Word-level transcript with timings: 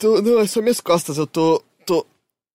tô. 0.00 0.20
Não, 0.22 0.40
é 0.40 0.46
só 0.46 0.60
minhas 0.60 0.80
costas. 0.80 1.18
Eu 1.18 1.26
tô. 1.26 1.62
tô. 1.86 2.06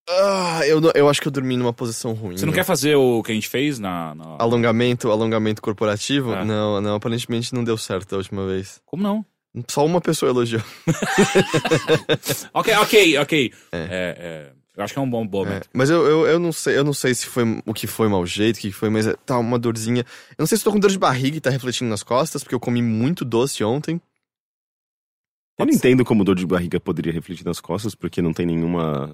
Ah, 0.10 0.62
eu, 0.68 0.80
não- 0.82 0.92
eu 0.94 1.10
acho 1.10 1.20
que 1.22 1.28
eu 1.28 1.32
dormi 1.32 1.58
numa 1.58 1.74
posição 1.74 2.14
ruim. 2.14 2.38
Você 2.38 2.46
não 2.46 2.54
quer 2.54 2.64
fazer 2.66 2.96
o 2.96 3.24
que 3.24 3.32
a 3.32 3.36
gente 3.36 3.48
fez 3.50 3.80
na. 3.80 4.14
na- 4.16 4.36
Alongamento, 4.40 5.10
alongamento 5.12 5.62
corporativo? 5.62 6.34
É. 6.34 6.44
Não, 6.46 6.80
não, 6.82 6.96
aparentemente 6.96 7.54
não 7.54 7.64
deu 7.64 7.78
certo 7.78 8.14
a 8.14 8.18
última 8.18 8.46
vez. 8.46 8.80
Como 8.86 9.02
não? 9.02 9.26
Só 9.70 9.86
uma 9.86 10.02
pessoa 10.02 10.30
elogiou. 10.30 10.62
Ok, 12.54 12.74
ok, 12.76 13.18
ok. 13.20 13.54
É, 13.72 13.78
é, 13.90 14.52
eu 14.78 14.84
acho 14.84 14.94
que 14.94 15.00
é 15.00 15.02
um 15.02 15.10
bom, 15.10 15.26
bom 15.26 15.44
É, 15.46 15.50
métrica. 15.50 15.70
mas 15.74 15.90
eu, 15.90 16.06
eu, 16.06 16.28
eu 16.28 16.40
não 16.40 16.52
sei, 16.52 16.78
eu 16.78 16.84
não 16.84 16.94
sei 16.94 17.14
se 17.16 17.26
foi 17.26 17.44
o 17.66 17.74
que 17.74 17.88
foi 17.88 18.08
mau 18.08 18.26
jeito, 18.26 18.58
o 18.58 18.60
que 18.60 18.72
foi, 18.72 18.90
mas 18.90 19.08
é- 19.08 19.16
tá 19.26 19.38
uma 19.40 19.58
dorzinha. 19.58 20.02
Eu 20.32 20.36
não 20.40 20.46
sei 20.46 20.58
se 20.58 20.64
tô 20.64 20.72
com 20.72 20.80
dor 20.80 20.92
de 20.92 20.98
barriga 21.00 21.38
e 21.38 21.42
tá 21.42 21.50
refletindo 21.50 21.90
nas 21.90 22.04
costas, 22.04 22.44
porque 22.44 22.56
eu 22.56 22.60
comi 22.60 22.82
muito 22.82 23.24
doce 23.24 23.64
ontem. 23.64 24.02
Eu 25.58 25.66
não 25.66 25.74
entendo 25.74 26.04
como 26.04 26.24
dor 26.24 26.36
de 26.36 26.46
barriga 26.46 26.80
poderia 26.80 27.14
refletir 27.14 27.46
nas 27.46 27.60
costas, 27.62 27.96
porque 27.96 28.22
não 28.22 28.34
tem 28.34 28.46
nenhuma 28.46 29.14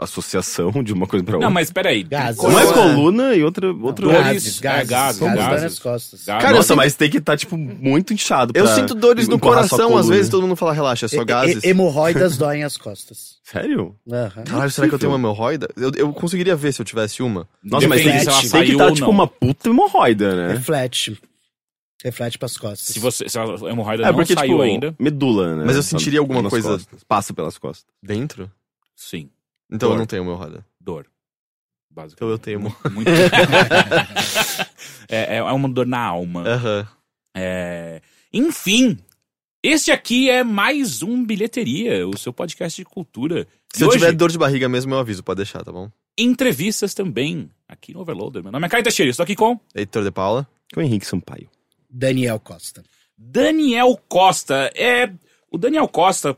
associação 0.00 0.82
de 0.82 0.92
uma 0.92 1.06
coisa 1.06 1.24
pra 1.24 1.36
outra. 1.36 1.46
Não, 1.46 1.52
mas 1.54 1.70
peraí. 1.70 2.02
Gases. 2.02 2.42
Uma 2.42 2.60
é 2.60 2.64
é- 2.64 2.72
coluna 2.72 3.34
e 3.34 3.44
outra. 3.44 3.72
outra... 3.72 4.06
Dores, 4.06 4.20
Gases, 4.22 4.58
é, 4.58 4.60
gases, 4.60 4.88
gases, 4.90 5.20
gases, 5.20 5.36
gases. 5.36 5.62
nas 5.62 5.78
costas. 5.78 6.24
Gases. 6.24 6.42
Cara, 6.42 6.54
eu 6.54 6.56
Nossa, 6.58 6.74
mas 6.74 6.94
tem 6.94 7.08
que 7.10 7.18
estar, 7.18 7.36
tipo, 7.36 7.56
muito 7.56 8.12
inchado 8.12 8.52
Eu 8.56 8.66
sinto 8.66 8.94
dores 8.94 9.28
no 9.28 9.38
coração, 9.38 9.96
às 9.96 10.08
vezes 10.08 10.28
todo 10.28 10.42
mundo 10.42 10.56
fala, 10.56 10.72
relaxa, 10.72 11.06
é 11.06 11.08
só 11.08 11.24
gases. 11.24 11.62
e- 11.62 11.68
hemorroidas 11.68 12.36
doem 12.38 12.64
as 12.64 12.76
costas. 12.76 13.38
Sério? 13.44 13.94
Aham. 14.10 14.44
Caralho, 14.44 14.70
será 14.70 14.88
que 14.88 14.94
eu 14.94 14.98
tenho 14.98 15.12
uma 15.12 15.18
hemorroida? 15.18 15.68
Eu, 15.76 15.90
eu 15.96 16.12
conseguiria 16.12 16.56
ver 16.56 16.72
se 16.72 16.82
eu 16.82 16.84
tivesse 16.84 17.22
uma. 17.22 17.48
Nossa, 17.62 17.88
mas 17.88 18.02
tem, 18.02 18.06
Depende 18.12 18.24
se 18.24 18.28
ela 18.30 18.40
tem 18.40 18.48
saiu 18.50 18.64
que 18.64 18.72
estar, 18.72 18.92
tipo, 18.92 19.10
uma 19.10 19.26
puta 19.26 19.68
hemorroida, 19.70 20.34
né? 20.34 20.54
Reflete. 20.54 21.18
Reflete 22.04 22.38
pras 22.38 22.56
costas. 22.56 22.86
Se, 22.94 22.98
você, 23.00 23.28
se 23.28 23.38
a 23.38 23.44
hemorroida 23.68 24.04
É, 24.04 24.06
não 24.06 24.14
porque, 24.14 24.32
saiu 24.34 24.50
tipo, 24.52 24.62
ainda, 24.62 24.94
medula, 24.98 25.56
né? 25.56 25.64
Mas 25.66 25.74
eu 25.76 25.82
sentiria 25.82 26.20
alguma 26.20 26.48
coisa- 26.48 26.70
costas. 26.70 27.02
Passa 27.04 27.34
pelas 27.34 27.58
costas. 27.58 27.86
Dentro? 28.02 28.50
sim, 28.94 29.28
Então 29.70 29.88
Dor. 29.90 29.94
eu 29.96 29.98
não 29.98 30.06
tenho 30.06 30.22
hemorroida. 30.22 30.64
dor. 30.80 31.06
Basicamente. 31.90 32.14
Então 32.16 32.28
eu 32.30 32.38
tenho. 32.38 32.60
Muito. 32.92 33.10
é, 35.08 35.36
é 35.36 35.42
uma 35.42 35.68
dor 35.68 35.86
na 35.86 35.98
alma. 36.00 36.44
Aham. 36.46 36.88
É, 37.36 38.00
Enfim, 38.32 38.98
este 39.62 39.90
aqui 39.90 40.30
é 40.30 40.44
mais 40.44 41.02
um 41.02 41.24
Bilheteria, 41.24 42.06
o 42.06 42.16
seu 42.16 42.32
podcast 42.32 42.80
de 42.80 42.84
cultura. 42.84 43.46
Se 43.72 43.82
E 43.82 43.84
eu 43.84 43.88
hoje, 43.88 43.98
tiver 43.98 44.12
dor 44.12 44.30
de 44.30 44.38
barriga 44.38 44.68
mesmo, 44.68 44.94
eu 44.94 44.98
aviso, 44.98 45.22
pode 45.24 45.38
deixar, 45.38 45.64
tá 45.64 45.72
bom? 45.72 45.90
entrevistas 46.20 46.94
também, 46.94 47.48
aqui 47.68 47.94
no 47.94 48.00
Overloader. 48.00 48.42
Meu 48.42 48.50
nome 48.50 48.66
é 48.66 48.68
Caio 48.68 48.82
Teixeira, 48.82 49.08
estou 49.10 49.22
aqui 49.22 49.36
com 49.36 49.58
Heitor 49.72 50.02
de 50.02 50.10
Paula. 50.10 50.48
Com 50.74 50.80
o 50.80 50.82
Henrique 50.82 51.06
Sampaio. 51.06 51.48
Daniel 51.88 52.38
Costa. 52.40 52.82
Daniel 53.16 53.98
Costa. 54.08 54.70
É, 54.74 55.10
o 55.50 55.58
Daniel 55.58 55.88
Costa, 55.88 56.36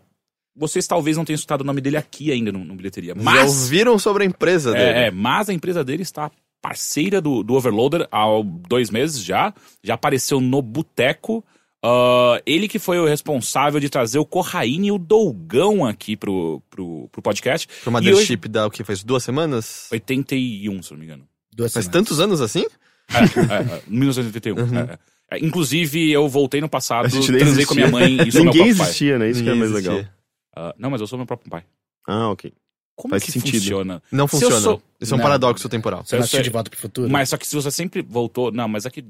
vocês 0.55 0.87
talvez 0.87 1.17
não 1.17 1.25
tenham 1.25 1.37
escutado 1.37 1.63
o 1.63 1.65
nome 1.65 1.81
dele 1.81 1.97
aqui 1.97 2.31
ainda 2.31 2.53
no, 2.53 2.65
no 2.65 2.75
Bilheteria, 2.75 3.15
Já 3.17 3.23
mas... 3.23 3.63
ouviram 3.63 3.99
sobre 3.99 4.25
a 4.25 4.27
empresa 4.27 4.73
dele? 4.73 4.85
É, 4.85 5.07
é, 5.07 5.11
mas 5.11 5.49
a 5.49 5.53
empresa 5.53 5.85
dele 5.85 6.03
está 6.03 6.31
parceira 6.63 7.21
do, 7.21 7.43
do 7.43 7.55
Overloader 7.55 8.07
há 8.13 8.27
dois 8.69 8.91
meses 8.91 9.23
já. 9.23 9.53
Já 9.83 9.95
apareceu 9.95 10.41
no 10.41 10.61
Boteco. 10.61 11.45
Ah, 11.83 12.41
ele 12.45 12.69
que 12.69 12.79
foi 12.79 12.99
o 12.99 13.07
responsável 13.07 13.81
de 13.81 13.89
trazer 13.89 14.19
o 14.19 14.27
Corraine 14.27 14.89
e 14.89 14.93
o 14.93 14.99
Dolgão 14.99 15.85
aqui 15.87 16.17
pro, 16.17 16.63
pro, 16.69 17.09
pro 17.11 17.23
podcast. 17.23 17.67
Pro 17.83 17.91
Mothership 17.91 18.49
da 18.49 18.67
o 18.67 18.71
que? 18.71 18.85
Faz 18.85 19.03
duas 19.03 19.25
semanas? 19.25 19.89
81, 19.91 20.83
se 20.83 20.91
não 20.93 20.99
me 20.99 21.07
engano. 21.07 21.27
Duas 21.53 21.73
Faz 21.73 21.87
semanas. 21.87 22.09
tantos 22.09 22.21
anos 22.21 22.41
assim? 22.41 22.67
É, 23.09 23.19
é, 23.19 23.77
é, 23.79 23.83
1981. 23.89 24.59
é, 24.59 24.93
é. 24.93 24.99
É, 25.31 25.39
inclusive, 25.39 26.11
eu 26.11 26.29
voltei 26.29 26.61
no 26.61 26.69
passado, 26.69 27.07
A 27.07 27.11
transei 27.11 27.65
com 27.65 27.75
minha 27.75 27.89
mãe 27.89 28.17
e 28.27 28.33
sou 28.33 28.43
meu 28.43 28.53
Ninguém 28.53 28.75
próprio 28.75 28.77
pai. 28.77 28.87
existia, 28.87 29.19
né? 29.19 29.31
Isso 29.31 29.43
que 29.43 29.49
é 29.49 29.55
mais 29.55 29.71
existia. 29.71 29.93
legal. 29.93 30.11
Ah, 30.57 30.75
não, 30.79 30.91
mas 30.91 31.01
eu 31.01 31.07
sou 31.07 31.17
meu 31.19 31.27
próprio 31.27 31.49
pai. 31.51 31.63
Ah, 32.09 32.31
ok. 32.31 32.53
Como 32.97 33.13
Faz 33.13 33.23
que 33.23 33.33
sentido. 33.33 33.55
funciona? 33.61 34.03
Não 34.13 34.27
Se 34.27 34.33
funciona. 34.33 34.61
sou- 34.61 34.83
Isso 35.01 35.13
é 35.13 35.17
um 35.17 35.19
Não. 35.19 35.25
paradoxo 35.25 35.69
temporal. 35.69 36.05
Você 36.05 36.17
não 36.17 36.21
Eu 36.21 36.25
assistiu 36.25 36.39
sei. 36.39 36.45
de 36.45 36.51
volta 36.51 36.69
pro 36.71 36.79
futuro? 36.79 37.09
Mas 37.09 37.29
só 37.31 37.37
que 37.39 37.47
se 37.47 37.55
você 37.57 37.71
sempre 37.71 38.03
voltou... 38.03 38.51
Não, 38.53 38.69
mas 38.69 38.85
aqui... 38.85 39.05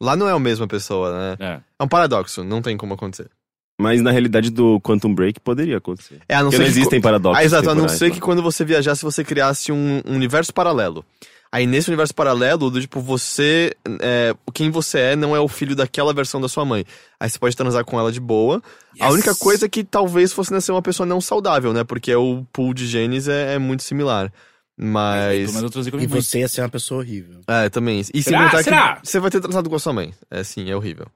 Lá 0.00 0.16
não 0.16 0.28
é 0.28 0.32
a 0.32 0.38
mesma 0.38 0.66
pessoa, 0.66 1.12
né? 1.12 1.36
É. 1.38 1.60
É 1.78 1.84
um 1.84 1.86
paradoxo, 1.86 2.42
não 2.42 2.60
tem 2.60 2.76
como 2.76 2.94
acontecer. 2.94 3.30
Mas 3.80 4.00
na 4.00 4.10
realidade 4.10 4.50
do 4.50 4.80
Quantum 4.80 5.14
Break 5.14 5.38
poderia 5.40 5.76
acontecer. 5.76 6.20
É, 6.28 6.34
a 6.34 6.42
não 6.42 6.50
Porque 6.50 6.56
ser 6.56 6.62
não 6.62 6.72
que- 6.72 6.78
existem 6.80 7.00
paradoxos. 7.00 7.38
Ah, 7.40 7.44
exato, 7.44 7.70
a 7.70 7.74
não 7.74 7.88
ser 7.88 8.08
né? 8.08 8.14
que 8.14 8.20
quando 8.20 8.42
você 8.42 8.64
viajasse, 8.64 9.02
você 9.02 9.22
criasse 9.22 9.70
um 9.70 10.00
universo 10.06 10.52
paralelo. 10.52 11.04
Aí 11.54 11.66
nesse 11.66 11.90
universo 11.90 12.14
paralelo, 12.14 12.70
do 12.70 12.80
tipo, 12.80 12.98
você. 12.98 13.76
É, 14.00 14.34
quem 14.54 14.70
você 14.70 14.98
é 14.98 15.16
não 15.16 15.36
é 15.36 15.40
o 15.40 15.46
filho 15.46 15.76
daquela 15.76 16.14
versão 16.14 16.40
da 16.40 16.48
sua 16.48 16.64
mãe. 16.64 16.82
Aí 17.20 17.28
você 17.28 17.38
pode 17.38 17.54
transar 17.54 17.84
com 17.84 18.00
ela 18.00 18.10
de 18.10 18.18
boa. 18.20 18.62
A 18.98 19.04
Yes. 19.06 19.14
única 19.14 19.34
coisa 19.34 19.66
é 19.66 19.68
que 19.68 19.84
talvez 19.84 20.32
fosse 20.32 20.50
nascer 20.50 20.72
uma 20.72 20.80
pessoa 20.80 21.06
não 21.06 21.20
saudável, 21.20 21.74
né? 21.74 21.84
Porque 21.84 22.14
o 22.14 22.46
pool 22.52 22.72
de 22.72 22.86
genes 22.86 23.28
é, 23.28 23.54
é 23.54 23.58
muito 23.58 23.82
similar. 23.82 24.32
Mas. 24.76 25.52
Mas 25.52 25.62
eu 25.62 25.68
transei 25.68 25.92
com 25.92 26.00
E 26.00 26.06
você 26.06 26.38
ia 26.40 26.48
ser 26.48 26.62
uma 26.62 26.70
pessoa 26.70 27.00
horrível. 27.00 27.40
É, 27.46 27.68
também. 27.68 28.00
E 28.00 28.04
sem 28.04 28.22
Será? 28.22 28.44
contar 28.46 28.62
Será? 28.64 28.96
que 28.96 29.06
você 29.08 29.20
vai 29.20 29.30
ter 29.30 29.40
transado 29.40 29.68
com 29.68 29.76
a 29.76 29.78
sua 29.78 29.92
mãe. 29.92 30.14
É, 30.30 30.42
sim, 30.42 30.70
é 30.70 30.74
horrível. 30.74 31.06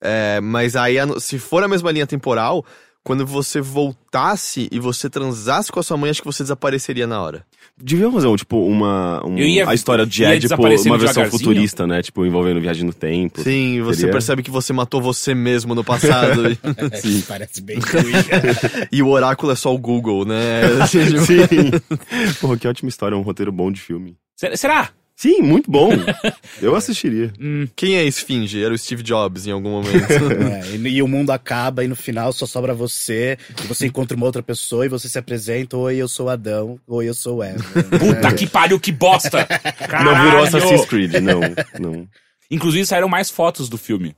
É, 0.00 0.40
mas 0.40 0.76
aí, 0.76 0.98
a 0.98 1.06
se 1.20 1.38
for 1.38 1.62
a 1.62 1.68
mesma 1.68 1.90
linha 1.90 2.06
temporal, 2.06 2.64
quando 3.02 3.26
você 3.26 3.60
voltasse 3.60 4.68
e 4.70 4.78
você 4.78 5.08
transasse 5.08 5.72
com 5.72 5.80
a 5.80 5.82
sua 5.82 5.96
mãe, 5.96 6.10
acho 6.10 6.20
que 6.20 6.26
você 6.26 6.42
desapareceria 6.42 7.06
na 7.06 7.20
hora. 7.22 7.44
Devia 7.82 8.10
fazer, 8.10 8.26
um, 8.26 8.36
tipo, 8.36 8.58
uma. 8.66 9.24
um- 9.26 9.38
ia- 9.38 9.68
a 9.68 9.74
história 9.74 10.04
de 10.04 10.22
Edipo, 10.22 10.40
desaparecendo 10.42 10.90
uma 10.90 10.98
versão 10.98 11.24
futurista, 11.30 11.86
né? 11.86 12.02
Tipo, 12.02 12.26
envolvendo 12.26 12.60
viagem 12.60 12.84
no 12.84 12.92
tempo. 12.92 13.42
Sim, 13.42 13.80
você 13.82 14.00
Seria? 14.00 14.12
percebe 14.12 14.42
que 14.42 14.50
você 14.50 14.72
matou 14.72 15.00
você 15.00 15.34
mesmo 15.34 15.74
no 15.74 15.82
passado. 15.82 16.42
Sim. 17.00 17.22
Parece 17.26 17.62
bem 17.62 17.78
ruim. 17.78 18.12
e 18.92 19.02
o 19.02 19.08
oráculo 19.08 19.50
é 19.52 19.56
só 19.56 19.74
o 19.74 19.78
Google, 19.78 20.24
né? 20.26 20.62
Tipo, 20.90 21.20
Sim. 21.24 22.34
Porra, 22.40 22.56
que 22.58 22.68
ótima 22.68 22.88
história, 22.90 23.16
um 23.16 23.22
roteiro 23.22 23.50
bom 23.50 23.72
de 23.72 23.80
filme. 23.80 24.16
Será- 24.36 24.56
Será? 24.56 24.90
Sim, 25.20 25.42
muito 25.42 25.70
bom. 25.70 25.90
Eu 26.62 26.74
assistiria. 26.74 27.30
Hum, 27.38 27.68
Quem 27.76 27.94
é 27.94 28.00
a 28.00 28.04
Esfinge? 28.04 28.64
Era 28.64 28.72
o 28.72 28.78
Steve 28.78 29.02
Jobs 29.02 29.46
em 29.46 29.50
algum 29.50 29.72
momento. 29.72 29.90
É, 30.40 30.70
e, 30.74 30.96
e 30.96 31.02
o 31.02 31.06
mundo 31.06 31.30
acaba 31.30 31.84
e 31.84 31.88
no 31.88 31.94
final 31.94 32.32
só 32.32 32.46
sobra 32.46 32.72
você. 32.72 33.36
E 33.62 33.66
você 33.66 33.86
encontra 33.86 34.16
uma 34.16 34.24
outra 34.24 34.42
pessoa 34.42 34.86
e 34.86 34.88
você 34.88 35.10
se 35.10 35.18
apresenta: 35.18 35.76
Oi, 35.76 35.96
eu 35.96 36.08
sou 36.08 36.30
Adão. 36.30 36.80
Oi, 36.86 37.06
eu 37.06 37.12
sou 37.12 37.42
Eva. 37.42 37.62
Puta 37.98 38.32
que 38.34 38.46
pariu, 38.46 38.80
que 38.80 38.90
bosta! 38.90 39.46
Não 39.92 40.22
virou 40.24 40.40
Caralho! 40.40 40.44
Assassin's 40.44 40.86
Creed, 40.86 41.12
não. 41.16 41.40
não. 41.78 42.08
Inclusive 42.50 42.86
saíram 42.86 43.08
mais 43.08 43.28
fotos 43.28 43.68
do 43.68 43.76
filme. 43.76 44.16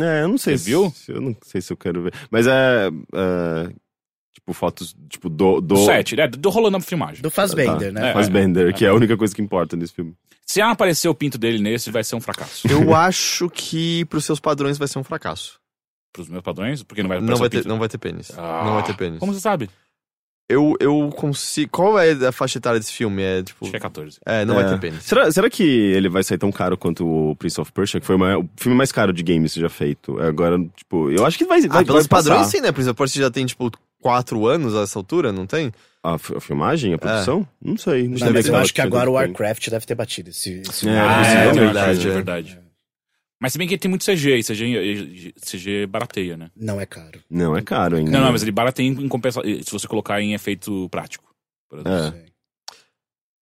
É, 0.00 0.22
eu 0.22 0.28
não 0.28 0.38
sei 0.38 0.56
Você 0.56 0.64
se, 0.64 0.70
viu? 0.70 0.94
Eu 1.08 1.20
não 1.20 1.36
sei 1.42 1.60
se 1.60 1.72
eu 1.72 1.76
quero 1.76 2.02
ver. 2.04 2.12
Mas 2.30 2.46
é. 2.46 2.88
é, 3.12 3.72
tipo, 4.48 4.52
fotos, 4.54 4.96
tipo, 5.08 5.28
do. 5.28 5.60
do 5.60 5.74
Do 5.74 5.84
set, 5.84 6.16
né? 6.16 6.26
Do 6.26 6.48
rolando 6.50 6.76
a 6.76 6.80
filmagem. 6.80 7.22
Do 7.22 7.30
Fassbender, 7.30 7.92
tá, 7.92 8.00
né? 8.00 8.10
É. 8.10 8.12
Fassbender, 8.12 8.74
que 8.74 8.84
é 8.84 8.88
a 8.88 8.94
única 8.94 9.16
coisa 9.16 9.34
que 9.34 9.42
importa 9.42 9.76
nesse 9.76 9.92
filme. 9.92 10.14
Se 10.46 10.60
não 10.60 10.70
aparecer 10.70 11.08
o 11.08 11.14
pinto 11.14 11.36
dele 11.36 11.58
nesse, 11.58 11.90
vai 11.90 12.02
ser 12.02 12.16
um 12.16 12.20
fracasso. 12.20 12.66
Eu 12.68 12.94
acho 12.94 13.50
que 13.50 14.04
pros 14.06 14.24
seus 14.24 14.40
padrões 14.40 14.78
vai 14.78 14.88
ser 14.88 14.98
um 14.98 15.04
fracasso. 15.04 15.58
Pros 16.12 16.28
meus 16.28 16.42
padrões, 16.42 16.82
porque 16.82 17.02
não 17.02 17.08
vai 17.08 17.18
Não 17.18 17.24
aparecer 17.24 17.38
vai, 17.40 17.46
o 17.48 17.50
pinto. 17.50 17.62
ter, 17.64 17.68
não 17.68 17.78
vai 17.78 17.88
ter 17.88 17.98
pênis. 17.98 18.30
Ah, 18.36 18.62
não 18.64 18.74
vai 18.74 18.82
ter 18.82 18.96
pênis. 18.96 19.18
Como 19.18 19.34
você 19.34 19.40
sabe? 19.40 19.68
Eu, 20.48 20.74
eu 20.80 21.10
consigo. 21.14 21.70
Qual 21.70 21.98
é 21.98 22.12
a 22.26 22.32
faixa 22.32 22.56
etária 22.58 22.80
desse 22.80 22.92
filme? 22.92 23.22
É 23.22 23.42
tipo. 23.42 23.64
Acho 23.66 23.70
que 23.70 23.76
é 23.76 23.80
14. 23.80 24.18
É, 24.24 24.44
não 24.46 24.58
É. 24.58 24.62
vai 24.62 24.72
ter 24.72 24.80
pênis. 24.80 25.02
Será, 25.04 25.30
será 25.30 25.50
que 25.50 25.62
ele 25.62 26.08
vai 26.08 26.22
sair 26.24 26.38
tão 26.38 26.50
caro 26.50 26.76
quanto 26.76 27.06
o 27.06 27.36
Prince 27.36 27.60
of 27.60 27.70
Persia, 27.70 28.00
que 28.00 28.06
foi 28.06 28.16
o 28.16 28.18
maior- 28.18 28.40
o 28.42 28.48
filme 28.56 28.76
mais 28.76 28.90
caro 28.90 29.12
de 29.12 29.22
games 29.22 29.52
já 29.52 29.68
feito? 29.68 30.18
Agora, 30.20 30.58
tipo, 30.74 31.10
eu 31.10 31.26
acho 31.26 31.36
que 31.36 31.44
vai, 31.44 31.60
vai, 31.60 31.82
Ah, 31.82 31.84
pelos 31.84 32.06
vai 32.06 32.08
passar. 32.08 32.30
padrões 32.30 32.46
sim, 32.50 32.60
né? 32.62 32.72
Por 32.72 32.80
exemplo, 32.80 33.06
você 33.06 33.20
já 33.20 33.30
tem, 33.30 33.44
tipo, 33.44 33.70
quatro 34.00 34.46
anos 34.46 34.74
a 34.74 34.80
essa 34.82 34.98
altura, 34.98 35.30
não 35.32 35.44
tem? 35.46 35.70
A, 36.02 36.14
a 36.14 36.40
filmagem, 36.40 36.94
a 36.94 36.98
produção? 36.98 37.46
Não 37.62 37.76
sei. 37.76 38.04
Não, 38.04 38.10
Não, 38.12 38.18
sabia 38.18 38.32
mas 38.34 38.46
eu 38.48 38.56
acho 38.56 38.72
que 38.72 38.80
agora 38.80 39.10
o. 39.10 39.14
Warcraft 39.14 39.68
deve 39.68 39.84
ter 39.84 39.94
batido 39.96 40.30
esse. 40.30 40.62
esse 40.66 40.88
É. 40.88 40.98
Ah, 40.98 41.22
é 41.26 41.48
é 41.48 41.52
verdade, 41.52 41.58
verdade, 41.58 42.06
é. 42.06 42.10
é 42.10 42.14
verdade. 42.14 42.58
Mas 43.40 43.52
se 43.52 43.58
bem 43.58 43.68
que 43.68 43.78
tem 43.78 43.88
muito 43.88 44.04
CG, 44.04 44.36
e 44.38 44.42
CG, 44.42 45.32
CG 45.40 45.86
barateia, 45.86 46.36
né? 46.36 46.50
Não 46.56 46.80
é 46.80 46.86
caro. 46.86 47.20
Não, 47.30 47.56
é 47.56 47.62
caro 47.62 47.96
ainda. 47.96 48.10
Não, 48.10 48.20
não, 48.20 48.32
mas 48.32 48.42
ele 48.42 48.50
barateia 48.50 48.86
em 48.88 49.08
compensação. 49.08 49.48
Se 49.62 49.70
você 49.70 49.86
colocar 49.86 50.20
em 50.20 50.34
efeito 50.34 50.88
prático. 50.90 51.24
por 51.68 51.78
exemplo. 51.80 52.18
É. 52.18 52.28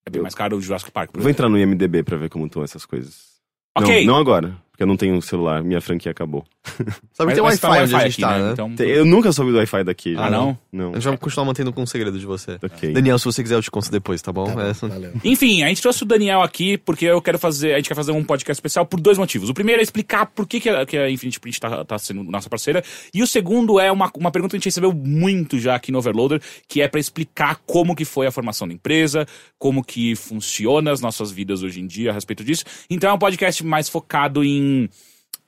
É 0.07 0.11
bem 0.11 0.23
mais 0.23 0.35
caro 0.35 0.57
o 0.57 0.61
Jurassic 0.61 0.91
Park. 0.93 1.11
por 1.11 1.21
Vou 1.21 1.29
exemplo. 1.31 1.47
entrar 1.47 1.49
no 1.49 1.59
IMDB 1.59 2.03
pra 2.05 2.17
ver 2.17 2.29
como 2.29 2.47
estão 2.47 2.63
essas 2.63 2.85
coisas. 2.85 3.37
Ok. 3.77 4.05
Não, 4.07 4.13
não 4.15 4.21
agora, 4.21 4.57
porque 4.77 4.83
eu 4.83 4.87
não 4.87 4.97
tenho 4.99 5.15
um 5.15 5.23
celular, 5.23 5.65
minha 5.65 5.81
franquia 5.81 6.13
acabou. 6.13 6.45
Sabe 7.15 7.33
que 7.33 7.41
tem 7.41 7.59
tá 7.59 7.69
Wi-Fi 7.71 7.83
onde 7.85 7.95
a 7.95 7.99
gente 8.01 8.13
aqui, 8.13 8.21
tá, 8.21 8.39
né? 8.39 8.53
Então, 8.53 8.75
Tem- 8.75 8.91
Eu 8.91 9.07
nunca 9.07 9.33
soube 9.33 9.51
do 9.51 9.57
Wi-Fi 9.57 9.85
daqui. 9.85 10.15
Ah, 10.19 10.25
já. 10.25 10.31
não? 10.31 10.59
Não. 10.71 10.91
A 10.91 10.95
gente 10.97 11.05
vai 11.05 11.17
continuar 11.17 11.47
mantendo 11.47 11.73
com 11.73 11.81
um 11.83 11.87
segredo 11.87 12.19
de 12.19 12.27
você. 12.27 12.59
Ok. 12.63 12.93
Daniel, 12.93 13.19
se 13.19 13.25
você 13.25 13.43
quiser, 13.43 13.55
eu 13.55 13.63
te 13.63 13.71
conto 13.71 13.91
depois, 13.91 14.21
tá 14.21 14.31
bom? 14.31 14.45
Tá 14.45 14.53
bom, 14.55 14.61
É, 14.61 14.73
valeu. 14.75 15.13
Enfim, 15.25 15.63
a 15.63 15.69
gente 15.69 15.81
trouxe 15.81 16.03
o 16.03 16.07
Daniel 16.07 16.43
aqui 16.43 16.77
porque 16.77 17.07
eu 17.07 17.23
quero 17.23 17.39
fazer. 17.39 17.73
A 17.73 17.77
gente 17.79 17.89
quer 17.89 17.95
fazer 17.95 18.13
um 18.13 18.23
podcast 18.23 18.59
especial 18.59 18.85
por 18.85 19.01
dois 19.01 19.17
motivos. 19.17 19.49
O 19.49 19.55
primeiro 19.55 19.81
é 19.81 19.83
explicar 19.83 20.27
por 20.27 20.47
que, 20.47 20.61
que, 20.61 20.69
a, 20.69 20.85
que 20.85 20.99
a 20.99 21.11
Infinity 21.11 21.41
Print 21.41 21.59
tá, 21.59 21.83
tá 21.87 21.99
sendo 21.99 22.23
nossa 22.23 22.51
parceira. 22.51 22.85
E 23.15 23.23
o 23.23 23.27
segundo 23.27 23.81
é 23.81 23.91
uma, 23.91 24.11
uma 24.15 24.31
pergunta 24.31 24.51
que 24.51 24.57
a 24.57 24.59
gente 24.59 24.67
recebeu 24.67 24.93
muito 24.93 25.59
já 25.59 25.75
aqui 25.75 25.91
no 25.91 25.97
Overloader, 25.99 26.43
que 26.69 26.83
é 26.83 26.89
pra 26.89 27.01
explicar 27.01 27.61
como 27.65 27.97
que 27.97 28.05
foi 28.05 28.27
a 28.27 28.31
formação 28.31 28.69
da 28.69 28.75
empresa, 28.75 29.27
como 29.59 29.83
que 29.83 30.15
funciona 30.15 30.93
as 30.93 31.01
nossas 31.01 31.31
vidas 31.33 31.63
hoje 31.63 31.81
em 31.81 31.87
dia 31.87 32.11
a 32.11 32.13
respeito 32.13 32.45
disso. 32.45 32.65
Então 32.91 33.09
é 33.09 33.13
um 33.15 33.19
podcast 33.19 33.65
mais 33.65 33.89
focado 33.89 34.45
em 34.45 34.66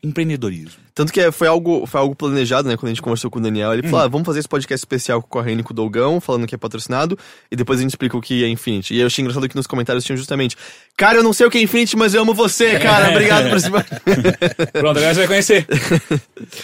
empreendedorismo. 0.02 0.80
Tanto 0.94 1.12
que 1.12 1.20
é- 1.20 1.30
foi 1.32 1.48
algo, 1.48 1.86
foi 1.86 2.00
algo 2.00 2.14
planejado, 2.14 2.68
né? 2.68 2.76
Quando 2.76 2.86
a 2.86 2.94
gente 2.94 3.02
conversou 3.02 3.30
com 3.30 3.38
o 3.38 3.42
Daniel, 3.42 3.72
ele 3.72 3.82
falou: 3.82 4.00
ah, 4.00 4.08
vamos 4.08 4.26
fazer 4.26 4.38
esse 4.40 4.48
podcast 4.48 4.80
especial 4.80 5.20
com 5.20 5.26
o 5.26 5.30
Corrêne 5.30 5.60
e 5.60 5.64
com 5.64 5.72
o 5.72 5.76
Dolgão, 5.76 6.20
falando 6.20 6.46
que 6.46 6.54
é 6.54 6.58
patrocinado, 6.58 7.18
e 7.50 7.56
depois 7.56 7.78
a 7.78 7.82
gente 7.82 7.90
explica 7.90 8.16
o 8.16 8.20
que 8.20 8.44
é 8.44 8.48
Infinity. 8.48 8.94
E 8.94 9.00
eu 9.00 9.06
achei 9.06 9.22
engraçado 9.22 9.48
que 9.48 9.56
nos 9.56 9.66
comentários 9.66 10.04
tinham 10.04 10.16
justamente: 10.16 10.56
Cara, 10.96 11.18
eu 11.18 11.22
não 11.22 11.32
sei 11.32 11.46
o 11.46 11.50
que 11.50 11.58
é 11.58 11.62
Infinity, 11.62 11.96
mas 11.96 12.14
eu 12.14 12.22
amo 12.22 12.32
você, 12.32 12.78
cara. 12.78 13.10
Obrigado 13.10 13.48
por 13.48 13.56
esse. 13.56 13.70
Pronto, 14.72 14.98
agora 14.98 15.14
você 15.14 15.20
vai 15.20 15.26
conhecer. 15.26 15.66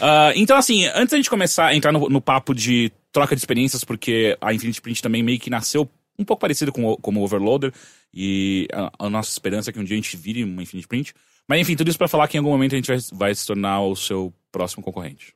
Ah, 0.00 0.32
então, 0.34 0.56
assim, 0.56 0.86
antes 0.86 1.10
da 1.10 1.16
gente 1.16 1.30
começar 1.30 1.66
a 1.66 1.74
entrar 1.74 1.92
no, 1.92 2.08
no 2.08 2.20
papo 2.20 2.54
de 2.54 2.90
troca 3.12 3.34
de 3.34 3.40
experiências, 3.40 3.84
porque 3.84 4.36
a 4.40 4.52
Infinity 4.52 4.80
Print 4.80 5.02
também 5.02 5.22
meio 5.22 5.38
que 5.38 5.50
nasceu 5.50 5.88
um 6.18 6.24
pouco 6.24 6.40
parecido 6.40 6.72
com 6.72 6.84
o, 6.84 6.96
como 6.96 7.20
o 7.20 7.24
Overloader, 7.24 7.72
e 8.12 8.66
a, 8.72 8.90
a 8.98 9.10
nossa 9.10 9.30
esperança 9.30 9.70
é 9.70 9.72
que 9.72 9.78
um 9.78 9.84
dia 9.84 9.94
a 9.94 10.00
gente 10.00 10.16
vire 10.16 10.44
uma 10.44 10.62
Infinity 10.62 10.88
Print. 10.88 11.14
Mas 11.48 11.60
enfim, 11.60 11.76
tudo 11.76 11.88
isso 11.88 11.98
pra 11.98 12.08
falar 12.08 12.28
que 12.28 12.36
em 12.36 12.40
algum 12.40 12.50
momento 12.50 12.74
a 12.74 12.76
gente 12.76 12.88
vai, 12.88 12.98
vai 13.12 13.34
se 13.34 13.46
tornar 13.46 13.80
o 13.82 13.94
seu 13.94 14.32
próximo 14.50 14.82
concorrente. 14.82 15.34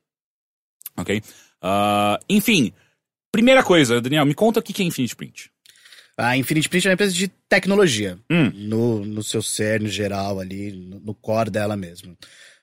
Ok? 0.96 1.22
Ah, 1.60 2.18
enfim, 2.28 2.72
primeira 3.32 3.62
coisa, 3.62 4.00
Daniel, 4.00 4.26
me 4.26 4.34
conta 4.34 4.60
o 4.60 4.62
que 4.62 4.82
é 4.82 4.86
Infinity 4.86 5.14
Print. 5.14 5.50
A 6.16 6.36
Infinity 6.36 6.68
Print 6.68 6.86
é 6.86 6.90
uma 6.90 6.94
empresa 6.94 7.12
de 7.12 7.28
tecnologia. 7.48 8.18
Hum. 8.28 8.50
No, 8.52 9.04
no 9.04 9.22
seu 9.22 9.40
ser, 9.40 9.80
no 9.80 9.88
geral, 9.88 10.40
ali, 10.40 10.72
no, 10.72 10.98
no 10.98 11.14
core 11.14 11.50
dela 11.50 11.76
mesmo. 11.76 12.16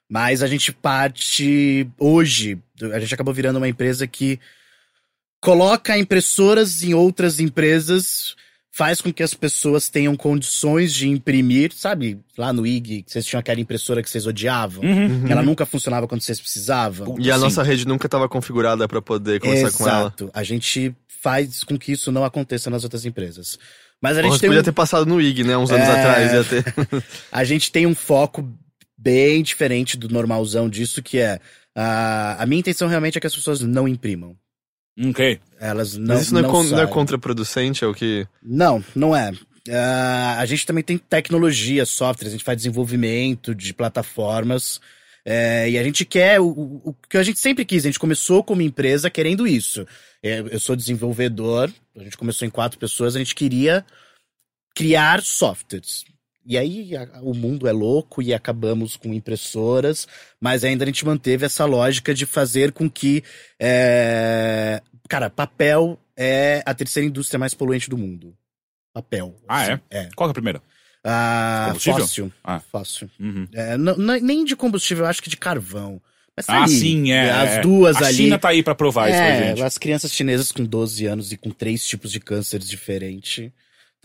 Mas 0.10 0.44
a 0.44 0.48
gente 0.48 0.74
parte. 0.74 1.88
Hoje, 1.98 2.60
a 2.94 3.00
gente 3.00 3.14
acabou 3.14 3.34
virando 3.34 3.58
uma 3.58 3.68
empresa 3.68 4.06
que 4.06 4.40
coloca 5.42 5.98
impressoras 5.98 6.84
em 6.84 6.94
outras 6.94 7.40
empresas, 7.40 8.36
faz 8.76 9.00
com 9.00 9.12
que 9.14 9.24
as 9.24 9.34
pessoas 9.34 9.88
tenham 9.88 10.18
condições 10.18 10.94
de 10.94 11.08
imprimir, 11.08 11.72
sabe? 11.74 12.20
Lá 12.38 12.52
no 12.52 12.68
IG, 12.68 13.06
vocês 13.08 13.26
tinham 13.26 13.40
aquela 13.40 13.62
impressora 13.62 14.04
que 14.04 14.10
vocês 14.10 14.28
odiavam. 14.28 14.84
Uhum. 14.84 15.24
que 15.26 15.32
Ela 15.32 15.42
nunca 15.42 15.66
funcionava 15.66 16.10
quando 16.10 16.20
vocês 16.22 16.42
precisavam. 16.42 17.16
E 17.18 17.32
a 17.32 17.36
Sim. 17.36 17.42
nossa 17.42 17.64
rede 17.64 17.88
nunca 17.88 18.06
estava 18.08 18.28
configurada 18.28 18.86
pra 18.86 19.02
poder 19.02 19.40
conversar 19.40 19.78
com 19.78 19.88
ela. 19.88 20.00
Exato. 20.02 20.30
A 20.34 20.44
gente 20.44 20.94
faz 21.08 21.64
com 21.64 21.78
que 21.78 21.94
isso 21.94 22.12
não 22.12 22.26
aconteça 22.26 22.70
nas 22.70 22.84
outras 22.84 23.06
empresas. 23.06 23.58
Mas 24.02 24.18
a 24.18 24.22
Porra, 24.22 24.34
gente 24.34 24.42
tem 24.42 24.50
podia 24.50 24.62
um... 24.62 24.66
ter 24.66 24.74
passado 24.74 25.06
no 25.06 25.22
IG, 25.22 25.46
né? 25.46 25.56
Uns 25.56 25.72
anos 25.72 25.88
É. 25.88 25.92
atrás. 25.92 26.34
Ia 26.34 26.44
ter. 26.44 26.74
A 27.32 27.46
gente 27.46 27.72
tem 27.72 27.88
um 27.88 27.96
foco 27.96 28.46
bem 28.98 29.42
diferente 29.42 29.96
do 29.96 30.10
normalzão 30.10 30.70
disso, 30.70 31.02
que 31.02 31.18
é. 31.18 31.40
a 31.74 32.44
a 32.44 32.46
minha 32.46 32.60
intenção 32.60 32.90
realmente 32.90 33.18
é 33.18 33.22
que 33.22 33.28
as 33.28 33.36
pessoas 33.36 33.62
não 33.62 33.88
imprimam. 33.88 34.36
Ok. 34.98 35.40
Elas 35.60 35.98
não. 35.98 36.16
Mas 36.16 36.24
isso 36.26 36.34
não, 36.34 36.42
é, 36.42 36.44
con- 36.52 36.64
não 36.64 36.80
é 36.80 36.88
contraproducente, 36.88 37.84
é 37.84 37.88
o 37.88 37.94
que. 37.94 38.28
Não, 38.42 38.84
não 38.96 39.16
é. 39.16 39.32
Ah, 39.70 40.38
a 40.40 40.46
gente 40.46 40.66
também 40.66 40.84
tem 40.84 40.98
tecnologia, 40.98 41.86
software, 41.86 42.28
a 42.28 42.32
gente 42.32 42.44
faz 42.44 42.58
desenvolvimento 42.58 43.54
de 43.56 43.74
plataformas. 43.74 44.80
é, 45.28 45.68
e 45.72 45.78
a 45.80 45.84
gente 45.84 46.06
quer 46.06 46.40
o, 46.40 46.46
o- 46.48 46.82
o 46.90 46.94
que 47.10 47.18
a 47.18 47.24
gente 47.24 47.40
sempre 47.40 47.66
quis. 47.66 47.84
A 47.84 47.88
gente 47.90 47.98
começou 48.00 48.44
como 48.44 48.62
empresa 48.62 49.10
querendo 49.10 49.48
isso. 49.48 49.86
É, 50.22 50.40
eu 50.40 50.60
sou 50.60 50.76
desenvolvedor, 50.76 51.72
a 51.98 52.04
gente 52.04 52.16
começou 52.16 52.48
em 52.48 52.52
quatro 52.52 52.78
pessoas, 52.78 53.16
a 53.16 53.20
gente 53.20 53.34
queria 53.34 53.84
criar 54.76 55.22
softwares. 55.24 56.04
E 56.46 56.58
aí 56.58 56.96
a- 56.96 57.10
o 57.22 57.34
mundo 57.34 57.68
é 57.68 57.72
louco 57.72 58.22
e 58.22 58.34
acabamos 58.34 58.96
com 58.96 59.14
impressoras, 59.14 60.08
mas 60.40 60.64
ainda 60.64 60.84
a 60.84 60.88
gente 60.88 61.04
manteve 61.06 61.46
essa 61.46 61.66
lógica 61.66 62.14
de 62.14 62.26
fazer 62.26 62.72
com 62.72 62.90
que. 62.90 63.24
é, 63.60 64.82
Cara, 65.08 65.30
papel 65.30 66.00
é 66.18 66.64
a 66.66 66.74
terceira 66.74 67.08
indústria 67.08 67.38
mais 67.38 67.54
poluente 67.54 67.90
do 67.90 67.98
mundo. 67.98 68.36
Papel. 68.94 69.36
Ah, 69.48 69.62
assim, 69.62 69.80
é? 69.92 70.10
Qual 70.16 70.28
que 70.28 70.30
é 70.30 70.32
a 70.32 70.34
primeira? 70.34 70.62
Ah, 71.04 71.74
fóssil. 71.80 72.32
Ah. 72.44 72.60
Fóssil. 72.60 73.10
Uhum. 73.20 73.48
É, 73.54 73.78
não- 73.78 73.96
não- 73.98 74.20
nem 74.20 74.44
de 74.44 74.56
combustível, 74.56 75.06
acho 75.06 75.22
que 75.22 75.30
de 75.30 75.38
carvão. 75.38 76.02
Mas 76.36 76.48
tá 76.48 76.54
Ah, 76.56 76.64
ali, 76.64 76.72
sim, 76.74 77.12
é. 77.12 77.30
As 77.30 77.50
é. 77.52 77.62
duas 77.62 77.96
a 77.98 78.08
ali. 78.08 78.16
China 78.18 78.40
tá 78.40 78.50
aí 78.50 78.64
pra 78.64 78.74
provar 78.74 79.10
isso 79.10 79.18
pra 79.20 79.28
é, 79.28 79.48
gente. 79.50 79.62
as 79.64 79.78
crianças 79.78 80.12
chinesas 80.12 80.52
com 80.52 80.66
12 80.66 81.06
anos 81.06 81.32
e 81.32 81.38
com 81.38 81.52
três 81.52 81.86
tipos 81.86 82.12
de 82.12 82.20
cânceres 82.20 82.68
diferentes 82.68 83.52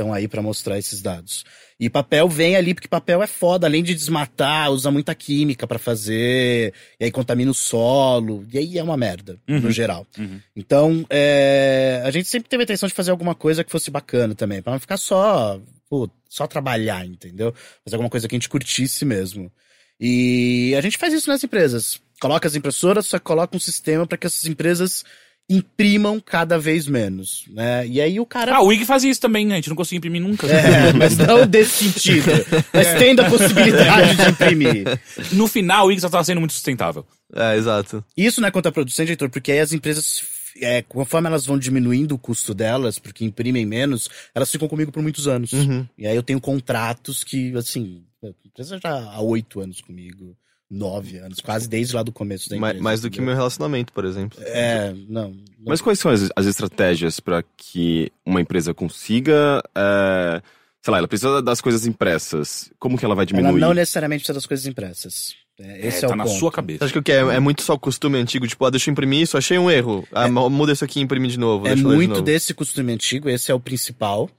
estão 0.00 0.12
aí 0.12 0.26
pra 0.26 0.40
mostrar 0.42 0.78
esses 0.78 1.02
dados. 1.02 1.44
E 1.78 1.88
papel 1.88 2.28
vem 2.28 2.56
ali 2.56 2.74
porque 2.74 2.88
papel 2.88 3.22
é 3.22 3.26
foda, 3.26 3.66
além 3.66 3.82
de 3.82 3.94
desmatar, 3.94 4.70
usa 4.70 4.90
muita 4.90 5.14
química 5.14 5.66
pra 5.66 5.78
fazer, 5.78 6.74
e 6.98 7.04
aí 7.04 7.10
contamina 7.10 7.50
o 7.50 7.54
solo, 7.54 8.46
e 8.52 8.58
aí 8.58 8.78
é 8.78 8.82
uma 8.82 8.96
merda, 8.96 9.38
Uhum. 9.48 9.60
no 9.60 9.70
geral. 9.70 10.06
Uhum. 10.18 10.40
Então, 10.56 11.06
é, 11.08 12.02
a 12.04 12.10
gente 12.10 12.28
sempre 12.28 12.48
teve 12.48 12.62
a 12.62 12.64
intenção 12.64 12.88
de 12.88 12.94
fazer 12.94 13.10
alguma 13.10 13.34
coisa 13.34 13.62
que 13.64 13.70
fosse 13.70 13.90
bacana 13.90 14.34
também, 14.34 14.60
pra 14.62 14.72
não 14.72 14.80
ficar 14.80 14.96
só, 14.96 15.60
pô, 15.88 16.08
só 16.28 16.46
trabalhar, 16.46 17.06
entendeu? 17.06 17.54
Fazer 17.84 17.96
alguma 17.96 18.10
coisa 18.10 18.28
que 18.28 18.34
a 18.34 18.38
gente 18.38 18.48
curtisse 18.48 19.04
mesmo. 19.04 19.50
E 19.98 20.74
a 20.76 20.80
gente 20.80 20.96
faz 20.98 21.12
isso 21.12 21.28
nas 21.28 21.44
empresas. 21.44 22.00
Coloca 22.20 22.46
as 22.48 22.54
impressoras, 22.54 23.06
só 23.06 23.18
coloca 23.18 23.56
um 23.56 23.60
sistema 23.60 24.06
para 24.06 24.16
que 24.18 24.26
essas 24.26 24.44
empresas 24.44 25.04
imprimam 25.50 26.20
cada 26.20 26.56
vez 26.56 26.86
menos, 26.86 27.44
né? 27.48 27.84
E 27.84 28.00
aí 28.00 28.20
o 28.20 28.24
cara 28.24 28.54
Ah, 28.54 28.62
o 28.62 28.72
IG 28.72 28.84
fazia 28.84 29.10
isso 29.10 29.20
também, 29.20 29.44
né? 29.44 29.54
A 29.54 29.56
gente 29.56 29.68
não 29.68 29.74
conseguia 29.74 29.98
imprimir 29.98 30.22
nunca. 30.22 30.46
é, 30.46 30.92
mas 30.94 31.18
não 31.18 31.44
desse 31.44 31.90
sentido. 31.90 32.30
Mas 32.72 32.94
tendo 32.96 33.20
a 33.20 33.28
possibilidade 33.28 34.16
de 34.16 34.30
imprimir. 34.30 34.84
No 35.32 35.48
final, 35.48 35.88
o 35.88 35.92
IG 35.92 36.00
só 36.00 36.08
tava 36.08 36.22
sendo 36.22 36.38
muito 36.38 36.52
sustentável. 36.52 37.04
É, 37.34 37.56
exato. 37.56 38.04
Isso 38.16 38.40
não 38.40 38.46
é 38.46 38.50
contraproducente, 38.52 39.10
Heitor, 39.10 39.28
porque 39.28 39.50
aí 39.50 39.58
as 39.58 39.72
empresas, 39.72 40.22
é, 40.60 40.82
conforme 40.82 41.26
elas 41.26 41.44
vão 41.44 41.58
diminuindo 41.58 42.14
o 42.14 42.18
custo 42.18 42.54
delas, 42.54 43.00
porque 43.00 43.24
imprimem 43.24 43.66
menos, 43.66 44.08
elas 44.32 44.50
ficam 44.52 44.68
comigo 44.68 44.92
por 44.92 45.02
muitos 45.02 45.26
anos. 45.26 45.52
Uhum. 45.52 45.84
E 45.98 46.06
aí 46.06 46.14
eu 46.14 46.22
tenho 46.22 46.40
contratos 46.40 47.24
que, 47.24 47.52
assim, 47.56 48.04
a 48.22 48.28
empresa 48.46 48.78
já 48.80 48.92
há 48.92 49.20
oito 49.20 49.60
anos 49.60 49.80
comigo, 49.80 50.36
nove 50.70 51.18
anos, 51.18 51.40
quase 51.40 51.68
desde 51.68 51.94
lá 51.96 52.02
do 52.02 52.12
começo 52.12 52.48
da 52.48 52.56
empresa. 52.56 52.80
mais 52.82 53.00
do 53.00 53.10
que 53.10 53.20
meu 53.20 53.34
relacionamento, 53.34 53.92
por 53.92 54.04
exemplo. 54.04 54.38
É, 54.42 54.92
não. 55.08 55.30
não- 55.30 55.34
Mas 55.66 55.80
quais 55.80 55.98
são 55.98 56.10
as, 56.10 56.28
as 56.36 56.46
estratégias 56.46 57.18
para 57.18 57.42
que 57.56 58.12
uma 58.24 58.40
empresa 58.40 58.72
consiga. 58.72 59.62
é, 59.74 60.40
sei 60.82 60.92
lá, 60.92 60.98
ela 60.98 61.08
precisa 61.08 61.42
das 61.42 61.60
coisas 61.60 61.86
impressas. 61.86 62.70
Como 62.78 62.96
que 62.96 63.04
ela 63.04 63.14
vai 63.14 63.24
ela 63.24 63.26
diminuir? 63.26 63.60
não 63.60 63.74
necessariamente 63.74 64.20
precisa 64.20 64.34
das 64.34 64.46
coisas 64.46 64.66
impressas. 64.66 65.34
É, 65.58 65.86
esse 65.88 66.04
é, 66.04 66.08
tá 66.08 66.14
o 66.14 66.16
na 66.16 66.24
ponto. 66.24 66.38
sua 66.38 66.50
cabeça. 66.50 66.84
acha 66.84 66.92
que 66.92 66.98
o 66.98 67.02
que 67.02 67.12
é? 67.12 67.16
É 67.18 67.40
muito 67.40 67.62
só 67.62 67.76
costume 67.76 68.16
antigo, 68.16 68.46
tipo, 68.46 68.64
ah, 68.64 68.70
deixa 68.70 68.88
eu 68.88 68.92
imprimir 68.92 69.20
isso, 69.20 69.36
achei 69.36 69.58
um 69.58 69.70
erro. 69.70 70.06
Ah, 70.10 70.26
muda 70.28 70.72
isso 70.72 70.84
aqui 70.84 71.00
e 71.00 71.02
imprime 71.02 71.28
de 71.28 71.38
novo. 71.38 71.66
É 71.66 71.70
deixa 71.74 71.82
eu 71.84 71.88
ler 71.88 71.92
de 71.94 71.96
muito 71.98 72.10
novo. 72.12 72.22
desse 72.22 72.54
costume 72.54 72.92
antigo, 72.94 73.28
esse 73.28 73.50
é 73.50 73.54
o 73.54 73.60
principal, 73.60 74.30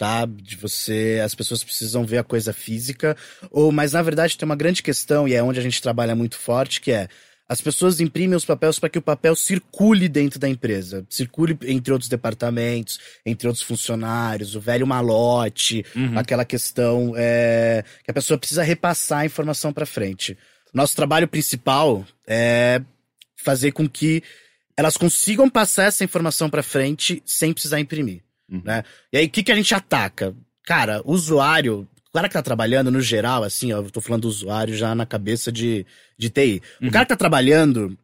tá? 0.00 0.24
De 0.24 0.56
você, 0.56 1.20
as 1.22 1.34
pessoas 1.34 1.62
precisam 1.62 2.06
ver 2.06 2.16
a 2.16 2.24
coisa 2.24 2.54
física, 2.54 3.14
ou 3.50 3.70
mas 3.70 3.92
na 3.92 4.00
verdade 4.00 4.38
tem 4.38 4.46
uma 4.46 4.56
grande 4.56 4.82
questão 4.82 5.28
e 5.28 5.34
é 5.34 5.42
onde 5.42 5.60
a 5.60 5.62
gente 5.62 5.82
trabalha 5.82 6.16
muito 6.16 6.38
forte, 6.38 6.80
que 6.80 6.90
é 6.90 7.06
as 7.46 7.60
pessoas 7.60 8.00
imprimem 8.00 8.34
os 8.34 8.46
papéis 8.46 8.78
para 8.78 8.88
que 8.88 8.98
o 8.98 9.02
papel 9.02 9.36
circule 9.36 10.08
dentro 10.08 10.38
da 10.40 10.48
empresa, 10.48 11.04
circule 11.10 11.58
entre 11.64 11.92
outros 11.92 12.08
departamentos, 12.08 12.98
entre 13.26 13.46
outros 13.46 13.62
funcionários, 13.62 14.54
o 14.54 14.60
velho 14.60 14.86
malote, 14.86 15.84
Uhum. 15.94 16.16
aquela 16.16 16.46
questão 16.46 17.12
é, 17.14 17.84
que 18.02 18.10
a 18.10 18.14
pessoa 18.14 18.38
precisa 18.38 18.62
repassar 18.62 19.18
a 19.18 19.26
informação 19.26 19.70
para 19.70 19.84
frente. 19.84 20.38
Nosso 20.72 20.96
trabalho 20.96 21.28
principal 21.28 22.06
é 22.26 22.80
fazer 23.36 23.72
com 23.72 23.86
que 23.86 24.22
elas 24.78 24.96
consigam 24.96 25.50
passar 25.50 25.84
essa 25.84 26.04
informação 26.04 26.48
para 26.48 26.62
frente 26.62 27.22
sem 27.26 27.52
precisar 27.52 27.80
imprimir, 27.80 28.22
Uhum. 28.50 28.62
né? 28.64 28.82
E 29.12 29.18
aí 29.18 29.26
o 29.26 29.30
que 29.30 29.42
que 29.42 29.52
a 29.52 29.54
gente 29.56 29.74
ataca? 29.74 30.34
Cara, 30.64 31.00
o 31.04 31.12
usuário, 31.12 31.86
o 32.08 32.12
cara 32.12 32.28
que 32.28 32.34
tá 32.34 32.42
trabalhando 32.42 32.90
no 32.90 33.00
geral, 33.00 33.42
assim, 33.44 33.72
ó, 33.72 33.78
eu 33.78 33.90
tô 33.90 34.00
falando 34.00 34.22
do 34.22 34.28
usuário 34.28 34.74
já 34.74 34.94
na 34.94 35.06
cabeça 35.06 35.50
de, 35.52 35.86
de 36.18 36.28
TI. 36.30 36.62
Uhum. 36.80 36.88
O 36.88 36.90
cara 36.90 37.04
que 37.04 37.10
tá 37.10 37.16
trabalhando, 37.16 37.96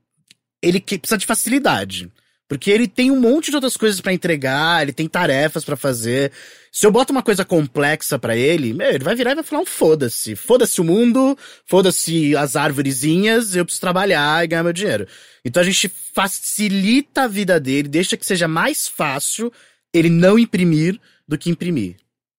ele 0.62 0.80
que- 0.80 0.98
precisa 0.98 1.18
de 1.18 1.26
facilidade. 1.26 2.10
Porque 2.48 2.70
ele 2.70 2.86
tem 2.86 3.10
um 3.10 3.18
monte 3.18 3.50
de 3.50 3.56
outras 3.56 3.76
coisas 3.76 4.00
pra 4.00 4.12
entregar, 4.12 4.80
ele 4.80 4.92
tem 4.92 5.08
tarefas 5.08 5.64
pra 5.64 5.74
fazer. 5.76 6.30
Se 6.70 6.86
eu 6.86 6.92
boto 6.92 7.10
uma 7.12 7.22
coisa 7.22 7.44
complexa 7.44 8.20
pra 8.20 8.36
ele, 8.36 8.72
meu, 8.72 8.88
ele 8.88 9.02
vai 9.02 9.16
virar 9.16 9.32
e 9.32 9.34
vai 9.34 9.42
falar 9.42 9.62
um 9.62 9.66
foda-se. 9.66 10.36
Foda-se 10.36 10.80
o 10.80 10.84
mundo, 10.84 11.36
foda-se 11.64 12.36
as 12.36 12.54
árvorezinhas, 12.54 13.56
eu 13.56 13.64
preciso 13.64 13.80
trabalhar 13.80 14.44
e 14.44 14.46
ganhar 14.46 14.62
meu 14.62 14.72
dinheiro. 14.72 15.08
Então 15.44 15.60
a 15.60 15.66
gente 15.66 15.88
facilita 16.14 17.22
a 17.22 17.26
vida 17.26 17.58
dele, 17.58 17.88
deixa 17.88 18.16
que 18.16 18.24
seja 18.24 18.46
mais 18.46 18.86
fácil 18.86 19.52
ele 19.96 20.10
não 20.10 20.38
imprimir 20.38 21.00
do 21.26 21.36
que 21.36 21.50
imprimir. 21.50 21.96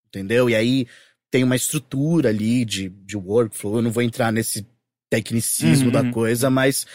Entendeu? 0.07 0.49
E 0.49 0.55
aí 0.55 0.87
tem 1.29 1.43
uma 1.43 1.55
estrutura 1.55 2.29
ali 2.29 2.63
de, 2.65 2.89
de 2.89 3.17
workflow. 3.17 3.77
Eu 3.77 3.81
não 3.81 3.91
vou 3.91 4.03
entrar 4.03 4.31
nesse 4.31 4.65
tecnicismo 5.09 5.87
Uhum, 5.87 5.91
da 5.91 6.11
coisa, 6.11 6.49
mas 6.49 6.85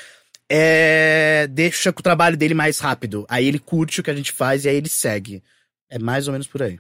é, 0.49 1.47
deixa 1.51 1.91
o 1.91 1.95
trabalho 1.95 2.37
dele 2.37 2.55
mais 2.55 2.79
rápido. 2.79 3.25
Aí 3.29 3.47
ele 3.47 3.59
curte 3.59 4.01
o 4.01 4.03
que 4.03 4.11
a 4.11 4.15
gente 4.15 4.33
faz 4.33 4.65
e 4.65 4.69
aí 4.69 4.77
ele 4.77 4.89
segue. 4.89 5.43
É 5.89 5.99
mais 5.99 6.27
ou 6.27 6.33
menos 6.33 6.47
por 6.47 6.63
aí. 6.63 6.79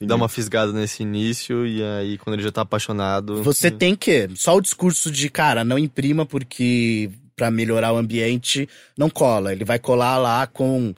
Dá 0.00 0.16
uma 0.16 0.28
fisgada 0.28 0.72
nesse 0.72 1.02
início 1.02 1.66
e 1.66 1.82
aí 1.82 2.18
quando 2.18 2.34
ele 2.34 2.42
já 2.42 2.50
tá 2.50 2.62
apaixonado. 2.62 3.42
Você 3.42 3.70
tem 3.70 3.94
que. 3.94 4.28
Só 4.34 4.56
o 4.56 4.60
discurso 4.60 5.10
de, 5.10 5.28
cara, 5.28 5.64
não 5.64 5.78
imprima 5.78 6.26
porque 6.26 7.10
pra 7.36 7.50
melhorar 7.50 7.92
o 7.92 7.96
ambiente 7.96 8.68
não 8.96 9.08
cola. 9.08 9.52
Ele 9.52 9.64
vai 9.64 9.78
colar 9.78 10.18
lá 10.18 10.46
com 10.46 10.94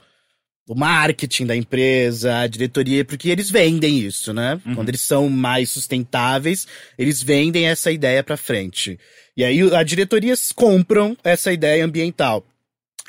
o 0.66 0.74
marketing 0.74 1.46
da 1.46 1.56
empresa, 1.56 2.38
a 2.38 2.46
diretoria, 2.46 3.04
porque 3.04 3.28
eles 3.28 3.50
vendem 3.50 3.98
isso, 3.98 4.32
né? 4.32 4.60
Uhum. 4.64 4.74
Quando 4.74 4.88
eles 4.88 5.02
são 5.02 5.28
mais 5.28 5.70
sustentáveis, 5.70 6.66
eles 6.96 7.22
vendem 7.22 7.66
essa 7.66 7.90
ideia 7.90 8.22
pra 8.22 8.36
frente. 8.36 8.98
E 9.36 9.44
aí 9.44 9.60
a 9.74 9.82
diretorias 9.82 10.52
compram 10.52 11.16
essa 11.22 11.52
ideia 11.52 11.84
ambiental. 11.84 12.46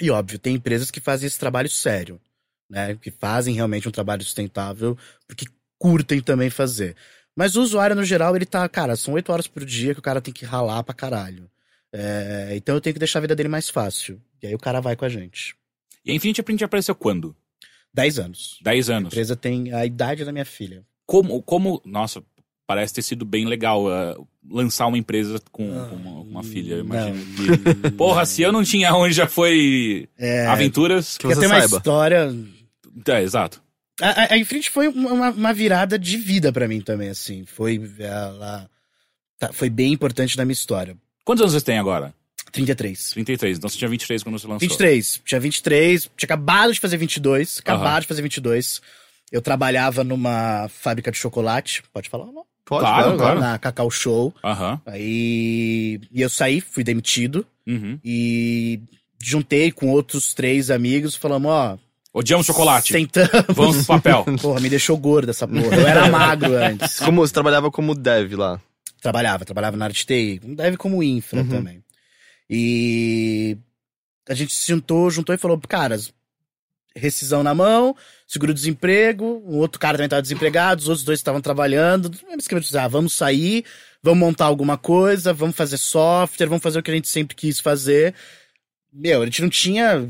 E 0.02 0.10
óbvio, 0.12 0.38
tem 0.38 0.56
empresas 0.56 0.92
que 0.92 1.00
fazem 1.00 1.28
esse 1.28 1.40
trabalho 1.40 1.70
sério, 1.70 2.20
né? 2.70 2.98
Que 3.02 3.10
fazem 3.10 3.56
realmente 3.56 3.88
um 3.88 3.92
trabalho 3.92 4.24
sustentável, 4.24 4.98
porque 5.28 5.46
curtem 5.80 6.20
também 6.20 6.50
fazer. 6.50 6.96
Mas 7.36 7.56
o 7.56 7.62
usuário, 7.62 7.96
no 7.96 8.04
geral, 8.04 8.36
ele 8.36 8.46
tá, 8.46 8.68
cara, 8.68 8.96
são 8.96 9.14
oito 9.14 9.32
horas 9.32 9.48
por 9.48 9.64
dia 9.66 9.94
que 9.94 10.00
o 10.00 10.04
cara 10.04 10.22
tem 10.22 10.34
que 10.34 10.46
ralar 10.46 10.84
pra 10.84 10.94
caralho. 10.94 11.50
É, 11.94 12.54
então 12.56 12.76
eu 12.76 12.82
tenho 12.82 12.94
que 12.94 13.00
deixar 13.00 13.20
a 13.20 13.22
vida 13.22 13.36
dele 13.36 13.48
mais 13.48 13.70
fácil. 13.70 14.22
E 14.42 14.48
aí 14.48 14.56
o 14.56 14.60
cara 14.60 14.82
vai 14.82 14.96
com 14.96 15.06
a 15.06 15.10
gente. 15.10 15.56
E 16.04 16.12
a 16.12 16.14
Infinity 16.14 16.44
Print 16.44 16.64
apareceu 16.64 16.94
quando? 16.94 17.36
Dez 17.96 18.20
anos. 18.20 18.60
10 18.62 18.90
A 18.90 18.98
anos. 18.98 19.08
empresa 19.14 19.36
tem 19.36 19.72
a 19.74 19.86
idade 19.86 20.26
da 20.26 20.32
minha 20.34 20.44
filha. 20.46 20.84
Como, 21.06 21.42
como. 21.42 21.82
Nossa, 21.86 22.22
parece 22.68 22.94
ter 22.94 23.02
sido 23.02 23.24
bem 23.24 23.46
legal 23.46 23.86
uh, 23.86 24.28
lançar 24.50 24.88
uma 24.88 24.98
empresa 24.98 25.40
com, 25.52 25.66
com 25.88 25.96
uma, 25.96 26.20
uma 26.22 26.44
filha. 26.44 26.74
eu 26.76 26.80
Imagino 26.82 27.18
que. 27.84 27.92
Porra, 27.92 28.26
se 28.26 28.42
eu 28.42 28.52
não 28.52 28.64
tinha 28.64 28.94
onde 28.94 29.14
já 29.14 29.28
foi 29.28 30.10
É, 30.18 30.46
aventuras. 30.48 31.18
Que 31.18 31.26
você 31.28 31.40
tem 31.40 31.48
uma 31.50 31.60
história. 31.60 32.36
É, 33.08 33.22
exato. 33.24 33.62
A, 34.02 34.10
a- 34.10 34.34
a 34.34 34.38
Infinity 34.38 34.70
foi 34.70 34.90
uma, 34.90 35.30
uma 35.30 35.54
virada 35.54 35.98
de 35.98 36.18
vida 36.18 36.52
pra 36.52 36.68
mim 36.68 36.82
também, 36.82 37.08
assim. 37.10 37.46
Foi 37.46 37.80
ela 37.98 38.70
tá- 39.40 39.54
foi 39.54 39.70
bem 39.70 39.94
importante 39.94 40.38
na 40.38 40.44
minha 40.44 40.52
história. 40.54 40.98
Quantos 41.24 41.42
anos 41.44 41.54
você 41.54 41.62
tem 41.62 41.78
agora? 41.80 42.14
33. 42.56 43.10
33. 43.12 43.58
Então 43.58 43.70
você 43.70 43.78
tinha 43.78 43.90
23 43.90 44.24
quando 44.24 44.40
você 44.40 44.48
lançou. 44.48 44.60
23. 44.68 45.22
Tinha 45.26 45.40
23, 45.40 46.02
tinha 46.18 46.26
acabado 46.26 46.74
de 46.74 46.80
fazer 46.80 46.98
22, 46.98 47.60
acabado 47.60 47.88
Aham. 47.92 48.00
de 48.02 48.08
fazer 48.08 48.22
22. 48.22 48.82
Eu 49.32 49.42
trabalhava 49.42 50.04
numa 50.04 50.68
fábrica 50.70 51.12
de 51.12 51.18
chocolate, 51.18 51.84
pode 51.94 52.10
falar? 52.10 52.26
Não? 52.28 52.44
Pode, 52.66 52.82
Claro, 52.82 53.04
claro, 53.04 53.18
claro. 53.18 53.40
Na 53.40 53.60
Cacau 53.60 53.92
Show. 53.92 54.34
Aham. 54.44 54.82
Aí 54.86 56.00
e 56.12 56.22
eu 56.22 56.30
saí, 56.30 56.62
fui 56.62 56.84
demitido 56.84 57.46
Uhum. 57.68 58.00
e 58.04 58.80
juntei 59.22 59.72
com 59.72 59.90
outros 59.90 60.34
três 60.34 60.70
amigos, 60.72 61.16
falamos, 61.16 61.50
ó, 61.52 61.78
Odiamos 62.14 62.46
chocolate. 62.46 62.94
sentamos. 62.94 63.30
Vamos 63.50 63.78
pro 63.78 63.86
papel. 64.00 64.24
Porra, 64.42 64.60
me 64.62 64.70
deixou 64.70 64.98
gordo 64.98 65.30
essa 65.32 65.48
porra. 65.48 65.76
Eu 65.76 65.88
era 65.88 66.08
magro 66.10 66.56
antes. 66.56 67.00
Como 67.00 67.22
você 67.22 67.34
trabalhava 67.34 67.70
como 67.70 67.94
dev 67.94 68.34
lá? 68.36 68.60
Trabalhava, 69.02 69.44
trabalhava 69.46 69.76
na 69.78 69.86
área 69.86 69.94
de 69.94 70.06
TI. 70.06 70.40
Deve 70.44 70.78
como 70.78 71.04
infra 71.04 71.42
Uhum. 71.42 71.48
também. 71.50 71.84
E 72.50 73.58
a 74.28 74.34
gente 74.34 74.54
se 74.54 74.68
juntou, 74.68 75.10
juntou 75.10 75.34
e 75.34 75.38
falou, 75.38 75.60
caras, 75.68 76.14
rescisão 76.96 77.44
na 77.44 77.54
mão, 77.54 77.96
seguro-desemprego, 78.26 79.44
um 79.46 79.58
outro 79.58 79.80
cara 79.80 79.98
também 79.98 80.06
estava 80.06 80.22
desempregado, 80.22 80.82
os 80.82 80.88
outros 80.88 81.06
dois 81.06 81.20
estavam 81.20 81.42
trabalhando. 81.42 82.12
Ah, 82.80 82.88
vamos 82.88 83.14
sair, 83.14 83.66
vamos 84.02 84.20
montar 84.20 84.46
alguma 84.46 84.78
coisa, 84.78 85.34
vamos 85.34 85.56
fazer 85.56 85.78
software, 85.78 86.48
vamos 86.48 86.64
fazer 86.64 86.80
o 86.80 86.84
que 86.84 86.92
a 86.92 86.96
gente 86.96 87.10
sempre 87.10 87.36
quis 87.36 87.60
fazer. 87.60 88.16
Meu, 88.94 89.22
a 89.22 89.26
gente 89.26 89.42
não 89.42 89.50
tinha, 89.50 90.10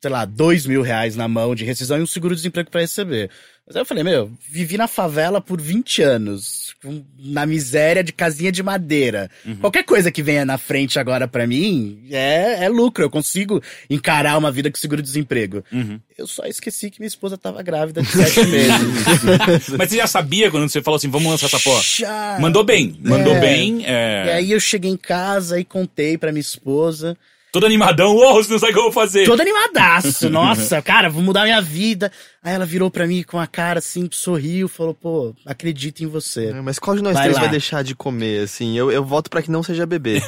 sei 0.00 0.10
lá, 0.10 0.24
dois 0.24 0.66
mil 0.66 0.82
reais 0.82 1.14
na 1.14 1.28
mão 1.28 1.54
de 1.54 1.64
rescisão 1.64 1.98
e 1.98 2.02
um 2.02 2.06
seguro-desemprego 2.06 2.70
para 2.70 2.80
receber. 2.80 3.30
Mas 3.66 3.74
aí 3.74 3.82
eu 3.82 3.86
falei, 3.86 4.04
meu, 4.04 4.30
vivi 4.48 4.76
na 4.76 4.86
favela 4.86 5.40
por 5.40 5.60
20 5.60 6.00
anos, 6.00 6.72
na 7.18 7.44
miséria 7.44 8.04
de 8.04 8.12
casinha 8.12 8.52
de 8.52 8.62
madeira. 8.62 9.28
Qualquer 9.60 9.82
coisa 9.82 10.08
que 10.12 10.22
venha 10.22 10.44
na 10.44 10.56
frente 10.56 11.00
agora 11.00 11.26
pra 11.26 11.48
mim 11.48 12.06
é, 12.12 12.64
é 12.64 12.68
lucro, 12.68 13.02
eu 13.02 13.10
consigo 13.10 13.60
encarar 13.90 14.38
uma 14.38 14.52
vida 14.52 14.70
com 14.70 14.76
seguro-desemprego. 14.78 15.64
Uhum. 15.72 15.98
Eu 16.16 16.28
só 16.28 16.44
esqueci 16.44 16.90
que 16.90 17.00
minha 17.00 17.08
esposa 17.08 17.36
tava 17.36 17.60
grávida 17.60 18.02
de 18.02 18.08
sete 18.08 18.44
meses. 18.46 19.68
Mas 19.76 19.90
você 19.90 19.96
já 19.96 20.06
sabia 20.06 20.48
quando 20.48 20.68
você 20.68 20.80
falou 20.80 20.96
assim, 20.96 21.10
vamos 21.10 21.28
lançar 21.28 21.46
essa 21.46 21.58
porra? 21.58 21.82
Já. 21.82 22.38
Mandou 22.40 22.62
bem. 22.62 22.96
Mandou 23.02 23.34
É. 23.34 23.40
bem. 23.40 23.80
E 23.82 23.86
É... 23.86 24.34
aí 24.34 24.52
eu 24.52 24.60
cheguei 24.60 24.92
em 24.92 24.96
casa 24.96 25.58
e 25.58 25.64
contei 25.64 26.16
pra 26.16 26.30
minha 26.30 26.40
esposa. 26.40 27.16
Todo 27.56 27.64
animadão. 27.64 28.14
Uou, 28.14 28.34
você 28.34 28.52
não 28.52 28.58
sabe 28.58 28.72
o 28.72 28.74
que 28.74 28.78
eu 28.80 28.84
vou 28.84 28.92
fazer. 28.92 29.24
Todo 29.24 29.40
animadaço, 29.40 30.28
nossa, 30.30 30.82
cara, 30.82 31.08
vou 31.08 31.22
mudar 31.22 31.44
minha 31.44 31.62
vida. 31.62 32.12
Aí 32.42 32.52
ela 32.54 32.66
virou 32.66 32.90
pra 32.90 33.06
mim 33.06 33.22
com 33.22 33.38
a 33.38 33.46
cara 33.46 33.78
assim, 33.78 34.06
sorriu, 34.12 34.68
falou, 34.68 34.92
pô, 34.92 35.34
acredito 35.46 36.04
em 36.04 36.06
você. 36.06 36.48
É, 36.48 36.60
Mas 36.60 36.78
qual 36.78 36.94
de 36.94 37.02
nós 37.02 37.14
Vai 37.14 37.22
três 37.22 37.36
lá. 37.36 37.40
vai 37.44 37.50
deixar 37.50 37.82
de 37.82 37.94
comer, 37.94 38.42
assim? 38.44 38.76
Eu, 38.76 38.92
eu 38.92 39.02
voto 39.02 39.30
pra 39.30 39.40
que 39.40 39.50
não 39.50 39.62
seja 39.62 39.86
bebê. 39.86 40.20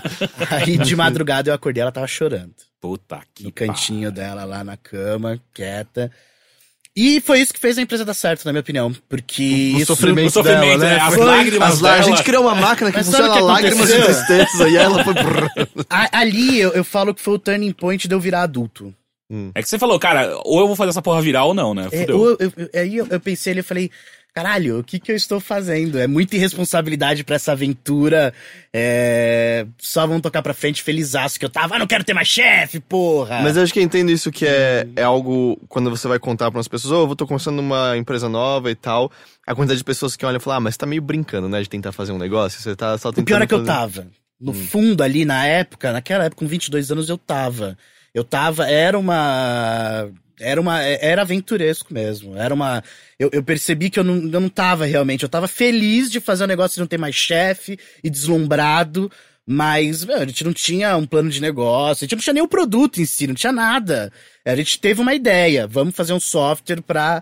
Aí 0.50 0.78
de 0.78 0.96
madrugada 0.96 1.50
eu 1.50 1.54
acordei, 1.54 1.82
ela 1.82 1.92
tava 1.92 2.06
chorando. 2.06 2.54
Puta 2.80 3.20
que 3.34 3.44
no 3.44 3.52
cantinho 3.52 4.10
dela 4.10 4.44
lá 4.44 4.64
na 4.64 4.74
cama, 4.78 5.38
quieta. 5.52 6.10
E 7.02 7.18
foi 7.20 7.40
isso 7.40 7.54
que 7.54 7.58
fez 7.58 7.78
a 7.78 7.82
empresa 7.82 8.04
dar 8.04 8.12
certo, 8.12 8.44
na 8.44 8.52
minha 8.52 8.60
opinião. 8.60 8.94
Porque 9.08 9.72
o 9.74 9.78
isso... 9.78 9.86
sofrimento, 9.86 10.26
o 10.28 10.30
sofrimento, 10.30 10.80
dela, 10.80 10.84
né? 10.84 10.96
é, 10.96 11.00
as 11.00 11.14
Foi- 11.14 11.24
lágrimas 11.24 11.72
as 11.72 11.80
lá- 11.80 11.94
A 11.94 12.02
gente 12.02 12.22
criou 12.22 12.42
uma 12.42 12.54
máquina 12.54 12.90
que 12.90 12.96
Mas 12.98 13.06
funciona 13.06 13.32
que 13.32 13.40
lágrimas 13.40 13.88
e 13.88 13.94
aconteceu? 13.94 14.26
tristeza. 14.26 14.68
E 14.68 14.76
aí 14.76 14.84
ela 14.84 15.02
foi... 15.02 15.14
A- 15.88 16.18
ali 16.20 16.60
eu, 16.60 16.72
eu 16.72 16.84
falo 16.84 17.14
que 17.14 17.22
foi 17.22 17.34
o 17.34 17.38
turning 17.38 17.72
point 17.72 18.06
de 18.06 18.14
eu 18.14 18.20
virar 18.20 18.42
adulto. 18.42 18.94
É 19.54 19.62
que 19.62 19.68
você 19.68 19.78
falou, 19.78 19.98
cara, 19.98 20.36
ou 20.44 20.60
eu 20.60 20.66
vou 20.66 20.74
fazer 20.76 20.90
essa 20.90 21.02
porra 21.02 21.22
virar 21.22 21.44
ou 21.44 21.54
não, 21.54 21.72
né? 21.74 21.88
É, 21.92 22.00
Fudeu. 22.00 22.18
ou 22.18 22.30
eu- 22.40 22.52
eu- 22.56 22.70
aí 22.74 22.96
eu, 22.96 23.06
eu 23.08 23.20
pensei 23.20 23.52
ali, 23.52 23.60
eu 23.60 23.64
falei, 23.64 23.90
caralho, 24.34 24.78
o 24.80 24.84
que 24.84 24.98
que 24.98 25.10
eu 25.12 25.16
estou 25.16 25.38
fazendo? 25.40 25.98
É 25.98 26.06
muita 26.06 26.36
irresponsabilidade 26.36 27.22
pra 27.24 27.36
essa 27.36 27.52
aventura. 27.52 28.32
É... 28.72 29.66
Só 29.78 30.06
vamos 30.06 30.22
tocar 30.22 30.42
pra 30.42 30.54
frente 30.54 30.82
felizaço 30.82 31.38
que 31.38 31.44
eu 31.44 31.50
tava, 31.50 31.76
ah, 31.76 31.78
não 31.78 31.86
quero 31.86 32.04
ter 32.04 32.14
mais 32.14 32.28
chefe, 32.28 32.80
porra. 32.80 33.40
Mas 33.42 33.56
eu 33.56 33.62
acho 33.62 33.72
que 33.72 33.78
eu 33.78 33.82
entendo 33.82 34.10
isso 34.10 34.30
que 34.32 34.46
é, 34.46 34.86
é 34.96 35.02
algo 35.02 35.60
quando 35.68 35.90
você 35.90 36.08
vai 36.08 36.18
contar 36.18 36.50
para 36.50 36.58
umas 36.58 36.68
pessoas, 36.68 36.92
ô, 36.92 37.10
eu 37.12 37.16
tô 37.16 37.26
começando 37.26 37.58
uma 37.58 37.96
empresa 37.96 38.28
nova 38.28 38.70
e 38.70 38.74
tal. 38.74 39.10
A 39.46 39.54
quantidade 39.54 39.78
de 39.78 39.84
pessoas 39.84 40.16
que 40.16 40.24
olham 40.24 40.38
e 40.38 40.40
falam, 40.40 40.58
ah, 40.58 40.60
mas 40.60 40.74
você 40.74 40.78
tá 40.78 40.86
meio 40.86 41.02
brincando, 41.02 41.48
né, 41.48 41.60
de 41.62 41.68
tentar 41.68 41.92
fazer 41.92 42.12
um 42.12 42.18
negócio, 42.18 42.60
você 42.60 42.74
tá 42.76 42.96
só 42.98 43.10
tentando 43.10 43.22
O 43.22 43.26
pior 43.26 43.42
é 43.42 43.46
que 43.46 43.54
eu 43.54 43.58
fazer- 43.64 43.70
tava. 43.70 44.06
No 44.40 44.54
fundo, 44.54 45.02
ali 45.02 45.24
na 45.26 45.44
época, 45.46 45.92
naquela 45.92 46.24
época, 46.24 46.38
com 46.40 46.48
22 46.48 46.90
anos, 46.90 47.08
eu 47.10 47.18
tava. 47.18 47.76
Eu 48.14 48.24
tava, 48.24 48.68
era 48.68 48.98
uma. 48.98 50.10
Era 50.38 50.60
uma. 50.60 50.82
Era 50.82 51.22
aventuresco 51.22 51.92
mesmo. 51.92 52.36
Era 52.36 52.52
uma. 52.52 52.82
Eu, 53.18 53.30
eu 53.32 53.42
percebi 53.42 53.90
que 53.90 53.98
eu 53.98 54.04
não, 54.04 54.16
eu 54.16 54.40
não 54.40 54.48
tava 54.48 54.84
realmente. 54.84 55.22
Eu 55.22 55.28
tava 55.28 55.46
feliz 55.46 56.10
de 56.10 56.20
fazer 56.20 56.44
o 56.44 56.48
negócio 56.48 56.74
de 56.74 56.80
não 56.80 56.86
ter 56.86 56.98
mais 56.98 57.14
chefe 57.14 57.78
e 58.02 58.10
deslumbrado. 58.10 59.10
Mas, 59.46 60.04
meu, 60.04 60.18
a 60.18 60.26
gente 60.26 60.44
não 60.44 60.52
tinha 60.52 60.96
um 60.96 61.04
plano 61.04 61.28
de 61.28 61.40
negócio, 61.40 62.04
a 62.04 62.06
gente 62.06 62.14
não 62.14 62.22
tinha 62.22 62.34
nem 62.34 62.42
o 62.42 62.48
produto 62.48 63.00
em 63.00 63.04
si, 63.04 63.26
não 63.26 63.34
tinha 63.34 63.52
nada. 63.52 64.12
A 64.44 64.54
gente 64.54 64.78
teve 64.78 65.00
uma 65.00 65.12
ideia, 65.12 65.66
vamos 65.66 65.96
fazer 65.96 66.12
um 66.12 66.20
software 66.20 66.80
pra 66.80 67.20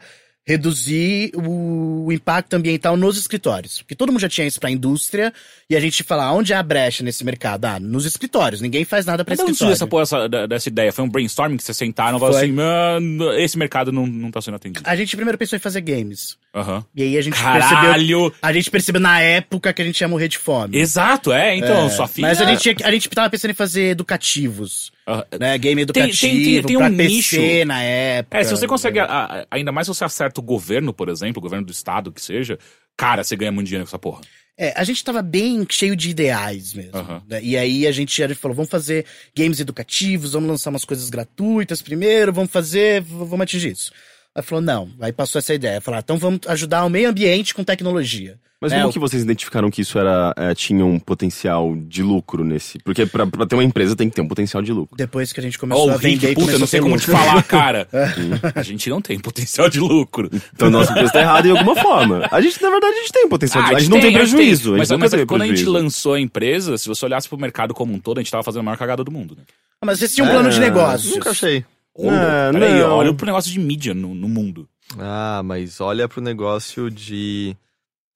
reduzir 0.48 1.30
o, 1.34 2.10
impacto 2.10 2.54
ambiental 2.54 2.96
nos 2.96 3.18
escritórios. 3.18 3.82
Porque 3.82 3.94
todo 3.94 4.10
mundo 4.10 4.20
já 4.20 4.30
tinha 4.30 4.46
isso 4.46 4.58
pra 4.58 4.70
indústria, 4.70 5.32
e 5.70 5.76
a 5.76 5.80
gente 5.80 6.02
fala, 6.02 6.32
onde 6.32 6.52
é 6.52 6.56
a 6.56 6.62
brecha 6.62 7.02
nesse 7.04 7.22
mercado? 7.24 7.66
Ah, 7.66 7.78
nos 7.78 8.06
escritórios, 8.06 8.60
ninguém 8.62 8.84
faz 8.84 9.04
nada 9.04 9.24
pra 9.24 9.34
de 9.34 9.42
onde 9.42 9.50
escritório. 9.52 9.74
essa, 9.74 9.86
porra, 9.86 10.02
essa, 10.02 10.28
dessa 10.48 10.68
ideia? 10.68 10.92
Foi 10.92 11.04
um 11.04 11.08
brainstorming 11.08 11.56
que 11.58 11.62
vocês 11.62 11.76
sentaram 11.76 12.16
e 12.16 12.20
falaram 12.20 12.38
assim, 12.38 12.52
mano, 12.52 13.32
esse 13.34 13.58
mercado 13.58 13.92
não, 13.92 14.06
não 14.06 14.30
tá 14.30 14.40
sendo 14.40 14.54
atendido. 14.54 14.82
A 14.88 14.96
gente 14.96 15.14
primeiro 15.14 15.36
pensou 15.36 15.56
em 15.56 15.60
fazer 15.60 15.80
games. 15.82 16.38
Aham. 16.54 16.84
E 16.94 17.02
aí 17.02 17.18
a 17.18 17.22
gente 17.22 17.34
percebeu. 17.34 17.68
Caralho! 17.68 18.34
A 18.40 18.52
gente 18.52 18.70
percebeu 18.70 19.00
na 19.00 19.20
época 19.20 19.72
que 19.72 19.82
a 19.82 19.84
gente 19.84 20.00
ia 20.00 20.08
morrer 20.08 20.28
de 20.28 20.38
fome. 20.38 20.78
Exato, 20.78 21.32
é. 21.32 21.54
Então, 21.56 21.86
É, 21.86 21.90
sua 21.90 22.08
filha... 22.08 22.28
Mas 22.28 22.40
a 22.40 22.44
gente, 22.46 22.60
tinha- 22.62 22.88
a 22.88 22.90
gente 22.90 23.08
tava 23.10 23.28
pensando 23.28 23.50
em 23.50 23.54
fazer 23.54 23.90
educativos. 23.90 24.90
Ah, 25.06 25.26
Né? 25.38 25.56
Game 25.58 25.84
Tem- 25.86 25.92
tem- 25.92 26.02
educativo, 26.04 26.32
tem- 26.32 26.62
tem 26.62 26.76
pra 26.78 26.86
um 26.88 26.96
PC 26.96 27.08
nicho. 27.38 27.66
na 27.66 27.82
época. 27.82 28.38
É, 28.38 28.44
se 28.44 28.50
você 28.50 28.66
consegue, 28.66 28.98
a- 29.00 29.46
ainda 29.50 29.70
mais 29.70 29.86
se 29.86 29.94
você 29.94 30.04
acerta 30.04 30.40
o 30.40 30.42
governo, 30.42 30.92
por 30.92 31.08
exemplo, 31.08 31.38
o 31.38 31.42
governo 31.42 31.66
do 31.66 31.72
estado, 31.72 32.10
que 32.10 32.20
seja, 32.22 32.58
cara, 32.96 33.22
você 33.22 33.36
ganha 33.36 33.52
muito 33.52 33.66
dinheiro 33.66 33.84
com 33.84 33.90
essa 33.90 33.98
porra. 33.98 34.20
É, 34.60 34.72
a 34.76 34.82
gente 34.82 35.04
tava 35.04 35.22
bem 35.22 35.64
cheio 35.70 35.94
de 35.94 36.10
ideais 36.10 36.74
mesmo. 36.74 36.98
Aham. 36.98 37.22
né? 37.28 37.40
E 37.40 37.56
aí 37.56 37.86
a 37.86 37.92
gente, 37.92 38.14
gente 38.16 38.34
falou, 38.34 38.56
vamos 38.56 38.70
fazer 38.70 39.06
games 39.34 39.60
educativos, 39.60 40.32
vamos 40.32 40.48
lançar 40.48 40.70
umas 40.70 40.84
coisas 40.84 41.08
gratuitas 41.08 41.80
primeiro, 41.80 42.32
vamos 42.32 42.50
fazer, 42.50 43.00
vamos 43.00 43.40
atingir 43.40 43.70
isso. 43.70 43.92
Aí 44.34 44.42
falou, 44.42 44.60
não, 44.60 44.90
aí 45.00 45.12
passou 45.12 45.38
essa 45.38 45.54
ideia. 45.54 45.80
Falou, 45.80 45.98
ah, 45.98 46.02
então 46.04 46.18
vamos 46.18 46.40
ajudar 46.48 46.84
o 46.84 46.90
meio 46.90 47.08
ambiente 47.08 47.54
com 47.54 47.62
tecnologia. 47.62 48.36
Mas 48.60 48.72
É, 48.72 48.80
como 48.80 48.92
que 48.92 48.98
vocês 48.98 49.22
identificaram 49.22 49.70
que 49.70 49.82
isso 49.82 49.98
era, 49.98 50.34
é, 50.36 50.52
tinha 50.52 50.84
um 50.84 50.98
potencial 50.98 51.76
de 51.76 52.02
lucro 52.02 52.42
nesse? 52.44 52.78
Porque 52.80 53.06
pra, 53.06 53.24
pra 53.24 53.46
ter 53.46 53.54
uma 53.54 53.62
empresa 53.62 53.94
tem 53.94 54.08
que 54.10 54.16
ter 54.16 54.20
um 54.22 54.26
potencial 54.26 54.60
de 54.60 54.72
lucro. 54.72 54.96
Depois 54.96 55.32
que 55.32 55.38
a 55.38 55.42
gente 55.42 55.56
começou 55.56 55.86
Ô, 55.86 55.90
a 55.92 55.96
vender 55.96 56.28
Rick, 56.28 56.32
e 56.32 56.34
puta, 56.34 56.52
começou 56.52 56.52
eu 56.54 56.58
não 56.58 56.64
a 56.64 56.68
sei 56.68 56.80
ter 56.80 56.82
como 56.84 56.98
te 56.98 57.08
lucro. 57.08 57.24
falar, 57.24 57.42
cara. 57.44 57.88
a 58.54 58.62
gente 58.62 58.90
não 58.90 59.00
tem 59.00 59.18
potencial 59.20 59.70
de 59.70 59.78
lucro. 59.78 60.28
Então 60.54 60.70
nossa 60.70 60.90
empresa 60.90 61.12
tá 61.12 61.20
errada 61.20 61.46
em 61.46 61.52
alguma 61.52 61.76
forma. 61.76 62.26
A 62.32 62.40
gente, 62.40 62.60
na 62.60 62.70
verdade, 62.70 62.94
a 62.94 62.98
gente 63.00 63.12
tem 63.12 63.24
um 63.26 63.28
potencial 63.28 63.62
de 63.62 63.72
Ah, 63.72 63.76
A 63.76 63.80
gente 63.80 63.90
não 63.90 64.00
tem 64.00 64.12
prejuízo. 64.12 64.72
Mas, 64.72 64.90
a 64.90 64.94
gente 64.94 65.00
mas 65.02 65.10
teve 65.12 65.26
quando 65.26 65.42
a 65.42 65.46
gente 65.46 65.54
prejuízo. 65.56 65.72
lançou 65.84 66.14
a 66.14 66.20
empresa, 66.20 66.76
se 66.76 66.88
você 66.88 67.04
olhasse 67.04 67.28
pro 67.28 67.38
mercado 67.38 67.72
como 67.72 67.94
um 67.94 68.00
todo, 68.00 68.18
a 68.18 68.22
gente 68.22 68.30
tava 68.32 68.42
fazendo 68.42 68.60
a 68.60 68.64
maior 68.64 68.76
cagada 68.76 69.04
do 69.04 69.10
mundo, 69.12 69.36
né? 69.36 69.42
Ah, 69.80 69.86
Mas 69.86 70.00
vocês 70.00 70.12
tinham 70.12 70.26
um 70.28 70.32
plano 70.32 70.50
de 70.50 70.56
É, 70.56 70.60
negócios. 70.60 71.12
Nunca 71.14 71.30
achei. 71.30 71.64
Ô, 71.94 72.10
Ah, 72.10 72.50
peraí, 72.52 72.80
não. 72.80 72.90
olha 72.96 73.14
pro 73.14 73.24
negócio 73.26 73.52
de 73.52 73.58
mídia 73.60 73.94
no, 73.94 74.14
no 74.16 74.28
mundo. 74.28 74.68
Ah, 74.98 75.42
mas 75.44 75.80
olha 75.80 76.08
pro 76.08 76.20
negócio 76.20 76.90
de 76.90 77.56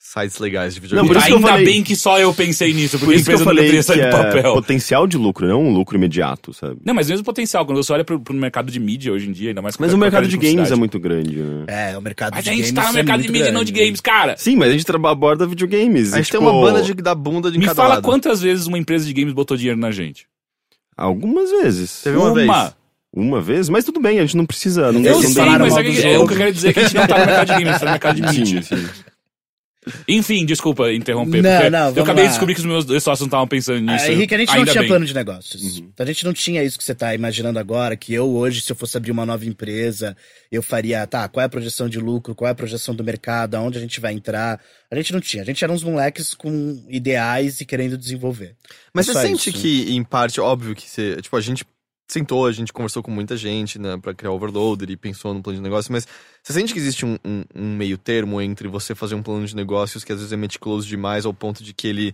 sites 0.05 0.39
legais 0.41 0.75
de 0.75 0.81
Não, 0.81 0.89
videogame. 0.89 1.09
por 1.09 1.17
isso 1.17 1.27
que 1.27 1.33
eu 1.33 1.37
Ainda 1.37 1.49
falei- 1.49 1.65
bem 1.65 1.83
que 1.83 1.95
só 1.97 2.19
eu 2.19 2.35
pensei 2.35 2.73
nisso, 2.75 2.99
porque 2.99 3.07
Por 3.07 3.13
a 3.13 3.17
isso 3.17 3.25
que 3.25 3.31
eu 3.31 3.35
empresa 3.37 3.45
não 3.45 3.51
falei 3.51 3.63
deveria 3.65 3.81
que 3.81 3.87
sair 3.87 4.01
do 4.01 4.07
é 4.07 4.11
papel. 4.35 4.55
potencial 4.55 5.07
de 5.07 5.17
lucro, 5.17 5.47
não 5.47 5.63
um 5.63 5.73
lucro 5.73 5.97
imediato, 5.97 6.53
sabe? 6.53 6.77
Não, 6.85 6.93
mas 6.93 7.09
mesmo 7.09 7.25
potencial, 7.25 7.65
quando 7.65 7.83
você 7.83 7.93
olha 7.93 8.05
pro, 8.05 8.19
pro 8.21 8.35
mercado 8.35 8.71
de 8.71 8.79
mídia 8.81 9.13
hoje 9.13 9.29
em 9.29 9.33
dia, 9.33 9.51
ainda 9.51 9.63
mais 9.63 9.77
com 9.77 9.83
Mas 9.85 9.95
o 9.95 9.99
mercado 9.99 10.27
de 10.27 10.37
games 10.37 10.71
é 10.71 10.75
muito 10.75 10.99
grande, 10.99 11.37
né? 11.37 11.65
É, 11.93 11.97
o 11.97 12.03
mercado 12.03 12.35
Mas 12.35 12.45
de 12.45 12.51
a 12.51 12.53
gente 12.53 12.63
games 12.73 12.73
tá 12.75 12.83
no 12.83 12.89
é 12.89 12.93
mercado 12.95 13.17
de 13.23 13.29
muito 13.29 13.33
mídia 13.39 13.49
e 13.49 13.53
não 13.53 13.65
de 13.65 13.73
grande. 13.73 13.87
games, 13.87 14.01
cara. 14.01 14.37
Sim, 14.37 14.57
mas 14.57 14.69
a 14.69 14.73
gente 14.73 14.85
traba- 14.85 15.11
aborda 15.13 15.47
videogames. 15.47 16.13
A 16.13 16.17
e, 16.17 16.23
gente 16.23 16.33
tem 16.33 16.41
tipo, 16.41 16.51
uma 16.53 16.61
banda 16.61 16.83
de, 16.83 16.93
da 16.95 17.15
bunda 17.15 17.51
de 17.51 17.59
Me 17.59 17.65
cada 17.67 17.77
fala 17.77 17.95
lado. 17.95 18.03
quantas 18.03 18.43
vezes 18.43 18.67
uma 18.67 18.79
empresa 18.79 19.07
de 19.07 19.13
games 19.13 19.33
botou 19.33 19.57
dinheiro 19.57 19.79
na 19.79 19.91
gente. 19.93 20.27
Algumas 20.97 21.51
vezes. 21.51 22.03
Teve 22.03 22.17
uma 22.17 22.35
vez. 22.35 22.51
Uma 23.15 23.41
vez? 23.41 23.69
Mas 23.69 23.85
tudo 23.85 24.01
bem, 24.01 24.19
a 24.19 24.23
gente 24.23 24.37
não 24.37 24.47
precisa. 24.47 24.91
Não 24.91 25.01
Eu 25.03 25.19
Eles 25.21 25.33
sei, 25.33 25.45
mas 25.45 25.77
é, 25.77 26.13
é 26.15 26.19
o 26.19 26.27
que 26.27 26.33
eu 26.35 26.37
quero 26.39 26.53
dizer 26.53 26.69
é 26.69 26.73
que 26.73 26.81
a 26.81 26.83
gente 26.83 26.95
não 26.97 27.07
tá 27.07 27.19
no 27.19 27.27
mercado 27.27 27.47
de 27.47 27.53
games, 27.53 27.69
a 27.69 27.73
gente 27.73 27.81
tá 27.81 27.85
no 27.87 27.91
mercado 27.93 28.15
de 28.17 28.23
mídia. 28.23 28.63
Sim, 28.63 28.77
sim. 28.77 28.89
Enfim, 30.07 30.47
desculpa 30.47 30.93
interromper, 30.93 31.43
Não, 31.43 31.51
porque 31.53 31.71
não, 31.71 31.87
eu 31.97 32.03
acabei 32.05 32.23
lá. 32.23 32.29
de 32.29 32.29
descobrir 32.29 32.55
que 32.55 32.61
os 32.61 32.67
meus 32.67 32.85
dois 32.85 33.03
sócios 33.03 33.21
não 33.21 33.27
estavam 33.27 33.49
pensando 33.49 33.81
nisso. 33.81 34.05
Ah, 34.05 34.13
Henrique, 34.13 34.33
a 34.35 34.39
gente 34.39 34.55
não 34.57 34.65
tinha 34.65 34.81
bem. 34.81 34.89
plano 34.89 35.05
de 35.05 35.13
negócios. 35.15 35.83
A 35.99 36.05
gente 36.05 36.25
não 36.25 36.33
tinha 36.33 36.63
isso 36.63 36.79
que 36.79 36.85
você 36.85 36.95
tá 36.95 37.13
imaginando 37.15 37.59
agora, 37.59 37.97
que 37.97 38.15
eu 38.15 38.31
hoje, 38.31 38.61
se 38.61 38.71
eu 38.71 38.77
fosse 38.77 38.97
abrir 38.97 39.11
uma 39.11 39.27
nova 39.27 39.45
empresa, 39.45 40.17
eu 40.53 40.63
faria, 40.63 41.05
tá, 41.07 41.29
qual 41.29 41.43
é 41.43 41.47
a 41.47 41.49
projeção 41.49 41.89
de 41.89 41.99
lucro, 41.99 42.35
qual 42.35 42.49
é 42.49 42.53
a 42.53 42.55
projeção 42.55 42.95
do 42.95 43.03
mercado, 43.03 43.57
aonde 43.57 43.77
a 43.77 43.81
gente 43.81 43.99
vai 44.01 44.13
entrar. 44.13 44.61
A 44.91 44.95
gente 44.95 45.13
não 45.13 45.21
tinha. 45.21 45.43
A 45.43 45.47
gente 45.47 45.65
era 45.65 45.73
uns 45.73 45.83
moleques 45.83 46.33
com 46.33 46.81
ideais 46.89 47.61
e 47.61 47.65
querendo 47.65 47.99
desenvolver. 47.99 48.55
Mas 48.95 49.09
É 49.09 49.13
você 49.13 49.23
sente 49.23 49.51
isso. 49.51 49.59
que, 49.59 49.93
em 49.97 50.05
parte, 50.05 50.41
óbvio 50.41 50.77
que 50.77 50.89
você. 50.89 51.17
Tipo, 51.21 51.37
a 51.37 51.41
gente 51.41 51.65
sentou, 52.13 52.47
a 52.47 52.53
gente 52.53 52.73
conversou 52.73 53.03
com 53.03 53.11
muita 53.11 53.37
gente, 53.37 53.79
né, 53.79 53.97
pra 54.01 54.13
criar 54.15 54.31
o 54.31 54.35
Overloader 54.35 54.91
e 54.91 54.97
pensou 54.97 55.33
no 55.35 55.43
plano 55.43 55.59
de 55.59 55.63
negócio, 55.63 55.93
mas 55.93 56.07
você 56.43 56.53
sente 56.53 56.73
que 56.73 56.79
existe 56.79 57.05
um, 57.07 57.17
um- 57.25 57.45
um 57.55 57.77
meio 57.77 57.97
termo 57.99 58.41
entre 58.41 58.69
você 58.69 58.95
fazer 58.95 59.15
um 59.15 59.23
plano 59.23 59.47
de 59.47 59.57
negócios 59.57 60.05
que 60.05 60.13
às 60.13 60.19
vezes 60.19 60.33
é 60.33 60.37
meticuloso 60.37 60.87
demais 60.87 61.25
ao 61.27 61.33
ponto 61.35 61.63
de 61.65 61.73
que 61.73 61.87
ele 61.87 62.13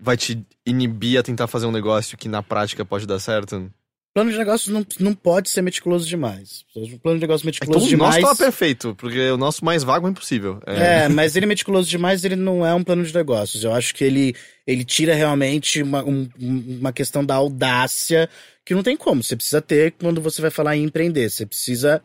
vai 0.00 0.16
te 0.16 0.42
inibir 0.66 1.18
a 1.18 1.22
tentar 1.22 1.46
fazer 1.46 1.66
um 1.66 1.72
negócio 1.72 2.16
que 2.16 2.28
na 2.28 2.42
prática 2.42 2.84
pode 2.84 3.06
dar 3.06 3.18
certo? 3.18 3.70
Plano 4.12 4.32
de 4.32 4.38
negócios 4.38 4.74
não, 4.74 4.84
não 4.98 5.14
pode 5.14 5.50
ser 5.50 5.62
meticuloso 5.62 6.04
demais. 6.08 6.64
O 6.74 6.98
plano 6.98 7.18
de 7.18 7.20
negócio 7.20 7.42
É 7.48 7.52
que 7.52 7.60
meticuloso 7.60 7.86
o 7.86 7.96
nosso 7.96 8.18
demais. 8.18 8.24
tava 8.24 8.36
perfeito, 8.36 8.92
porque 8.96 9.30
o 9.30 9.36
nosso 9.36 9.64
mais 9.64 9.84
vago 9.84 10.08
é 10.08 10.10
impossível. 10.10 10.60
É, 10.66 11.08
mas 11.08 11.36
ele 11.36 11.44
é 11.44 11.48
meticuloso 11.48 11.88
demais, 11.88 12.24
ele 12.24 12.34
não 12.34 12.66
é 12.66 12.74
um 12.74 12.82
plano 12.82 13.04
de 13.04 13.14
negócios. 13.14 13.62
Eu 13.62 13.72
acho 13.72 13.94
que 13.94 14.02
ele, 14.02 14.34
ele 14.66 14.84
tira 14.84 15.14
realmente 15.14 15.80
uma, 15.80 16.02
um- 16.02 16.28
uma 16.40 16.92
questão 16.92 17.24
da 17.24 17.36
audácia 17.36 18.28
que 18.70 18.74
não 18.74 18.84
tem 18.84 18.96
como. 18.96 19.20
Você 19.20 19.34
precisa 19.34 19.60
ter 19.60 19.90
quando 19.98 20.20
você 20.20 20.40
vai 20.40 20.50
falar 20.50 20.76
em 20.76 20.84
empreender. 20.84 21.28
Você 21.28 21.44
precisa. 21.44 22.00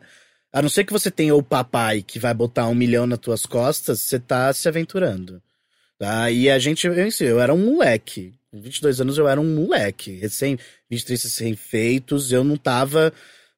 A 0.52 0.60
não 0.60 0.68
ser 0.68 0.82
que 0.82 0.92
você 0.92 1.12
tenha 1.12 1.32
o 1.32 1.40
papai 1.40 2.02
que 2.02 2.18
vai 2.18 2.34
botar 2.34 2.66
um 2.66 2.74
milhão 2.74 3.06
nas 3.06 3.20
tuas 3.20 3.46
costas, 3.46 4.00
você 4.00 4.18
tá 4.18 4.52
se 4.52 4.66
aventurando. 4.66 5.40
Tá? 5.96 6.28
E 6.28 6.50
a 6.50 6.58
gente, 6.58 6.84
eu, 6.84 6.94
eu 7.20 7.40
era 7.40 7.54
um 7.54 7.66
moleque. 7.66 8.34
Com 8.50 8.60
22 8.60 9.00
anos 9.00 9.16
eu 9.16 9.28
era 9.28 9.40
um 9.40 9.54
moleque. 9.54 10.16
Recém, 10.16 10.58
23 10.90 11.22
recém-feitos, 11.22 12.32
eu 12.32 12.42
não 12.42 12.56
tava 12.56 13.12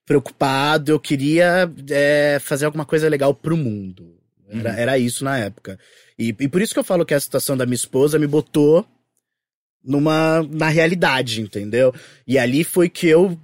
preocupado, 0.05 0.91
eu 0.91 1.01
queria 1.01 1.71
é, 1.91 2.39
fazer 2.43 2.67
alguma 2.67 2.85
coisa 2.85 3.09
legal 3.09 3.33
pro 3.33 3.57
mundo. 3.57 4.19
Era, 4.51 4.79
era 4.79 4.99
isso 4.99 5.25
na 5.25 5.39
época. 5.39 5.79
E, 6.19 6.35
e 6.39 6.47
por 6.49 6.61
isso 6.61 6.75
que 6.75 6.81
eu 6.81 6.85
falo 6.85 7.07
que 7.07 7.15
a 7.15 7.21
situação 7.21 7.57
da 7.57 7.65
minha 7.65 7.75
esposa 7.75 8.19
me 8.19 8.27
botou 8.27 8.87
numa 9.83 10.43
na 10.43 10.69
realidade, 10.69 11.41
entendeu? 11.41 11.95
E 12.27 12.39
ali 12.39 12.65
foi 12.65 12.89
que 12.89 13.07
eu 13.07 13.39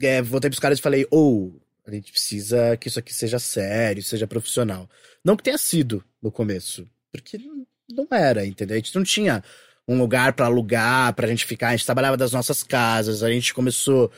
é, 0.00 0.20
voltei 0.22 0.50
pros 0.50 0.60
caras 0.60 0.78
e 0.78 0.82
falei, 0.82 1.06
ou 1.10 1.60
a 1.86 1.90
gente 1.90 2.12
precisa 2.12 2.76
que 2.76 2.88
isso 2.88 2.98
aqui 2.98 3.14
seja 3.14 3.38
sério, 3.38 4.02
seja 4.02 4.26
profissional. 4.26 4.88
Não 5.24 5.36
que 5.36 5.42
tenha 5.42 5.58
sido 5.58 6.04
no 6.22 6.30
começo, 6.30 6.86
porque 7.10 7.38
não- 7.38 8.06
era, 8.10 8.44
entendeu? 8.44 8.74
A 8.74 8.78
gente 8.78 8.94
não 8.94 9.02
tinha 9.02 9.42
um 9.86 9.98
lugar 9.98 10.34
pra 10.34 10.46
alugar, 10.46 11.14
pra 11.14 11.26
gente 11.26 11.46
ficar, 11.46 11.68
a 11.68 11.70
gente 11.72 11.86
trabalhava 11.86 12.16
das 12.16 12.32
nossas 12.32 12.62
casas, 12.62 13.22
a 13.22 13.30
gente 13.30 13.54
começou 13.54 14.12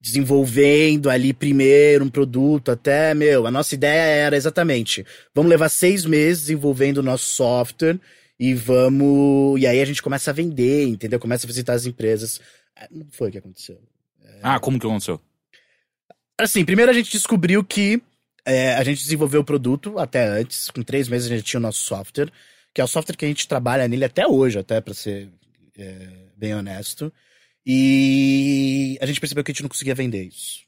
desenvolvendo 0.00 1.10
ali 1.10 1.32
primeiro 1.32 2.04
um 2.04 2.08
produto, 2.08 2.70
até, 2.70 3.12
meu, 3.14 3.46
a 3.46 3.50
nossa 3.50 3.74
ideia 3.74 4.26
era 4.26 4.36
exatamente, 4.36 5.04
vamos 5.34 5.50
levar 5.50 5.68
seis 5.68 6.04
meses 6.04 6.42
desenvolvendo 6.42 6.98
o 6.98 7.02
nosso 7.02 7.24
software 7.34 7.98
e 8.38 8.54
vamos. 8.54 9.60
E 9.60 9.66
aí 9.66 9.80
a 9.80 9.84
gente 9.84 10.02
começa 10.02 10.30
a 10.30 10.34
vender, 10.34 10.86
entendeu? 10.86 11.18
Começa 11.18 11.46
a 11.46 11.48
visitar 11.48 11.72
as 11.72 11.86
empresas. 11.86 12.40
Ah, 12.76 12.88
Não 12.90 13.06
foi 13.10 13.28
o 13.28 13.32
que 13.32 13.38
aconteceu. 13.38 13.80
Ah, 14.42 14.60
como 14.60 14.78
que 14.78 14.86
aconteceu? 14.86 15.20
Assim, 16.38 16.64
primeiro 16.64 16.90
a 16.90 16.94
gente 16.94 17.10
descobriu 17.10 17.64
que 17.64 18.00
é, 18.44 18.74
a 18.74 18.84
gente 18.84 19.02
desenvolveu 19.02 19.40
o 19.40 19.44
produto 19.44 19.98
até 19.98 20.26
antes, 20.26 20.70
com 20.70 20.82
três 20.82 21.08
meses 21.08 21.30
a 21.30 21.34
gente 21.34 21.44
tinha 21.44 21.58
o 21.58 21.62
nosso 21.62 21.80
software, 21.80 22.30
que 22.72 22.80
é 22.80 22.84
o 22.84 22.88
software 22.88 23.16
que 23.16 23.24
a 23.24 23.28
gente 23.28 23.48
trabalha 23.48 23.88
nele 23.88 24.04
até 24.04 24.26
hoje, 24.26 24.58
até 24.58 24.80
pra 24.80 24.94
ser 24.94 25.28
é, 25.76 26.08
bem 26.36 26.54
honesto. 26.54 27.12
E 27.66 28.96
a 29.00 29.06
gente 29.06 29.20
percebeu 29.20 29.44
que 29.44 29.50
a 29.50 29.52
gente 29.52 29.62
não 29.62 29.68
conseguia 29.68 29.94
vender 29.94 30.22
isso. 30.22 30.60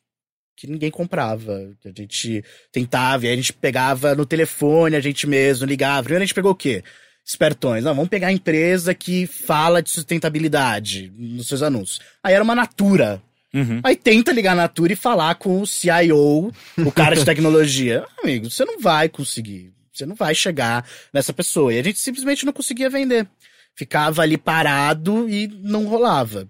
Que 0.56 0.66
ninguém 0.66 0.90
comprava. 0.90 1.74
Que 1.80 1.88
a 1.88 1.92
gente 1.96 2.44
tentava, 2.70 3.24
e 3.24 3.28
aí 3.28 3.32
a 3.32 3.36
gente 3.36 3.52
pegava 3.52 4.14
no 4.14 4.26
telefone, 4.26 4.96
a 4.96 5.00
gente 5.00 5.26
mesmo 5.26 5.66
ligava. 5.66 6.02
Primeiro 6.02 6.22
a 6.22 6.26
gente 6.26 6.34
pegou 6.34 6.50
o 6.50 6.56
quê? 6.56 6.82
Espertões. 7.24 7.84
Não, 7.84 7.94
vamos 7.94 8.08
pegar 8.08 8.28
a 8.28 8.32
empresa 8.32 8.94
que 8.94 9.26
fala 9.26 9.82
de 9.82 9.90
sustentabilidade 9.90 11.12
nos 11.16 11.48
seus 11.48 11.62
anúncios. 11.62 12.00
Aí 12.22 12.34
era 12.34 12.42
uma 12.42 12.54
Natura. 12.54 13.22
Uhum. 13.52 13.80
Aí 13.82 13.96
tenta 13.96 14.32
ligar 14.32 14.54
na 14.56 14.62
Natura 14.62 14.92
e 14.92 14.96
falar 14.96 15.34
com 15.36 15.60
o 15.60 15.66
CIO, 15.66 16.52
o 16.78 16.92
cara 16.92 17.16
de 17.16 17.24
tecnologia. 17.26 18.04
Amigo, 18.22 18.50
você 18.50 18.64
não 18.64 18.80
vai 18.80 19.08
conseguir. 19.08 19.72
Você 19.92 20.06
não 20.06 20.14
vai 20.14 20.34
chegar 20.34 20.86
nessa 21.12 21.32
pessoa. 21.32 21.72
E 21.72 21.78
a 21.78 21.82
gente 21.82 21.98
simplesmente 21.98 22.46
não 22.46 22.52
conseguia 22.52 22.88
vender. 22.88 23.28
Ficava 23.74 24.22
ali 24.22 24.36
parado 24.36 25.28
e 25.28 25.46
não 25.46 25.86
rolava. 25.86 26.48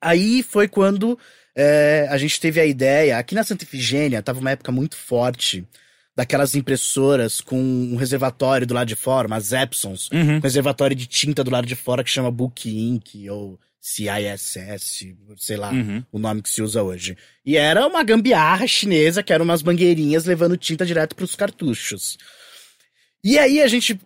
Aí 0.00 0.42
foi 0.42 0.68
quando 0.68 1.18
é, 1.54 2.06
a 2.10 2.18
gente 2.18 2.40
teve 2.40 2.60
a 2.60 2.66
ideia. 2.66 3.18
Aqui 3.18 3.34
na 3.34 3.44
Santa 3.44 3.64
Efigênia 3.64 4.22
tava 4.22 4.40
uma 4.40 4.50
época 4.50 4.70
muito 4.70 4.96
forte 4.96 5.66
daquelas 6.16 6.54
impressoras 6.54 7.40
com 7.42 7.60
um 7.60 7.96
reservatório 7.96 8.66
do 8.66 8.72
lado 8.74 8.88
de 8.88 8.96
fora, 8.96 9.26
umas 9.28 9.52
Epsons, 9.52 10.08
Uhum. 10.10 10.36
um 10.36 10.40
reservatório 10.40 10.96
de 10.96 11.06
tinta 11.06 11.44
do 11.44 11.50
lado 11.50 11.66
de 11.66 11.76
fora 11.76 12.02
que 12.02 12.10
chama 12.10 12.30
Book 12.30 12.68
Ink 12.68 13.28
ou 13.28 13.60
CISS, 13.78 15.14
sei 15.36 15.56
lá 15.56 15.70
Uhum. 15.70 16.02
o 16.10 16.18
nome 16.18 16.42
que 16.42 16.48
se 16.48 16.62
usa 16.62 16.82
hoje. 16.82 17.16
E 17.44 17.56
era 17.56 17.86
uma 17.86 18.02
gambiarra 18.02 18.66
chinesa 18.66 19.22
que 19.22 19.32
eram 19.32 19.44
umas 19.44 19.62
mangueirinhas 19.62 20.24
levando 20.24 20.56
tinta 20.56 20.84
direto 20.86 21.14
pros 21.14 21.36
cartuchos. 21.36 22.16
E 23.22 23.38
aí 23.38 23.60
a 23.62 23.68
gente 23.68 24.00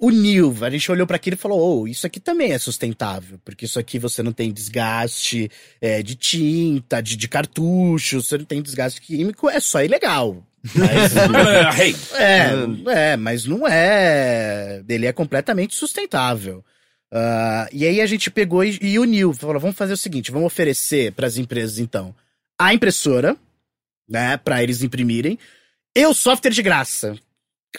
uniu, 0.00 0.56
a 0.62 0.70
gente 0.70 0.90
olhou 0.90 1.06
para 1.06 1.16
aquilo 1.16 1.34
e 1.34 1.38
falou: 1.38 1.82
oh, 1.82 1.86
isso 1.86 2.06
aqui 2.06 2.18
também 2.18 2.52
é 2.52 2.58
sustentável, 2.58 3.38
porque 3.44 3.64
isso 3.66 3.78
aqui 3.78 3.98
você 3.98 4.22
não 4.22 4.32
tem 4.32 4.52
desgaste 4.52 5.50
é, 5.80 6.02
de 6.02 6.16
tinta, 6.16 7.00
de, 7.00 7.16
de 7.16 7.28
cartucho, 7.28 8.20
você 8.22 8.38
não 8.38 8.44
tem 8.44 8.60
desgaste 8.62 9.00
químico, 9.00 9.48
é 9.48 9.60
só 9.60 9.82
ilegal. 9.84 10.44
Mas, 10.74 11.12
Hey. 11.78 11.96
é, 12.14 13.12
é, 13.12 13.16
mas 13.16 13.44
não 13.44 13.66
é. 13.66 14.82
Ele 14.88 15.06
é 15.06 15.12
completamente 15.12 15.74
sustentável. 15.74 16.64
Ah, 17.12 17.68
e 17.70 17.86
aí 17.86 18.00
a 18.00 18.06
gente 18.06 18.30
pegou 18.30 18.64
e, 18.64 18.78
e 18.80 18.98
uniu. 18.98 19.34
Falou: 19.34 19.60
vamos 19.60 19.76
fazer 19.76 19.92
o 19.92 19.98
seguinte: 19.98 20.30
vamos 20.30 20.46
oferecer 20.46 21.12
para 21.12 21.26
as 21.26 21.36
empresas, 21.36 21.78
então, 21.78 22.14
a 22.58 22.72
impressora, 22.72 23.36
né, 24.08 24.38
para 24.38 24.62
eles 24.62 24.82
imprimirem, 24.82 25.38
e 25.94 26.06
o 26.06 26.14
software 26.14 26.52
de 26.52 26.62
graça. 26.62 27.16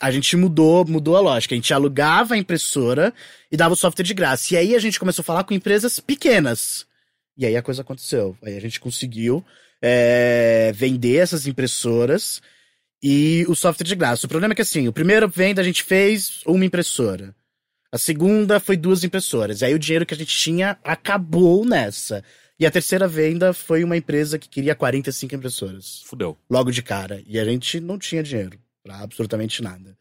A 0.01 0.11
gente 0.11 0.35
mudou, 0.35 0.85
mudou 0.85 1.15
a 1.15 1.21
lógica. 1.21 1.53
A 1.53 1.57
gente 1.57 1.73
alugava 1.73 2.33
a 2.33 2.37
impressora 2.37 3.13
e 3.51 3.57
dava 3.57 3.75
o 3.75 3.77
software 3.77 4.03
de 4.05 4.13
graça. 4.13 4.53
E 4.53 4.57
aí 4.57 4.75
a 4.75 4.79
gente 4.79 4.99
começou 4.99 5.21
a 5.21 5.25
falar 5.25 5.43
com 5.43 5.53
empresas 5.53 5.99
pequenas. 5.99 6.85
E 7.37 7.45
aí 7.45 7.55
a 7.55 7.61
coisa 7.61 7.83
aconteceu. 7.83 8.35
Aí 8.43 8.57
a 8.57 8.59
gente 8.59 8.79
conseguiu 8.79 9.45
é, 9.79 10.71
vender 10.73 11.17
essas 11.17 11.45
impressoras 11.45 12.41
e 13.03 13.45
o 13.49 13.55
software 13.55 13.85
de 13.85 13.95
graça. 13.95 14.25
O 14.25 14.29
problema 14.29 14.53
é 14.53 14.55
que 14.55 14.61
assim, 14.61 14.87
o 14.87 14.93
primeiro 14.93 15.27
venda 15.27 15.61
a 15.61 15.63
gente 15.63 15.83
fez 15.83 16.41
uma 16.45 16.63
impressora. 16.63 17.35
A 17.91 17.97
segunda 17.97 18.61
foi 18.61 18.77
duas 18.77 19.03
impressoras. 19.03 19.61
E 19.61 19.65
aí 19.65 19.73
o 19.73 19.79
dinheiro 19.79 20.05
que 20.05 20.13
a 20.13 20.17
gente 20.17 20.35
tinha 20.35 20.77
acabou 20.83 21.65
nessa. 21.65 22.23
E 22.57 22.65
a 22.65 22.71
terceira 22.71 23.07
venda 23.07 23.53
foi 23.53 23.83
uma 23.83 23.97
empresa 23.97 24.39
que 24.39 24.47
queria 24.47 24.73
45 24.73 25.35
impressoras. 25.35 26.01
Fudeu. 26.05 26.37
Logo 26.49 26.71
de 26.71 26.81
cara. 26.81 27.21
E 27.27 27.37
a 27.37 27.43
gente 27.43 27.81
não 27.81 27.99
tinha 27.99 28.23
dinheiro 28.23 28.57
pra 28.81 28.99
absolutamente 28.99 29.61
nada. 29.61 29.97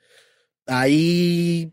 Aí 0.67 1.73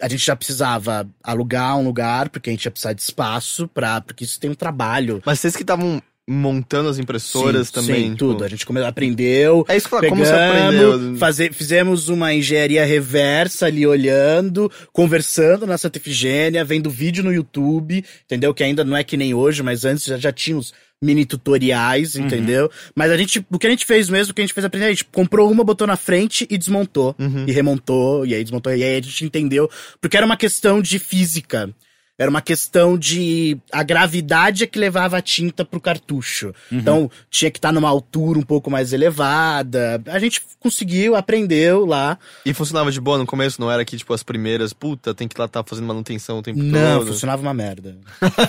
a 0.00 0.08
gente 0.08 0.26
já 0.26 0.34
precisava 0.34 1.08
alugar 1.22 1.78
um 1.78 1.84
lugar, 1.84 2.28
porque 2.28 2.50
a 2.50 2.52
gente 2.52 2.64
ia 2.64 2.70
precisar 2.70 2.92
de 2.92 3.02
espaço, 3.02 3.68
pra, 3.68 4.00
porque 4.00 4.24
isso 4.24 4.40
tem 4.40 4.50
um 4.50 4.54
trabalho. 4.54 5.22
Mas 5.24 5.40
vocês 5.40 5.54
que 5.54 5.62
estavam 5.62 6.02
montando 6.28 6.88
as 6.88 6.98
impressoras 6.98 7.68
Sim, 7.68 7.72
também. 7.72 7.96
Sim, 7.96 8.10
tipo, 8.10 8.16
tudo. 8.16 8.44
A 8.44 8.48
gente 8.48 8.66
aprendeu. 8.84 9.64
É 9.68 9.76
isso 9.76 9.88
que 9.88 9.94
eu 9.94 9.98
falo, 10.00 10.10
como 10.10 10.24
você 10.24 10.32
aprendeu? 10.32 11.16
fazer, 11.16 11.52
fizemos 11.52 12.08
uma 12.08 12.34
engenharia 12.34 12.84
reversa 12.84 13.66
ali 13.66 13.86
olhando, 13.86 14.70
conversando 14.92 15.66
na 15.66 15.78
Santa 15.78 15.98
Efigênia, 15.98 16.64
vendo 16.64 16.90
vídeo 16.90 17.22
no 17.22 17.32
YouTube, 17.32 18.04
entendeu? 18.24 18.52
Que 18.52 18.64
ainda 18.64 18.84
não 18.84 18.96
é 18.96 19.04
que 19.04 19.16
nem 19.16 19.34
hoje, 19.34 19.62
mas 19.62 19.84
antes 19.84 20.04
já, 20.04 20.16
já 20.16 20.32
tínhamos 20.32 20.74
mini 21.00 21.24
tutoriais, 21.24 22.14
Uhum. 22.14 22.24
entendeu? 22.24 22.70
Mas 22.94 23.10
a 23.10 23.16
gente, 23.16 23.44
o 23.50 23.58
que 23.58 23.66
a 23.66 23.70
gente 23.70 23.84
fez 23.86 24.08
mesmo, 24.08 24.32
o 24.32 24.34
que 24.34 24.40
a 24.40 24.44
gente 24.44 24.54
fez 24.54 24.64
aprender, 24.64 24.86
a 24.86 24.90
gente 24.90 25.04
comprou 25.04 25.50
uma, 25.50 25.62
botou 25.62 25.86
na 25.86 25.96
frente 25.96 26.46
e 26.50 26.58
desmontou. 26.58 27.14
Uhum. 27.18 27.44
E 27.46 27.52
remontou, 27.52 28.26
e 28.26 28.34
aí 28.34 28.42
desmontou, 28.42 28.74
e 28.74 28.82
aí 28.82 28.96
a 28.96 29.02
gente 29.02 29.24
entendeu. 29.24 29.70
Porque 30.00 30.16
era 30.16 30.26
uma 30.26 30.36
questão 30.36 30.80
de 30.80 30.98
física. 30.98 31.72
Era 32.18 32.30
uma 32.30 32.40
questão 32.40 32.96
de. 32.96 33.58
A 33.70 33.82
gravidade 33.82 34.64
é 34.64 34.66
que 34.66 34.78
levava 34.78 35.18
a 35.18 35.22
tinta 35.22 35.66
pro 35.66 35.78
cartucho. 35.78 36.54
Uhum. 36.72 36.78
Então, 36.78 37.10
tinha 37.30 37.50
que 37.50 37.58
estar 37.58 37.72
numa 37.72 37.88
altura 37.90 38.38
um 38.38 38.42
pouco 38.42 38.70
mais 38.70 38.94
elevada. 38.94 40.02
A 40.06 40.18
gente 40.18 40.40
conseguiu, 40.58 41.14
aprendeu 41.14 41.84
lá. 41.84 42.18
E 42.44 42.54
funcionava 42.54 42.90
de 42.90 43.00
boa 43.00 43.18
no 43.18 43.26
começo, 43.26 43.60
não 43.60 43.70
era 43.70 43.84
que, 43.84 43.98
tipo, 43.98 44.14
as 44.14 44.22
primeiras, 44.22 44.72
puta, 44.72 45.14
tem 45.14 45.28
que 45.28 45.38
lá 45.38 45.44
estar 45.44 45.62
fazendo 45.62 45.86
manutenção 45.86 46.38
o 46.38 46.42
tempo 46.42 46.62
Não, 46.62 47.00
todo. 47.00 47.08
funcionava 47.08 47.42
uma 47.42 47.52
merda. 47.52 47.96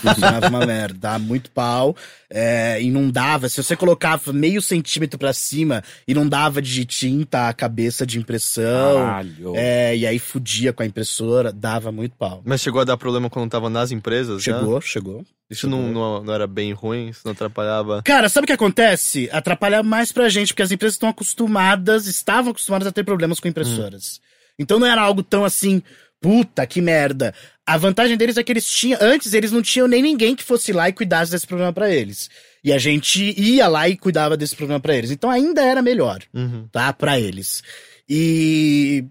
funcionava 0.02 0.48
uma 0.48 0.66
merda. 0.66 0.98
Dava 0.98 1.20
muito 1.20 1.52
pau. 1.52 1.94
É, 2.30 2.82
inundava. 2.82 3.50
Se 3.50 3.62
você 3.62 3.76
colocava 3.76 4.32
meio 4.32 4.62
centímetro 4.62 5.20
pra 5.20 5.34
cima, 5.34 5.84
inundava 6.08 6.62
de 6.62 6.86
tinta 6.86 7.50
a 7.50 7.54
cabeça 7.54 8.06
de 8.06 8.18
impressão. 8.18 8.96
Caralho. 8.96 9.54
É, 9.56 9.96
e 9.96 10.08
aí 10.08 10.20
fudia 10.20 10.72
com 10.72 10.84
a 10.84 10.86
impressora. 10.86 11.52
Dava 11.52 11.92
muito 11.92 12.16
pau. 12.16 12.42
Mas 12.46 12.62
chegou 12.62 12.80
a 12.80 12.86
dar 12.86 12.96
problema 12.98 13.30
quando 13.30 13.50
tava 13.50 13.57
nas 13.70 13.92
empresas? 13.92 14.44
já? 14.44 14.58
Chegou, 14.60 14.82
chegou. 14.82 15.26
Isso 15.50 15.68
não, 15.68 15.84
não, 15.92 16.24
não 16.24 16.34
era 16.34 16.46
bem 16.46 16.74
ruim? 16.74 17.08
Isso 17.10 17.22
não 17.24 17.32
atrapalhava? 17.32 18.02
Cara, 18.04 18.28
sabe 18.30 18.46
o 18.46 18.48
que 18.48 18.54
acontece? 18.54 19.30
Atrapalha 19.32 19.82
mais 19.82 20.12
pra 20.12 20.28
gente, 20.30 20.50
porque 20.50 20.62
as 20.62 20.72
empresas 20.72 20.96
estão 20.96 21.08
acostumadas, 21.10 22.06
estavam 22.06 22.52
acostumadas 22.52 22.88
a 22.88 22.92
ter 22.92 23.04
problemas 23.04 23.40
com 23.40 23.48
impressoras. 23.48 24.20
Então 24.60 24.78
não 24.80 24.88
era 24.88 25.02
algo 25.02 25.24
tão 25.24 25.46
assim, 25.46 25.82
puta, 26.20 26.66
que 26.68 26.82
merda. 26.82 27.34
A 27.66 27.78
vantagem 27.78 28.18
deles 28.18 28.36
é 28.38 28.44
que 28.44 28.52
eles 28.52 28.66
tinham, 28.70 29.00
antes 29.02 29.34
eles 29.34 29.52
não 29.52 29.62
tinham 29.62 29.88
nem 29.88 30.02
ninguém 30.02 30.36
que 30.36 30.44
fosse 30.44 30.74
lá 30.74 30.90
e 30.90 30.94
cuidasse 30.94 31.32
desse 31.32 31.48
problema 31.48 31.72
pra 31.72 31.90
eles. 31.94 32.30
E 32.64 32.74
a 32.74 32.78
gente 32.78 33.34
ia 33.40 33.68
lá 33.70 33.88
e 33.88 33.96
cuidava 33.96 34.36
desse 34.36 34.56
problema 34.56 34.80
pra 34.82 34.96
eles. 34.96 35.12
Então 35.12 35.30
ainda 35.30 35.62
era 35.64 35.82
melhor, 35.82 36.20
Uhum. 36.34 36.68
tá? 36.72 36.92
Pra 36.92 37.18
eles. 37.20 37.62
E. 38.10 39.06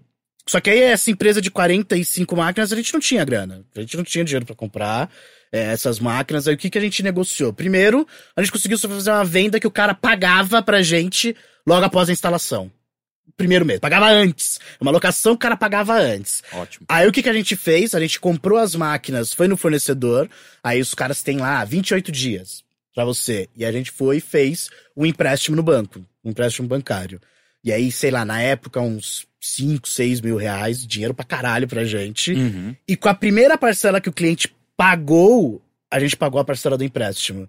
Só 0.47 0.61
que 0.61 0.69
aí 0.69 0.79
essa 0.79 1.11
empresa 1.11 1.41
de 1.41 1.51
45 1.51 2.35
máquinas, 2.35 2.71
a 2.71 2.75
gente 2.75 2.93
não 2.93 2.99
tinha 2.99 3.25
grana. 3.25 3.65
A 3.75 3.81
gente 3.81 3.97
não 3.97 4.03
tinha 4.03 4.23
dinheiro 4.23 4.45
pra 4.45 4.55
comprar 4.55 5.09
é, 5.51 5.73
essas 5.73 5.99
máquinas. 5.99 6.47
Aí 6.47 6.55
o 6.55 6.57
que, 6.57 6.69
que 6.69 6.77
a 6.77 6.81
gente 6.81 7.03
negociou? 7.03 7.51
Primeiro, 7.51 8.07
a 8.35 8.41
gente 8.41 8.51
conseguiu 8.51 8.77
fazer 8.79 9.11
uma 9.11 9.25
venda 9.25 9.59
que 9.59 9.67
o 9.67 9.71
cara 9.71 9.93
pagava 9.93 10.63
pra 10.63 10.81
gente 10.81 11.35
logo 11.65 11.85
após 11.85 12.09
a 12.09 12.13
instalação. 12.13 12.71
Primeiro 13.35 13.65
mês. 13.65 13.79
Pagava 13.79 14.07
antes. 14.07 14.59
Uma 14.79 14.89
locação 14.89 15.33
que 15.33 15.37
o 15.37 15.39
cara 15.39 15.57
pagava 15.57 15.93
antes. 15.93 16.41
Ótimo. 16.53 16.85
Aí 16.87 17.07
o 17.07 17.11
que, 17.11 17.21
que 17.21 17.29
a 17.29 17.33
gente 17.33 17.55
fez? 17.55 17.93
A 17.93 17.99
gente 17.99 18.19
comprou 18.19 18.57
as 18.57 18.73
máquinas, 18.73 19.33
foi 19.33 19.47
no 19.47 19.57
fornecedor. 19.57 20.29
Aí 20.63 20.79
os 20.79 20.93
caras 20.93 21.21
têm 21.21 21.37
lá 21.37 21.63
28 21.65 22.11
dias 22.11 22.63
pra 22.95 23.03
você. 23.03 23.49
E 23.55 23.65
a 23.65 23.71
gente 23.71 23.91
foi 23.91 24.17
e 24.17 24.21
fez 24.21 24.69
um 24.95 25.05
empréstimo 25.05 25.57
no 25.57 25.61
banco. 25.61 26.03
Um 26.23 26.31
empréstimo 26.31 26.67
bancário. 26.67 27.21
E 27.63 27.71
aí, 27.71 27.91
sei 27.91 28.11
lá, 28.11 28.23
na 28.23 28.41
época, 28.41 28.79
uns 28.79 29.27
5, 29.41 29.87
6 29.87 30.21
mil 30.21 30.37
reais, 30.37 30.85
dinheiro 30.85 31.13
pra 31.13 31.25
caralho 31.25 31.67
pra 31.67 31.83
gente. 31.83 32.33
Uhum. 32.33 32.75
E 32.87 32.95
com 32.95 33.09
a 33.09 33.13
primeira 33.13 33.57
parcela 33.57 34.01
que 34.01 34.09
o 34.09 34.13
cliente 34.13 34.53
pagou, 34.75 35.61
a 35.91 35.99
gente 35.99 36.15
pagou 36.15 36.39
a 36.39 36.45
parcela 36.45 36.77
do 36.77 36.83
empréstimo. 36.83 37.47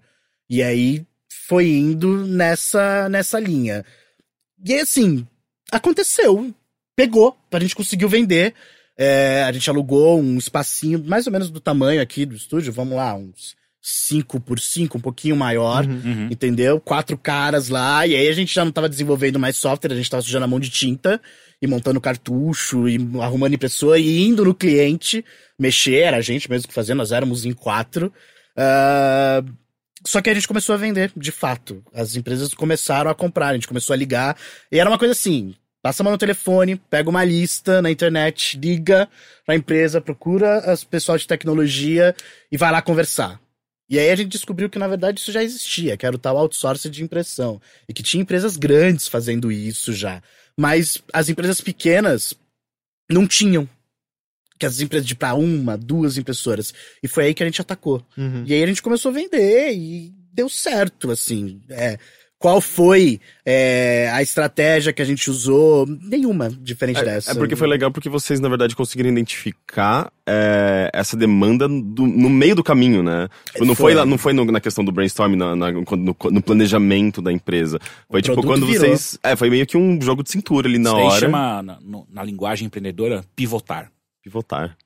E 0.49 0.63
aí 0.63 1.05
foi 1.47 1.67
indo 1.69 2.25
nessa, 2.25 3.07
nessa 3.09 3.39
linha. 3.39 3.85
E 4.65 4.73
aí, 4.73 4.81
assim, 4.81 5.27
aconteceu. 5.71 6.53
Pegou, 6.95 7.37
a 7.51 7.59
gente 7.59 7.75
conseguiu 7.75 8.09
vender. 8.09 8.53
É, 8.97 9.43
a 9.43 9.51
gente 9.51 9.69
alugou 9.69 10.19
um 10.19 10.37
espacinho 10.37 11.01
mais 11.05 11.25
ou 11.25 11.31
menos 11.31 11.49
do 11.49 11.61
tamanho 11.61 12.01
aqui 12.01 12.25
do 12.25 12.35
estúdio, 12.35 12.73
vamos 12.73 12.97
lá, 12.97 13.15
uns 13.15 13.55
5 13.81 14.39
por 14.41 14.59
5, 14.59 14.97
um 14.97 15.01
pouquinho 15.01 15.35
maior, 15.35 15.85
Uhum. 15.85 16.27
entendeu? 16.29 16.79
Quatro 16.79 17.17
caras 17.17 17.69
lá, 17.69 18.05
e 18.05 18.15
aí 18.15 18.27
a 18.27 18.33
gente 18.33 18.53
já 18.53 18.65
não 18.65 18.71
tava 18.71 18.89
desenvolvendo 18.89 19.39
mais 19.39 19.55
software, 19.55 19.93
a 19.93 19.95
gente 19.95 20.09
tava 20.09 20.21
sujando 20.21 20.43
a 20.45 20.47
mão 20.47 20.59
de 20.59 20.69
tinta 20.69 21.21
e 21.61 21.67
montando 21.67 21.99
cartucho 22.01 22.87
e 22.89 22.97
arrumando 23.21 23.53
impressora 23.53 23.97
e 23.99 24.21
indo 24.21 24.43
no 24.45 24.53
cliente 24.53 25.23
mexer, 25.57 25.95
era 26.03 26.17
a 26.17 26.21
gente 26.21 26.49
mesmo 26.49 26.67
que 26.67 26.73
fazia, 26.73 26.93
nós 26.95 27.11
éramos 27.11 27.45
em 27.45 27.53
quatro. 27.53 28.11
Ah, 28.55 29.43
só 30.05 30.21
que 30.21 30.29
a 30.29 30.33
gente 30.33 30.47
começou 30.47 30.73
a 30.75 30.77
vender, 30.77 31.11
de 31.15 31.31
fato. 31.31 31.83
As 31.93 32.15
empresas 32.15 32.53
começaram 32.53 33.09
a 33.11 33.15
comprar, 33.15 33.49
a 33.49 33.53
gente 33.53 33.67
começou 33.67 33.93
a 33.93 33.97
ligar. 33.97 34.37
E 34.71 34.79
era 34.79 34.89
uma 34.89 34.97
coisa 34.97 35.11
assim: 35.11 35.53
passa 35.81 36.01
a 36.01 36.05
mão 36.05 36.11
no 36.13 36.17
telefone, 36.17 36.77
pega 36.89 37.09
uma 37.09 37.23
lista 37.25 37.81
na 37.81 37.91
internet, 37.91 38.57
liga 38.57 39.09
pra 39.45 39.55
empresa, 39.55 39.99
procura 39.99 40.59
as 40.59 40.83
pessoal 40.85 41.17
de 41.17 41.27
tecnologia 41.27 42.15
e 42.51 42.55
vai 42.57 42.71
lá 42.71 42.81
conversar. 42.81 43.39
E 43.89 43.97
aí 43.97 44.11
a 44.11 44.15
gente 44.15 44.29
descobriu 44.29 44.69
que, 44.69 44.77
na 44.77 44.87
verdade, 44.87 45.19
isso 45.19 45.31
já 45.31 45.43
existia, 45.43 45.97
que 45.97 46.05
era 46.05 46.15
o 46.15 46.19
tal 46.19 46.37
outsourcing 46.37 46.91
de 46.91 47.03
impressão. 47.03 47.59
E 47.87 47.93
que 47.93 48.03
tinha 48.03 48.21
empresas 48.21 48.55
grandes 48.55 49.07
fazendo 49.07 49.51
isso 49.51 49.91
já. 49.91 50.21
Mas 50.55 50.99
as 51.11 51.27
empresas 51.27 51.59
pequenas 51.59 52.33
não 53.09 53.25
tinham. 53.27 53.67
Que 54.59 54.65
as 54.65 54.79
empresas 54.79 55.07
de 55.07 55.15
pra 55.15 55.33
uma, 55.33 55.77
duas 55.77 56.17
impressoras. 56.17 56.73
E 57.01 57.07
foi 57.07 57.25
aí 57.25 57.33
que 57.33 57.41
a 57.41 57.45
gente 57.45 57.61
atacou. 57.61 58.05
Uhum. 58.15 58.43
E 58.45 58.53
aí 58.53 58.61
a 58.61 58.67
gente 58.67 58.81
começou 58.81 59.09
a 59.09 59.13
vender 59.13 59.73
e 59.73 60.13
deu 60.33 60.47
certo, 60.49 61.09
assim. 61.09 61.61
É, 61.69 61.97
qual 62.39 62.61
foi 62.61 63.19
é, 63.45 64.09
a 64.13 64.21
estratégia 64.21 64.93
que 64.93 65.01
a 65.01 65.05
gente 65.05 65.29
usou? 65.29 65.85
Nenhuma 65.85 66.49
diferente 66.49 67.01
É, 67.01 67.03
dessa. 67.03 67.31
é 67.31 67.35
porque 67.35 67.53
foi 67.55 67.67
legal 67.67 67.91
porque 67.91 68.07
vocês, 68.07 68.39
na 68.39 68.47
verdade, 68.47 68.75
conseguiram 68.77 69.09
identificar 69.09 70.09
é, 70.25 70.89
essa 70.93 71.17
demanda 71.17 71.67
do- 71.67 72.07
no 72.07 72.29
meio 72.29 72.55
do 72.55 72.63
caminho, 72.63 73.03
né? 73.03 73.27
Tipo, 73.51 73.65
não 73.65 73.75
foi, 73.75 73.91
Foi. 73.91 73.93
lá, 73.93 74.05
não 74.05 74.17
foi 74.17 74.31
no- 74.31 74.45
na 74.45 74.61
questão 74.61 74.85
do 74.85 74.91
brainstorm, 74.91 75.35
na, 75.35 75.53
no, 75.55 75.83
no 76.31 76.41
planejamento 76.41 77.21
da 77.21 77.31
empresa. 77.31 77.77
Foi 78.09 78.21
tipo 78.21 78.35
produto 78.35 78.51
quando 78.53 78.65
virou. 78.65 78.87
vocês. 78.87 79.19
É, 79.21 79.35
foi 79.35 79.49
meio 79.49 79.67
que 79.67 79.75
um 79.77 80.01
jogo 80.01 80.23
de 80.23 80.31
cintura 80.31 80.67
ali 80.67 80.79
na 80.79 80.91
Isso 80.91 80.97
hora. 80.99 81.19
chama, 81.19 81.61
na, 81.61 81.77
na 82.09 82.23
linguagem 82.23 82.67
empreendedora, 82.67 83.23
pivotar. 83.35 83.91
Pivotar. 84.23 84.77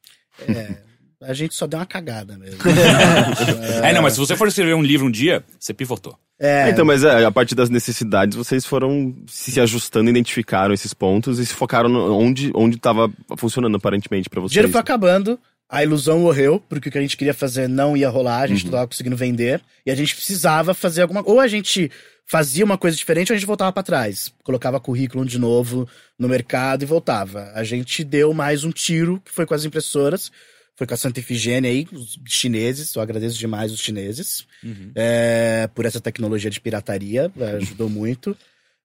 É, 0.47 0.77
a 1.21 1.33
gente 1.33 1.53
só 1.53 1.67
deu 1.67 1.77
uma 1.79 1.85
cagada 1.85 2.35
mesmo. 2.37 2.57
É. 3.83 3.93
não, 3.93 4.01
mas 4.01 4.13
se 4.13 4.19
você 4.19 4.35
for 4.35 4.47
escrever 4.47 4.73
um 4.73 4.81
livro 4.81 5.05
um 5.07 5.11
dia, 5.11 5.43
você 5.59 5.73
pivotou. 5.73 6.17
É, 6.43 6.69
Então, 6.69 6.83
mas 6.83 7.03
é, 7.03 7.23
a 7.23 7.31
partir 7.31 7.55
das 7.55 7.69
necessidades, 7.69 8.35
vocês 8.35 8.65
foram 8.65 9.15
se 9.27 9.59
ajustando, 9.61 10.09
identificaram 10.09 10.73
esses 10.73 10.93
pontos 10.93 11.39
e 11.39 11.45
se 11.45 11.53
focaram 11.53 11.89
onde, 12.11 12.51
onde 12.53 12.77
tava 12.77 13.09
funcionando 13.37 13.77
aparentemente 13.77 14.29
pra 14.29 14.39
o 14.39 14.43
vocês. 14.43 14.51
dinheiro 14.51 14.71
foi 14.71 14.81
acabando, 14.81 15.39
a 15.69 15.83
ilusão 15.83 16.19
morreu, 16.19 16.61
porque 16.67 16.89
o 16.89 16.91
que 16.91 16.97
a 16.97 17.01
gente 17.01 17.15
queria 17.15 17.33
fazer 17.33 17.69
não 17.69 17.95
ia 17.95 18.09
rolar, 18.09 18.41
a 18.41 18.47
gente 18.47 18.65
Uhum. 18.65 18.71
não 18.71 18.77
tava 18.79 18.87
conseguindo 18.87 19.15
vender, 19.15 19.61
e 19.85 19.91
a 19.91 19.95
gente 19.95 20.15
precisava 20.15 20.73
fazer 20.73 21.01
alguma 21.01 21.21
Ou 21.25 21.39
a 21.39 21.47
gente 21.47 21.89
fazia 22.25 22.63
uma 22.65 22.77
coisa 22.77 22.95
diferente 22.97 23.31
ou 23.31 23.35
a 23.35 23.37
gente 23.37 23.47
voltava 23.47 23.71
pra 23.71 23.83
trás. 23.83 24.31
Colocava 24.43 24.79
currículo 24.79 25.25
de 25.25 25.37
novo 25.39 25.87
no 26.17 26.27
mercado 26.29 26.83
e 26.83 26.85
voltava. 26.85 27.51
A 27.53 27.63
gente 27.63 28.03
deu 28.03 28.33
mais 28.33 28.63
um 28.63 28.71
tiro, 28.71 29.21
que 29.25 29.31
foi 29.31 29.45
com 29.45 29.53
as 29.53 29.65
impressoras, 29.65 30.31
foi 30.75 30.87
com 30.87 30.93
a 30.93 30.97
Santa 30.97 31.19
Efigênia 31.19 31.69
aí, 31.69 31.87
os 31.91 32.17
chineses, 32.27 32.95
eu 32.95 33.01
agradeço 33.01 33.37
demais 33.37 33.71
os 33.71 33.79
chineses. 33.79 34.45
Uhum. 34.63 34.91
é, 34.95 35.69
por 35.73 35.85
essa 35.85 36.01
tecnologia 36.01 36.49
de 36.49 36.61
pirataria, 36.61 37.31
é, 37.37 37.51
ajudou 37.57 37.89
muito 37.89 38.35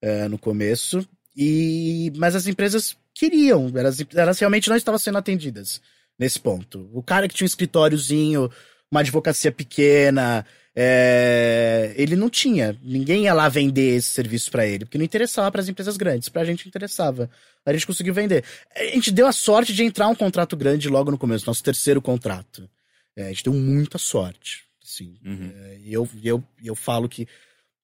é, 0.03 0.29
no 0.29 0.39
começo. 0.39 1.07
E 1.37 2.13
mas 2.17 2.35
as 2.35 2.47
empresas 2.47 2.97
queriam, 3.15 3.73
elas, 3.75 3.99
elas 4.15 4.39
realmente 4.39 4.69
não 4.69 4.77
estavam 4.77 4.99
sendo 4.99 5.19
atendidas 5.19 5.81
nesse 6.19 6.39
ponto. 6.39 6.91
O 6.93 7.03
cara 7.03 7.29
que 7.29 7.35
tinha 7.35 7.45
um 7.45 7.47
escritóriozinho, 7.47 8.51
uma 8.91 9.01
advocacia 9.01 9.53
pequena, 9.53 10.45
é, 10.81 11.93
ele 11.97 12.15
não 12.15 12.31
tinha. 12.31 12.79
Ninguém 12.81 13.25
ia 13.25 13.35
lá 13.35 13.49
vender 13.49 13.97
esse 13.97 14.09
serviço 14.13 14.49
pra 14.49 14.65
ele, 14.65 14.85
porque 14.85 14.97
não 14.97 15.05
interessava 15.05 15.51
para 15.51 15.61
as 15.61 15.69
empresas 15.69 15.97
grandes. 15.97 16.29
Pra 16.29 16.45
gente 16.45 16.69
interessava. 16.69 17.29
A 17.67 17.73
gente 17.73 17.85
conseguiu 17.85 18.15
vender. 18.15 18.45
A 18.77 18.85
gente 18.85 19.11
deu 19.11 19.27
a 19.27 19.33
sorte 19.33 19.73
de 19.75 19.83
entrar 19.83 20.07
um 20.07 20.15
contrato 20.15 20.57
grande 20.57 20.89
logo 20.89 21.11
no 21.11 21.19
começo, 21.19 21.47
nosso 21.49 21.65
terceiro 21.65 22.01
contrato. 22.01 22.71
É, 23.17 23.25
a 23.25 23.29
gente 23.31 23.43
deu 23.43 23.53
muita 23.53 23.99
sorte. 23.99 24.65
Assim, 24.83 25.17
Uhum. 25.25 25.53
é, 25.53 25.79
e 25.81 25.93
eu, 25.93 26.09
eu, 26.23 26.45
eu 26.65 26.75
falo 26.77 27.09
que 27.09 27.27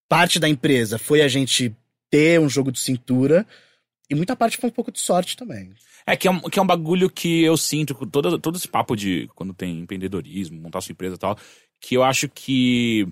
parte 0.09 0.39
da 0.39 0.49
empresa 0.49 0.97
foi 0.97 1.21
a 1.21 1.27
gente 1.29 1.75
ter 2.09 2.39
um 2.39 2.49
jogo 2.49 2.71
de 2.71 2.79
cintura 2.79 3.45
e 4.09 4.15
muita 4.15 4.37
parte 4.37 4.57
foi 4.57 4.71
um 4.71 4.73
pouco 4.73 4.93
de 4.93 5.01
sorte 5.01 5.37
também. 5.37 5.73
É 6.07 6.17
que 6.17 6.29
é 6.29 6.31
um, 6.31 6.39
que 6.41 6.59
é 6.59 6.63
um 6.63 6.67
bagulho 6.67 7.11
que 7.11 7.43
eu 7.43 7.57
sinto 7.57 7.95
com 7.95 8.07
todo, 8.07 8.39
todo 8.39 8.57
esse 8.57 8.69
papo 8.69 8.95
de 8.95 9.29
quando 9.35 9.53
tem 9.53 9.81
empreendedorismo, 9.81 10.61
montar 10.61 10.81
sua 10.81 10.93
empresa 10.93 11.17
e 11.17 11.19
tal, 11.19 11.37
que 11.85 11.95
eu 11.97 12.03
acho 12.03 12.29
que 12.29 13.07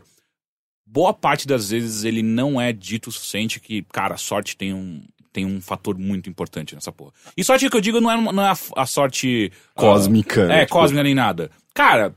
boa 0.87 1.13
parte 1.13 1.47
das 1.47 1.71
vezes 1.71 2.05
ele 2.05 2.23
não 2.23 2.59
é 2.59 2.73
dito 2.73 3.09
o 3.09 3.13
suficiente 3.13 3.61
que, 3.61 3.83
cara, 3.93 4.15
a 4.15 4.19
sorte 4.19 4.57
tem 4.57 4.73
um, 4.73 5.03
tem 5.31 5.45
um 5.45 5.61
fator 5.61 5.99
muito 5.99 6.31
importante 6.31 6.75
nessa 6.75 6.91
porra. 6.91 7.13
E 7.37 7.45
sorte 7.45 7.69
que 7.69 7.77
eu 7.77 7.81
digo 7.83 8.01
não 8.01 8.11
é, 8.11 8.33
não 8.33 8.43
é 8.43 8.49
a, 8.51 8.57
a 8.83 8.87
sorte 8.87 9.53
ah, 9.77 9.81
Cósmica. 9.81 10.51
É, 10.51 10.61
tipo, 10.61 10.73
cósmica 10.73 11.03
nem 11.03 11.15
nada. 11.15 11.51
Cara, 11.75 12.15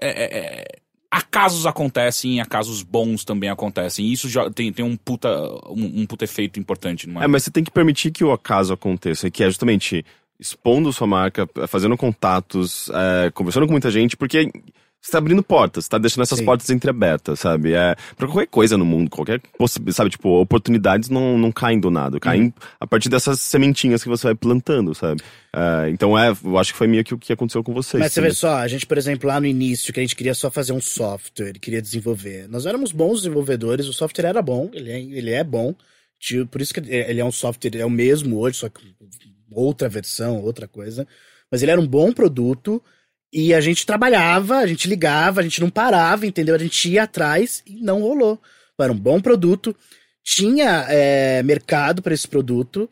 é, 0.00 0.08
é, 0.08 0.38
é, 0.38 0.64
acasos 1.10 1.66
acontecem, 1.66 2.40
acasos 2.40 2.82
bons 2.82 3.22
também 3.22 3.50
acontecem. 3.50 4.06
E 4.06 4.12
isso 4.12 4.30
já 4.30 4.50
tem, 4.50 4.72
tem 4.72 4.84
um, 4.84 4.96
puta, 4.96 5.28
um, 5.68 6.00
um 6.00 6.06
puta 6.06 6.24
efeito 6.24 6.58
importante. 6.58 7.06
Numa... 7.06 7.22
É, 7.22 7.26
mas 7.26 7.42
você 7.42 7.50
tem 7.50 7.62
que 7.62 7.70
permitir 7.70 8.12
que 8.12 8.24
o 8.24 8.32
acaso 8.32 8.72
aconteça, 8.72 9.30
que 9.30 9.44
é 9.44 9.46
justamente 9.46 10.04
expondo 10.40 10.92
sua 10.92 11.06
marca, 11.06 11.46
fazendo 11.66 11.98
contatos, 11.98 12.88
é, 12.90 13.30
conversando 13.30 13.66
com 13.66 13.72
muita 13.72 13.90
gente, 13.90 14.16
porque 14.16 14.50
Você 15.00 15.12
tá 15.12 15.18
abrindo 15.18 15.42
portas, 15.44 15.84
você 15.84 15.90
tá 15.90 15.96
deixando 15.96 16.22
essas 16.22 16.40
Sim. 16.40 16.44
portas 16.44 16.68
entreabertas, 16.70 17.38
sabe? 17.38 17.72
É, 17.72 17.94
pra 18.16 18.26
qualquer 18.26 18.48
coisa 18.48 18.76
no 18.76 18.84
mundo, 18.84 19.08
qualquer 19.08 19.40
possibilidade, 19.56 19.96
sabe? 19.96 20.10
Tipo, 20.10 20.40
oportunidades 20.40 21.08
não, 21.08 21.38
não 21.38 21.52
caem 21.52 21.78
do 21.78 21.88
nada, 21.90 22.18
caem 22.18 22.42
Uhum. 22.42 22.52
a 22.80 22.86
partir 22.86 23.08
dessas 23.08 23.40
sementinhas 23.40 24.02
que 24.02 24.08
você 24.08 24.26
vai 24.26 24.34
plantando, 24.34 24.94
sabe? 24.94 25.22
É, 25.54 25.88
então 25.90 26.18
é, 26.18 26.34
eu 26.44 26.58
acho 26.58 26.72
que 26.72 26.78
foi 26.78 26.88
meio 26.88 27.04
que 27.04 27.14
o 27.14 27.18
que 27.18 27.32
aconteceu 27.32 27.62
com 27.62 27.72
vocês. 27.72 28.02
Mas 28.02 28.12
você 28.12 28.20
vê 28.20 28.32
só, 28.32 28.56
a 28.56 28.66
gente, 28.68 28.86
por 28.86 28.98
exemplo, 28.98 29.28
lá 29.28 29.40
no 29.40 29.46
início, 29.46 29.92
que 29.92 30.00
a 30.00 30.02
gente 30.02 30.16
queria 30.16 30.34
só 30.34 30.50
fazer 30.50 30.72
um 30.72 30.80
software, 30.80 31.52
queria 31.54 31.80
desenvolver. 31.80 32.48
Nós 32.48 32.66
éramos 32.66 32.90
bons 32.90 33.18
desenvolvedores, 33.22 33.86
o 33.86 33.92
software 33.92 34.26
era 34.26 34.42
bom, 34.42 34.68
ele 34.72 34.90
é, 34.90 35.00
ele 35.00 35.30
é 35.30 35.44
bom. 35.44 35.74
Tio, 36.18 36.44
Por 36.48 36.60
isso 36.60 36.74
que 36.74 36.80
ele 36.80 37.20
é 37.20 37.24
um 37.24 37.30
software, 37.30 37.76
é 37.76 37.86
o 37.86 37.90
mesmo 37.90 38.40
hoje, 38.40 38.58
só 38.58 38.68
que 38.68 38.94
outra 39.52 39.88
versão, 39.88 40.42
outra 40.42 40.66
coisa. 40.66 41.06
Mas 41.50 41.62
ele 41.62 41.70
era 41.70 41.80
um 41.80 41.86
bom 41.86 42.12
produto 42.12 42.82
e 43.32 43.52
a 43.52 43.60
gente 43.60 43.84
trabalhava, 43.84 44.58
a 44.58 44.66
gente 44.66 44.88
ligava, 44.88 45.40
a 45.40 45.42
gente 45.42 45.60
não 45.60 45.70
parava, 45.70 46.26
entendeu? 46.26 46.54
A 46.54 46.58
gente 46.58 46.88
ia 46.88 47.02
atrás 47.02 47.62
e 47.66 47.82
não 47.82 48.00
rolou. 48.00 48.40
Era 48.80 48.92
um 48.92 48.98
bom 48.98 49.20
produto, 49.20 49.74
tinha 50.24 50.86
é, 50.88 51.42
mercado 51.42 52.00
para 52.00 52.14
esse 52.14 52.28
produto, 52.28 52.88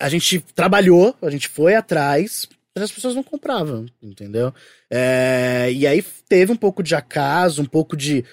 a 0.00 0.08
gente 0.08 0.40
trabalhou, 0.54 1.14
a 1.22 1.30
gente 1.30 1.48
foi 1.48 1.74
atrás, 1.74 2.48
mas 2.74 2.84
as 2.84 2.92
pessoas 2.92 3.14
não 3.14 3.22
compravam, 3.22 3.86
entendeu? 4.02 4.52
É, 4.90 5.70
e 5.72 5.86
aí 5.86 6.02
teve 6.28 6.50
um 6.50 6.56
pouco 6.56 6.82
de 6.82 6.94
acaso, 6.94 7.62
um 7.62 7.66
pouco 7.66 7.96
de 7.96 8.24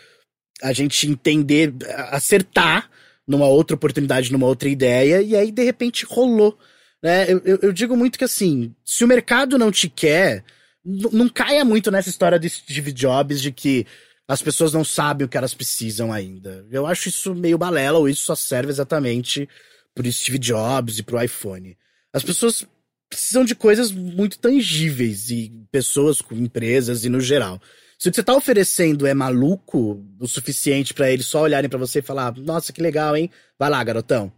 a 0.61 0.73
gente 0.73 1.07
entender, 1.07 1.73
acertar 2.09 2.89
numa 3.27 3.47
outra 3.47 3.75
oportunidade, 3.75 4.31
numa 4.31 4.47
outra 4.47 4.69
ideia, 4.69 5.21
e 5.21 5.35
aí 5.35 5.51
de 5.51 5.63
repente 5.63 6.05
rolou. 6.05 6.57
Né? 7.03 7.31
Eu, 7.31 7.41
eu, 7.45 7.59
eu 7.63 7.73
digo 7.73 7.95
muito 7.95 8.17
que 8.17 8.23
assim, 8.23 8.73
se 8.83 9.03
o 9.03 9.07
mercado 9.07 9.57
não 9.57 9.71
te 9.71 9.89
quer, 9.89 10.43
não 10.87 11.27
caia 11.27 11.65
muito 11.65 11.91
nessa 11.91 12.09
história 12.09 12.39
de 12.39 12.49
Steve 12.49 12.93
Jobs 12.93 13.41
de 13.41 13.51
que 13.51 13.85
as 14.27 14.41
pessoas 14.41 14.71
não 14.71 14.85
sabem 14.85 15.25
o 15.25 15.29
que 15.29 15.37
elas 15.37 15.53
precisam 15.53 16.13
ainda. 16.13 16.65
Eu 16.71 16.85
acho 16.85 17.09
isso 17.09 17.35
meio 17.35 17.57
balela, 17.57 17.97
ou 17.97 18.07
isso 18.07 18.23
só 18.23 18.35
serve 18.35 18.71
exatamente 18.71 19.47
pro 19.93 20.11
Steve 20.11 20.37
Jobs 20.37 20.99
e 20.99 21.03
pro 21.03 21.21
iPhone. 21.21 21.77
As 22.13 22.23
pessoas 22.23 22.65
precisam 23.09 23.43
de 23.43 23.55
coisas 23.55 23.91
muito 23.91 24.39
tangíveis 24.39 25.29
e 25.29 25.51
pessoas 25.71 26.21
com 26.21 26.35
empresas 26.35 27.03
e 27.03 27.09
no 27.09 27.19
geral. 27.19 27.61
Se 27.97 28.07
o 28.07 28.11
que 28.11 28.15
você 28.15 28.23
tá 28.23 28.35
oferecendo 28.35 29.07
é 29.07 29.13
maluco 29.13 30.05
o 30.19 30.27
suficiente 30.27 30.93
pra 30.93 31.09
eles 31.11 31.25
só 31.25 31.41
olharem 31.41 31.69
pra 31.69 31.79
você 31.79 31.99
e 31.99 32.03
falar, 32.03 32.35
nossa, 32.37 32.71
que 32.71 32.81
legal, 32.81 33.15
hein? 33.15 33.29
Vai 33.57 33.69
lá, 33.69 33.83
garotão. 33.83 34.31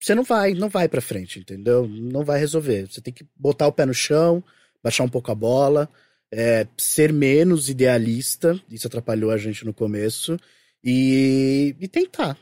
Você 0.00 0.14
não 0.14 0.22
vai, 0.22 0.54
não 0.54 0.68
vai 0.68 0.88
pra 0.88 1.00
frente, 1.00 1.40
entendeu? 1.40 1.86
Não 1.88 2.24
vai 2.24 2.38
resolver. 2.38 2.86
Você 2.86 3.00
tem 3.00 3.12
que 3.12 3.26
botar 3.36 3.66
o 3.66 3.72
pé 3.72 3.84
no 3.84 3.92
chão, 3.92 4.42
baixar 4.82 5.04
um 5.04 5.08
pouco 5.08 5.30
a 5.30 5.34
bola, 5.34 5.88
é, 6.32 6.66
ser 6.76 7.12
menos 7.12 7.68
idealista. 7.68 8.60
Isso 8.70 8.86
atrapalhou 8.86 9.30
a 9.30 9.36
gente 9.36 9.64
no 9.64 9.74
começo. 9.74 10.38
E, 10.82 11.74
e 11.78 11.88
tentar. 11.88 12.36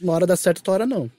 Uma 0.00 0.14
hora 0.14 0.26
dá 0.26 0.36
certo, 0.36 0.58
outra 0.58 0.72
hora 0.72 0.86
não. 0.86 1.10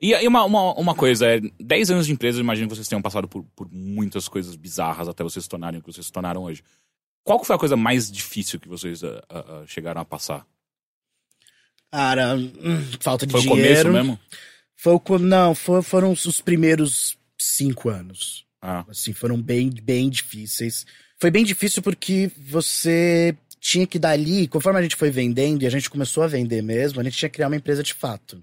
E 0.00 0.14
aí 0.14 0.26
uma, 0.26 0.44
uma, 0.44 0.72
uma 0.74 0.94
coisa, 0.94 1.26
é 1.26 1.40
10 1.60 1.90
anos 1.90 2.06
de 2.06 2.12
empresa, 2.12 2.38
eu 2.38 2.42
imagino 2.42 2.68
que 2.68 2.74
vocês 2.74 2.88
tenham 2.88 3.02
passado 3.02 3.28
por, 3.28 3.44
por 3.54 3.70
muitas 3.70 4.28
coisas 4.28 4.56
bizarras 4.56 5.08
até 5.08 5.22
vocês 5.22 5.44
se 5.44 5.48
tornarem 5.48 5.78
o 5.78 5.82
que 5.82 5.92
vocês 5.92 6.06
se 6.06 6.12
tornaram 6.12 6.44
hoje. 6.44 6.62
Qual 7.22 7.44
foi 7.44 7.54
a 7.54 7.58
coisa 7.58 7.76
mais 7.76 8.10
difícil 8.10 8.58
que 8.58 8.68
vocês 8.68 9.04
ah, 9.04 9.22
ah, 9.28 9.44
ah, 9.48 9.64
chegaram 9.66 10.00
a 10.00 10.04
passar? 10.04 10.46
Cara, 11.92 12.34
hum, 12.34 12.82
falta 12.98 13.26
de 13.26 13.32
Foi 13.32 13.40
o 13.40 13.44
dinheiro. 13.44 13.88
começo 13.88 13.92
mesmo? 13.92 14.18
Foi 14.74 14.94
o 14.94 15.18
não, 15.18 15.54
foi- 15.54 15.82
foram 15.82 16.12
os 16.12 16.24
os 16.24 16.40
primeiros 16.40 17.18
cinco 17.38 17.90
anos. 17.90 18.46
Ah, 18.60 18.84
Assim, 18.88 19.12
foram 19.12 19.40
bem, 19.40 19.70
bem 19.70 20.10
difíceis. 20.10 20.86
Foi 21.18 21.30
bem 21.30 21.44
difícil 21.44 21.82
porque 21.82 22.30
você 22.36 23.36
tinha 23.60 23.86
que 23.86 23.98
dali, 23.98 24.48
conforme 24.48 24.78
a 24.78 24.82
gente 24.82 24.96
foi 24.96 25.10
vendendo 25.10 25.62
e 25.62 25.66
a 25.66 25.70
gente 25.70 25.90
começou 25.90 26.22
a 26.22 26.26
vender 26.26 26.62
mesmo, 26.62 27.00
a 27.00 27.04
gente 27.04 27.16
tinha 27.16 27.28
que 27.28 27.34
criar 27.34 27.48
uma 27.48 27.56
empresa 27.56 27.82
de 27.82 27.92
fato. 27.92 28.42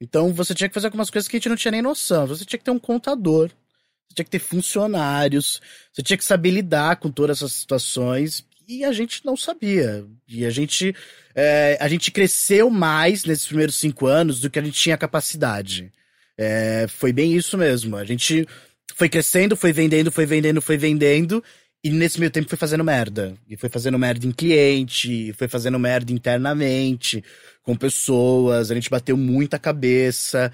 Então 0.00 0.32
você 0.32 0.54
tinha 0.54 0.68
que 0.68 0.74
fazer 0.74 0.86
algumas 0.86 1.10
coisas 1.10 1.28
que 1.28 1.36
a 1.36 1.38
gente 1.38 1.48
não 1.48 1.56
tinha 1.56 1.72
nem 1.72 1.82
noção. 1.82 2.26
Você 2.26 2.44
tinha 2.44 2.58
que 2.58 2.64
ter 2.64 2.70
um 2.70 2.78
contador, 2.78 3.48
você 3.48 4.14
tinha 4.14 4.24
que 4.24 4.30
ter 4.30 4.38
funcionários, 4.38 5.60
você 5.92 6.02
tinha 6.02 6.16
que 6.16 6.24
saber 6.24 6.50
lidar 6.50 6.96
com 6.96 7.10
todas 7.10 7.38
essas 7.38 7.52
situações 7.52 8.44
e 8.68 8.84
a 8.84 8.92
gente 8.92 9.24
não 9.24 9.36
sabia. 9.36 10.04
E 10.28 10.44
a 10.46 10.50
gente, 10.50 10.94
é, 11.34 11.76
a 11.80 11.88
gente 11.88 12.10
cresceu 12.12 12.70
mais 12.70 13.24
nesses 13.24 13.46
primeiros 13.46 13.76
cinco 13.76 14.06
anos 14.06 14.40
do 14.40 14.50
que 14.50 14.58
a 14.58 14.62
gente 14.62 14.78
tinha 14.78 14.96
capacidade. 14.96 15.92
É, 16.36 16.86
foi 16.88 17.12
bem 17.12 17.34
isso 17.34 17.58
mesmo. 17.58 17.96
A 17.96 18.04
gente 18.04 18.46
foi 18.94 19.08
crescendo, 19.08 19.56
foi 19.56 19.72
vendendo, 19.72 20.10
foi 20.10 20.26
vendendo, 20.26 20.60
foi 20.60 20.76
vendendo. 20.76 21.42
E 21.82 21.90
nesse 21.90 22.18
meio 22.18 22.30
tempo 22.30 22.48
foi 22.48 22.58
fazendo 22.58 22.82
merda. 22.82 23.34
E 23.48 23.56
foi 23.56 23.68
fazendo 23.68 23.98
merda 23.98 24.26
em 24.26 24.32
cliente, 24.32 25.32
foi 25.34 25.46
fazendo 25.46 25.78
merda 25.78 26.12
internamente, 26.12 27.22
com 27.62 27.76
pessoas. 27.76 28.70
A 28.70 28.74
gente 28.74 28.90
bateu 28.90 29.16
muita 29.16 29.58
cabeça. 29.58 30.52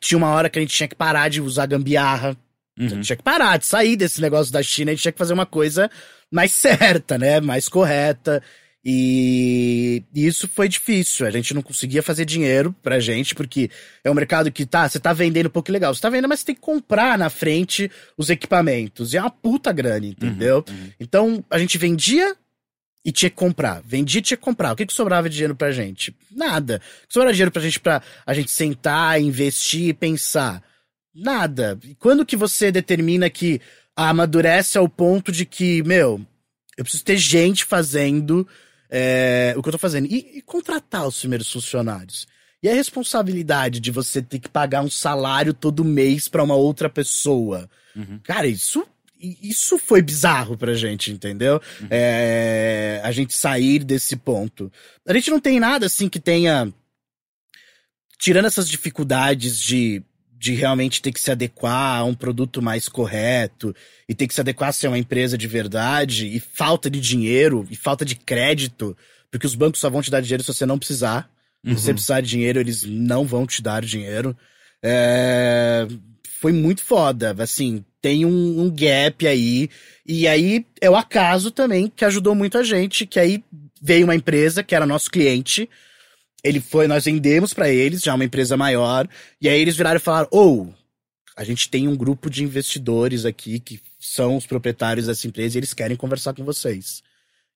Tinha 0.00 0.18
uma 0.18 0.30
hora 0.30 0.48
que 0.48 0.58
a 0.58 0.62
gente 0.62 0.74
tinha 0.74 0.88
que 0.88 0.94
parar 0.94 1.28
de 1.28 1.40
usar 1.40 1.66
gambiarra. 1.66 2.36
A 2.78 2.82
uhum. 2.82 2.88
gente 2.88 3.06
tinha 3.06 3.16
que 3.16 3.22
parar 3.22 3.58
de 3.58 3.66
sair 3.66 3.96
desse 3.96 4.20
negócio 4.20 4.52
da 4.52 4.62
China, 4.62 4.90
a 4.90 4.94
gente 4.94 5.02
tinha 5.02 5.12
que 5.12 5.18
fazer 5.18 5.34
uma 5.34 5.44
coisa 5.44 5.90
mais 6.30 6.52
certa, 6.52 7.18
né? 7.18 7.40
Mais 7.40 7.68
correta. 7.68 8.42
E, 8.84 10.02
e 10.12 10.26
isso 10.26 10.48
foi 10.48 10.68
difícil. 10.68 11.26
A 11.26 11.30
gente 11.30 11.54
não 11.54 11.62
conseguia 11.62 12.02
fazer 12.02 12.24
dinheiro 12.24 12.74
pra 12.82 12.98
gente, 12.98 13.34
porque 13.34 13.70
é 14.02 14.10
um 14.10 14.14
mercado 14.14 14.50
que 14.50 14.66
tá, 14.66 14.88
você 14.88 14.98
tá 14.98 15.12
vendendo 15.12 15.46
um 15.46 15.50
pouco 15.50 15.70
legal. 15.70 15.94
Você 15.94 16.00
tá 16.00 16.10
vendendo, 16.10 16.28
mas 16.28 16.40
você 16.40 16.46
tem 16.46 16.54
que 16.54 16.60
comprar 16.60 17.16
na 17.16 17.30
frente 17.30 17.90
os 18.16 18.28
equipamentos. 18.28 19.12
E 19.12 19.16
é 19.16 19.20
uma 19.20 19.30
puta 19.30 19.72
grana, 19.72 20.06
entendeu? 20.06 20.64
uhum. 20.68 20.90
Então 20.98 21.44
a 21.48 21.58
gente 21.58 21.78
vendia 21.78 22.36
e 23.04 23.12
tinha 23.12 23.30
que 23.30 23.36
comprar. 23.36 23.82
Vendia 23.84 24.18
e 24.18 24.22
tinha 24.22 24.36
que 24.36 24.42
comprar. 24.42 24.72
O 24.72 24.76
que, 24.76 24.86
que 24.86 24.92
sobrava 24.92 25.28
de 25.28 25.34
dinheiro 25.36 25.54
pra 25.54 25.70
gente? 25.70 26.14
Nada. 26.30 26.80
O 27.04 27.06
que 27.06 27.14
sobrava 27.14 27.32
dinheiro 27.32 27.52
pra 27.52 27.62
gente 27.62 27.78
pra 27.78 28.02
a 28.26 28.34
gente 28.34 28.50
sentar, 28.50 29.20
investir 29.20 29.88
e 29.88 29.94
pensar? 29.94 30.60
Nada. 31.14 31.78
E 31.84 31.94
quando 31.94 32.26
que 32.26 32.36
você 32.36 32.72
determina 32.72 33.30
que 33.30 33.60
amadurece 33.94 34.76
ao 34.76 34.88
ponto 34.88 35.30
de 35.30 35.44
que, 35.44 35.82
meu, 35.82 36.20
eu 36.76 36.84
preciso 36.84 37.04
ter 37.04 37.16
gente 37.16 37.64
fazendo 37.64 38.48
é, 38.94 39.54
o 39.56 39.62
que 39.62 39.70
eu 39.70 39.72
tô 39.72 39.78
fazendo. 39.78 40.06
E, 40.06 40.38
e 40.38 40.42
contratar 40.42 41.08
os 41.08 41.18
primeiros 41.18 41.50
funcionários. 41.50 42.26
E 42.62 42.68
a 42.68 42.74
responsabilidade 42.74 43.80
de 43.80 43.90
você 43.90 44.20
ter 44.20 44.38
que 44.38 44.50
pagar 44.50 44.82
um 44.82 44.90
salário 44.90 45.54
todo 45.54 45.82
mês 45.82 46.28
pra 46.28 46.44
uma 46.44 46.54
outra 46.54 46.90
pessoa. 46.90 47.68
Uhum. 47.96 48.20
Cara, 48.22 48.46
isso, 48.46 48.86
isso 49.18 49.78
foi 49.78 50.02
bizarro 50.02 50.58
pra 50.58 50.74
gente, 50.74 51.10
entendeu? 51.10 51.60
É, 51.90 53.00
a 53.02 53.10
gente 53.10 53.34
sair 53.34 53.82
desse 53.82 54.14
ponto. 54.14 54.70
A 55.08 55.14
gente 55.14 55.30
não 55.30 55.40
tem 55.40 55.58
nada 55.58 55.86
assim 55.86 56.08
que 56.08 56.20
tenha. 56.20 56.72
Tirando 58.18 58.46
essas 58.46 58.68
dificuldades 58.68 59.58
de, 59.58 60.00
de 60.42 60.54
realmente 60.54 61.00
ter 61.00 61.12
que 61.12 61.20
se 61.20 61.30
adequar 61.30 62.00
a 62.00 62.04
um 62.04 62.14
produto 62.14 62.60
mais 62.60 62.88
correto 62.88 63.72
e 64.08 64.14
ter 64.14 64.26
que 64.26 64.34
se 64.34 64.40
adequar 64.40 64.70
a 64.70 64.72
ser 64.72 64.88
uma 64.88 64.98
empresa 64.98 65.38
de 65.38 65.46
verdade 65.46 66.26
e 66.26 66.40
falta 66.40 66.90
de 66.90 67.00
dinheiro 67.00 67.64
e 67.70 67.76
falta 67.76 68.04
de 68.04 68.16
crédito, 68.16 68.96
porque 69.30 69.46
os 69.46 69.54
bancos 69.54 69.78
só 69.78 69.88
vão 69.88 70.02
te 70.02 70.10
dar 70.10 70.20
dinheiro 70.20 70.42
se 70.42 70.52
você 70.52 70.66
não 70.66 70.80
precisar. 70.80 71.30
Se 71.64 71.74
você 71.74 71.92
precisar 71.94 72.20
de 72.20 72.28
dinheiro, 72.28 72.58
eles 72.58 72.82
não 72.82 73.24
vão 73.24 73.46
te 73.46 73.62
dar 73.62 73.84
dinheiro. 73.84 74.36
É, 74.82 75.86
Foi 76.40 76.50
muito 76.50 76.82
foda. 76.82 77.36
Assim, 77.38 77.84
tem 78.00 78.26
um, 78.26 78.62
um 78.62 78.68
gap 78.68 79.24
aí. 79.24 79.70
E 80.04 80.26
aí 80.26 80.66
é 80.80 80.90
o 80.90 80.96
acaso 80.96 81.52
também 81.52 81.86
que 81.94 82.04
ajudou 82.04 82.34
muito 82.34 82.58
a 82.58 82.64
gente. 82.64 83.06
Que 83.06 83.20
aí 83.20 83.44
veio 83.80 84.06
uma 84.06 84.16
empresa 84.16 84.64
que 84.64 84.74
era 84.74 84.84
nosso 84.84 85.08
cliente. 85.08 85.70
Ele 86.44 86.60
foi, 86.60 86.86
nós 86.88 87.04
vendemos 87.04 87.52
pra 87.54 87.68
eles, 87.68 88.02
já 88.02 88.14
uma 88.14 88.24
empresa 88.24 88.56
maior. 88.56 89.08
E 89.40 89.48
aí 89.48 89.60
eles 89.60 89.76
viraram 89.76 89.96
e 89.96 90.00
falaram: 90.00 90.28
ou 90.30 90.74
a 91.36 91.44
gente 91.44 91.68
tem 91.68 91.86
um 91.88 91.96
grupo 91.96 92.28
de 92.28 92.42
investidores 92.42 93.24
aqui 93.24 93.58
que 93.60 93.80
são 94.00 94.36
os 94.36 94.46
proprietários 94.46 95.06
dessa 95.06 95.26
empresa 95.26 95.56
e 95.56 95.60
eles 95.60 95.72
querem 95.72 95.96
conversar 95.96 96.34
com 96.34 96.44
vocês. 96.44 97.02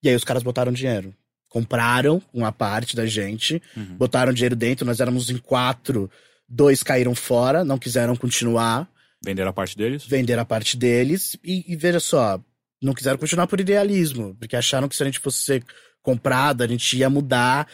E 0.03 0.09
aí 0.09 0.15
os 0.15 0.25
caras 0.25 0.43
botaram 0.43 0.73
dinheiro. 0.73 1.15
Compraram 1.49 2.23
uma 2.33 2.53
parte 2.53 2.95
da 2.95 3.07
gente, 3.07 3.63
Uhum. 3.77 3.97
botaram 3.97 4.33
dinheiro 4.33 4.55
dentro, 4.57 4.85
nós 4.85 5.01
éramos 5.01 5.31
em 5.31 5.39
quatro, 5.39 6.11
dois 6.49 6.83
caíram 6.83 7.15
fora, 7.15 7.65
não 7.65 7.79
quiseram 7.79 8.15
continuar, 8.17 8.89
Venderam 9.25 9.51
a 9.51 9.53
parte 9.53 9.77
deles? 9.77 10.05
venderam 10.05 10.43
a 10.43 10.45
parte 10.45 10.77
deles, 10.77 11.37
e, 11.43 11.65
e 11.73 11.75
veja 11.77 11.99
só, 11.99 12.39
não 12.83 12.93
quiseram 12.95 13.17
continuar 13.19 13.47
por 13.47 13.59
idealismo, 13.61 14.35
porque 14.39 14.55
acharam 14.55 14.89
que 14.89 14.95
se 14.97 15.03
a 15.03 15.07
gente 15.07 15.19
fosse 15.19 15.39
ser 15.39 15.65
comprado, 16.03 16.63
a 16.63 16.67
gente 16.67 16.97
ia 16.97 17.09
mudar 17.09 17.67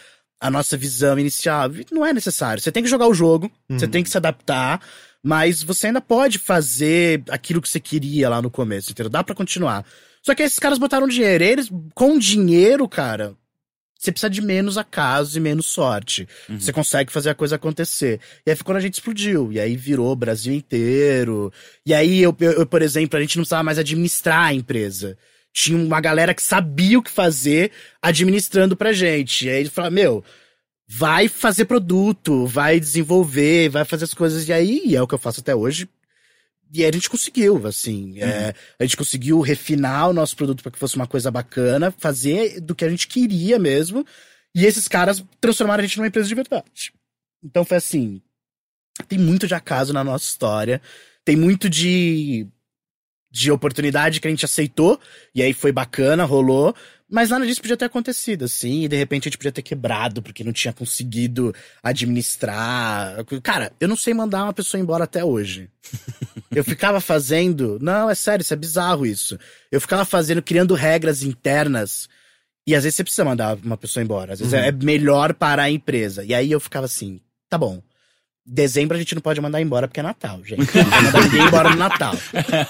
a 0.42 0.50
nossa 0.50 0.76
visão 0.76 1.16
inicial. 1.18 1.70
Não 1.92 2.04
é 2.04 2.12
necessário. 2.12 2.60
Você 2.60 2.72
tem 2.72 2.82
que 2.82 2.88
jogar 2.88 3.06
o 3.06 3.14
jogo, 3.14 3.50
você 3.70 3.86
tem 3.86 4.02
que 4.02 4.10
se 4.10 4.16
adaptar, 4.16 4.82
mas 5.22 5.62
você 5.62 5.86
ainda 5.86 6.00
pode 6.00 6.38
fazer 6.38 7.22
aquilo 7.30 7.62
que 7.62 7.68
você 7.68 7.78
queria 7.78 8.28
lá 8.28 8.42
no 8.42 8.50
começo, 8.50 8.90
entendeu? 8.90 9.08
Dá 9.08 9.22
pra 9.22 9.36
continuar. 9.36 9.86
Só 10.20 10.34
que 10.34 10.42
esses 10.42 10.58
caras 10.58 10.78
botaram 10.78 11.06
dinheiro. 11.06 11.44
Eles, 11.44 11.70
com 11.94 12.18
dinheiro, 12.18 12.88
cara, 12.88 13.36
você 13.96 14.10
precisa 14.10 14.28
de 14.28 14.42
menos 14.42 14.76
acaso 14.76 15.38
e 15.38 15.40
menos 15.40 15.66
sorte. 15.66 16.26
Uhum. 16.48 16.58
Você 16.58 16.72
consegue 16.72 17.12
fazer 17.12 17.30
a 17.30 17.34
coisa 17.36 17.54
acontecer. 17.54 18.18
E 18.44 18.50
aí 18.50 18.56
foi 18.56 18.64
quando 18.64 18.78
a 18.78 18.80
gente 18.80 18.94
explodiu. 18.94 19.52
E 19.52 19.60
aí 19.60 19.76
virou 19.76 20.10
o 20.10 20.16
Brasil 20.16 20.52
inteiro. 20.52 21.52
E 21.86 21.94
aí, 21.94 22.20
eu, 22.20 22.36
eu, 22.40 22.52
eu, 22.52 22.66
por 22.66 22.82
exemplo, 22.82 23.16
a 23.16 23.20
gente 23.22 23.36
não 23.36 23.42
precisava 23.42 23.62
mais 23.62 23.78
administrar 23.78 24.46
a 24.46 24.54
empresa. 24.54 25.16
Tinha 25.52 25.78
uma 25.78 26.00
galera 26.00 26.34
que 26.34 26.42
sabia 26.42 26.98
o 26.98 27.02
que 27.02 27.10
fazer 27.10 27.70
administrando 28.00 28.76
pra 28.76 28.92
gente. 28.92 29.46
E 29.46 29.50
aí 29.50 29.60
ele 29.60 29.68
fala, 29.68 29.90
meu, 29.90 30.24
vai 30.88 31.28
fazer 31.28 31.66
produto, 31.66 32.46
vai 32.46 32.80
desenvolver, 32.80 33.68
vai 33.68 33.84
fazer 33.84 34.04
as 34.04 34.14
coisas. 34.14 34.48
E 34.48 34.52
aí, 34.52 34.82
e 34.84 34.96
é 34.96 35.02
o 35.02 35.06
que 35.06 35.14
eu 35.14 35.18
faço 35.18 35.40
até 35.40 35.54
hoje. 35.54 35.88
E 36.72 36.82
aí 36.82 36.88
a 36.88 36.92
gente 36.92 37.10
conseguiu, 37.10 37.66
assim. 37.66 38.18
é, 38.18 38.54
a 38.78 38.84
gente 38.84 38.96
conseguiu 38.96 39.40
refinar 39.40 40.08
o 40.08 40.14
nosso 40.14 40.34
produto 40.34 40.62
para 40.62 40.72
que 40.72 40.78
fosse 40.78 40.96
uma 40.96 41.06
coisa 41.06 41.30
bacana, 41.30 41.94
fazer 41.98 42.60
do 42.60 42.74
que 42.74 42.84
a 42.84 42.88
gente 42.88 43.06
queria 43.06 43.58
mesmo. 43.58 44.06
E 44.54 44.64
esses 44.64 44.88
caras 44.88 45.22
transformaram 45.38 45.82
a 45.82 45.86
gente 45.86 45.98
numa 45.98 46.06
empresa 46.06 46.28
de 46.28 46.34
verdade. 46.34 46.92
Então 47.44 47.64
foi 47.64 47.76
assim. 47.76 48.22
Tem 49.06 49.18
muito 49.18 49.46
de 49.46 49.54
acaso 49.54 49.92
na 49.92 50.02
nossa 50.02 50.24
história. 50.24 50.80
Tem 51.24 51.36
muito 51.36 51.68
de 51.68 52.46
de 53.32 53.50
oportunidade 53.50 54.20
que 54.20 54.28
a 54.28 54.30
gente 54.30 54.44
aceitou, 54.44 55.00
e 55.34 55.42
aí 55.42 55.54
foi 55.54 55.72
bacana, 55.72 56.24
rolou, 56.24 56.74
mas 57.10 57.30
nada 57.30 57.46
disso 57.46 57.60
podia 57.60 57.76
ter 57.76 57.86
acontecido, 57.86 58.44
assim, 58.44 58.84
e 58.84 58.88
de 58.88 58.96
repente 58.96 59.24
a 59.24 59.28
gente 59.28 59.38
podia 59.38 59.52
ter 59.52 59.62
quebrado, 59.62 60.22
porque 60.22 60.44
não 60.44 60.52
tinha 60.52 60.72
conseguido 60.72 61.54
administrar. 61.82 63.16
Cara, 63.42 63.72
eu 63.80 63.88
não 63.88 63.96
sei 63.96 64.14
mandar 64.14 64.44
uma 64.44 64.52
pessoa 64.52 64.80
embora 64.80 65.04
até 65.04 65.24
hoje. 65.24 65.68
Eu 66.54 66.62
ficava 66.62 67.00
fazendo. 67.00 67.78
Não, 67.80 68.10
é 68.10 68.14
sério, 68.14 68.42
isso 68.42 68.52
é 68.52 68.56
bizarro 68.56 69.06
isso. 69.06 69.38
Eu 69.70 69.80
ficava 69.80 70.04
fazendo, 70.04 70.42
criando 70.42 70.74
regras 70.74 71.22
internas. 71.22 72.10
E 72.66 72.74
às 72.74 72.84
vezes 72.84 72.96
você 72.96 73.04
precisa 73.04 73.24
mandar 73.24 73.56
uma 73.64 73.76
pessoa 73.76 74.04
embora. 74.04 74.34
Às 74.34 74.40
vezes 74.40 74.52
é 74.52 74.70
melhor 74.70 75.32
para 75.32 75.62
a 75.62 75.70
empresa. 75.70 76.22
E 76.24 76.34
aí 76.34 76.52
eu 76.52 76.60
ficava 76.60 76.84
assim, 76.84 77.20
tá 77.48 77.56
bom. 77.56 77.82
Dezembro 78.44 78.96
a 78.96 78.98
gente 79.00 79.14
não 79.14 79.22
pode 79.22 79.40
mandar 79.40 79.60
embora 79.60 79.86
porque 79.86 80.00
é 80.00 80.02
Natal, 80.02 80.40
gente. 80.44 80.58
Não 80.58 80.66
pode 80.66 81.04
mandar 81.04 81.20
ninguém 81.22 81.46
embora 81.46 81.70
no 81.70 81.76
Natal. 81.76 82.14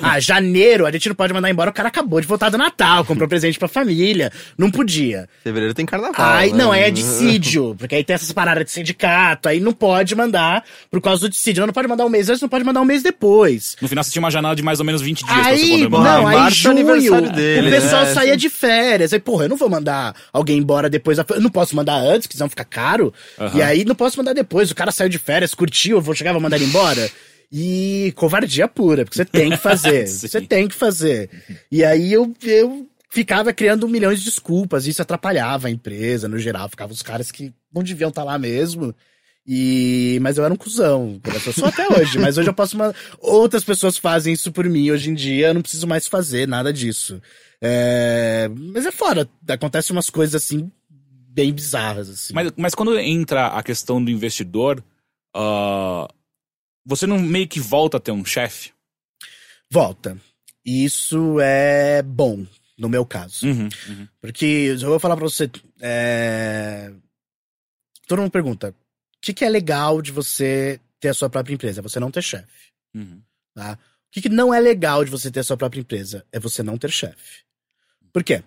Ah, 0.02 0.18
janeiro 0.20 0.84
a 0.86 0.90
gente 0.92 1.08
não 1.08 1.14
pode 1.14 1.32
mandar 1.32 1.48
embora, 1.50 1.70
o 1.70 1.72
cara 1.72 1.88
acabou 1.88 2.20
de 2.20 2.26
voltar 2.26 2.50
do 2.50 2.58
Natal, 2.58 3.04
comprou 3.04 3.28
presente 3.28 3.58
pra 3.58 3.68
família. 3.68 4.30
Não 4.58 4.70
podia. 4.70 5.28
Fevereiro 5.42 5.72
tem 5.74 5.86
carnaval. 5.86 6.14
Aí, 6.34 6.50
né? 6.52 6.58
não, 6.58 6.72
aí 6.72 6.82
é 6.82 6.90
dissídio, 6.90 7.74
porque 7.78 7.94
aí 7.94 8.04
tem 8.04 8.14
essas 8.14 8.32
paradas 8.32 8.64
de 8.64 8.70
sindicato, 8.70 9.48
aí 9.48 9.60
não 9.60 9.72
pode 9.72 10.14
mandar 10.14 10.64
por 10.90 11.00
causa 11.00 11.22
do 11.22 11.28
dissídio. 11.30 11.64
Não 11.66 11.72
pode 11.72 11.88
mandar 11.88 12.04
um 12.04 12.08
mês 12.08 12.28
antes, 12.28 12.42
não 12.42 12.48
pode 12.48 12.64
mandar 12.64 12.80
um 12.80 12.84
mês 12.84 13.02
depois. 13.02 13.76
No 13.80 13.88
final 13.88 14.04
você 14.04 14.10
tinha 14.10 14.22
uma 14.22 14.30
janela 14.30 14.54
de 14.54 14.62
mais 14.62 14.78
ou 14.78 14.84
menos 14.84 15.00
20 15.00 15.24
dias 15.24 15.30
pra 15.32 15.42
você 15.44 15.50
Aí, 15.50 15.70
poder 15.70 15.88
mandar. 15.88 16.18
não, 16.20 16.26
aí 16.26 16.36
março 16.36 16.56
é 16.68 16.70
o 16.70 16.76
junho, 16.76 16.88
aniversário 16.92 17.32
dele, 17.32 17.68
o 17.68 17.70
pessoal 17.70 18.04
né? 18.04 18.12
saía 18.14 18.36
de 18.36 18.48
férias. 18.50 19.12
Aí, 19.12 19.20
porra, 19.20 19.44
eu 19.44 19.48
não 19.48 19.56
vou 19.56 19.70
mandar 19.70 20.14
alguém 20.32 20.58
embora 20.58 20.90
depois. 20.90 21.16
da- 21.18 21.24
Eu 21.30 21.40
não 21.40 21.50
posso 21.50 21.74
mandar 21.76 21.94
antes, 21.96 22.26
que 22.26 22.34
senão 22.36 22.48
fica 22.48 22.64
caro. 22.64 23.12
Aham. 23.38 23.58
E 23.58 23.62
aí 23.62 23.84
não 23.84 23.94
posso 23.94 24.18
mandar 24.18 24.32
depois. 24.34 24.70
O 24.70 24.74
cara 24.74 24.90
saiu 24.92 25.08
de 25.08 25.18
férias, 25.18 25.54
curtiu, 25.62 25.96
eu 25.98 26.00
vou 26.02 26.14
chegar, 26.14 26.32
vou 26.32 26.40
mandar 26.40 26.56
ele 26.56 26.64
embora. 26.64 27.08
E 27.50 28.12
covardia 28.16 28.66
pura, 28.66 29.04
porque 29.04 29.16
você 29.16 29.24
tem 29.24 29.50
que 29.50 29.56
fazer. 29.58 30.06
Você 30.08 30.40
tem 30.40 30.66
que 30.66 30.74
fazer. 30.74 31.28
E 31.70 31.84
aí 31.84 32.12
eu, 32.12 32.34
eu 32.42 32.88
ficava 33.10 33.52
criando 33.52 33.86
milhões 33.88 34.18
de 34.20 34.24
desculpas. 34.24 34.86
Isso 34.86 35.02
atrapalhava 35.02 35.68
a 35.68 35.70
empresa, 35.70 36.26
no 36.28 36.38
geral. 36.38 36.68
Ficava 36.68 36.92
os 36.92 37.02
caras 37.02 37.30
que 37.30 37.52
não 37.72 37.82
deviam 37.82 38.08
estar 38.08 38.24
lá 38.24 38.38
mesmo. 38.38 38.94
E, 39.46 40.18
mas 40.22 40.38
eu 40.38 40.44
era 40.44 40.54
um 40.54 40.56
cuzão. 40.56 41.20
Eu 41.46 41.52
sou 41.52 41.66
até 41.68 41.86
hoje, 41.88 42.18
mas 42.18 42.38
hoje 42.38 42.48
eu 42.48 42.54
posso. 42.54 42.76
ma- 42.76 42.94
Outras 43.20 43.62
pessoas 43.62 43.98
fazem 43.98 44.32
isso 44.32 44.50
por 44.50 44.64
mim. 44.68 44.90
Hoje 44.90 45.10
em 45.10 45.14
dia 45.14 45.48
eu 45.48 45.54
não 45.54 45.60
preciso 45.62 45.86
mais 45.86 46.06
fazer 46.08 46.48
nada 46.48 46.72
disso. 46.72 47.20
É, 47.60 48.48
Mas 48.72 48.86
é 48.86 48.90
fora. 48.92 49.28
Acontecem 49.48 49.94
umas 49.94 50.08
coisas 50.08 50.34
assim, 50.34 50.70
bem 51.28 51.52
bizarras. 51.52 52.08
Assim. 52.08 52.32
Mas, 52.32 52.50
mas 52.56 52.74
quando 52.74 52.98
entra 52.98 53.48
a 53.48 53.62
questão 53.62 54.02
do 54.02 54.10
investidor, 54.10 54.82
ah, 55.34 56.08
você 56.84 57.06
não 57.06 57.18
meio 57.18 57.48
que 57.48 57.60
volta 57.60 57.96
a 57.96 58.00
ter 58.00 58.12
um 58.12 58.24
chefe? 58.24 58.72
Volta. 59.70 60.18
E 60.64 60.84
Isso 60.84 61.40
é 61.40 62.02
bom, 62.02 62.46
no 62.78 62.88
meu 62.88 63.04
caso. 63.04 63.46
Uhum, 63.46 63.68
uhum. 63.88 64.08
Porque 64.20 64.44
eu 64.44 64.78
vou 64.90 65.00
falar 65.00 65.16
pra 65.16 65.28
você. 65.28 65.50
É... 65.80 66.92
Todo 68.06 68.20
mundo 68.20 68.30
pergunta: 68.30 68.70
o 68.70 68.74
que, 69.20 69.32
que 69.32 69.44
é 69.44 69.48
legal 69.48 70.02
de 70.02 70.12
você 70.12 70.80
ter 71.00 71.08
a 71.08 71.14
sua 71.14 71.30
própria 71.30 71.54
empresa? 71.54 71.80
É 71.80 71.82
você 71.82 71.98
não 71.98 72.10
ter 72.10 72.22
chefe. 72.22 72.72
Uhum. 72.94 73.22
Tá? 73.54 73.78
O 74.08 74.12
que, 74.12 74.22
que 74.22 74.28
não 74.28 74.52
é 74.52 74.60
legal 74.60 75.04
de 75.04 75.10
você 75.10 75.30
ter 75.30 75.40
a 75.40 75.44
sua 75.44 75.56
própria 75.56 75.80
empresa? 75.80 76.24
É 76.30 76.38
você 76.38 76.62
não 76.62 76.76
ter 76.76 76.90
chefe. 76.90 77.42
Por 78.12 78.22
quê? 78.22 78.42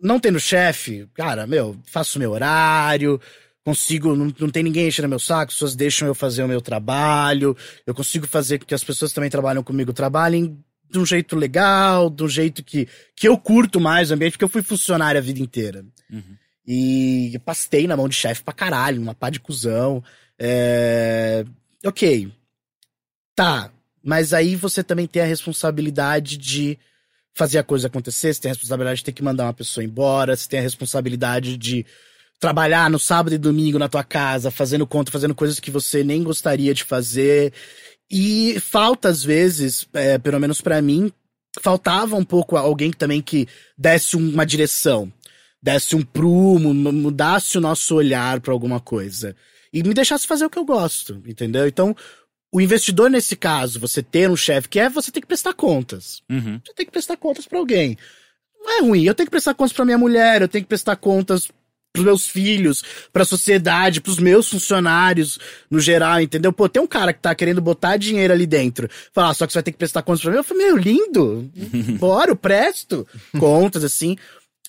Não 0.00 0.18
tendo 0.18 0.40
chefe, 0.40 1.08
cara, 1.12 1.46
meu, 1.46 1.76
faço 1.84 2.18
meu 2.18 2.30
horário, 2.30 3.20
consigo, 3.68 4.16
não, 4.16 4.32
não 4.38 4.48
tem 4.48 4.62
ninguém 4.62 4.88
enchendo 4.88 5.10
meu 5.10 5.18
saco, 5.18 5.50
as 5.50 5.54
pessoas 5.54 5.76
deixam 5.76 6.08
eu 6.08 6.14
fazer 6.14 6.42
o 6.42 6.48
meu 6.48 6.62
trabalho, 6.62 7.54
eu 7.86 7.94
consigo 7.94 8.26
fazer 8.26 8.58
com 8.58 8.64
que 8.64 8.74
as 8.74 8.82
pessoas 8.82 9.10
que 9.10 9.14
também 9.14 9.28
trabalham 9.28 9.62
comigo 9.62 9.92
trabalhem 9.92 10.58
de 10.90 10.98
um 10.98 11.04
jeito 11.04 11.36
legal, 11.36 12.08
de 12.08 12.24
um 12.24 12.28
jeito 12.28 12.64
que, 12.64 12.88
que 13.14 13.28
eu 13.28 13.36
curto 13.36 13.78
mais 13.78 14.10
o 14.10 14.14
ambiente, 14.14 14.32
porque 14.32 14.44
eu 14.44 14.48
fui 14.48 14.62
funcionário 14.62 15.18
a 15.18 15.22
vida 15.22 15.42
inteira. 15.42 15.84
Uhum. 16.10 16.34
E 16.66 17.38
pastei 17.44 17.86
na 17.86 17.94
mão 17.94 18.08
de 18.08 18.14
chefe 18.14 18.42
pra 18.42 18.54
caralho, 18.54 19.02
uma 19.02 19.14
pá 19.14 19.28
de 19.28 19.38
cuzão. 19.38 20.02
É... 20.38 21.44
Ok. 21.84 22.32
Tá. 23.36 23.70
Mas 24.02 24.32
aí 24.32 24.56
você 24.56 24.82
também 24.82 25.06
tem 25.06 25.20
a 25.20 25.26
responsabilidade 25.26 26.38
de 26.38 26.78
fazer 27.34 27.58
a 27.58 27.62
coisa 27.62 27.88
acontecer, 27.88 28.32
você 28.32 28.40
tem 28.40 28.50
a 28.50 28.54
responsabilidade 28.54 29.00
de 29.00 29.04
ter 29.04 29.12
que 29.12 29.22
mandar 29.22 29.44
uma 29.44 29.52
pessoa 29.52 29.84
embora, 29.84 30.34
você 30.34 30.48
tem 30.48 30.60
a 30.60 30.62
responsabilidade 30.62 31.58
de 31.58 31.84
trabalhar 32.40 32.88
no 32.90 32.98
sábado 32.98 33.34
e 33.34 33.38
domingo 33.38 33.78
na 33.78 33.88
tua 33.88 34.04
casa, 34.04 34.50
fazendo 34.50 34.86
conta, 34.86 35.10
fazendo 35.10 35.34
coisas 35.34 35.58
que 35.58 35.70
você 35.70 36.04
nem 36.04 36.22
gostaria 36.22 36.72
de 36.72 36.84
fazer. 36.84 37.52
E 38.10 38.58
falta, 38.60 39.08
às 39.08 39.22
vezes, 39.22 39.86
é, 39.92 40.18
pelo 40.18 40.38
menos 40.40 40.60
pra 40.60 40.80
mim, 40.80 41.12
faltava 41.60 42.16
um 42.16 42.24
pouco 42.24 42.56
alguém 42.56 42.90
que 42.90 42.96
também 42.96 43.20
que 43.20 43.46
desse 43.76 44.16
uma 44.16 44.46
direção, 44.46 45.12
desse 45.62 45.96
um 45.96 46.02
prumo, 46.02 46.72
mu- 46.72 46.92
mudasse 46.92 47.58
o 47.58 47.60
nosso 47.60 47.94
olhar 47.96 48.40
pra 48.40 48.52
alguma 48.52 48.80
coisa. 48.80 49.34
E 49.72 49.82
me 49.82 49.92
deixasse 49.92 50.26
fazer 50.26 50.44
o 50.46 50.50
que 50.50 50.58
eu 50.58 50.64
gosto, 50.64 51.20
entendeu? 51.26 51.66
Então, 51.66 51.94
o 52.50 52.60
investidor, 52.60 53.10
nesse 53.10 53.36
caso, 53.36 53.78
você 53.78 54.02
ter 54.02 54.30
um 54.30 54.36
chefe 54.36 54.68
que 54.68 54.80
é, 54.80 54.88
você 54.88 55.10
tem 55.10 55.20
que 55.20 55.26
prestar 55.26 55.52
contas. 55.52 56.22
Uhum. 56.30 56.60
Você 56.64 56.72
tem 56.72 56.86
que 56.86 56.92
prestar 56.92 57.16
contas 57.18 57.46
pra 57.46 57.58
alguém. 57.58 57.98
Não 58.62 58.78
é 58.78 58.80
ruim. 58.80 59.04
Eu 59.04 59.14
tenho 59.14 59.26
que 59.26 59.30
prestar 59.30 59.52
contas 59.54 59.72
pra 59.74 59.84
minha 59.84 59.98
mulher, 59.98 60.40
eu 60.40 60.48
tenho 60.48 60.64
que 60.64 60.68
prestar 60.68 60.96
contas 60.96 61.48
pros 61.92 62.04
meus 62.04 62.26
filhos, 62.26 62.82
pra 63.12 63.24
sociedade, 63.24 64.00
pros 64.00 64.18
meus 64.18 64.48
funcionários, 64.48 65.38
no 65.70 65.80
geral, 65.80 66.20
entendeu? 66.20 66.52
Pô, 66.52 66.68
tem 66.68 66.82
um 66.82 66.86
cara 66.86 67.12
que 67.12 67.20
tá 67.20 67.34
querendo 67.34 67.60
botar 67.60 67.96
dinheiro 67.96 68.32
ali 68.32 68.46
dentro. 68.46 68.88
Falar, 69.12 69.30
ah, 69.30 69.34
só 69.34 69.46
que 69.46 69.52
você 69.52 69.58
vai 69.58 69.62
ter 69.62 69.72
que 69.72 69.78
prestar 69.78 70.02
contas 70.02 70.22
pra 70.22 70.30
mim. 70.30 70.36
Eu 70.36 70.44
falei, 70.44 70.66
meu, 70.66 70.76
lindo. 70.76 71.50
Bora, 71.98 72.30
eu 72.30 72.36
presto. 72.36 73.06
Contas, 73.38 73.84
assim. 73.84 74.16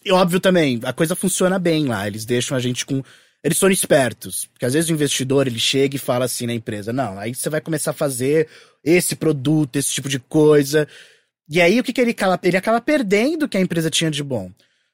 E 0.03 0.11
óbvio 0.11 0.39
também, 0.39 0.79
a 0.83 0.93
coisa 0.93 1.15
funciona 1.15 1.59
bem 1.59 1.85
lá. 1.85 2.07
Eles 2.07 2.25
deixam 2.25 2.55
a 2.55 2.59
gente 2.59 2.85
com. 2.85 3.03
Eles 3.43 3.57
são 3.57 3.69
espertos. 3.69 4.45
Porque 4.45 4.65
às 4.65 4.73
vezes 4.73 4.89
o 4.89 4.93
investidor 4.93 5.47
ele 5.47 5.59
chega 5.59 5.95
e 5.95 5.99
fala 5.99 6.25
assim 6.25 6.47
na 6.47 6.53
empresa: 6.53 6.93
não, 6.93 7.19
aí 7.19 7.35
você 7.35 7.49
vai 7.49 7.61
começar 7.61 7.91
a 7.91 7.93
fazer 7.93 8.47
esse 8.83 9.15
produto, 9.15 9.75
esse 9.75 9.91
tipo 9.91 10.09
de 10.09 10.19
coisa. 10.19 10.87
E 11.49 11.59
aí 11.59 11.79
o 11.79 11.83
que, 11.83 11.91
que 11.91 11.99
ele 11.99 12.11
acaba? 12.11 12.39
Ele 12.43 12.57
acaba 12.57 12.79
perdendo 12.79 13.43
o 13.43 13.49
que 13.49 13.57
a 13.57 13.61
empresa 13.61 13.89
tinha 13.89 14.09
de 14.11 14.23
bom. 14.23 14.51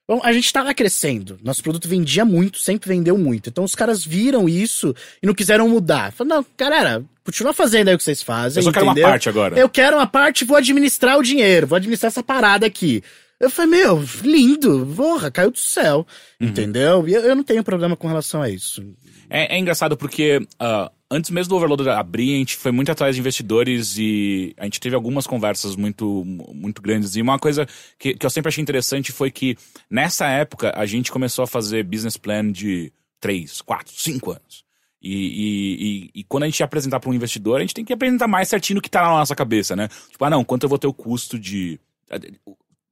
Bom, 0.08 0.22
a 0.24 0.32
gente 0.32 0.54
tava 0.54 0.74
crescendo. 0.74 1.40
Nosso 1.44 1.64
produto 1.64 1.88
vendia 1.88 2.24
muito, 2.24 2.60
sempre 2.60 2.90
vendeu 2.90 3.18
muito. 3.18 3.50
Então 3.50 3.64
os 3.64 3.74
caras 3.74 4.06
viram 4.06 4.48
isso 4.48 4.94
e 5.22 5.26
não 5.26 5.34
quiseram 5.34 5.68
mudar. 5.68 6.12
Falaram, 6.12 6.38
não, 6.38 6.46
galera, 6.56 7.04
continua 7.24 7.54
fazendo 7.54 7.88
aí 7.88 7.96
o 7.96 7.98
que 7.98 8.04
vocês 8.04 8.22
fazem. 8.22 8.62
Eu 8.62 8.66
só 8.66 8.72
quero 8.72 8.86
uma 8.86 8.92
entendeu? 8.92 9.10
parte 9.10 9.30
agora. 9.30 9.58
Eu 9.58 9.68
quero 9.68 9.98
uma 9.98 10.06
parte 10.06 10.42
e 10.42 10.46
vou 10.46 10.58
administrar 10.58 11.18
o 11.18 11.24
dinheiro, 11.24 11.66
vou 11.66 11.76
administrar 11.76 12.10
essa 12.10 12.22
parada 12.22 12.68
aqui. 12.68 13.04
Eu 13.40 13.50
falei, 13.50 13.72
meu, 13.72 14.04
lindo, 14.24 14.94
porra, 14.96 15.32
caiu 15.32 15.52
do 15.52 15.58
céu. 15.58 16.06
Uhum. 16.40 16.48
Entendeu? 16.48 17.08
E 17.08 17.14
eu, 17.14 17.22
eu 17.22 17.36
não 17.36 17.44
tenho 17.44 17.64
problema 17.64 17.96
com 17.96 18.08
relação 18.08 18.42
a 18.42 18.50
isso. 18.50 18.86
É, 19.30 19.56
é 19.56 19.60
engraçado 19.60 19.98
porque 19.98 20.40
ah, 20.60 20.92
antes 21.10 21.30
mesmo 21.30 21.50
do 21.50 21.56
Overloader 21.56 21.98
abrir, 21.98 22.36
a 22.36 22.38
gente 22.38 22.56
foi 22.56 22.72
muito 22.72 22.92
atrás 22.92 23.16
de 23.16 23.22
investidores 23.22 23.98
e 23.98 24.54
a 24.58 24.64
gente 24.66 24.80
teve 24.80 24.96
algumas 24.96 25.28
conversas 25.28 25.76
muito, 25.76 26.24
muito 26.26 26.82
grandes. 26.82 27.16
E 27.16 27.22
uma 27.22 27.40
coisa 27.40 27.68
que, 27.98 28.16
que 28.16 28.26
eu 28.26 28.30
sempre 28.30 28.50
achei 28.50 28.62
interessante 28.62 29.12
foi 29.12 29.32
que 29.32 29.58
nessa 29.90 30.28
época 30.28 30.74
a 30.76 30.86
gente 30.86 31.12
começou 31.12 31.44
a 31.44 31.48
fazer 31.48 31.84
business 31.84 32.18
plan 32.18 32.52
de 32.52 32.92
3, 33.20 33.62
4, 33.62 33.94
5 33.96 34.32
anos. 34.32 34.66
E, 35.02 35.14
e, 35.14 35.76
e, 35.76 36.12
e 36.16 36.24
quando 36.24 36.44
a 36.44 36.46
gente 36.48 36.64
apresentar 36.64 37.00
para 37.00 37.12
um 37.12 37.14
investidor, 37.14 37.58
a 37.58 37.62
gente 37.62 37.76
tem 37.76 37.86
que 37.86 37.94
apresentar 37.94 38.28
mais 38.28 38.50
certinho 38.50 38.80
o 38.80 38.82
que 38.82 38.90
tá 38.90 39.04
na 39.04 39.10
nossa 39.10 39.36
cabeça, 39.36 39.76
né? 39.76 39.88
Tipo, 40.10 40.26
ah, 40.26 40.30
não, 40.32 40.44
quanto 40.44 40.64
eu 40.64 40.70
vou 40.70 40.80
ter 40.80 40.88
o 40.88 40.94
custo 40.94 41.38
de. 41.38 41.80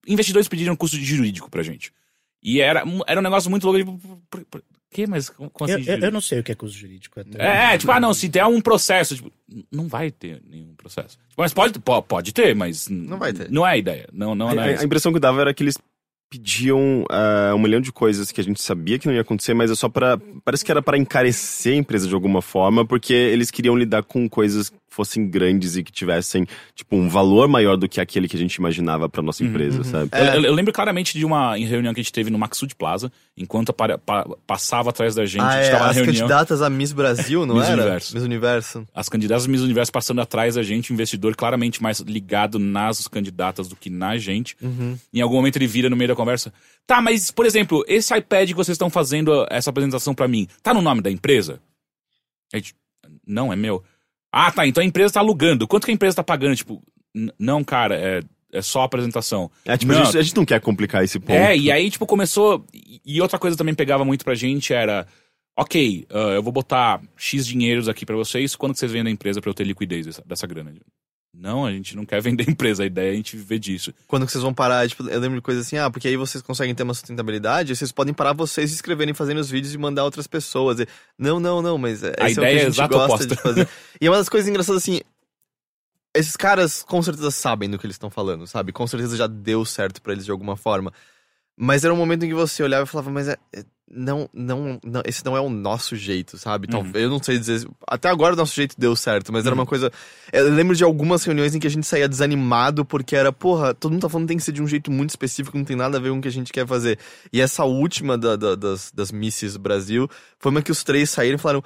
Investidores 0.08 0.48
pediram 0.48 0.76
custo 0.76 0.98
de 0.98 1.04
jurídico 1.04 1.50
pra 1.50 1.64
gente. 1.64 1.92
E 2.44 2.62
era, 2.62 2.84
era 3.08 3.20
um 3.20 3.24
negócio 3.24 3.50
muito 3.50 3.66
louco. 3.66 4.00
Tipo, 4.30 4.62
que? 4.94 5.06
Mas 5.08 5.30
como 5.30 5.52
Eu, 5.70 5.80
eu, 5.80 5.98
eu 6.00 6.12
não 6.12 6.22
sei 6.22 6.39
o 6.39 6.44
que 6.44 6.52
é 6.52 6.56
custo 6.56 6.78
jurídico 6.78 7.20
até. 7.20 7.74
É, 7.74 7.78
tipo, 7.78 7.91
ah, 7.91 8.00
não, 8.00 8.14
se 8.14 8.30
der 8.30 8.46
um 8.46 8.62
processo, 8.62 9.16
tipo, 9.16 9.32
não 9.72 9.88
vai 9.88 10.10
ter 10.12 10.41
nenhum 10.50 10.74
processo. 10.76 11.18
Tipo, 11.30 11.41
Mas 11.41 11.54
pode, 11.54 11.80
po- 11.80 12.02
pode 12.04 12.32
ter, 12.34 12.56
mas. 12.56 12.88
Não 12.88 13.18
vai 13.20 13.34
ter. 13.34 13.52
Não 13.52 13.68
é 13.68 13.72
a 13.72 13.78
ideia. 13.78 14.08
Não, 14.14 14.34
não, 14.34 14.50
A, 14.50 14.56
não 14.56 14.64
é 14.64 14.76
a- 14.76 14.80
a 14.80 14.84
impressão 14.86 15.12
que 15.12 15.20
dava 15.20 15.41
era 15.41 15.54
que 15.54 15.64
eles 15.64 15.78
pediam 16.30 17.06
ah, 17.12 17.54
um 17.56 17.60
milhão 17.60 17.80
de 17.80 17.91
coisas 17.91 18.32
que 18.32 18.41
a 18.41 18.44
gente 18.44 18.62
sabia 18.62 18.98
que 18.98 19.06
não 19.06 19.14
ia 19.14 19.22
acontecer, 19.22 19.54
mas 19.54 19.70
é 19.70 19.76
só 19.76 19.88
para 19.88 20.18
parece 20.44 20.66
que 20.66 20.72
era 20.72 20.82
para 20.82 20.98
encarecer 20.98 21.74
a 21.74 21.78
empresa 21.78 22.08
de 22.08 22.14
alguma 22.16 22.41
forma, 22.41 22.86
porque 22.86 23.14
eles 23.14 23.52
queriam 23.52 23.76
lidar 23.78 24.02
com 24.04 24.28
coisas 24.28 24.72
fossem 24.94 25.28
grandes 25.28 25.76
e 25.76 25.84
que 25.84 25.91
tivessem, 25.91 26.46
tipo, 26.76 26.96
um 26.96 27.10
valor 27.10 27.48
maior 27.48 27.76
do 27.78 27.89
que 27.89 28.00
aquele 28.00 28.28
que 28.28 28.36
a 28.36 28.39
gente 28.39 28.56
imaginava 28.56 29.10
pra 29.10 29.22
nossa 29.22 29.44
empresa, 29.44 29.84
sabe? 29.84 30.10
Eu, 30.14 30.26
eu- 30.26 30.44
eu 30.44 30.54
lembro 30.54 30.72
claramente 30.72 31.18
de 31.18 31.26
uma 31.26 31.56
reunião 31.56 31.94
que 31.94 32.00
a 32.00 32.04
gente 32.04 32.14
teve 32.14 32.30
no 32.30 32.38
Maxud 32.38 32.76
Plaza, 32.76 33.12
enquanto 33.36 33.70
apare- 33.72 33.98
pa- 33.98 34.28
passava 34.46 34.91
atrás 34.91 35.16
da 35.16 35.26
gente, 35.26 35.41
ah, 35.41 35.48
a 35.50 35.56
gente 35.62 35.68
é, 35.68 35.72
tava 35.72 35.84
na 35.86 35.89
as 35.89 35.96
reunião. 35.96 36.16
candidatas 36.16 36.62
a 36.62 36.70
Miss 36.70 36.91
Brasil, 36.94 37.46
não 37.46 37.56
Miss 37.56 37.66
era? 37.68 37.82
Universo. 37.82 38.14
Miss 38.14 38.24
Universo. 38.24 38.88
As 38.94 39.10
candidatas 39.10 39.48
Miss 39.48 39.62
Universo 39.62 39.91
passando 39.91 40.22
atrás 40.22 40.56
da 40.56 40.64
gente, 40.64 40.91
o 40.91 40.94
investidor 40.94 41.36
claramente 41.36 41.82
mais 41.82 42.00
ligado 42.00 42.60
nas 42.60 43.08
candidatas 43.08 43.68
do 43.68 43.76
que 43.76 43.89
na 43.89 44.18
gente. 44.18 44.56
Uhum. 44.62 44.98
Em 45.14 45.22
algum 45.22 45.36
momento 45.36 45.58
ele 45.58 45.68
vira 45.68 45.89
no 45.89 45.96
meio 45.96 46.08
da 46.10 46.16
conversa. 46.16 46.54
Tá, 46.86 47.02
mas, 47.02 47.32
por 47.32 47.46
exemplo, 47.46 47.84
esse 47.88 48.16
iPad 48.16 48.50
que 48.50 48.54
vocês 48.56 48.76
estão 48.76 48.89
fazendo 48.89 49.46
essa 49.50 49.70
apresentação 49.70 50.14
pra 50.14 50.28
mim, 50.28 50.48
tá 50.62 50.74
no 50.74 50.82
nome 50.82 51.02
da 51.02 51.10
empresa? 51.10 51.60
A 52.54 52.58
gente, 52.58 52.76
não, 53.26 53.52
é 53.52 53.56
meu. 53.56 53.84
Ah, 54.36 54.52
tá, 54.52 54.66
então 54.66 54.82
a 54.82 54.86
empresa 54.86 55.14
tá 55.14 55.20
alugando. 55.20 55.68
Quanto 55.68 55.86
que 55.86 55.92
a 55.92 55.94
empresa 55.94 56.16
tá 56.16 56.24
pagando? 56.24 56.56
Tipo, 56.56 56.82
"N- 57.14 57.32
não, 57.38 57.64
cara, 57.64 57.96
é, 57.96 58.22
é 58.52 58.62
só 58.64 58.82
apresentação. 58.82 59.52
É, 59.64 59.78
tipo, 59.78 59.92
Não. 59.94 60.02
a, 60.02 60.06
gente, 60.06 60.18
a 60.18 60.22
gente 60.24 60.36
não 60.36 60.44
quer 60.46 60.60
complicar 60.60 61.04
esse 61.04 61.20
ponto. 61.20 61.32
É, 61.38 61.56
e 61.56 61.72
aí, 61.72 61.92
tipo, 61.92 62.08
começou. 62.08 62.66
E 63.06 63.22
outra 63.22 63.38
coisa 63.38 63.56
também 63.56 63.76
pegava 63.76 64.04
muito 64.04 64.26
pra 64.26 64.34
gente 64.34 64.74
era. 64.74 65.06
Ok, 65.56 66.08
ah, 66.10 66.18
eu 66.34 66.42
vou 66.42 66.52
botar 66.52 67.00
X 67.16 67.46
dinheiros 67.46 67.88
aqui 67.88 68.08
pra 68.08 68.16
vocês. 68.16 68.56
Quando 68.56 68.74
que 68.74 68.80
vocês 68.80 68.92
vendem 68.92 69.12
a 69.12 69.14
empresa 69.14 69.40
pra 69.40 69.52
eu 69.52 69.54
ter 69.54 69.64
liquidez 69.66 70.08
dessa, 70.08 70.24
dessa 70.26 70.48
grana? 70.48 70.74
Não, 71.36 71.66
a 71.66 71.72
gente 71.72 71.96
não 71.96 72.06
quer 72.06 72.22
vender 72.22 72.46
a 72.48 72.52
empresa, 72.52 72.84
a 72.84 72.86
ideia 72.86 73.10
é 73.10 73.14
a 73.14 73.16
gente 73.16 73.36
viver 73.36 73.58
disso. 73.58 73.92
Quando 74.08 74.30
vocês 74.30 74.44
vão 74.44 74.54
parar, 74.54 74.88
tipo, 74.88 75.08
eu 75.10 75.20
lembro 75.20 75.38
de 75.40 75.42
coisa 75.42 75.62
assim, 75.62 75.78
ah, 75.78 75.90
porque 75.90 76.08
aí 76.08 76.16
vocês 76.16 76.42
conseguem 76.44 76.76
ter 76.76 76.84
uma 76.84 76.94
sustentabilidade, 76.94 77.76
vocês 77.76 77.92
podem 77.92 78.14
parar 78.14 78.34
vocês 78.34 78.70
se 78.70 78.76
inscreverem, 78.76 79.14
fazendo 79.16 79.40
os 79.40 79.50
vídeos 79.50 79.74
e 79.74 79.78
mandar 79.78 80.04
outras 80.04 80.28
pessoas. 80.28 80.80
E, 80.80 80.88
não, 81.18 81.40
não, 81.40 81.62
não, 81.62 81.78
mas 81.78 82.04
é, 82.04 82.14
A 82.20 82.30
ideia 82.30 82.30
é 82.30 82.32
é 82.32 82.32
o 82.32 82.36
que 82.36 82.46
a 82.46 82.66
gente 82.66 82.68
exato 82.76 82.94
gosta 82.98 83.14
oposta. 83.16 83.28
de 83.36 83.42
fazer. 83.42 83.70
e 84.00 84.06
é 84.06 84.10
uma 84.10 84.18
das 84.18 84.30
coisas 84.30 84.48
engraçadas 84.48 84.84
assim, 84.84 85.02
esses 86.16 86.36
caras 86.38 86.84
com 86.84 87.02
certeza 87.02 87.32
sabem 87.32 87.70
do 87.70 87.80
que 87.80 87.86
eles 87.88 87.96
estão 87.96 88.10
falando, 88.12 88.46
sabe? 88.46 88.72
Com 88.72 88.86
certeza 88.86 89.18
já 89.18 89.26
deu 89.26 89.66
certo 89.66 90.02
pra 90.02 90.14
eles 90.14 90.26
de 90.26 90.32
alguma 90.32 90.56
forma. 90.56 90.94
Mas 91.58 91.84
era 91.84 91.94
um 91.94 91.98
momento 91.98 92.24
em 92.26 92.30
que 92.30 92.34
você 92.36 92.62
olhava 92.64 92.84
e 92.84 92.88
falava, 92.88 93.10
mas 93.12 93.28
é, 93.28 93.38
é- 93.56 93.64
não, 93.90 94.28
não, 94.34 94.80
não, 94.84 95.02
esse 95.06 95.24
não 95.26 95.36
é 95.38 95.42
o 95.42 95.50
nosso 95.50 95.96
jeito, 95.96 96.38
sabe? 96.38 96.68
Tal- 96.68 96.82
Uhum. 96.82 96.92
Eu 96.94 97.10
não 97.10 97.22
sei 97.22 97.38
dizer. 97.38 97.68
Até 97.88 98.10
agora 98.10 98.34
o 98.34 98.38
nosso 98.38 98.56
jeito 98.56 98.76
deu 98.78 98.96
certo, 98.96 99.32
mas 99.32 99.46
era 99.46 99.54
uma 99.54 99.66
coisa. 99.66 99.92
Eu 100.32 100.52
lembro 100.54 100.76
de 100.76 100.84
algumas 100.84 101.24
reuniões 101.24 101.54
em 101.54 101.60
que 101.60 101.68
a 101.68 101.70
gente 101.70 101.86
saía 101.86 102.08
desanimado 102.10 102.84
porque 102.86 103.16
era, 103.16 103.32
porra, 103.32 103.74
todo 103.74 103.92
mundo 103.92 104.02
tá 104.02 104.10
falando 104.10 104.26
que 104.26 104.30
tem 104.30 104.38
que 104.38 104.44
ser 104.44 104.52
de 104.52 104.62
um 104.64 104.68
jeito 104.68 104.90
muito 104.92 105.12
específico, 105.12 105.58
não 105.58 105.66
tem 105.66 105.76
nada 105.76 105.98
a 105.98 106.02
ver 106.02 106.10
com 106.10 106.18
o 106.18 106.22
que 106.22 106.28
a 106.28 106.32
gente 106.32 106.52
quer 106.52 106.66
fazer. 106.68 106.98
E 107.32 107.40
essa 107.42 107.66
última 107.66 108.18
da- 108.18 108.36
da- 108.36 108.56
das, 108.56 108.92
das 108.92 109.12
Misses 109.12 109.58
Brasil 109.58 110.10
foi 110.40 110.52
uma 110.52 110.62
que 110.62 110.72
os 110.72 110.84
três 110.84 111.10
saíram 111.10 111.36
e 111.36 111.40
falaram: 111.40 111.64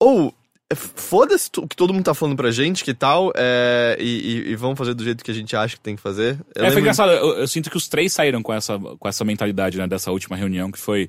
ou. 0.00 0.34
Foda-se 0.74 1.48
o 1.58 1.68
que 1.68 1.76
todo 1.76 1.94
mundo 1.94 2.04
tá 2.04 2.12
falando 2.12 2.36
pra 2.36 2.50
gente, 2.50 2.82
que 2.82 2.92
tal, 2.92 3.32
é, 3.36 3.96
e, 4.00 4.04
e- 4.48 4.50
e 4.50 4.56
vamos 4.56 4.76
fazer 4.76 4.94
do 4.94 5.04
jeito 5.04 5.22
que 5.22 5.30
a 5.30 5.34
gente 5.34 5.54
acha 5.54 5.76
que 5.76 5.80
tem 5.80 5.94
que 5.94 6.02
fazer. 6.02 6.32
Eu 6.32 6.36
é, 6.36 6.54
foi 6.54 6.62
lembro- 6.64 6.80
engraçado, 6.80 7.12
eu, 7.12 7.38
eu 7.38 7.46
sinto 7.46 7.70
que 7.70 7.76
os 7.76 7.86
três 7.86 8.12
saíram 8.12 8.42
com 8.42 8.52
essa, 8.52 8.76
com 8.76 9.08
essa 9.08 9.24
mentalidade, 9.24 9.78
né, 9.78 9.86
dessa 9.86 10.10
última 10.10 10.34
reunião, 10.36 10.70
que 10.72 10.78
foi. 10.78 11.08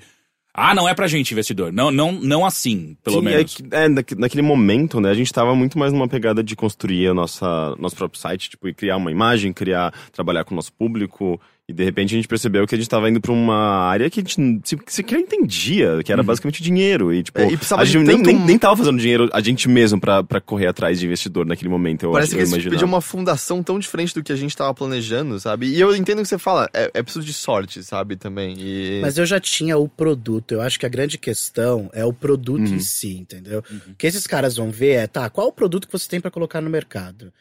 Ah, 0.59 0.73
não 0.73 0.89
é 0.89 0.93
pra 0.95 1.05
gente, 1.07 1.31
investidor. 1.31 1.71
Não, 1.71 1.91
não, 1.91 2.11
não 2.11 2.43
assim, 2.43 2.97
pelo 3.03 3.17
Sim, 3.19 3.25
menos. 3.25 3.55
É, 3.59 3.63
que- 3.63 3.75
é, 3.75 3.87
naque- 3.87 4.15
naquele 4.15 4.41
momento, 4.41 4.99
né, 4.99 5.11
a 5.11 5.13
gente 5.13 5.31
tava 5.31 5.53
muito 5.53 5.77
mais 5.77 5.93
numa 5.93 6.07
pegada 6.07 6.43
de 6.43 6.55
construir 6.55 7.07
a 7.09 7.13
nossa, 7.13 7.75
nosso 7.77 7.95
próprio 7.95 8.19
site, 8.19 8.49
tipo, 8.49 8.67
e 8.67 8.73
criar 8.73 8.97
uma 8.97 9.11
imagem, 9.11 9.53
criar, 9.53 9.93
trabalhar 10.11 10.43
com 10.45 10.53
o 10.53 10.55
nosso 10.55 10.73
público. 10.73 11.39
E 11.69 11.73
de 11.73 11.83
repente 11.83 12.13
a 12.13 12.17
gente 12.17 12.29
percebeu 12.29 12.65
que 12.65 12.73
a 12.73 12.77
gente 12.77 12.87
tava 12.89 13.09
indo 13.09 13.19
pra 13.19 13.33
uma 13.33 13.57
área 13.89 14.09
que 14.09 14.21
a 14.21 14.23
gente 14.23 14.61
se- 14.63 14.77
sequer 14.87 15.19
entendia, 15.19 16.01
que 16.01 16.13
era 16.13 16.23
basicamente 16.23 16.63
dinheiro. 16.63 17.13
E, 17.13 17.21
tipo, 17.23 17.37
É, 17.41 17.51
e 17.51 17.57
precisava 17.57 17.81
a 17.81 17.85
de 17.85 17.91
gente 17.91 18.05
nem, 18.07 18.21
nem, 18.21 18.39
nem 18.39 18.57
tava 18.57 18.77
fazendo 18.77 18.97
dinheiro 18.97 19.29
a 19.33 19.41
gente 19.41 19.67
mesmo 19.67 19.99
pra, 19.99 20.23
pra 20.23 20.39
correr 20.39 20.67
atrás 20.67 20.97
de 20.97 21.05
investidor 21.05 21.45
naquele 21.45 21.67
momento. 21.67 22.03
Eu, 22.03 22.13
Parece 22.13 22.31
eu 22.31 22.35
que 22.37 22.39
eles 22.43 22.51
imaginava. 22.51 22.73
pediam 22.73 22.87
uma 22.87 23.01
fundação 23.01 23.61
tão 23.61 23.77
diferente 23.79 24.13
do 24.13 24.23
que 24.23 24.31
a 24.31 24.35
gente 24.37 24.55
tava 24.55 24.73
planejando, 24.73 25.37
sabe? 25.41 25.67
E 25.67 25.77
eu 25.77 25.93
entendo 25.93 26.19
o 26.19 26.21
que 26.21 26.29
você 26.29 26.37
fala, 26.37 26.69
é, 26.73 26.89
é 26.93 27.03
preciso 27.03 27.25
de 27.25 27.33
sorte, 27.33 27.83
sabe, 27.83 28.15
também. 28.15 28.55
E... 28.57 28.99
Mas 29.01 29.17
eu 29.17 29.25
já 29.25 29.37
tinha 29.37 29.77
o 29.77 29.89
produto. 29.89 30.53
Eu 30.53 30.61
acho 30.61 30.79
que 30.79 30.85
a 30.85 30.89
grande 30.89 31.17
questão 31.17 31.89
é 31.91 32.05
o 32.05 32.13
produto 32.13 32.61
em 32.61 32.79
si, 32.79 33.17
entendeu? 33.17 33.61
O 33.89 33.93
que 33.95 34.07
esses 34.07 34.25
caras 34.25 34.55
vão 34.55 34.71
ver 34.71 34.91
é, 34.91 35.05
tá, 35.07 35.29
qual 35.29 35.47
o 35.47 35.51
produto 35.51 35.85
que 35.85 35.91
você 35.91 36.07
tem 36.07 36.21
pra 36.21 36.31
colocar 36.31 36.61
no 36.61 36.69
mercado? 36.69 37.33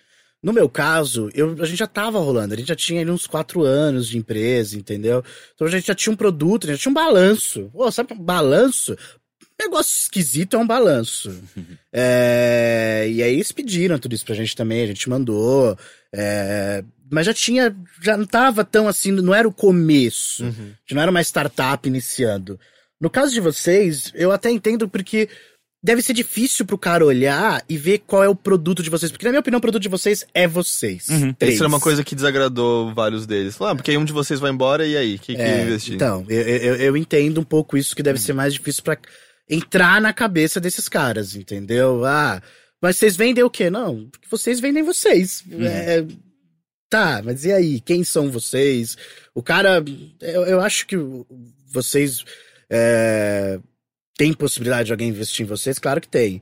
No 0.46 0.52
meu 0.52 0.68
caso, 0.68 1.28
eu, 1.34 1.56
a 1.60 1.66
gente 1.66 1.78
já 1.78 1.88
tava 1.88 2.20
rolando, 2.20 2.54
a 2.54 2.56
gente 2.56 2.68
já 2.68 2.76
tinha 2.76 3.00
ali 3.00 3.10
uns 3.10 3.26
quatro 3.26 3.64
anos 3.64 4.06
de 4.06 4.16
empresa, 4.16 4.78
entendeu? 4.78 5.24
Então 5.52 5.66
a 5.66 5.70
gente 5.70 5.88
já 5.88 5.94
tinha 5.94 6.12
um 6.12 6.16
produto, 6.16 6.62
a 6.62 6.66
gente 6.68 6.76
já 6.76 6.82
tinha 6.82 6.90
um 6.92 6.94
balanço. 6.94 7.68
Pô, 7.72 7.90
sabe 7.90 8.12
um 8.12 8.16
balanço? 8.16 8.96
Negócio 9.60 9.92
esquisito 9.92 10.54
é 10.54 10.58
um 10.60 10.66
balanço. 10.66 11.36
É, 11.98 13.08
e 13.10 13.22
aí 13.22 13.32
eles 13.32 13.50
pediram 13.50 13.98
tudo 13.98 14.14
isso 14.14 14.24
pra 14.24 14.34
gente 14.34 14.54
também, 14.54 14.82
a 14.82 14.86
gente 14.86 15.08
mandou. 15.08 15.76
é, 16.14 16.84
mas 17.10 17.24
já 17.24 17.32
tinha, 17.32 17.74
já 18.02 18.18
não 18.18 18.26
tava 18.26 18.64
tão 18.64 18.86
assim, 18.86 19.10
não 19.10 19.34
era 19.34 19.48
o 19.48 19.52
começo. 19.52 20.44
Uhum. 20.44 20.72
Não 20.92 21.02
era 21.02 21.10
uma 21.10 21.22
startup 21.22 21.88
iniciando. 21.88 22.60
No 23.00 23.10
caso 23.10 23.32
de 23.32 23.40
vocês, 23.40 24.12
eu 24.14 24.30
até 24.30 24.50
entendo 24.50 24.88
porque 24.88 25.28
deve 25.86 26.02
ser 26.02 26.14
difícil 26.14 26.66
pro 26.66 26.76
cara 26.76 27.06
olhar 27.06 27.64
e 27.68 27.76
ver 27.76 27.98
qual 27.98 28.24
é 28.24 28.28
o 28.28 28.34
produto 28.34 28.82
de 28.82 28.90
vocês. 28.90 29.12
Porque, 29.12 29.24
na 29.24 29.30
minha 29.30 29.40
opinião, 29.40 29.58
o 29.58 29.60
produto 29.60 29.82
de 29.82 29.88
vocês 29.88 30.26
é 30.34 30.46
vocês. 30.48 31.08
Uhum. 31.08 31.32
Isso 31.40 31.62
era 31.62 31.68
uma 31.68 31.78
coisa 31.78 32.02
que 32.02 32.16
desagradou 32.16 32.92
vários 32.92 33.24
deles. 33.24 33.56
Falaram, 33.56 33.74
ah, 33.74 33.76
porque 33.76 33.92
aí 33.92 33.96
um 33.96 34.04
de 34.04 34.12
vocês 34.12 34.40
vai 34.40 34.50
embora 34.50 34.84
e 34.84 34.96
aí? 34.96 35.14
O 35.14 35.18
que, 35.20 35.36
que 35.36 35.40
É, 35.40 35.62
investir? 35.62 35.94
então, 35.94 36.26
eu, 36.28 36.40
eu, 36.40 36.74
eu 36.74 36.96
entendo 36.96 37.40
um 37.40 37.44
pouco 37.44 37.76
isso 37.76 37.94
que 37.94 38.02
deve 38.02 38.20
ser 38.20 38.32
mais 38.32 38.52
difícil 38.52 38.82
pra 38.82 38.98
entrar 39.48 40.00
na 40.00 40.12
cabeça 40.12 40.60
desses 40.60 40.88
caras, 40.88 41.36
entendeu? 41.36 42.04
Ah, 42.04 42.42
mas 42.82 42.96
vocês 42.96 43.16
vendem 43.16 43.44
o 43.44 43.50
quê? 43.50 43.70
Não, 43.70 44.08
porque 44.10 44.26
vocês 44.28 44.58
vendem 44.58 44.82
vocês. 44.82 45.44
É, 45.60 46.04
tá, 46.90 47.22
mas 47.24 47.44
e 47.44 47.52
aí? 47.52 47.80
Quem 47.80 48.02
são 48.02 48.28
vocês? 48.28 48.98
O 49.32 49.40
cara, 49.40 49.84
eu, 50.20 50.42
eu 50.46 50.60
acho 50.60 50.84
que 50.84 50.96
vocês 51.72 52.24
é, 52.68 53.60
tem 54.16 54.32
possibilidade 54.32 54.86
de 54.86 54.92
alguém 54.92 55.08
investir 55.08 55.44
em 55.44 55.48
vocês? 55.48 55.78
Claro 55.78 56.00
que 56.00 56.08
tem. 56.08 56.40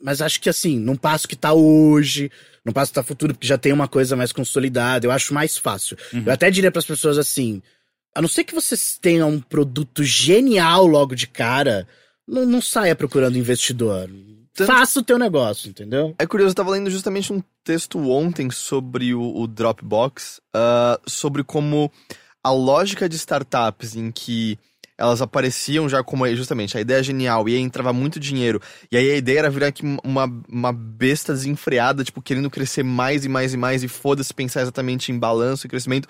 Mas 0.00 0.22
acho 0.22 0.40
que 0.40 0.48
assim, 0.48 0.78
num 0.78 0.96
passo 0.96 1.28
que 1.28 1.36
tá 1.36 1.52
hoje, 1.52 2.30
num 2.64 2.72
passo 2.72 2.90
que 2.90 2.94
tá 2.94 3.02
futuro, 3.02 3.34
porque 3.34 3.46
já 3.46 3.58
tem 3.58 3.72
uma 3.72 3.86
coisa 3.88 4.16
mais 4.16 4.32
consolidada, 4.32 5.06
eu 5.06 5.10
acho 5.10 5.34
mais 5.34 5.58
fácil. 5.58 5.96
Eu 6.26 6.32
até 6.32 6.50
diria 6.50 6.70
pras 6.72 6.86
pessoas 6.86 7.18
assim: 7.18 7.60
a 8.14 8.22
não 8.22 8.28
ser 8.28 8.44
que 8.44 8.54
vocês 8.54 8.98
tenham 9.00 9.28
um 9.28 9.40
produto 9.40 10.02
genial 10.02 10.86
logo 10.86 11.14
de 11.14 11.26
cara, 11.26 11.86
não, 12.26 12.46
não 12.46 12.62
saia 12.62 12.96
procurando 12.96 13.36
investidor. 13.36 14.08
Tanto- 14.54 14.66
Faça 14.66 15.00
o 15.00 15.02
teu 15.04 15.18
negócio, 15.18 15.68
entendeu? 15.68 16.14
É 16.18 16.26
curioso, 16.26 16.52
eu 16.52 16.56
tava 16.56 16.70
lendo 16.70 16.90
justamente 16.90 17.32
um 17.32 17.42
texto 17.62 17.98
ontem 18.10 18.50
sobre 18.50 19.14
o, 19.14 19.20
o 19.36 19.46
Dropbox, 19.46 20.40
ah, 20.54 20.98
sobre 21.06 21.44
como 21.44 21.90
a 22.42 22.50
lógica 22.50 23.06
de 23.08 23.16
startups 23.16 23.94
em 23.94 24.10
que 24.10 24.58
elas 25.00 25.22
apareciam 25.22 25.88
já 25.88 26.04
como 26.04 26.26
justamente 26.36 26.76
a 26.76 26.80
ideia 26.80 27.00
é 27.00 27.02
genial 27.02 27.48
e 27.48 27.54
aí 27.54 27.60
entrava 27.60 27.92
muito 27.92 28.20
dinheiro. 28.20 28.60
E 28.92 28.96
aí 28.96 29.10
a 29.10 29.16
ideia 29.16 29.38
era 29.40 29.50
virar 29.50 29.68
aqui 29.68 29.82
uma, 30.04 30.30
uma 30.48 30.72
besta 30.72 31.32
desenfreada, 31.32 32.04
tipo, 32.04 32.20
querendo 32.20 32.50
crescer 32.50 32.82
mais 32.82 33.24
e 33.24 33.28
mais 33.28 33.54
e 33.54 33.56
mais 33.56 33.82
e 33.82 33.88
foda-se 33.88 34.32
pensar 34.34 34.60
exatamente 34.60 35.10
em 35.10 35.18
balanço 35.18 35.66
e 35.66 35.70
crescimento. 35.70 36.06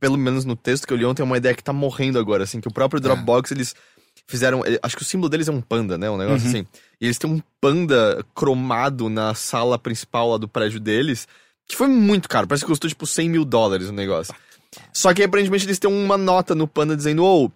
Pelo 0.00 0.16
menos 0.16 0.44
no 0.44 0.54
texto 0.54 0.86
que 0.86 0.92
eu 0.92 0.96
li 0.96 1.04
ontem, 1.04 1.22
é 1.22 1.24
uma 1.24 1.36
ideia 1.36 1.54
que 1.54 1.62
tá 1.64 1.72
morrendo 1.72 2.18
agora, 2.20 2.44
assim, 2.44 2.60
que 2.60 2.68
o 2.68 2.72
próprio 2.72 3.00
Dropbox, 3.00 3.50
eles 3.50 3.74
fizeram. 4.28 4.64
eh, 4.64 4.78
Acho 4.82 4.96
que 4.96 5.02
o 5.02 5.04
símbolo 5.04 5.28
deles 5.28 5.48
é 5.48 5.52
um 5.52 5.60
panda, 5.60 5.98
né? 5.98 6.08
Um 6.08 6.16
negócio 6.16 6.46
assim. 6.48 6.66
E 7.00 7.06
eles 7.06 7.18
têm 7.18 7.28
um 7.28 7.42
panda 7.60 8.24
cromado 8.34 9.08
na 9.08 9.34
sala 9.34 9.76
principal 9.78 10.30
lá 10.30 10.38
do 10.38 10.46
prédio 10.46 10.78
deles, 10.78 11.26
que 11.66 11.74
foi 11.76 11.88
muito 11.88 12.28
caro. 12.28 12.46
Parece 12.46 12.64
que 12.64 12.70
custou 12.70 12.88
tipo 12.88 13.06
100 13.06 13.28
mil 13.28 13.44
dólares 13.44 13.88
o 13.88 13.92
negócio. 13.92 14.32
Só 14.92 15.12
que 15.12 15.22
aparentemente 15.22 15.64
eles 15.66 15.78
têm 15.78 15.90
uma 15.90 16.16
nota 16.16 16.54
no 16.54 16.68
panda 16.68 16.94
dizendo: 16.96 17.24
Ô, 17.24 17.50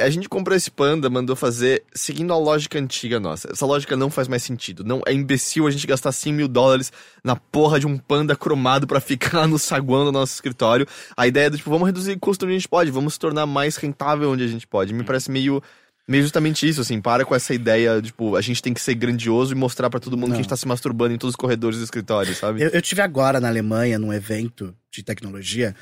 a 0.00 0.10
gente 0.10 0.28
comprou 0.28 0.56
esse 0.56 0.70
panda, 0.70 1.10
mandou 1.10 1.36
fazer 1.36 1.84
seguindo 1.94 2.32
a 2.32 2.38
lógica 2.38 2.78
antiga 2.78 3.20
nossa. 3.20 3.50
Essa 3.52 3.66
lógica 3.66 3.96
não 3.96 4.10
faz 4.10 4.28
mais 4.28 4.42
sentido. 4.42 4.84
Não 4.84 5.02
é 5.06 5.12
imbecil 5.12 5.66
a 5.66 5.70
gente 5.70 5.86
gastar 5.86 6.12
100 6.12 6.32
mil 6.32 6.48
dólares 6.48 6.92
na 7.22 7.36
porra 7.36 7.78
de 7.78 7.86
um 7.86 7.96
panda 7.98 8.34
cromado 8.34 8.86
pra 8.86 9.00
ficar 9.00 9.46
no 9.48 9.58
saguão 9.58 10.04
do 10.04 10.12
nosso 10.12 10.34
escritório. 10.34 10.86
A 11.16 11.26
ideia 11.26 11.46
é 11.46 11.50
do 11.50 11.56
tipo, 11.56 11.70
vamos 11.70 11.86
reduzir 11.86 12.18
custo 12.18 12.44
onde 12.44 12.54
a 12.54 12.58
gente 12.58 12.68
pode, 12.68 12.90
vamos 12.90 13.14
se 13.14 13.18
tornar 13.18 13.46
mais 13.46 13.76
rentável 13.76 14.30
onde 14.30 14.44
a 14.44 14.48
gente 14.48 14.66
pode. 14.66 14.92
Me 14.92 15.04
parece 15.04 15.30
meio. 15.30 15.62
Meio 16.08 16.24
justamente 16.24 16.68
isso, 16.68 16.80
assim, 16.80 17.00
para 17.00 17.24
com 17.24 17.36
essa 17.36 17.54
ideia, 17.54 18.02
tipo, 18.02 18.34
a 18.34 18.40
gente 18.40 18.60
tem 18.60 18.74
que 18.74 18.80
ser 18.80 18.96
grandioso 18.96 19.52
e 19.52 19.54
mostrar 19.54 19.88
pra 19.88 20.00
todo 20.00 20.16
mundo 20.16 20.30
que 20.30 20.34
a 20.34 20.36
gente 20.38 20.48
tá 20.48 20.56
se 20.56 20.66
masturbando 20.66 21.14
em 21.14 21.18
todos 21.18 21.34
os 21.34 21.36
corredores 21.36 21.78
do 21.78 21.84
escritório, 21.84 22.34
sabe? 22.34 22.60
Eu, 22.60 22.70
eu 22.70 22.82
tive 22.82 23.00
agora 23.00 23.38
na 23.38 23.46
Alemanha, 23.46 23.96
num 23.96 24.12
evento 24.12 24.74
de 24.90 25.04
tecnologia, 25.04 25.72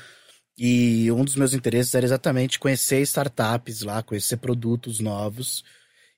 e 0.59 1.11
um 1.11 1.23
dos 1.23 1.35
meus 1.35 1.53
interesses 1.53 1.93
era 1.95 2.05
exatamente 2.05 2.59
conhecer 2.59 3.01
startups 3.01 3.81
lá, 3.81 4.03
conhecer 4.03 4.37
produtos 4.37 4.99
novos. 4.99 5.63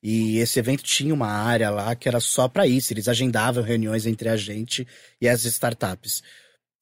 E 0.04 0.40
esse 0.40 0.58
evento 0.60 0.84
tinha 0.84 1.14
uma 1.14 1.28
área 1.28 1.70
lá 1.70 1.96
que 1.96 2.08
era 2.10 2.20
só 2.20 2.48
pra 2.48 2.66
isso. 2.68 2.92
Eles 2.92 3.08
agendavam 3.08 3.64
reuniões 3.64 4.06
entre 4.08 4.30
a 4.30 4.36
gente 4.38 4.88
e 5.22 5.30
as 5.30 5.46
startups. 5.46 6.24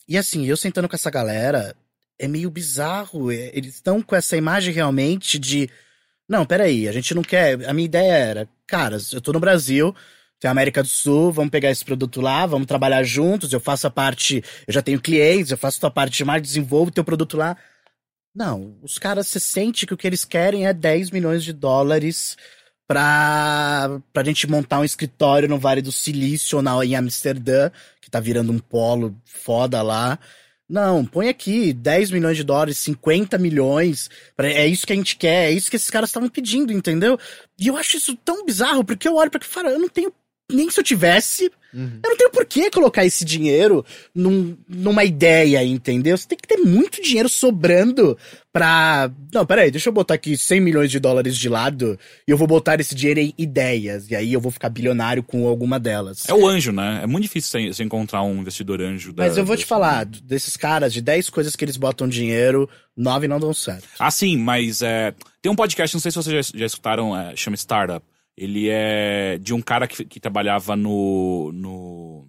E 0.07 0.17
assim, 0.17 0.45
eu 0.45 0.55
sentando 0.57 0.87
com 0.89 0.95
essa 0.95 1.11
galera, 1.11 1.75
é 2.17 2.27
meio 2.27 2.49
bizarro. 2.49 3.31
é- 3.31 3.51
Eles 3.53 3.75
estão 3.75 4.01
com 4.01 4.15
essa 4.15 4.37
imagem 4.37 4.73
realmente 4.73 5.37
de. 5.37 5.69
Não, 6.27 6.45
peraí, 6.45 6.87
a 6.87 6.91
gente 6.91 7.13
não 7.13 7.23
quer. 7.23 7.65
A 7.67 7.73
minha 7.73 7.85
ideia 7.85 8.13
era, 8.13 8.49
cara, 8.67 8.97
eu 9.13 9.21
tô 9.21 9.33
no 9.33 9.39
Brasil, 9.39 9.95
tem 10.39 10.47
a 10.47 10.51
América 10.51 10.81
do 10.81 10.87
Sul, 10.87 11.31
vamos 11.31 11.51
pegar 11.51 11.69
esse 11.69 11.83
produto 11.83 12.21
lá, 12.21 12.45
vamos 12.45 12.67
trabalhar 12.67 13.03
juntos, 13.03 13.51
eu 13.51 13.59
faço 13.59 13.87
a 13.87 13.89
parte, 13.89 14.43
eu 14.65 14.73
já 14.73 14.81
tenho 14.81 15.01
clientes, 15.01 15.51
eu 15.51 15.57
faço 15.57 15.77
a 15.77 15.81
tua 15.81 15.91
parte 15.91 16.17
de 16.17 16.25
mais 16.25 16.41
desenvolvo 16.41 16.91
teu 16.91 17.03
produto 17.03 17.35
lá. 17.35 17.57
Não, 18.33 18.77
os 18.81 18.97
caras 18.97 19.27
se 19.27 19.39
sentem 19.39 19.85
que 19.85 19.93
o 19.93 19.97
que 19.97 20.07
eles 20.07 20.23
querem 20.23 20.65
é 20.65 20.73
10 20.73 21.11
milhões 21.11 21.43
de 21.43 21.51
dólares 21.51 22.37
pra, 22.87 23.99
pra 24.13 24.23
gente 24.23 24.49
montar 24.49 24.79
um 24.79 24.85
escritório 24.85 25.49
no 25.49 25.59
Vale 25.59 25.81
do 25.81 25.91
Silício, 25.91 26.61
na, 26.61 26.83
em 26.85 26.95
Amsterdã, 26.95 27.69
que 28.01 28.09
tá 28.09 28.19
virando 28.19 28.51
um 28.51 28.59
polo 28.59 29.15
foda 29.25 29.81
lá. 29.81 30.17
Não, 30.69 31.03
põe 31.03 31.29
aqui 31.29 31.73
10 31.73 32.11
milhões 32.11 32.37
de 32.37 32.43
dólares, 32.43 32.77
50 32.77 33.37
milhões. 33.39 34.09
É 34.37 34.67
isso 34.67 34.87
que 34.87 34.93
a 34.93 34.95
gente 34.95 35.17
quer, 35.17 35.49
é 35.49 35.51
isso 35.51 35.69
que 35.69 35.75
esses 35.75 35.89
caras 35.89 36.09
estavam 36.09 36.29
pedindo, 36.29 36.71
entendeu? 36.71 37.19
E 37.59 37.67
eu 37.67 37.75
acho 37.75 37.97
isso 37.97 38.15
tão 38.15 38.45
bizarro, 38.45 38.83
porque 38.83 39.07
eu 39.07 39.15
olho 39.15 39.31
pra 39.31 39.39
que 39.39 39.47
falo, 39.47 39.69
eu 39.69 39.79
não 39.79 39.89
tenho 39.89 40.13
nem 40.51 40.69
se 40.69 40.79
eu 40.79 40.83
tivesse, 40.83 41.51
uhum. 41.73 41.99
eu 42.03 42.09
não 42.09 42.17
tenho 42.17 42.31
por 42.31 42.45
que 42.45 42.71
colocar 42.71 43.05
esse 43.05 43.23
dinheiro 43.23 43.85
num, 44.13 44.57
numa 44.67 45.03
ideia, 45.03 45.63
entendeu? 45.63 46.17
Você 46.17 46.27
tem 46.27 46.37
que 46.37 46.47
ter 46.47 46.57
muito 46.57 47.01
dinheiro 47.01 47.29
sobrando 47.29 48.17
pra. 48.51 49.11
Não, 49.33 49.45
peraí, 49.45 49.69
deixa 49.69 49.89
eu 49.89 49.93
botar 49.93 50.15
aqui 50.15 50.35
100 50.35 50.59
milhões 50.59 50.89
de 50.89 50.99
dólares 50.99 51.37
de 51.37 51.47
lado 51.47 51.99
e 52.27 52.31
eu 52.31 52.37
vou 52.37 52.47
botar 52.47 52.79
esse 52.79 52.95
dinheiro 52.95 53.19
em 53.19 53.33
ideias. 53.37 54.09
E 54.09 54.15
aí 54.15 54.33
eu 54.33 54.41
vou 54.41 54.51
ficar 54.51 54.69
bilionário 54.69 55.21
com 55.21 55.47
alguma 55.47 55.79
delas. 55.79 56.27
É 56.27 56.33
o 56.33 56.47
anjo, 56.47 56.71
né? 56.71 57.01
É 57.03 57.07
muito 57.07 57.23
difícil 57.23 57.71
você 57.71 57.83
encontrar 57.83 58.23
um 58.23 58.41
investidor 58.41 58.81
anjo. 58.81 59.13
Da, 59.13 59.23
Mas 59.23 59.37
eu 59.37 59.45
vou 59.45 59.55
te 59.55 59.65
falar, 59.65 60.05
desses 60.05 60.57
caras, 60.57 60.91
de 60.91 61.01
10 61.01 61.29
coisas 61.29 61.55
que 61.55 61.63
eles 61.63 61.77
botam 61.77 62.07
dinheiro, 62.07 62.67
9 62.97 63.27
não 63.27 63.39
dão 63.39 63.53
certo. 63.53 63.87
Ah, 63.99 64.09
sim, 64.09 64.37
mas 64.37 64.81
é, 64.81 65.13
tem 65.41 65.51
um 65.51 65.55
podcast, 65.55 65.95
não 65.95 66.01
sei 66.01 66.11
se 66.11 66.17
vocês 66.17 66.47
já, 66.47 66.57
já 66.57 66.65
escutaram, 66.65 67.15
é, 67.15 67.35
chama 67.35 67.55
Startup 67.55 68.03
ele 68.39 68.69
é 68.69 69.37
de 69.37 69.53
um 69.53 69.61
cara 69.61 69.85
que, 69.85 70.05
que 70.05 70.19
trabalhava 70.19 70.75
no, 70.75 71.51
no 71.53 72.27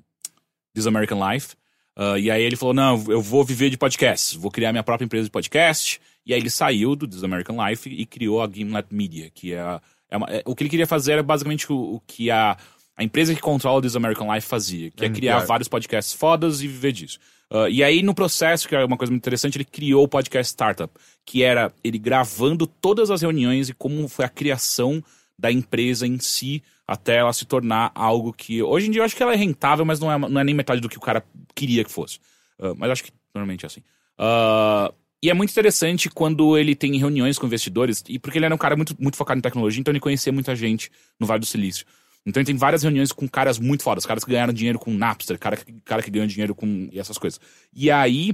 This 0.75 0.87
American 0.87 1.21
Life. 1.31 1.55
Uh, 1.97 2.19
e 2.19 2.31
aí 2.31 2.43
ele 2.43 2.57
falou: 2.57 2.75
Não, 2.75 3.05
eu 3.09 3.23
vou 3.23 3.45
viver 3.45 3.71
de 3.71 3.79
podcast, 3.79 4.37
vou 4.37 4.51
criar 4.51 4.73
minha 4.73 4.83
própria 4.83 5.05
empresa 5.05 5.25
de 5.25 5.31
podcast. 5.31 6.01
E 6.27 6.35
aí 6.35 6.41
ele 6.41 6.51
saiu 6.51 6.97
do 6.97 7.07
This 7.07 7.23
American 7.23 7.57
Life 7.65 7.89
e 7.89 8.05
criou 8.05 8.43
a 8.43 8.51
Gimlet 8.51 8.89
Media, 8.91 9.31
que 9.31 9.55
é, 9.55 9.81
é, 10.11 10.17
uma, 10.17 10.27
é 10.27 10.43
o 10.45 10.55
que 10.55 10.65
ele 10.65 10.71
queria 10.71 10.87
fazer 10.87 11.13
era 11.13 11.23
basicamente 11.23 11.73
o, 11.73 11.95
o, 11.95 12.03
que 12.07 12.31
a, 12.31 12.57
a 12.97 13.05
empresa 13.05 13.35
que 13.35 13.41
controla 13.41 13.79
o 13.79 13.83
This 13.83 13.97
American 13.97 14.33
Life 14.33 14.47
fazia, 14.47 14.91
que 14.91 15.05
é 15.05 15.09
criar 15.09 15.39
vários 15.41 15.69
podcasts 15.69 16.13
fodas 16.13 16.61
e 16.61 16.69
viver 16.69 16.93
disso. 16.93 17.19
Uh, 17.51 17.69
e 17.69 17.83
aí, 17.83 18.03
no 18.03 18.15
processo, 18.15 18.69
que 18.69 18.75
é 18.75 18.85
uma 18.85 18.97
coisa 18.97 19.11
muito 19.13 19.23
interessante, 19.23 19.57
ele 19.57 19.65
criou 19.65 20.05
o 20.05 20.09
podcast 20.09 20.51
Startup, 20.51 20.93
que 21.25 21.43
era 21.43 21.73
ele 21.83 21.99
gravando 21.99 22.67
todas 22.67 23.11
as 23.11 23.23
reuniões 23.23 23.69
e 23.69 23.75
como 23.75 24.07
foi 24.09 24.25
a 24.25 24.29
criação 24.29 25.03
da 25.41 25.51
empresa 25.51 26.07
em 26.07 26.19
si 26.19 26.63
até 26.87 27.17
ela 27.17 27.33
se 27.33 27.47
tornar 27.47 27.91
algo 27.95 28.33
que. 28.33 28.63
Hoje 28.63 28.89
em 28.89 28.91
dia 28.91 29.01
eu 29.01 29.05
acho 29.05 29.17
que 29.17 29.23
ela 29.23 29.33
é 29.33 29.37
rentável, 29.37 29.85
mas 29.85 29.99
não 29.99 30.13
é, 30.13 30.19
não 30.19 30.41
é 30.41 30.45
nem 30.45 30.55
metade 30.55 30.81
do 30.81 30.89
que 30.89 30.99
o 30.99 31.01
cara 31.01 31.25
queria 31.55 31.83
que 31.83 31.91
fosse. 31.91 32.19
Uh, 32.59 32.75
mas 32.77 32.91
acho 32.91 33.05
que 33.05 33.13
normalmente 33.35 33.65
é 33.65 33.67
assim. 33.67 33.81
Uh, 34.19 34.93
e 35.23 35.31
é 35.31 35.35
muito 35.35 35.51
interessante 35.51 36.11
quando 36.11 36.59
ele 36.59 36.75
tem 36.75 36.97
reuniões 36.99 37.39
com 37.39 37.47
investidores, 37.47 38.03
e 38.09 38.19
porque 38.19 38.39
ele 38.39 38.47
era 38.47 38.55
um 38.55 38.59
cara 38.59 38.75
muito, 38.75 38.95
muito 38.99 39.17
focado 39.17 39.39
em 39.39 39.43
tecnologia, 39.43 39.81
então 39.81 39.93
ele 39.93 40.01
conhecia 40.01 40.33
muita 40.33 40.55
gente 40.57 40.91
no 41.19 41.27
Vale 41.27 41.41
do 41.41 41.47
Silício. 41.47 41.87
Então 42.27 42.41
ele 42.41 42.47
tem 42.47 42.57
várias 42.57 42.83
reuniões 42.83 43.13
com 43.13 43.29
caras 43.29 43.59
muito 43.59 43.83
fodas, 43.83 44.05
caras 44.05 44.25
que 44.25 44.31
ganharam 44.31 44.53
dinheiro 44.53 44.79
com 44.79 44.93
Napster, 44.93 45.39
cara, 45.39 45.59
cara 45.85 46.03
que 46.03 46.11
ganhou 46.11 46.27
dinheiro 46.27 46.55
com 46.55 46.89
essas 46.93 47.17
coisas. 47.17 47.41
E 47.73 47.91
aí, 47.91 48.33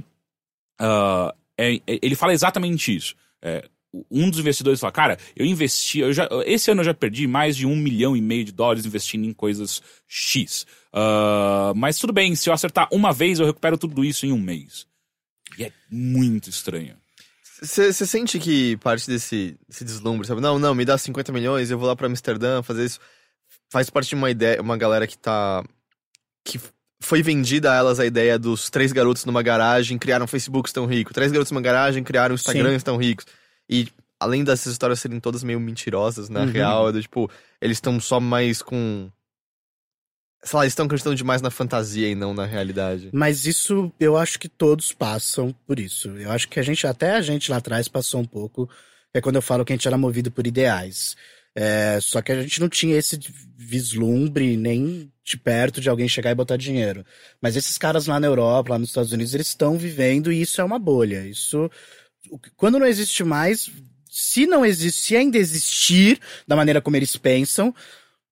uh, 0.81 1.31
é, 1.57 1.75
é, 1.75 1.81
ele 2.01 2.15
fala 2.15 2.33
exatamente 2.33 2.95
isso. 2.95 3.15
É, 3.41 3.67
um 4.11 4.29
dos 4.29 4.39
investidores 4.39 4.79
fala, 4.79 4.91
cara, 4.91 5.17
eu 5.35 5.45
investi, 5.45 5.99
eu 5.99 6.13
já, 6.13 6.27
esse 6.45 6.69
ano 6.69 6.81
eu 6.81 6.85
já 6.85 6.93
perdi 6.93 7.27
mais 7.27 7.55
de 7.55 7.65
um 7.65 7.75
milhão 7.75 8.15
e 8.15 8.21
meio 8.21 8.43
de 8.43 8.51
dólares 8.51 8.85
investindo 8.85 9.25
em 9.25 9.33
coisas 9.33 9.81
X. 10.07 10.65
Uh, 10.93 11.73
mas 11.75 11.97
tudo 11.97 12.13
bem, 12.13 12.35
se 12.35 12.49
eu 12.49 12.53
acertar 12.53 12.87
uma 12.91 13.13
vez, 13.13 13.39
eu 13.39 13.45
recupero 13.45 13.77
tudo 13.77 14.03
isso 14.03 14.25
em 14.25 14.31
um 14.31 14.39
mês. 14.39 14.85
E 15.57 15.63
é 15.63 15.71
muito 15.89 16.49
estranho. 16.49 16.95
Você 17.61 17.91
sente 17.91 18.37
que 18.37 18.77
parte 18.77 19.07
desse, 19.07 19.57
desse 19.67 19.83
deslumbre, 19.83 20.27
sabe? 20.27 20.41
Não, 20.41 20.59
não, 20.59 20.75
me 20.75 20.85
dá 20.85 20.95
50 20.97 21.31
milhões, 21.31 21.71
eu 21.71 21.77
vou 21.77 21.87
lá 21.87 21.95
pra 21.95 22.07
Amsterdã 22.07 22.61
fazer 22.61 22.85
isso. 22.85 22.99
Faz 23.71 23.89
parte 23.89 24.09
de 24.09 24.15
uma 24.15 24.29
ideia, 24.29 24.61
uma 24.61 24.77
galera 24.77 25.07
que 25.07 25.17
tá. 25.17 25.63
que 26.43 26.59
foi 26.99 27.21
vendida 27.21 27.71
a 27.71 27.75
elas 27.75 27.99
a 27.99 28.05
ideia 28.05 28.37
dos 28.37 28.69
três 28.69 28.91
garotos 28.91 29.25
numa 29.25 29.41
garagem, 29.41 29.97
criaram 29.97 30.25
um 30.25 30.27
Facebook 30.27 30.69
estão 30.69 30.85
ricos. 30.85 31.13
Três 31.13 31.31
garotos 31.31 31.51
numa 31.51 31.61
garagem, 31.61 32.03
criaram 32.03 32.33
um 32.33 32.35
Instagram 32.35 32.75
estão 32.75 32.97
ricos. 32.97 33.25
E 33.69 33.87
além 34.19 34.43
dessas 34.43 34.73
histórias 34.73 34.99
serem 34.99 35.19
todas 35.19 35.43
meio 35.43 35.59
mentirosas, 35.59 36.29
na 36.29 36.41
uhum. 36.41 36.51
real, 36.51 36.89
é 36.89 36.91
do, 36.91 37.01
tipo, 37.01 37.29
eles 37.61 37.77
estão 37.77 37.99
só 37.99 38.19
mais 38.19 38.61
com. 38.61 39.09
Sei 40.43 40.57
lá, 40.57 40.63
eles 40.63 40.71
estão 40.71 40.85
acreditando 40.85 41.15
demais 41.15 41.41
na 41.41 41.49
fantasia 41.49 42.07
e 42.07 42.15
não 42.15 42.33
na 42.33 42.45
realidade. 42.45 43.09
Mas 43.11 43.45
isso 43.45 43.91
eu 43.99 44.15
acho 44.15 44.39
que 44.39 44.47
todos 44.47 44.91
passam 44.91 45.53
por 45.65 45.79
isso. 45.79 46.09
Eu 46.09 46.31
acho 46.31 46.47
que 46.47 46.59
a 46.59 46.63
gente, 46.63 46.85
até 46.85 47.15
a 47.15 47.21
gente 47.21 47.49
lá 47.49 47.57
atrás, 47.57 47.87
passou 47.87 48.21
um 48.21 48.25
pouco. 48.25 48.69
É 49.13 49.19
quando 49.19 49.35
eu 49.37 49.41
falo 49.41 49.65
que 49.65 49.73
a 49.73 49.75
gente 49.75 49.87
era 49.87 49.97
movido 49.97 50.31
por 50.31 50.45
ideais. 50.45 51.15
É, 51.55 51.97
só 51.99 52.21
que 52.21 52.31
a 52.31 52.41
gente 52.43 52.61
não 52.61 52.69
tinha 52.69 52.95
esse 52.95 53.19
vislumbre 53.57 54.55
nem 54.55 55.11
de 55.23 55.35
perto 55.35 55.81
de 55.81 55.89
alguém 55.89 56.07
chegar 56.07 56.29
e 56.29 56.35
botar 56.35 56.55
dinheiro. 56.55 57.03
Mas 57.41 57.55
esses 57.55 57.79
caras 57.79 58.05
lá 58.05 58.19
na 58.19 58.27
Europa, 58.27 58.73
lá 58.73 58.79
nos 58.79 58.89
Estados 58.89 59.11
Unidos, 59.11 59.33
eles 59.33 59.47
estão 59.47 59.75
vivendo 59.75 60.31
e 60.31 60.39
isso 60.39 60.61
é 60.61 60.63
uma 60.63 60.77
bolha. 60.77 61.25
Isso 61.27 61.69
quando 62.55 62.79
não 62.79 62.85
existe 62.85 63.23
mais, 63.23 63.69
se 64.09 64.45
não 64.45 64.65
existe, 64.65 65.01
se 65.01 65.15
ainda 65.15 65.37
existir 65.37 66.19
da 66.47 66.55
maneira 66.55 66.81
como 66.81 66.95
eles 66.95 67.15
pensam, 67.15 67.73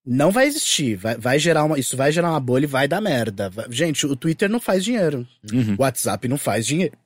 não 0.05 0.31
vai 0.31 0.45
existir. 0.45 0.95
Vai, 0.95 1.17
vai 1.17 1.39
gerar 1.39 1.63
uma, 1.63 1.79
isso 1.79 1.97
vai 1.97 2.11
gerar 2.11 2.29
uma 2.29 2.39
bolha 2.39 2.65
e 2.65 2.67
vai 2.67 2.87
dar 2.87 3.01
merda. 3.01 3.51
Gente, 3.69 4.05
o 4.05 4.15
Twitter 4.15 4.49
não 4.49 4.59
faz 4.59 4.83
dinheiro. 4.83 5.27
Uhum. 5.51 5.75
O 5.77 5.81
WhatsApp 5.81 6.27
não 6.27 6.37
faz 6.37 6.65
dinheiro. 6.65 6.97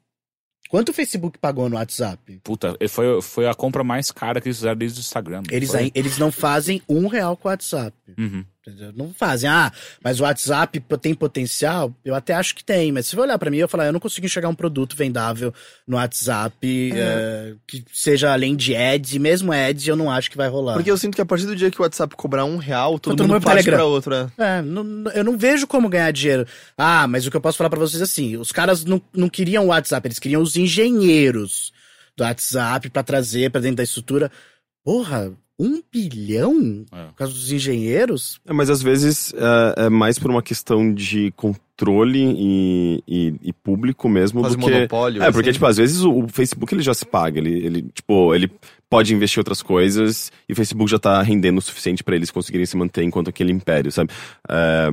Quanto 0.69 0.89
o 0.89 0.93
Facebook 0.93 1.39
pagou 1.39 1.67
no 1.67 1.77
WhatsApp? 1.77 2.39
Puta, 2.43 2.77
foi, 2.89 3.21
foi 3.23 3.47
a 3.47 3.55
compra 3.55 3.83
mais 3.83 4.11
cara 4.11 4.39
que 4.39 4.47
eles 4.47 4.57
fizeram 4.57 4.77
desde 4.77 4.99
o 4.99 5.01
Instagram. 5.01 5.41
Eles, 5.49 5.73
aí, 5.73 5.91
eles 5.95 6.19
não 6.19 6.31
fazem 6.31 6.79
um 6.87 7.07
real 7.07 7.35
com 7.35 7.47
o 7.47 7.51
WhatsApp. 7.51 7.97
Uhum. 8.15 8.45
Não 8.95 9.14
fazem. 9.14 9.49
Ah, 9.49 9.72
mas 10.03 10.20
o 10.20 10.24
WhatsApp 10.24 10.80
tem 11.01 11.14
potencial? 11.14 11.93
Eu 12.03 12.14
até 12.14 12.34
acho 12.34 12.53
que 12.53 12.64
tem, 12.64 12.91
mas 12.91 13.07
se 13.07 13.16
você 13.16 13.22
olhar 13.22 13.39
para 13.39 13.49
mim, 13.49 13.57
eu 13.57 13.68
falar, 13.68 13.86
eu 13.86 13.93
não 13.93 13.99
consigo 13.99 14.26
enxergar 14.26 14.49
um 14.49 14.55
produto 14.55 14.95
vendável 14.95 15.53
no 15.88 15.95
WhatsApp 15.95 16.91
é. 16.93 17.53
que 17.66 17.84
seja 17.93 18.32
além 18.32 18.55
de 18.55 18.76
ads, 18.76 19.14
e 19.14 19.20
mesmo 19.20 19.51
ads 19.51 19.88
eu 19.88 19.95
não 19.95 20.12
acho 20.12 20.30
que 20.30 20.38
vai 20.38 20.49
rolar. 20.49 20.74
Porque 20.74 20.91
eu 20.91 20.97
sinto 20.97 21.16
que 21.16 21.22
a 21.22 21.26
partir 21.26 21.45
do 21.45 21.55
dia 21.55 21.72
que 21.72 21.80
o 21.80 21.84
WhatsApp 21.84 22.16
cobrar 22.16 22.45
um 22.45 22.57
real, 22.57 22.99
todo, 22.99 23.16
todo 23.16 23.28
mundo, 23.28 23.34
mundo 23.36 23.43
parte 23.43 23.64
pra 23.64 23.86
outro. 23.86 24.14
É, 24.14 24.30
é 24.38 24.62
não, 24.62 25.10
eu 25.12 25.24
não 25.24 25.38
vejo 25.38 25.66
como 25.66 25.89
ganhar 25.89 26.12
dinheiro. 26.12 26.45
Ah, 26.78 27.07
mas 27.07 27.26
o 27.26 27.32
que 27.32 27.38
eu 27.38 27.41
posso 27.41 27.57
falar 27.57 27.70
para 27.70 27.80
vocês 27.80 28.01
é 28.01 28.03
assim, 28.03 28.36
os 28.36 28.51
caras 28.51 28.84
não, 28.84 29.01
não 29.14 29.30
queriam 29.30 29.66
o 29.66 29.68
WhatsApp, 29.70 30.07
eles 30.07 30.20
queriam 30.20 30.41
os 30.41 30.57
engenheiros 30.57 31.72
do 32.16 32.24
WhatsApp 32.24 32.89
para 32.89 33.03
trazer 33.03 33.49
para 33.49 33.62
dentro 33.62 33.78
da 33.78 33.84
estrutura. 33.84 34.30
Porra, 34.84 35.34
um 35.60 35.84
bilhão? 35.91 36.86
É. 36.91 37.03
Por 37.07 37.16
causa 37.16 37.34
dos 37.34 37.51
engenheiros? 37.51 38.39
É, 38.47 38.53
mas 38.53 38.70
às 38.70 38.82
vezes 38.82 39.34
é, 39.34 39.86
é, 39.86 39.89
mais 39.89 40.18
por 40.18 40.32
uma 40.32 40.41
questão 40.41 40.93
de 40.93 41.32
controle 41.36 42.34
e, 42.38 43.03
e, 43.05 43.36
e 43.43 43.53
público 43.53 44.07
mesmo 44.07 44.41
Quase 44.41 44.55
do 44.55 44.66
que... 44.66 44.72
monopólio. 44.72 45.22
É, 45.22 45.26
assim. 45.26 45.34
porque, 45.34 45.51
tipo, 45.51 45.66
às 45.66 45.78
vezes 45.78 46.01
o, 46.01 46.12
o, 46.12 46.28
Facebook 46.30 46.74
ele 46.74 46.82
já 46.82 46.93
se 46.93 47.05
paga, 47.05 47.39
ele, 47.39 47.66
ele, 47.66 47.82
tipo, 47.93 48.34
ele 48.34 48.49
pode 48.89 49.14
investir 49.14 49.38
em 49.38 49.41
outras 49.41 49.62
coisas 49.62 50.32
e 50.47 50.53
o 50.53 50.55
Facebook 50.55 50.89
já 50.89 50.97
tá 50.97 51.22
rendendo 51.22 51.57
o 51.57 51.62
suficiente 51.62 52.03
para 52.03 52.16
eles 52.16 52.32
conseguirem 52.32 52.66
se 52.66 52.78
manter 52.78 53.03
enquanto 53.03 53.30
aquele 53.30 53.51
império, 53.51 53.91
sabe? 53.91 54.12
É, 54.49 54.89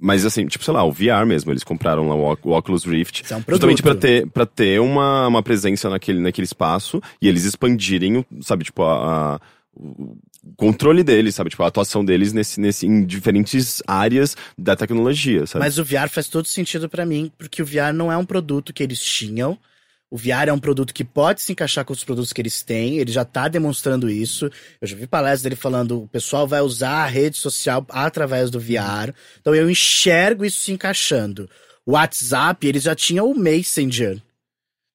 mas 0.00 0.24
assim, 0.24 0.46
tipo, 0.46 0.64
sei 0.64 0.72
lá, 0.72 0.84
o 0.84 0.92
VR 0.92 1.26
mesmo, 1.26 1.50
eles 1.50 1.64
compraram 1.64 2.08
lá 2.08 2.14
o 2.14 2.52
Oculus 2.52 2.84
Rift. 2.84 3.24
é 3.32 3.36
um 3.36 3.42
justamente 3.48 3.82
pra 3.82 3.96
ter, 3.96 4.28
pra 4.28 4.46
ter 4.46 4.80
uma, 4.80 5.26
uma 5.26 5.42
presença 5.42 5.90
naquele, 5.90 6.20
naquele 6.20 6.44
espaço 6.44 7.02
e 7.20 7.26
eles 7.26 7.44
expandirem, 7.44 8.24
sabe, 8.40 8.62
tipo, 8.62 8.84
a, 8.84 9.34
a 9.34 9.40
o 9.78 10.16
controle 10.56 11.04
deles, 11.04 11.34
sabe? 11.34 11.50
Tipo, 11.50 11.62
a 11.62 11.68
atuação 11.68 12.04
deles 12.04 12.32
nesse, 12.32 12.60
nesse, 12.60 12.86
em 12.86 13.04
diferentes 13.04 13.80
áreas 13.86 14.36
da 14.56 14.74
tecnologia, 14.74 15.46
sabe? 15.46 15.64
Mas 15.64 15.78
o 15.78 15.84
VR 15.84 16.08
faz 16.08 16.28
todo 16.28 16.48
sentido 16.48 16.88
para 16.88 17.06
mim, 17.06 17.30
porque 17.38 17.62
o 17.62 17.66
VR 17.66 17.92
não 17.94 18.10
é 18.10 18.16
um 18.16 18.24
produto 18.24 18.72
que 18.72 18.82
eles 18.82 19.00
tinham. 19.00 19.58
O 20.10 20.16
VR 20.16 20.48
é 20.48 20.52
um 20.52 20.58
produto 20.58 20.94
que 20.94 21.04
pode 21.04 21.42
se 21.42 21.52
encaixar 21.52 21.84
com 21.84 21.92
os 21.92 22.02
produtos 22.02 22.32
que 22.32 22.40
eles 22.40 22.62
têm, 22.62 22.96
ele 22.96 23.12
já 23.12 23.24
tá 23.24 23.46
demonstrando 23.46 24.10
isso. 24.10 24.50
Eu 24.80 24.88
já 24.88 24.96
vi 24.96 25.06
palestras 25.06 25.42
dele 25.42 25.56
falando, 25.56 26.02
o 26.02 26.08
pessoal 26.08 26.48
vai 26.48 26.60
usar 26.62 27.04
a 27.04 27.06
rede 27.06 27.36
social 27.36 27.86
através 27.90 28.50
do 28.50 28.58
VR. 28.58 29.12
Então 29.40 29.54
eu 29.54 29.70
enxergo 29.70 30.44
isso 30.44 30.60
se 30.60 30.72
encaixando. 30.72 31.48
O 31.84 31.92
WhatsApp, 31.92 32.66
eles 32.66 32.82
já 32.82 32.94
tinham 32.94 33.30
o 33.30 33.38
Messenger. 33.38 34.20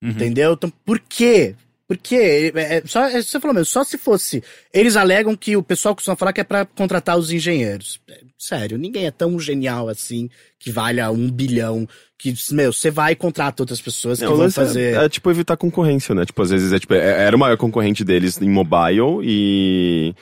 Uhum. 0.03 0.09
Entendeu? 0.09 0.53
Então, 0.53 0.69
por 0.83 0.99
quê? 0.99 1.55
Porque, 1.87 2.51
é, 2.55 2.77
é, 2.77 2.83
só, 2.85 3.05
é, 3.05 3.21
você 3.21 3.39
falou 3.39 3.53
mesmo, 3.53 3.65
só 3.65 3.83
se 3.83 3.97
fosse. 3.97 4.41
Eles 4.73 4.95
alegam 4.95 5.35
que 5.35 5.57
o 5.57 5.63
pessoal 5.63 5.93
costuma 5.93 6.15
falar 6.15 6.31
que 6.31 6.39
é 6.41 6.43
para 6.43 6.65
contratar 6.65 7.17
os 7.17 7.31
engenheiros. 7.31 7.99
É, 8.09 8.21
sério, 8.37 8.77
ninguém 8.77 9.05
é 9.05 9.11
tão 9.11 9.37
genial 9.39 9.89
assim 9.89 10.29
que 10.57 10.71
valha 10.71 11.11
um 11.11 11.29
bilhão. 11.29 11.87
Que, 12.17 12.33
meu, 12.51 12.71
você 12.71 12.89
vai 12.89 13.11
e 13.11 13.15
contrata 13.15 13.63
outras 13.63 13.81
pessoas 13.81 14.19
que 14.19 14.25
Não, 14.25 14.37
vão 14.37 14.49
fazer. 14.49 14.95
É, 14.95 15.05
é, 15.05 15.09
tipo 15.09 15.29
evitar 15.29 15.57
concorrência, 15.57 16.15
né? 16.15 16.25
Tipo, 16.25 16.41
às 16.41 16.51
vezes 16.51 16.71
é 16.71 16.79
tipo, 16.79 16.93
é, 16.93 17.25
era 17.25 17.35
uma 17.35 17.55
concorrente 17.57 18.03
deles 18.03 18.41
em 18.41 18.49
mobile 18.49 19.19
e 19.21 20.15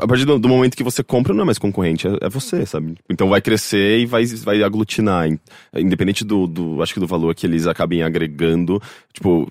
a 0.00 0.06
partir 0.06 0.24
do, 0.24 0.38
do 0.38 0.48
momento 0.48 0.76
que 0.76 0.82
você 0.84 1.02
compra, 1.02 1.34
não 1.34 1.42
é 1.42 1.46
mais 1.46 1.58
concorrente, 1.58 2.06
é, 2.06 2.12
é 2.22 2.28
você, 2.28 2.64
sabe? 2.64 2.94
Então 3.10 3.28
vai 3.28 3.40
crescer 3.40 3.98
e 3.98 4.06
vai, 4.06 4.24
vai 4.26 4.62
aglutinar. 4.62 5.28
In- 5.28 5.38
Independente 5.76 6.24
do, 6.24 6.46
do, 6.46 6.82
acho 6.82 6.94
que 6.94 7.00
do 7.00 7.06
valor 7.06 7.34
que 7.34 7.46
eles 7.46 7.66
acabem 7.66 8.02
agregando, 8.02 8.80
tipo, 9.12 9.48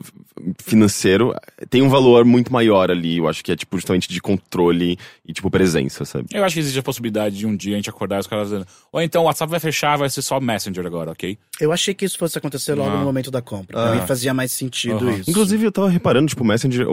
financeiro, 0.61 1.33
tem 1.69 1.81
um 1.81 1.89
valor 1.89 2.23
muito 2.25 2.51
maior 2.51 2.89
ali, 2.91 3.17
eu 3.17 3.27
acho 3.27 3.43
que 3.43 3.51
é, 3.51 3.55
tipo, 3.55 3.77
justamente 3.77 4.07
de 4.09 4.21
controle 4.21 4.97
e, 5.27 5.33
tipo, 5.33 5.49
presença, 5.49 6.05
sabe? 6.05 6.27
Eu 6.33 6.43
acho 6.43 6.53
que 6.55 6.59
existe 6.59 6.79
a 6.79 6.83
possibilidade 6.83 7.37
de 7.37 7.45
um 7.45 7.55
dia 7.55 7.73
a 7.73 7.77
gente 7.77 7.89
acordar 7.89 8.17
e 8.17 8.19
os 8.19 8.27
caras 8.27 8.49
dizendo, 8.49 8.65
ou 8.91 9.01
então 9.01 9.23
o 9.23 9.25
WhatsApp 9.25 9.49
vai 9.49 9.59
fechar, 9.59 9.97
vai 9.97 10.09
ser 10.09 10.21
só 10.21 10.39
Messenger 10.39 10.85
agora, 10.85 11.11
ok? 11.11 11.37
Eu 11.59 11.71
achei 11.71 11.93
que 11.93 12.05
isso 12.05 12.17
fosse 12.17 12.37
acontecer 12.37 12.73
logo 12.75 12.89
Ah. 12.91 12.99
no 12.99 13.05
momento 13.05 13.31
da 13.31 13.41
compra. 13.41 13.77
Ah. 13.79 13.87
Pra 13.91 14.01
mim 14.01 14.07
fazia 14.07 14.33
mais 14.33 14.51
sentido 14.51 15.09
isso. 15.11 15.29
Inclusive, 15.29 15.65
eu 15.65 15.71
tava 15.71 15.89
reparando, 15.89 16.27
tipo, 16.27 16.43
o 16.43 16.47
Messenger 16.47 16.87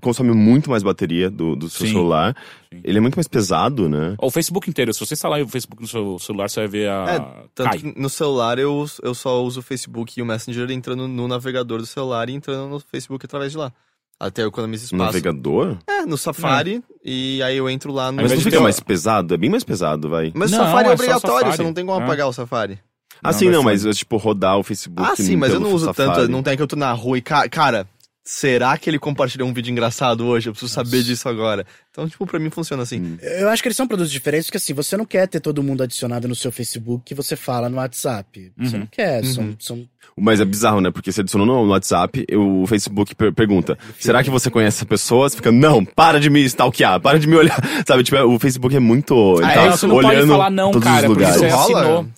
consome 0.00 0.32
muito 0.32 0.70
mais 0.70 0.82
bateria 0.82 1.28
do, 1.30 1.56
do 1.56 1.68
seu 1.68 1.86
Sim. 1.86 1.92
celular. 1.92 2.36
Sim. 2.74 2.80
Ele 2.84 2.98
é 2.98 3.00
muito 3.00 3.16
mais 3.16 3.28
pesado, 3.28 3.88
né? 3.88 4.14
O 4.18 4.30
Facebook 4.30 4.68
inteiro, 4.68 4.92
se 4.92 5.00
você 5.00 5.14
instalar 5.14 5.40
o 5.42 5.48
Facebook 5.48 5.80
no 5.82 5.88
seu 5.88 6.18
celular, 6.18 6.48
você 6.50 6.60
vai 6.60 6.68
ver 6.68 6.88
a. 6.90 7.04
É, 7.08 7.18
tanto 7.54 7.70
Cai. 7.70 7.78
que 7.78 8.00
no 8.00 8.08
celular 8.08 8.58
eu, 8.58 8.86
eu 9.02 9.14
só 9.14 9.42
uso 9.42 9.60
o 9.60 9.62
Facebook 9.62 10.18
e 10.18 10.22
o 10.22 10.26
Messenger 10.26 10.70
entrando 10.70 11.06
no 11.08 11.28
navegador 11.28 11.78
do 11.78 11.86
celular 11.86 12.28
e 12.28 12.34
entrando 12.34 12.68
no 12.68 12.80
Facebook 12.80 13.24
através 13.26 13.52
de 13.52 13.58
lá. 13.58 13.72
Até 14.18 14.42
eu 14.42 14.48
economizo 14.48 14.82
No 14.82 14.86
espaço. 14.86 15.04
navegador? 15.06 15.76
É, 15.88 16.06
no 16.06 16.16
Safari, 16.16 16.82
e 17.04 17.42
aí 17.42 17.56
eu 17.56 17.68
entro 17.68 17.92
lá 17.92 18.12
no. 18.12 18.22
Mas 18.22 18.30
não 18.32 18.40
fica 18.40 18.60
mais 18.60 18.78
pesado? 18.78 19.34
É 19.34 19.36
bem 19.36 19.50
mais 19.50 19.64
pesado, 19.64 20.08
vai. 20.08 20.30
Mas 20.34 20.52
o 20.52 20.56
Não, 20.56 20.64
Safari 20.64 20.86
é, 20.88 20.90
é 20.90 20.94
obrigatório, 20.94 21.38
Safari. 21.38 21.56
você 21.56 21.62
não 21.64 21.74
tem 21.74 21.84
como 21.84 22.00
É. 22.00 22.04
apagar 22.04 22.28
o 22.28 22.32
Safari. 22.32 22.78
Ah, 23.22 23.32
Não, 23.32 23.38
sim, 23.38 23.48
não, 23.48 23.62
mas, 23.62 23.82
tipo, 23.96 24.16
rodar 24.16 24.58
o 24.58 24.62
Facebook 24.62 25.08
Ah, 25.10 25.16
sim, 25.16 25.34
mas 25.36 25.52
eu 25.52 25.58
não 25.58 25.72
uso 25.72 25.86
Safari. 25.86 26.12
tanto, 26.14 26.30
não 26.30 26.42
tem 26.42 26.56
que 26.56 26.62
eu 26.62 26.66
tô 26.66 26.76
na 26.76 26.92
rua 26.92 27.16
e, 27.18 27.22
ca- 27.22 27.48
cara, 27.48 27.88
será 28.24 28.76
que 28.78 28.88
ele 28.88 28.98
compartilhou 28.98 29.46
um 29.48 29.52
vídeo 29.52 29.70
engraçado 29.70 30.24
hoje? 30.26 30.48
Eu 30.48 30.52
preciso 30.54 30.72
saber 30.72 31.02
disso 31.02 31.28
agora. 31.28 31.66
Então, 31.90 32.08
tipo, 32.08 32.26
pra 32.26 32.40
mim 32.40 32.50
funciona 32.50 32.82
assim. 32.82 33.00
Hum. 33.00 33.18
Eu 33.20 33.48
acho 33.50 33.62
que 33.62 33.68
eles 33.68 33.76
são 33.76 33.86
produtos 33.86 34.10
diferentes, 34.10 34.46
porque 34.46 34.56
assim, 34.56 34.72
você 34.72 34.96
não 34.96 35.04
quer 35.04 35.28
ter 35.28 35.38
todo 35.40 35.62
mundo 35.62 35.82
adicionado 35.82 36.26
no 36.26 36.34
seu 36.34 36.50
Facebook 36.50 37.04
que 37.04 37.14
você 37.14 37.36
fala 37.36 37.68
no 37.68 37.76
WhatsApp. 37.76 38.50
Você 38.58 38.74
Uhum. 38.74 38.80
não 38.80 38.86
quer, 38.86 39.22
Uhum. 39.22 39.32
são, 39.32 39.56
são 39.60 39.88
Mas 40.16 40.40
é 40.40 40.44
bizarro, 40.44 40.80
né? 40.80 40.90
Porque 40.90 41.10
você 41.12 41.20
adicionou 41.20 41.46
no 41.46 41.70
WhatsApp, 41.70 42.24
eu- 42.28 42.62
o 42.62 42.66
Facebook 42.66 43.14
per- 43.14 43.32
pergunta: 43.32 43.76
será 43.98 44.22
que 44.24 44.30
você 44.30 44.50
conhece 44.50 44.78
essa 44.78 44.86
pessoa? 44.86 45.28
Você 45.28 45.36
fica, 45.36 45.50
não, 45.52 45.84
para 45.84 46.18
de 46.20 46.30
me 46.30 46.40
stalkear, 46.44 47.00
para 47.00 47.18
de 47.18 47.26
me 47.26 47.34
olhar. 47.36 47.60
Sabe, 47.86 48.02
tipo, 48.04 48.16
o 48.18 48.38
Facebook 48.38 48.74
é 48.74 48.80
muito. 48.80 49.14
Ele 49.38 49.44
Ah, 49.46 49.54
tá 49.54 49.62
é, 49.62 49.70
você 49.72 49.86
não 49.86 49.96
pode 49.96 50.06
olhando 50.08 50.28
falar 50.28 50.50
não, 50.50 50.70
todos 50.70 50.86
cara, 50.88 51.00
os 51.08 51.14
porque 51.14 51.24
lugares. 51.24 51.36
você 51.40 51.48
Rola? 51.48 51.62
assinou. 51.64 51.96
rola. 51.96 52.08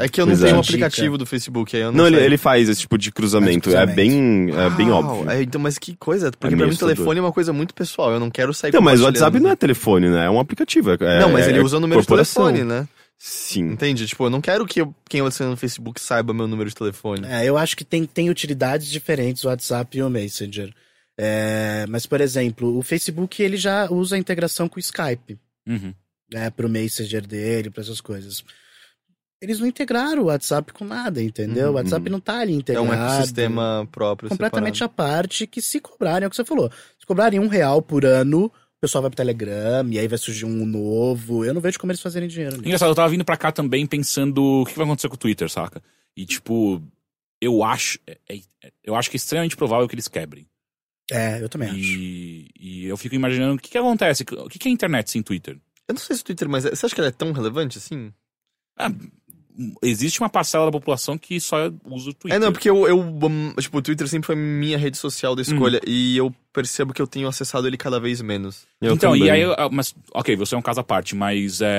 É 0.00 0.08
que 0.08 0.20
eu 0.20 0.26
não 0.26 0.32
Pois 0.32 0.40
tenho 0.42 0.54
é. 0.54 0.56
o 0.56 0.60
aplicativo 0.60 1.18
do 1.18 1.26
Facebook, 1.26 1.74
aí 1.76 1.82
eu 1.82 1.90
não, 1.92 1.98
Não, 1.98 2.06
ele, 2.06 2.16
sei. 2.16 2.26
ele 2.26 2.36
faz 2.38 2.68
esse 2.68 2.80
tipo 2.82 2.96
de 2.96 3.10
cruzamento. 3.10 3.70
É 3.70 3.72
cruzamento. 3.72 3.96
bem, 3.96 4.50
é 4.56 4.70
bem 4.70 4.90
Uau, 4.90 5.04
óbvio. 5.04 5.30
é, 5.30 5.42
então, 5.42 5.60
mas 5.60 5.78
que 5.78 5.96
coisa, 5.96 6.30
porque 6.30 6.46
É 6.46 6.50
pra 6.50 6.56
meio 6.56 6.68
mim 6.68 6.74
o 6.74 6.78
telefone 6.78 7.18
é 7.18 7.22
uma 7.22 7.32
coisa 7.32 7.52
muito 7.52 7.74
pessoal, 7.74 8.12
eu 8.12 8.20
não 8.20 8.30
quero 8.30 8.54
sair 8.54 8.70
Então, 8.70 8.80
mas 8.80 9.00
o. 9.00 9.04
WhatsApp 9.04 9.40
não 9.40 9.50
é 9.50 9.56
telefone, 9.56 10.08
né? 10.08 10.26
É 10.26 10.30
um 10.30 10.38
aplicativo. 10.40 10.92
é- 10.92 11.20
Não, 11.20 11.30
mas 11.32 11.46
é- 11.46 11.50
ele 11.50 11.58
é 11.58 11.62
usa 11.62 11.76
o 11.76 11.80
número 11.80 12.00
de 12.00 12.06
corporação. 12.06 12.46
telefone, 12.46 12.68
né? 12.68 12.88
Sim. 13.18 13.72
Entende? 13.72 14.06
Tipo, 14.06 14.26
eu 14.26 14.30
não 14.30 14.40
quero 14.40 14.64
que 14.64 14.80
eu- 14.80 14.94
quem 15.08 15.18
eu 15.18 15.24
no 15.40 15.56
Facebook 15.56 16.00
saiba 16.00 16.32
meu 16.32 16.46
número 16.46 16.68
de 16.70 16.76
telefone. 16.76 17.26
É, 17.26 17.44
eu 17.44 17.58
acho 17.58 17.76
que 17.76 17.84
tem, 17.84 18.04
tem 18.04 18.30
utilidades 18.30 18.88
diferentes 18.88 19.42
o 19.44 19.48
WhatsApp 19.48 19.98
e 19.98 20.02
o 20.04 20.08
Messenger. 20.08 20.72
É, 21.18 21.84
mas, 21.88 22.06
por 22.06 22.20
exemplo, 22.20 22.78
o 22.78 22.82
Facebook 22.82 23.42
ele 23.42 23.56
já 23.56 23.90
usa 23.90 24.14
a 24.14 24.18
integração 24.20 24.68
com 24.68 24.76
o 24.76 24.78
Skype, 24.78 25.36
Uhum. 25.68 25.92
né, 26.32 26.48
pro 26.50 26.68
Messenger 26.68 27.26
dele, 27.26 27.70
para 27.70 27.82
essas 27.82 28.00
coisas. 28.00 28.44
Eles 29.40 29.60
não 29.60 29.66
integraram 29.66 30.22
o 30.22 30.26
WhatsApp 30.26 30.72
com 30.72 30.84
nada, 30.84 31.22
entendeu? 31.22 31.66
Uhum, 31.68 31.72
o 31.72 31.76
WhatsApp 31.76 32.10
não 32.10 32.18
tá 32.20 32.40
ali 32.40 32.54
É 32.54 32.56
integrado. 32.56 32.86
um 32.88 32.92
ecossistema 32.92 33.88
próprio. 33.92 34.28
completamente 34.28 34.78
separado. 34.78 34.92
à 35.12 35.14
parte 35.20 35.46
que 35.46 35.62
se 35.62 35.80
cobrarem, 35.80 36.24
é 36.24 36.26
o 36.26 36.30
que 36.30 36.36
você 36.36 36.44
falou. 36.44 36.70
Se 36.98 37.06
cobrarem 37.06 37.38
um 37.38 37.46
real 37.46 37.80
por 37.80 38.04
ano, 38.04 38.46
o 38.46 38.52
pessoal 38.80 39.02
vai 39.02 39.10
pro 39.10 39.16
Telegram 39.16 39.88
e 39.90 39.98
aí 39.98 40.08
vai 40.08 40.18
surgir 40.18 40.44
um 40.44 40.66
novo. 40.66 41.44
Eu 41.44 41.54
não 41.54 41.60
vejo 41.60 41.78
como 41.78 41.92
eles 41.92 42.02
fazerem 42.02 42.28
dinheiro. 42.28 42.56
nisso. 42.56 42.66
Engraçado, 42.66 42.88
eu 42.90 42.94
tava 42.96 43.08
vindo 43.10 43.24
pra 43.24 43.36
cá 43.36 43.52
também 43.52 43.86
pensando 43.86 44.42
o 44.62 44.66
que 44.66 44.74
vai 44.76 44.84
acontecer 44.84 45.08
com 45.08 45.14
o 45.14 45.18
Twitter, 45.18 45.48
saca? 45.48 45.80
E 46.16 46.26
tipo, 46.26 46.82
eu 47.40 47.62
acho. 47.62 47.98
é- 48.08 48.18
é- 48.28 48.72
eu 48.82 48.96
acho 48.96 49.08
que 49.08 49.16
é 49.16 49.18
extremamente 49.18 49.56
provável 49.56 49.86
que 49.86 49.94
eles 49.94 50.08
quebrem. 50.08 50.46
É, 51.12 51.40
eu 51.40 51.48
também 51.48 51.68
acho. 51.68 51.78
E, 51.78 52.50
e 52.58 52.84
eu 52.86 52.96
fico 52.96 53.14
imaginando 53.14 53.54
o 53.54 53.58
que, 53.58 53.70
que 53.70 53.78
acontece. 53.78 54.24
O 54.24 54.48
que, 54.48 54.58
que 54.58 54.68
é 54.68 54.70
a 54.70 54.74
internet 54.74 55.10
sem 55.10 55.22
Twitter? 55.22 55.56
Eu 55.86 55.94
não 55.94 56.00
sei 56.00 56.16
se 56.16 56.22
o 56.22 56.24
Twitter, 56.24 56.48
mas 56.48 56.64
é- 56.66 56.74
você 56.74 56.84
acha 56.84 56.94
que 56.94 57.00
ele 57.00 57.08
é 57.08 57.12
tão 57.12 57.30
relevante 57.32 57.78
assim? 57.78 58.12
Ah, 58.76 58.90
existe 59.82 60.20
uma 60.20 60.28
parcela 60.28 60.66
da 60.66 60.70
população 60.72 61.18
que 61.18 61.40
só 61.40 61.56
usa 61.84 62.10
o 62.10 62.14
Twitter. 62.14 62.36
É, 62.36 62.38
não, 62.38 62.52
porque 62.52 62.70
eu, 62.70 62.86
eu, 62.86 63.00
hum, 63.00 63.52
tipo, 63.58 63.78
o 63.78 63.82
Twitter 63.82 64.06
sempre 64.08 64.26
foi 64.26 64.36
minha 64.36 64.78
rede 64.78 64.96
social 64.96 65.32
Hum. 65.32 65.36
da 65.36 65.42
escolha 65.42 65.80
e 65.86 66.16
eu 66.16 66.34
percebo 66.52 66.92
que 66.94 67.02
eu 67.02 67.06
tenho 67.06 67.26
acessado 67.28 67.66
ele 67.66 67.76
cada 67.76 67.98
vez 67.98 68.20
menos. 68.20 68.66
Eu 68.80 68.94
então, 68.94 69.14
e 69.16 69.20
também. 69.20 69.32
aí, 69.32 69.40
eu- 69.42 69.54
ah, 69.58 69.68
mas, 69.70 69.94
ok, 70.14 70.36
você 70.36 70.54
é 70.54 70.58
um 70.58 70.62
caso 70.62 70.80
à 70.80 70.84
parte, 70.84 71.14
mas 71.16 71.60
é. 71.60 71.66
é- 71.66 71.70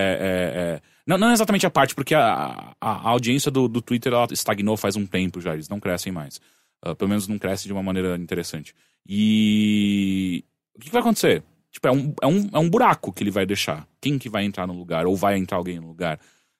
é- 0.75 0.81
não, 1.07 1.17
não 1.17 1.31
exatamente 1.31 1.65
a 1.65 1.69
parte, 1.71 1.95
porque 1.95 2.13
a, 2.13 2.73
a, 2.79 2.91
a 2.91 3.09
audiência 3.09 3.49
do, 3.49 3.67
do 3.67 3.81
Twitter 3.81 4.13
ela 4.13 4.27
estagnou 4.31 4.77
faz 4.77 4.95
um 4.95 5.05
tempo 5.07 5.41
já, 5.41 5.53
eles 5.53 5.67
não 5.69 5.79
crescem 5.79 6.11
mais. 6.13 6.39
Ah, 6.81 6.93
pelo 6.93 7.09
menos 7.09 7.27
não 7.27 7.39
cresce 7.39 7.65
de 7.65 7.73
uma 7.73 7.81
maneira 7.83 8.15
interessante. 8.15 8.73
E. 9.07 10.43
O 10.75 10.79
que, 10.79 10.85
que 10.87 10.91
vai 10.93 11.01
acontecer? 11.01 11.43
Tipo, 11.71 11.87
é 11.87 11.91
um, 11.91 12.13
é, 12.21 12.27
um, 12.27 12.49
é 12.53 12.59
um 12.59 12.69
buraco 12.69 13.11
que 13.11 13.21
ele 13.23 13.31
vai 13.31 13.45
deixar. 13.45 13.85
Quem 14.01 14.17
que 14.17 14.29
vai 14.29 14.43
entrar 14.45 14.65
no 14.65 14.73
lugar? 14.73 15.05
Ou 15.05 15.15
vai 15.15 15.37
entrar 15.37 15.57
alguém 15.57 15.79
no 15.79 15.87
lugar? 15.87 16.19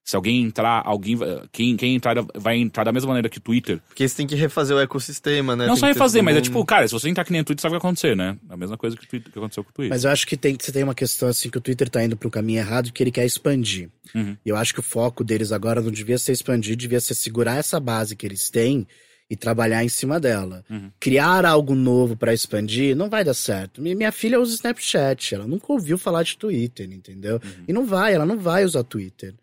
Se 0.09 0.15
alguém 0.15 0.41
entrar, 0.41 0.81
alguém. 0.85 1.15
vai- 1.15 1.43
Quem, 1.51 1.77
quem 1.77 1.93
entrar 1.93 2.15
vai 2.33 2.57
entrar 2.57 2.83
da 2.83 2.91
mesma 2.91 3.09
maneira 3.09 3.29
que 3.29 3.37
o 3.37 3.41
Twitter. 3.41 3.79
Porque 3.89 4.07
você 4.07 4.15
tem 4.17 4.25
que 4.25 4.33
refazer 4.33 4.75
o 4.75 4.79
ecossistema, 4.79 5.55
né? 5.55 5.67
não 5.67 5.75
Tem 5.75 5.81
só 5.81 5.85
refazer, 5.85 6.23
mas 6.23 6.33
é 6.35 6.39
mundo- 6.39 6.43
tipo, 6.45 6.65
cara, 6.65 6.87
se 6.87 6.93
você 6.93 7.07
entrar 7.09 7.23
que 7.23 7.31
nem 7.31 7.41
o 7.41 7.43
Twitter, 7.43 7.61
sabe 7.61 7.75
o 7.75 7.79
que 7.79 7.83
vai 7.83 7.89
acontecer, 7.89 8.15
né? 8.15 8.35
A 8.49 8.57
mesma 8.57 8.75
coisa 8.75 8.97
que, 8.97 9.07
Twitter, 9.07 9.31
que 9.31 9.37
aconteceu 9.37 9.63
com 9.63 9.69
o 9.69 9.73
Twitter. 9.73 9.91
Mas 9.93 10.05
eu 10.05 10.09
acho 10.09 10.25
que 10.25 10.35
tem, 10.35 10.57
você 10.59 10.71
tem 10.71 10.83
uma 10.83 10.95
questão 10.95 11.29
assim 11.29 11.47
que 11.49 11.59
o 11.59 11.61
Twitter 11.61 11.87
tá 11.89 12.03
indo 12.03 12.17
pro 12.17 12.31
caminho 12.31 12.57
errado 12.57 12.91
que 12.91 13.03
ele 13.03 13.11
quer 13.11 13.23
expandir. 13.23 13.89
Uhum. 14.15 14.35
E 14.43 14.49
eu 14.49 14.55
acho 14.55 14.73
que 14.73 14.79
o 14.79 14.83
foco 14.83 15.23
deles 15.23 15.51
agora 15.51 15.79
não 15.79 15.91
devia 15.91 16.17
ser 16.17 16.31
expandir, 16.31 16.75
devia 16.75 16.99
ser 16.99 17.13
segurar 17.13 17.57
essa 17.57 17.79
base 17.79 18.15
que 18.15 18.25
eles 18.25 18.49
têm 18.49 18.87
e 19.29 19.35
trabalhar 19.35 19.83
em 19.83 19.89
cima 19.89 20.19
dela. 20.19 20.65
Uhum. 20.67 20.89
Criar 20.99 21.45
algo 21.45 21.75
novo 21.75 22.17
pra 22.17 22.33
expandir 22.33 22.95
não 22.95 23.11
vai 23.11 23.23
dar 23.23 23.35
certo. 23.35 23.79
Mi- 23.79 23.93
Minha 23.93 24.11
filha 24.11 24.39
usa 24.39 24.55
Snapchat, 24.55 25.35
ela 25.35 25.45
nunca 25.45 25.71
ouviu 25.71 25.99
falar 25.99 26.23
de 26.23 26.35
Twitter, 26.35 26.91
entendeu? 26.91 27.35
Uhum. 27.35 27.63
E 27.67 27.71
não 27.73 27.85
vai, 27.85 28.15
ela 28.15 28.25
não 28.25 28.39
vai 28.39 28.65
usar 28.65 28.83
Twitter. 28.83 29.35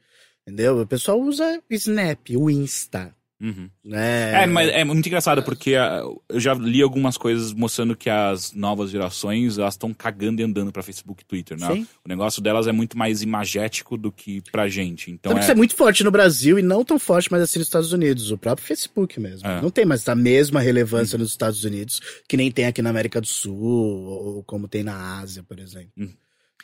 Entendeu? 0.46 0.80
O 0.80 0.86
pessoal 0.86 1.20
usa 1.20 1.60
Snap, 1.68 2.30
o 2.36 2.48
Insta, 2.48 3.14
Uhum. 3.38 3.68
né? 3.84 4.44
É, 4.44 4.46
mas 4.46 4.70
é 4.70 4.82
muito 4.82 5.06
engraçado 5.06 5.42
porque 5.42 5.74
ah, 5.74 6.00
eu 6.28 6.40
já 6.40 6.54
li 6.54 6.80
algumas 6.80 7.18
coisas 7.18 7.52
mostrando 7.52 7.94
que 7.94 8.08
as 8.08 8.52
novas 8.54 8.90
gerações 8.90 9.58
elas 9.58 9.74
estão 9.74 9.92
cagando 9.92 10.40
e 10.40 10.44
andando 10.44 10.72
pra 10.72 10.82
Facebook 10.82 11.22
e 11.22 11.26
Twitter, 11.26 11.58
né? 11.58 11.70
Sim. 11.70 11.86
O 12.02 12.08
negócio 12.08 12.40
delas 12.40 12.66
é 12.66 12.72
muito 12.72 12.96
mais 12.96 13.20
imagético 13.20 13.98
do 13.98 14.10
que 14.10 14.40
pra 14.50 14.68
gente. 14.68 15.10
Então 15.10 15.32
Tanto 15.32 15.40
é, 15.40 15.42
isso 15.42 15.52
é 15.52 15.54
muito 15.54 15.76
forte 15.76 16.02
no 16.02 16.10
Brasil 16.10 16.58
e 16.58 16.62
não 16.62 16.82
tão 16.82 16.98
forte 16.98 17.30
mais 17.30 17.42
assim 17.42 17.58
nos 17.58 17.68
Estados 17.68 17.92
Unidos. 17.92 18.30
O 18.30 18.38
próprio 18.38 18.66
Facebook 18.66 19.20
mesmo. 19.20 19.46
É. 19.46 19.60
Não 19.60 19.70
tem 19.70 19.84
mais 19.84 20.08
a 20.08 20.14
mesma 20.14 20.60
relevância 20.60 21.18
nos 21.18 21.30
Estados 21.30 21.62
Unidos 21.62 22.00
que 22.26 22.38
nem 22.38 22.50
tem 22.50 22.64
aqui 22.64 22.80
na 22.80 22.88
América 22.88 23.20
do 23.20 23.26
Sul 23.26 23.54
ou 23.58 24.42
como 24.44 24.66
tem 24.66 24.82
na 24.82 25.18
Ásia, 25.20 25.42
por 25.42 25.58
exemplo. 25.58 25.90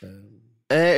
É, 0.01 0.07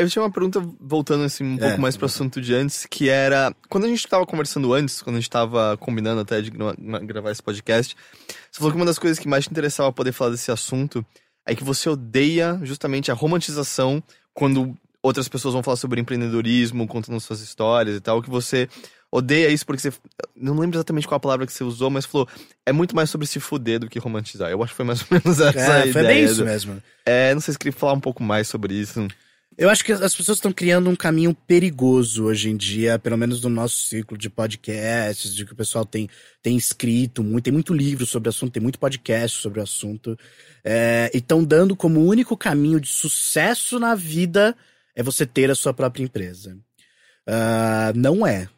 eu 0.02 0.10
tinha 0.10 0.22
uma 0.24 0.32
pergunta 0.32 0.62
voltando 0.80 1.24
assim 1.24 1.44
um 1.44 1.56
É, 1.56 1.60
pouco 1.68 1.82
mais 1.82 1.96
pro 1.98 2.08
vamos 2.08 2.16
assunto 2.16 2.40
de 2.42 2.54
antes, 2.54 2.86
que 2.86 3.10
era 3.10 3.54
quando 3.70 3.86
a 3.86 3.88
gente 3.88 4.08
tava 4.08 4.26
conversando 4.26 4.74
antes, 4.74 5.02
quando 5.02 5.18
a 5.18 5.20
gente 5.20 5.30
tava 5.30 5.76
combinando 5.78 6.22
até 6.22 6.42
de 6.42 6.52
gra- 6.52 6.76
gravar 7.04 7.32
esse 7.32 7.42
podcast, 7.44 7.96
você 8.52 8.58
falou 8.60 8.72
que 8.72 8.78
uma 8.78 8.86
das 8.86 9.00
coisas 9.00 9.18
que 9.20 9.28
mais 9.28 9.46
te 9.46 9.52
interessava 9.52 9.92
poder 9.92 10.12
falar 10.12 10.32
desse 10.32 10.52
assunto 10.52 11.06
é 11.46 11.54
que 11.56 11.64
você 11.64 11.90
odeia 11.90 12.60
justamente 12.64 13.12
a 13.12 13.14
romantização 13.14 14.02
quando 14.34 14.76
outras 15.02 15.28
pessoas 15.28 15.54
vão 15.54 15.62
falar 15.62 15.78
sobre 15.78 16.00
empreendedorismo, 16.02 16.88
contando 16.88 17.20
suas 17.20 17.40
histórias 17.42 17.96
e 17.96 18.02
tal, 18.02 18.22
que 18.22 18.30
você 18.30 18.68
odeia 19.12 19.50
isso 19.50 19.66
porque 19.66 19.82
você 19.82 19.94
não 20.36 20.58
lembro 20.58 20.78
exatamente 20.78 21.08
qual 21.08 21.18
a 21.18 21.20
palavra 21.20 21.46
que 21.46 21.54
você 21.54 21.64
usou, 21.64 21.90
mas 21.90 22.06
falou 22.06 22.28
é 22.66 22.72
muito 22.72 22.96
mais 22.96 23.10
sobre 23.10 23.28
se 23.28 23.40
fuder 23.40 23.80
do 23.80 23.88
que 23.90 24.00
romantizar. 24.00 24.50
Eu 24.50 24.62
acho 24.64 24.72
que 24.74 24.78
foi 24.78 24.86
mais 24.86 25.02
ou 25.02 25.08
menos 25.12 25.40
essa 25.40 25.74
a 25.74 25.78
É, 25.78 25.88
ideia. 25.88 25.94
foi 25.94 26.04
bem 26.04 26.24
isso 26.24 26.38
do- 26.38 26.46
mesmo. 26.46 26.84
É, 27.06 27.34
não 27.34 27.40
sei 27.42 27.52
se 27.54 27.58
queria 27.60 27.72
falar 27.72 27.94
um 27.94 28.00
pouco 28.00 28.24
mais 28.24 28.48
sobre 28.48 28.74
isso. 28.74 29.08
Eu 29.58 29.70
acho 29.70 29.86
que 29.86 29.94
as 29.94 30.14
pessoas 30.14 30.38
estão 30.38 30.52
criando 30.52 30.90
um 30.90 30.96
caminho 30.96 31.34
perigoso 31.34 32.26
hoje 32.26 32.50
em 32.50 32.58
dia, 32.58 33.00
pelo 33.00 33.18
menos 33.18 33.42
no 33.42 33.50
nosso 33.50 33.78
ciclo 33.78 34.18
de 34.18 34.30
podcasts, 34.30 35.34
de 35.34 35.46
que 35.46 35.54
o 35.54 35.56
pessoal 35.56 35.86
tem, 35.86 36.10
tem 36.44 36.58
escrito 36.58 37.24
muito, 37.24 37.46
tem 37.46 37.54
muito 37.54 37.74
livro 37.74 38.06
sobre 38.06 38.28
o 38.28 38.32
assunto, 38.32 38.52
tem 38.52 38.62
muito 38.62 38.78
podcast 38.78 39.38
sobre 39.42 39.62
o 39.62 39.64
assunto. 39.64 40.20
É, 40.62 41.10
e 41.14 41.20
estão 41.20 41.42
dando 41.42 41.74
como 41.74 42.04
único 42.04 42.36
caminho 42.36 42.82
de 42.82 42.90
sucesso 42.90 43.80
na 43.80 43.96
vida 43.96 44.56
é 44.96 45.04
você 45.04 45.26
ter 45.26 45.50
a 45.52 45.56
sua 45.56 45.74
própria 45.74 46.04
empresa. 46.04 46.58
Ah, 47.28 47.92
não 47.96 48.26
é. 48.26 48.50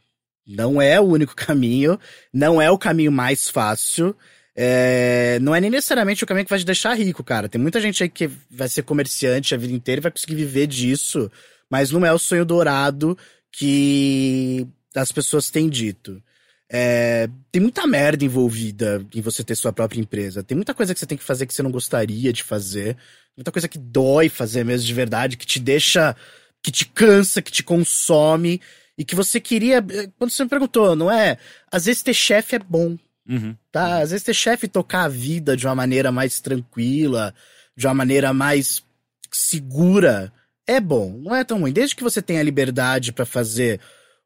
Não 0.46 0.82
é 0.82 1.00
o 1.00 1.04
único 1.04 1.36
caminho, 1.38 2.00
não 2.34 2.62
é 2.62 2.72
o 2.72 2.78
caminho 2.78 3.12
mais 3.12 3.50
fácil. 3.50 4.16
É, 4.60 5.38
não 5.40 5.54
é 5.54 5.62
nem 5.62 5.70
necessariamente 5.70 6.24
o 6.24 6.28
caminho 6.28 6.46
que 6.46 6.50
vai 6.50 6.58
te 6.60 6.66
deixar 6.66 6.96
rico, 6.96 7.24
cara. 7.24 7.48
Tem 7.48 7.62
muita 7.62 7.80
gente 7.80 8.02
aí 8.02 8.10
que 8.10 8.28
vai 8.50 8.68
ser 8.68 8.82
comerciante 8.84 9.54
a 9.54 9.58
vida 9.58 9.74
inteira 9.74 10.00
e 10.00 10.04
vai 10.04 10.12
conseguir 10.12 10.36
viver 10.36 10.66
disso, 10.68 11.32
mas 11.70 11.92
não 11.92 12.04
é 12.06 12.12
o 12.12 12.18
sonho 12.18 12.44
dourado 12.46 13.16
que 13.52 14.68
as 14.96 15.12
pessoas 15.12 15.50
têm 15.52 15.70
dito. 15.70 16.22
É, 16.70 17.30
tem 17.52 17.62
muita 17.62 17.86
merda 17.88 18.26
envolvida 18.26 19.06
em 19.14 19.22
você 19.22 19.44
ter 19.44 19.56
sua 19.56 19.72
própria 19.72 20.02
empresa. 20.02 20.44
Tem 20.44 20.56
muita 20.56 20.74
coisa 20.74 20.94
que 20.94 21.00
você 21.00 21.06
tem 21.06 21.18
que 21.18 21.24
fazer 21.24 21.46
que 21.46 21.54
você 21.54 21.64
não 21.64 21.72
gostaria 21.72 22.34
de 22.34 22.44
fazer. 22.44 22.98
muita 23.38 23.52
coisa 23.52 23.68
que 23.68 23.78
dói 23.78 24.28
fazer 24.30 24.64
mesmo 24.66 24.88
de 24.88 24.94
verdade, 24.94 25.38
que 25.38 25.46
te 25.46 25.60
deixa, 25.60 26.16
que 26.64 26.72
te 26.72 26.86
cansa, 26.86 27.42
que 27.42 27.52
te 27.52 27.64
consome 27.64 28.60
e 28.98 29.06
que 29.06 29.16
você 29.16 29.40
queria. 29.40 29.78
eh, 29.92 30.10
Quando 30.18 30.32
você 30.32 30.44
me 30.44 30.50
perguntou, 30.50 30.96
não 30.96 31.12
é? 31.12 31.38
Às 31.72 31.86
vezes 31.86 32.02
ter 32.04 32.14
chefe 32.14 32.56
é 32.56 32.60
bom, 32.60 32.98
Uhum. 33.28 33.56
tá? 33.72 34.00
Às 34.00 34.12
vezes 34.12 34.24
ter 34.26 34.34
chefe 34.34 34.68
tocar 34.68 35.04
a 35.04 35.10
vida 35.10 35.58
de 35.58 35.66
uma 35.66 35.76
maneira 35.76 36.12
mais 36.12 36.40
tranquila, 36.40 37.34
de 37.76 37.86
uma 37.86 37.94
maneira 37.94 38.34
mais 38.34 38.84
segura, 39.32 40.32
é 40.66 40.80
bom. 40.80 41.18
Não 41.18 41.36
é 41.36 41.44
tão 41.44 41.60
ruim. 41.60 41.74
Desde 41.74 41.96
que 41.96 42.04
você 42.04 42.22
tenha 42.22 42.44
liberdade 42.44 43.12
pra 43.12 43.26
fazer 43.26 43.80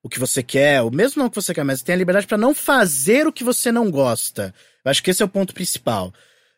o 0.03 0.09
que 0.09 0.19
você 0.19 0.41
quer, 0.41 0.81
ou 0.81 0.91
mesmo 0.91 1.19
não 1.19 1.27
o 1.27 1.29
que 1.29 1.35
você 1.35 1.53
quer, 1.53 1.63
mas 1.63 1.81
tenha 1.81 1.97
liberdade 1.97 2.27
pra 2.27 2.37
não 2.37 2.55
fazer 2.55 3.27
o 3.27 3.33
que 3.33 3.43
você 3.43 3.71
não 3.71 3.91
gosta. 3.91 4.53
Eu 4.83 4.89
acho 4.89 5.03
que 5.03 5.11
esse 5.11 5.21
é 5.21 5.25
o 5.25 5.29
ponto 5.29 5.53
principal. 5.53 6.13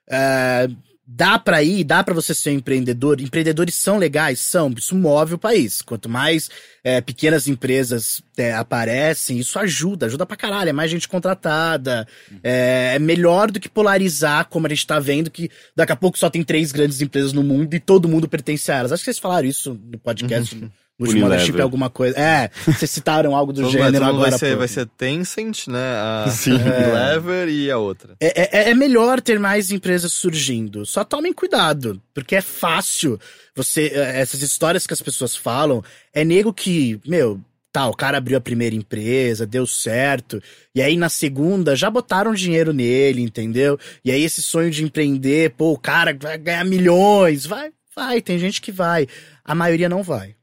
É, 0.10 0.68
dá 1.06 1.38
pra 1.38 1.62
ir, 1.62 1.84
dá 1.84 2.04
pra 2.04 2.14
você 2.14 2.34
ser 2.34 2.52
um 2.52 2.54
empreendedor. 2.54 3.20
Empreendedores 3.20 3.76
são 3.76 3.98
legais, 3.98 4.40
são. 4.40 4.74
Isso 4.78 4.96
move 4.96 5.36
o 5.36 5.38
país. 5.38 5.82
Quanto 5.82 6.08
mais 6.08 6.50
é, 6.84 7.02
pequenas 7.02 7.48
empresas 7.48 8.22
é, 8.38 8.54
aparecem, 8.54 9.38
isso 9.38 9.60
ajuda, 9.60 10.06
ajuda 10.06 10.26
pra 10.26 10.38
caralho. 10.38 10.70
É 10.70 10.74
mais 10.74 10.90
gente 10.90 11.08
contratada. 11.08 12.08
É, 12.42 12.94
é 12.96 13.00
melhor 13.00 13.52
do 13.52 13.60
que 13.60 13.70
polarizar, 13.70 14.48
como 14.50 14.66
a 14.66 14.70
gente 14.70 14.88
tá 14.88 15.00
vendo, 15.00 15.30
que 15.30 15.50
daqui 15.76 15.92
a 15.92 15.98
pouco 15.98 16.18
só 16.18 16.30
tem 16.30 16.44
três 16.44 16.72
grandes 16.72 17.02
empresas 17.02 17.34
no 17.34 17.44
mundo 17.44 17.74
e 17.74 17.80
todo 17.80 18.08
mundo 18.08 18.28
pertence 18.28 18.72
a 18.72 18.78
elas. 18.78 18.92
Acho 18.92 19.02
que 19.02 19.06
vocês 19.06 19.20
falaram 19.20 19.48
isso 19.48 19.80
no 19.92 19.98
podcast. 19.98 20.58
No 21.00 21.08
último. 21.08 21.22
Mothership, 21.26 21.60
alguma 21.60 21.90
coisa. 21.90 22.18
É, 22.18 22.50
vocês 22.66 22.90
citaram 22.92 23.36
algo 23.36 23.52
do 23.52 23.68
gênero 23.72 24.06
agora. 24.06 24.30
vai 24.32 24.40
ser, 24.40 24.52
pô. 24.54 24.58
vai 24.60 24.68
ser 24.68 24.86
Tencent, 24.98 25.68
né? 25.68 25.96
A 25.96 26.28
Sim. 26.32 26.54
Unilever 26.54 27.50
e 27.50 27.72
a 27.72 27.78
outra. 27.78 28.16
É, 28.20 28.60
é- 28.60 28.70
é 28.70 28.74
melhor 28.76 29.20
ter 29.20 29.40
mais 29.40 29.72
empresas 29.72 30.14
surgindo. 30.14 30.86
Só 30.86 31.04
tomem 31.04 31.34
cuidado, 31.34 32.02
porque 32.14 32.36
é 32.36 32.42
fácil. 32.42 33.20
Você, 33.56 33.92
eh, 33.94 34.20
essas 34.22 34.42
histórias 34.42 34.86
que 34.86 34.94
as 34.94 35.02
pessoas 35.02 35.36
falam, 35.36 35.84
é 36.14 36.24
nego 36.24 36.54
que, 36.54 37.00
meu, 37.06 37.40
tá, 37.72 37.88
o 37.88 37.94
cara 37.96 38.20
abriu 38.20 38.38
a 38.38 38.42
primeira 38.42 38.76
empresa, 38.76 39.48
deu 39.48 39.66
certo, 39.66 40.42
e 40.76 40.82
aí 40.82 40.96
na 40.96 41.10
segunda 41.10 41.76
já 41.76 41.90
botaram 41.90 42.34
dinheiro 42.36 42.72
nele, 42.72 43.22
entendeu? 43.22 43.80
E 44.06 44.12
aí 44.12 44.24
esse 44.24 44.44
sonho 44.44 44.70
de 44.70 44.84
empreender, 44.84 45.52
pô, 45.58 45.72
o 45.74 45.78
cara 45.78 46.16
vai 46.20 46.38
ganhar 46.38 46.64
milhões, 46.64 47.48
vai, 47.48 47.72
vai, 47.96 48.22
tem 48.22 48.38
gente 48.38 48.62
que 48.62 48.72
vai. 48.72 49.08
A 49.44 49.56
maioria 49.56 49.90
não 49.90 50.04
vai. 50.04 50.36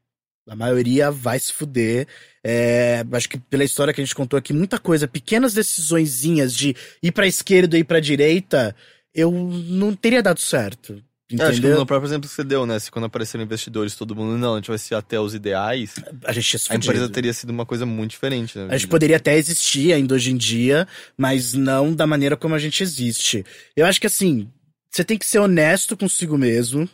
A 0.49 0.57
maioria 0.57 1.11
vai 1.11 1.39
se 1.39 1.53
fuder. 1.53 2.07
É, 2.43 3.05
acho 3.13 3.29
que 3.29 3.39
pela 3.39 3.65
história 3.65 3.93
que 3.93 4.01
a 4.01 4.05
gente 4.05 4.15
contou 4.15 4.39
aqui, 4.39 4.53
muita 4.53 4.79
coisa, 4.79 5.07
pequenas 5.07 5.55
decisõezinhas 5.55 6.55
de 6.55 6.75
ir 7.03 7.13
pra 7.13 7.27
esquerda 7.27 7.77
e 7.77 7.81
ir 7.81 7.85
pra 7.85 8.01
direita, 8.01 8.75
eu 9.15 9.31
não 9.31 9.95
teria 9.95 10.23
dado 10.23 10.41
certo. 10.41 11.03
É, 11.33 11.43
acho 11.43 11.53
que 11.53 11.59
Entendeu? 11.59 11.79
no 11.79 11.87
próprio 11.87 12.09
exemplo 12.09 12.29
que 12.29 12.35
você 12.35 12.43
deu, 12.43 12.67
né? 12.67 12.79
Se 12.79 12.91
quando 12.91 13.05
apareceram 13.05 13.45
investidores, 13.45 13.95
todo 13.95 14.17
mundo, 14.17 14.37
não, 14.37 14.55
a 14.55 14.57
gente 14.57 14.69
vai 14.69 14.79
ser 14.79 14.97
até 14.97 15.21
os 15.21 15.33
ideais, 15.33 15.95
A 16.25 16.33
gente 16.33 16.57
a 16.69 16.75
empresa 16.75 17.09
teria 17.09 17.33
sido 17.33 17.51
uma 17.51 17.65
coisa 17.65 17.87
muito 17.87 18.11
diferente, 18.11 18.59
né? 18.59 18.67
A 18.69 18.77
gente 18.77 18.89
poderia 18.89 19.17
até 19.17 19.37
existir 19.37 19.93
ainda 19.93 20.15
hoje 20.15 20.33
em 20.33 20.37
dia, 20.37 20.89
mas 21.17 21.55
não 21.55 21.95
da 21.95 22.07
maneira 22.07 22.37
como 22.37 22.55
a 22.55 22.59
gente 22.59 22.83
existe. 22.83 23.45
Eu 23.77 23.87
acho 23.87 24.01
que 24.01 24.09
assim, 24.09 24.51
você 24.91 25.05
tem 25.05 25.17
que 25.17 25.27
ser 25.27 25.39
honesto 25.39 25.97
consigo 25.97 26.37
mesmo. 26.37 26.89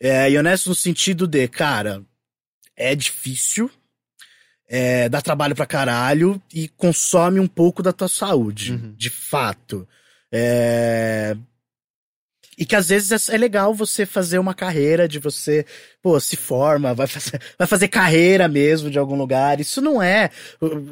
É, 0.00 0.30
e 0.30 0.38
honesto 0.38 0.68
no 0.68 0.74
sentido 0.76 1.26
de, 1.26 1.48
cara, 1.48 2.04
é 2.78 2.94
difícil, 2.94 3.68
é, 4.68 5.08
dá 5.08 5.20
trabalho 5.20 5.54
pra 5.56 5.66
caralho 5.66 6.40
e 6.54 6.68
consome 6.68 7.40
um 7.40 7.46
pouco 7.48 7.82
da 7.82 7.92
tua 7.92 8.08
saúde, 8.08 8.72
Uhum. 8.72 8.94
de 8.96 9.10
fato. 9.10 9.88
É, 10.30 11.36
E 12.58 12.66
que 12.66 12.74
às 12.74 12.88
vezes 12.88 13.30
é 13.30 13.34
é 13.34 13.38
legal 13.38 13.72
você 13.72 14.04
fazer 14.04 14.38
uma 14.38 14.52
carreira 14.52 15.06
de 15.06 15.20
você, 15.20 15.64
pô, 16.02 16.18
se 16.18 16.36
forma, 16.36 16.92
vai 16.92 17.06
fazer, 17.06 17.40
vai 17.56 17.68
fazer 17.68 17.86
carreira 17.86 18.48
mesmo 18.48 18.90
de 18.90 18.98
algum 18.98 19.16
lugar. 19.16 19.60
Isso 19.60 19.80
não 19.80 20.02
é 20.02 20.30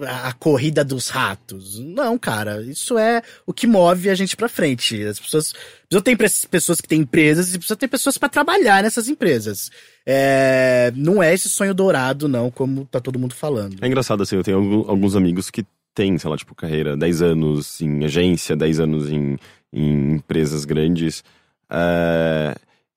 a 0.07 0.33
corrida 0.35 0.85
dos 0.85 1.09
ratos. 1.09 1.81
Não, 1.81 2.17
cara. 2.17 2.63
Isso 2.63 2.97
é 2.97 3.21
o 3.45 3.53
que 3.53 3.67
move 3.67 4.09
a 4.09 4.15
gente 4.15 4.37
pra 4.37 4.49
frente. 4.49 5.03
As 5.03 5.19
pessoas. 5.19 5.53
Precisa 5.89 6.03
ter 6.03 6.49
pessoas 6.49 6.81
que 6.81 6.89
têm 6.89 7.01
empresas 7.01 7.55
e 7.55 7.59
precisa 7.59 7.77
ter 7.77 7.89
pessoas 7.89 8.19
pra 8.19 8.29
trabalhar 8.29 8.83
nessas 8.83 9.09
empresas. 9.09 9.71
É, 10.05 10.93
não 10.97 11.23
é 11.23 11.33
esse 11.33 11.49
sonho 11.49 11.73
dourado, 11.73 12.29
não, 12.29 12.51
como 12.51 12.85
tá 12.85 13.01
todo 13.01 13.19
mundo 13.19 13.35
falando. 13.35 13.77
É 13.81 13.87
engraçado, 13.87 14.23
assim, 14.23 14.37
eu 14.37 14.43
tenho 14.43 14.85
alguns 14.89 15.15
amigos 15.15 15.49
que 15.49 15.65
têm, 15.95 16.19
sei 16.19 16.29
lá, 16.29 16.37
tipo, 16.37 16.55
carreira 16.55 16.97
10 16.97 17.23
anos 17.23 17.81
em 17.81 18.05
agência, 18.05 18.55
10 18.55 18.81
anos 18.81 19.11
em, 19.11 19.39
em 19.73 20.15
empresas 20.15 20.65
grandes. 20.65 21.25
É, 21.71 22.55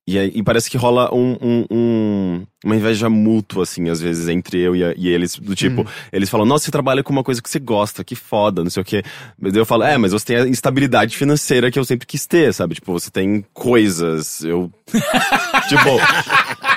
e, 0.07 0.17
e 0.39 0.43
parece 0.43 0.69
que 0.71 0.77
rola 0.77 1.13
um, 1.13 1.37
um- 1.41 1.65
um- 1.69 2.47
uma 2.65 2.75
inveja 2.75 3.09
mútua, 3.09 3.63
assim, 3.63 3.89
às 3.89 4.01
vezes, 4.01 4.27
entre 4.27 4.59
eu 4.59 4.75
e, 4.75 4.83
a- 4.83 4.93
e 4.97 5.07
eles. 5.07 5.35
Do 5.35 5.55
tipo, 5.55 5.85
eles 6.11 6.29
falam, 6.29 6.45
nossa, 6.47 6.65
você 6.65 6.71
trabalha 6.71 7.03
com 7.03 7.13
uma 7.13 7.23
coisa 7.23 7.41
que 7.41 7.49
você 7.49 7.59
gosta, 7.59 8.03
que 8.03 8.15
foda, 8.15 8.63
não 8.63 8.69
sei 8.71 8.81
o 8.81 8.85
quê. 8.85 9.03
Mas 9.39 9.55
eu 9.55 9.65
falo, 9.65 9.83
é, 9.83 9.97
mas 9.97 10.11
você 10.11 10.25
tem 10.25 10.35
a 10.37 10.47
instabilidade 10.47 11.15
financeira 11.15 11.69
que 11.69 11.77
eu 11.77 11.85
sempre 11.85 12.07
quis 12.07 12.25
ter, 12.25 12.51
sabe? 12.53 12.75
Tipo, 12.75 12.91
você 12.91 13.11
tem 13.11 13.45
coisas, 13.53 14.43
eu. 14.43 14.71
tipo. 15.69 15.89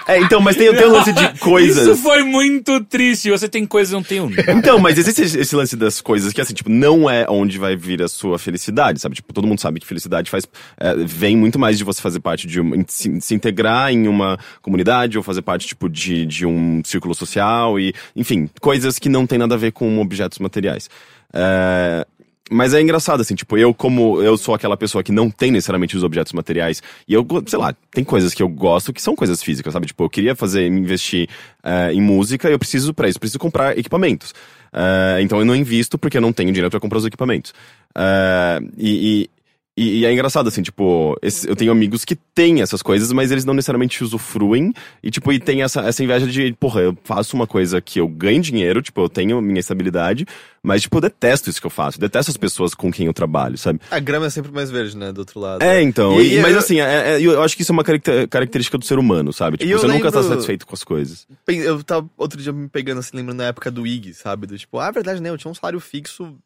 É, 0.07 0.19
então, 0.21 0.41
mas 0.41 0.57
tem, 0.57 0.75
tem 0.75 0.87
um 0.87 0.93
lance 0.93 1.13
de 1.13 1.29
coisas. 1.39 1.87
Isso 1.87 1.97
foi 1.97 2.23
muito 2.23 2.81
triste. 2.85 3.31
Você 3.31 3.49
tem 3.49 3.67
coisas, 3.67 3.93
não 3.93 4.03
tem 4.03 4.21
um. 4.21 4.31
Então, 4.57 4.79
mas 4.79 4.99
existe 4.99 5.23
esse, 5.23 5.39
esse 5.39 5.57
lance 5.57 5.77
das 5.77 6.01
coisas 6.01 6.33
que, 6.33 6.41
assim, 6.41 6.55
tipo, 6.55 6.71
não 6.71 7.09
é 7.09 7.27
onde 7.29 7.59
vai 7.59 7.77
vir 7.77 8.03
a 8.03 8.09
sua 8.09 8.39
felicidade, 8.39 9.01
sabe? 9.01 9.15
Tipo, 9.15 9.33
todo 9.33 9.47
mundo 9.47 9.61
sabe 9.61 9.81
que 9.81 9.87
felicidade 9.87 10.31
faz. 10.31 10.47
é, 10.79 10.95
vem 10.97 11.37
muito 11.37 11.59
mais 11.59 11.79
de 11.79 11.85
você 11.85 12.01
fazer 12.01 12.21
parte 12.21 12.47
de 12.47 12.61
uma. 12.61 12.77
Se, 12.89 13.21
se 13.21 13.35
integrar 13.35 13.93
em 13.93 14.09
uma 14.09 14.39
comunidade 14.61 15.17
ou 15.17 15.25
fazer 15.25 15.43
parte, 15.43 15.67
tipo, 15.67 15.89
de, 15.89 16.27
de 16.27 16.47
um 16.47 16.83
círculo 16.85 17.15
social 17.15 17.79
e. 17.79 17.95
Enfim, 18.17 18.49
coisas 18.61 18.99
que 18.99 19.09
não 19.09 19.27
tem 19.27 19.39
nada 19.39 19.55
a 19.55 19.59
ver 19.59 19.73
com 19.73 20.01
objetos 20.01 20.39
materiais. 20.39 20.89
É, 21.33 22.07
mas 22.51 22.75
é 22.75 22.81
engraçado, 22.81 23.21
assim, 23.21 23.35
tipo, 23.35 23.57
eu 23.57 23.73
como 23.73 24.21
eu 24.23 24.37
sou 24.37 24.55
aquela 24.55 24.77
pessoa 24.77 25.03
que 25.03 25.13
não 25.13 25.31
tem 25.31 25.51
necessariamente 25.51 25.97
os 25.97 26.03
objetos 26.03 26.33
materiais, 26.33 26.83
e 27.07 27.15
eu, 27.15 27.27
sei 27.47 27.59
lá, 27.59 27.75
tem 27.91 28.05
coisas 28.05 28.35
que 28.35 28.43
eu 28.43 28.49
gosto 28.49 28.93
que 28.93 29.01
são 29.01 29.15
coisas 29.15 29.43
físicas, 29.43 29.73
sabe? 29.73 29.87
Tipo, 29.87 30.05
eu 30.05 30.11
queria 30.11 30.35
fazer, 30.35 30.67
investir 30.67 31.29
eh, 31.63 31.93
em 31.93 32.01
música, 32.01 32.51
eu 32.51 32.59
preciso 32.59 32.93
pra 32.93 33.09
isso, 33.09 33.19
preciso 33.19 33.39
comprar 33.39 33.79
equipamentos. 33.79 34.35
Eh, 34.73 35.19
então 35.23 35.39
eu 35.39 35.45
não 35.45 35.55
invisto 35.55 35.99
porque 35.99 36.17
eu 36.17 36.23
não 36.23 36.33
tenho 36.33 36.51
dinheiro 36.51 36.71
pra 36.71 36.81
comprar 36.81 36.99
os 36.99 37.07
equipamentos. 37.07 37.55
Eh, 37.95 38.61
e, 38.77 39.23
e, 39.23 39.31
e- 39.77 40.01
e 40.01 40.05
é 40.05 40.13
engraçado, 40.13 40.49
assim, 40.49 40.63
tipo, 40.63 41.17
esse- 41.23 41.49
eu 41.49 41.57
tenho 41.57 41.73
amigos 41.73 42.05
que 42.05 42.15
têm 42.15 42.61
essas 42.61 42.83
coisas, 42.83 43.11
mas 43.13 43.31
eles 43.31 43.45
não 43.45 43.55
necessariamente 43.55 44.05
usufruem. 44.05 44.73
E, 45.03 45.11
tipo, 45.11 45.33
e 45.33 45.39
tem 45.39 45.63
essa, 45.63 45.81
essa 45.83 46.05
inveja 46.05 46.27
de, 46.27 46.53
porra, 46.55 46.81
eu 46.83 46.99
faço 47.05 47.35
uma 47.35 47.47
coisa 47.47 47.81
que 47.81 47.99
eu 47.99 48.07
ganho 48.07 48.43
dinheiro, 48.43 48.83
tipo, 48.83 49.01
eu 49.01 49.09
tenho 49.09 49.41
minha 49.41 49.61
estabilidade, 49.61 50.27
mas, 50.63 50.83
tipo, 50.83 50.97
eu 50.99 51.01
detesto 51.01 51.49
isso 51.49 51.61
que 51.61 51.67
eu 51.67 51.71
faço. 51.71 51.97
Eu 51.97 52.03
detesto 52.03 52.31
as 52.31 52.37
pessoas 52.37 52.75
com 52.75 52.93
quem 52.93 53.07
eu 53.07 53.15
trabalho, 53.15 53.57
sabe? 53.57 53.81
A 53.91 53.99
grama 53.99 54.27
é 54.27 54.31
sempre 54.31 54.53
mais 54.53 54.71
verde, 54.71 54.97
né? 54.97 55.11
Do 55.11 55.19
outro 55.21 55.41
lado. 55.41 55.63
É, 55.63 55.81
então. 55.83 56.21
E- 56.21 56.35
e- 56.35 56.41
mas 56.43 56.53
eu- 56.53 56.59
assim, 56.59 56.79
é- 56.81 57.15
é- 57.15 57.21
eu 57.23 57.43
acho 57.43 57.57
que 57.57 57.63
isso 57.63 57.73
é 57.73 57.75
uma 57.75 57.83
caracter- 57.85 58.29
característica 58.29 58.77
do 58.77 58.85
ser 58.85 58.99
humano, 58.99 59.33
sabe? 59.33 59.57
Tipo, 59.57 59.71
eu 59.71 59.79
você 59.79 59.87
nunca 59.87 60.13
tá 60.13 60.19
lembro- 60.21 60.35
satisfeito 60.35 60.67
com 60.67 60.75
as 60.75 60.85
coisas. 60.85 61.27
Eu 61.49 61.83
tava 61.83 62.09
outro 62.19 62.41
dia 62.41 62.53
me 62.53 62.69
pegando 62.69 62.99
assim, 62.99 63.17
lembrando 63.17 63.39
da 63.39 63.45
época 63.47 63.71
do 63.71 63.87
IG, 63.87 64.13
sabe? 64.15 64.47
Do 64.47 64.59
tipo, 64.59 64.79
ah, 64.79 64.91
verdade, 64.91 65.21
né? 65.23 65.31
Eu 65.31 65.39
tinha 65.39 65.51
um 65.51 65.55
salário 65.55 65.81
fixo 65.81 66.37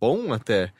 bom 0.00 0.32
até. 0.32 0.72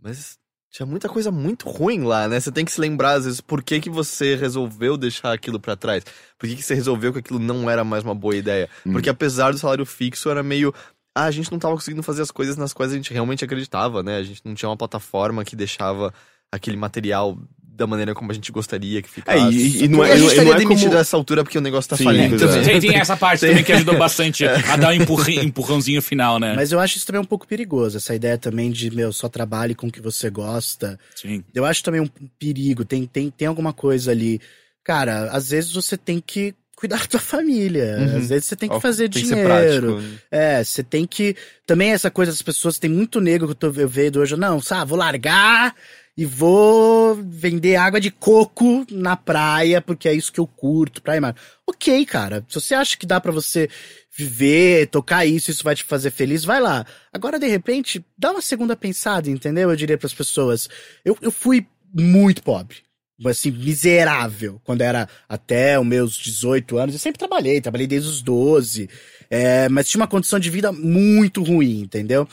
Mas 0.00 0.38
tinha 0.70 0.86
muita 0.86 1.08
coisa 1.08 1.30
muito 1.30 1.68
ruim 1.68 2.02
lá, 2.02 2.28
né? 2.28 2.38
Você 2.38 2.52
tem 2.52 2.64
que 2.64 2.72
se 2.72 2.80
lembrar, 2.80 3.14
às 3.14 3.24
vezes, 3.24 3.40
por 3.40 3.62
que, 3.62 3.80
que 3.80 3.88
você 3.88 4.34
resolveu 4.36 4.96
deixar 4.96 5.32
aquilo 5.32 5.58
pra 5.58 5.76
trás. 5.76 6.04
Por 6.38 6.48
que, 6.48 6.56
que 6.56 6.62
você 6.62 6.74
resolveu 6.74 7.12
que 7.12 7.20
aquilo 7.20 7.38
não 7.38 7.70
era 7.70 7.84
mais 7.84 8.04
uma 8.04 8.14
boa 8.14 8.36
ideia. 8.36 8.68
Hum. 8.84 8.92
Porque 8.92 9.08
apesar 9.08 9.50
do 9.50 9.58
salário 9.58 9.86
fixo, 9.86 10.28
era 10.28 10.42
meio. 10.42 10.74
Ah, 11.14 11.24
a 11.24 11.30
gente 11.30 11.50
não 11.50 11.58
tava 11.58 11.74
conseguindo 11.74 12.02
fazer 12.02 12.22
as 12.22 12.30
coisas 12.30 12.56
nas 12.56 12.72
quais 12.72 12.92
a 12.92 12.96
gente 12.96 13.12
realmente 13.12 13.44
acreditava, 13.44 14.02
né? 14.02 14.18
A 14.18 14.22
gente 14.22 14.42
não 14.44 14.54
tinha 14.54 14.68
uma 14.68 14.76
plataforma 14.76 15.44
que 15.44 15.56
deixava 15.56 16.12
aquele 16.52 16.76
material 16.76 17.36
da 17.78 17.86
maneira 17.86 18.12
como 18.14 18.30
a 18.30 18.34
gente 18.34 18.50
gostaria 18.52 19.00
que 19.00 19.08
ficasse. 19.08 19.38
É, 19.38 19.50
e- 19.50 19.84
e 19.84 19.88
não 19.88 20.04
é- 20.04 20.12
a 20.12 20.16
gente 20.16 20.20
não 20.24 20.28
é 20.28 20.32
estaria 20.32 20.54
demitido 20.56 20.84
como- 20.88 20.94
nessa 20.98 21.16
altura 21.16 21.44
porque 21.44 21.56
o 21.56 21.60
negócio 21.60 21.88
tá 21.88 21.96
Sim, 21.96 22.04
falindo. 22.04 22.36
pois 22.36 22.42
é. 22.42 22.58
né? 22.58 22.64
Tem, 22.64 22.80
tem 22.80 22.96
essa 22.96 23.16
parte 23.16 23.40
também 23.46 23.62
que 23.64 23.72
ajudou 23.72 23.96
bastante 23.96 24.44
a 24.74 24.76
dar 24.76 24.88
um 24.90 24.92
empurri- 24.92 25.38
empurrãozinho 25.38 26.02
final, 26.02 26.38
né? 26.38 26.52
Mas 26.56 26.72
eu 26.72 26.80
acho 26.80 26.96
isso 26.98 27.06
também 27.06 27.22
um 27.22 27.24
pouco 27.24 27.46
perigoso, 27.46 27.96
essa 27.96 28.14
ideia 28.14 28.36
também 28.36 28.70
de, 28.70 28.90
meu, 28.90 29.12
só 29.12 29.28
trabalhe 29.28 29.74
com 29.74 29.86
o 29.86 29.92
que 29.92 30.02
você 30.02 30.28
gosta. 30.28 30.98
Sim. 31.14 31.42
Eu 31.54 31.64
acho 31.64 31.82
também 31.82 32.00
um 32.00 32.08
perigo, 32.38 32.84
tem, 32.84 33.06
tem, 33.06 33.30
tem 33.30 33.46
alguma 33.48 33.72
coisa 33.72 34.10
ali. 34.10 34.40
Cara, 34.84 35.30
às 35.30 35.50
vezes 35.50 35.72
você 35.72 35.96
tem 35.96 36.20
que 36.24 36.54
cuidar 36.74 36.98
da 37.00 37.06
tua 37.06 37.20
família, 37.20 37.96
Uhum. 37.98 38.16
às 38.18 38.28
vezes 38.28 38.44
você 38.46 38.56
tem 38.56 38.68
que 38.68 38.74
Ó, 38.76 38.80
fazer 38.80 39.08
tem 39.08 39.22
que 39.22 39.28
ser 39.28 39.34
dinheiro. 39.34 39.94
prático. 39.96 40.18
É, 40.30 40.62
você 40.64 40.82
tem 40.82 41.06
que. 41.06 41.34
Também 41.66 41.90
essa 41.90 42.10
coisa 42.10 42.32
das 42.32 42.40
pessoas, 42.42 42.78
tem 42.78 42.88
muito 42.90 43.20
negro 43.20 43.46
que 43.48 43.52
eu, 43.52 43.72
tô, 43.72 43.80
eu 43.80 43.88
vejo 43.88 44.20
hoje, 44.20 44.36
não, 44.36 44.60
sabe, 44.60 44.88
vou 44.88 44.98
largar 44.98 45.74
e 46.18 46.26
vou 46.26 47.14
vender 47.14 47.76
água 47.76 48.00
de 48.00 48.10
coco 48.10 48.84
na 48.90 49.16
praia, 49.16 49.80
porque 49.80 50.08
é 50.08 50.12
isso 50.12 50.32
que 50.32 50.40
eu 50.40 50.48
curto, 50.48 51.00
praia 51.00 51.18
e 51.18 51.20
mar. 51.20 51.36
Ok, 51.64 52.04
cara, 52.06 52.44
se 52.48 52.60
você 52.60 52.74
acha 52.74 52.96
que 52.96 53.06
dá 53.06 53.20
pra 53.20 53.30
você 53.30 53.70
viver, 54.16 54.88
tocar 54.88 55.24
isso, 55.24 55.48
isso 55.48 55.62
vai 55.62 55.76
te 55.76 55.84
fazer 55.84 56.10
feliz, 56.10 56.44
vai 56.44 56.60
lá. 56.60 56.84
Agora, 57.12 57.38
de 57.38 57.46
repente, 57.46 58.04
dá 58.18 58.32
uma 58.32 58.42
segunda 58.42 58.74
pensada, 58.74 59.30
entendeu? 59.30 59.70
Eu 59.70 59.76
diria 59.76 59.96
pras 59.96 60.12
pessoas. 60.12 60.68
Eu, 61.04 61.16
eu 61.22 61.30
fui 61.30 61.64
muito 61.94 62.42
pobre. 62.42 62.78
assim, 63.24 63.52
miserável. 63.52 64.60
Quando 64.64 64.80
era 64.80 65.08
até 65.28 65.78
os 65.78 65.86
meus 65.86 66.16
18 66.16 66.78
anos, 66.78 66.94
eu 66.96 66.98
sempre 66.98 67.20
trabalhei, 67.20 67.60
trabalhei 67.60 67.86
desde 67.86 68.08
os 68.08 68.22
12. 68.22 68.90
É, 69.30 69.68
mas 69.68 69.88
tinha 69.88 70.00
uma 70.00 70.08
condição 70.08 70.40
de 70.40 70.50
vida 70.50 70.72
muito 70.72 71.44
ruim, 71.44 71.82
entendeu? 71.82 72.26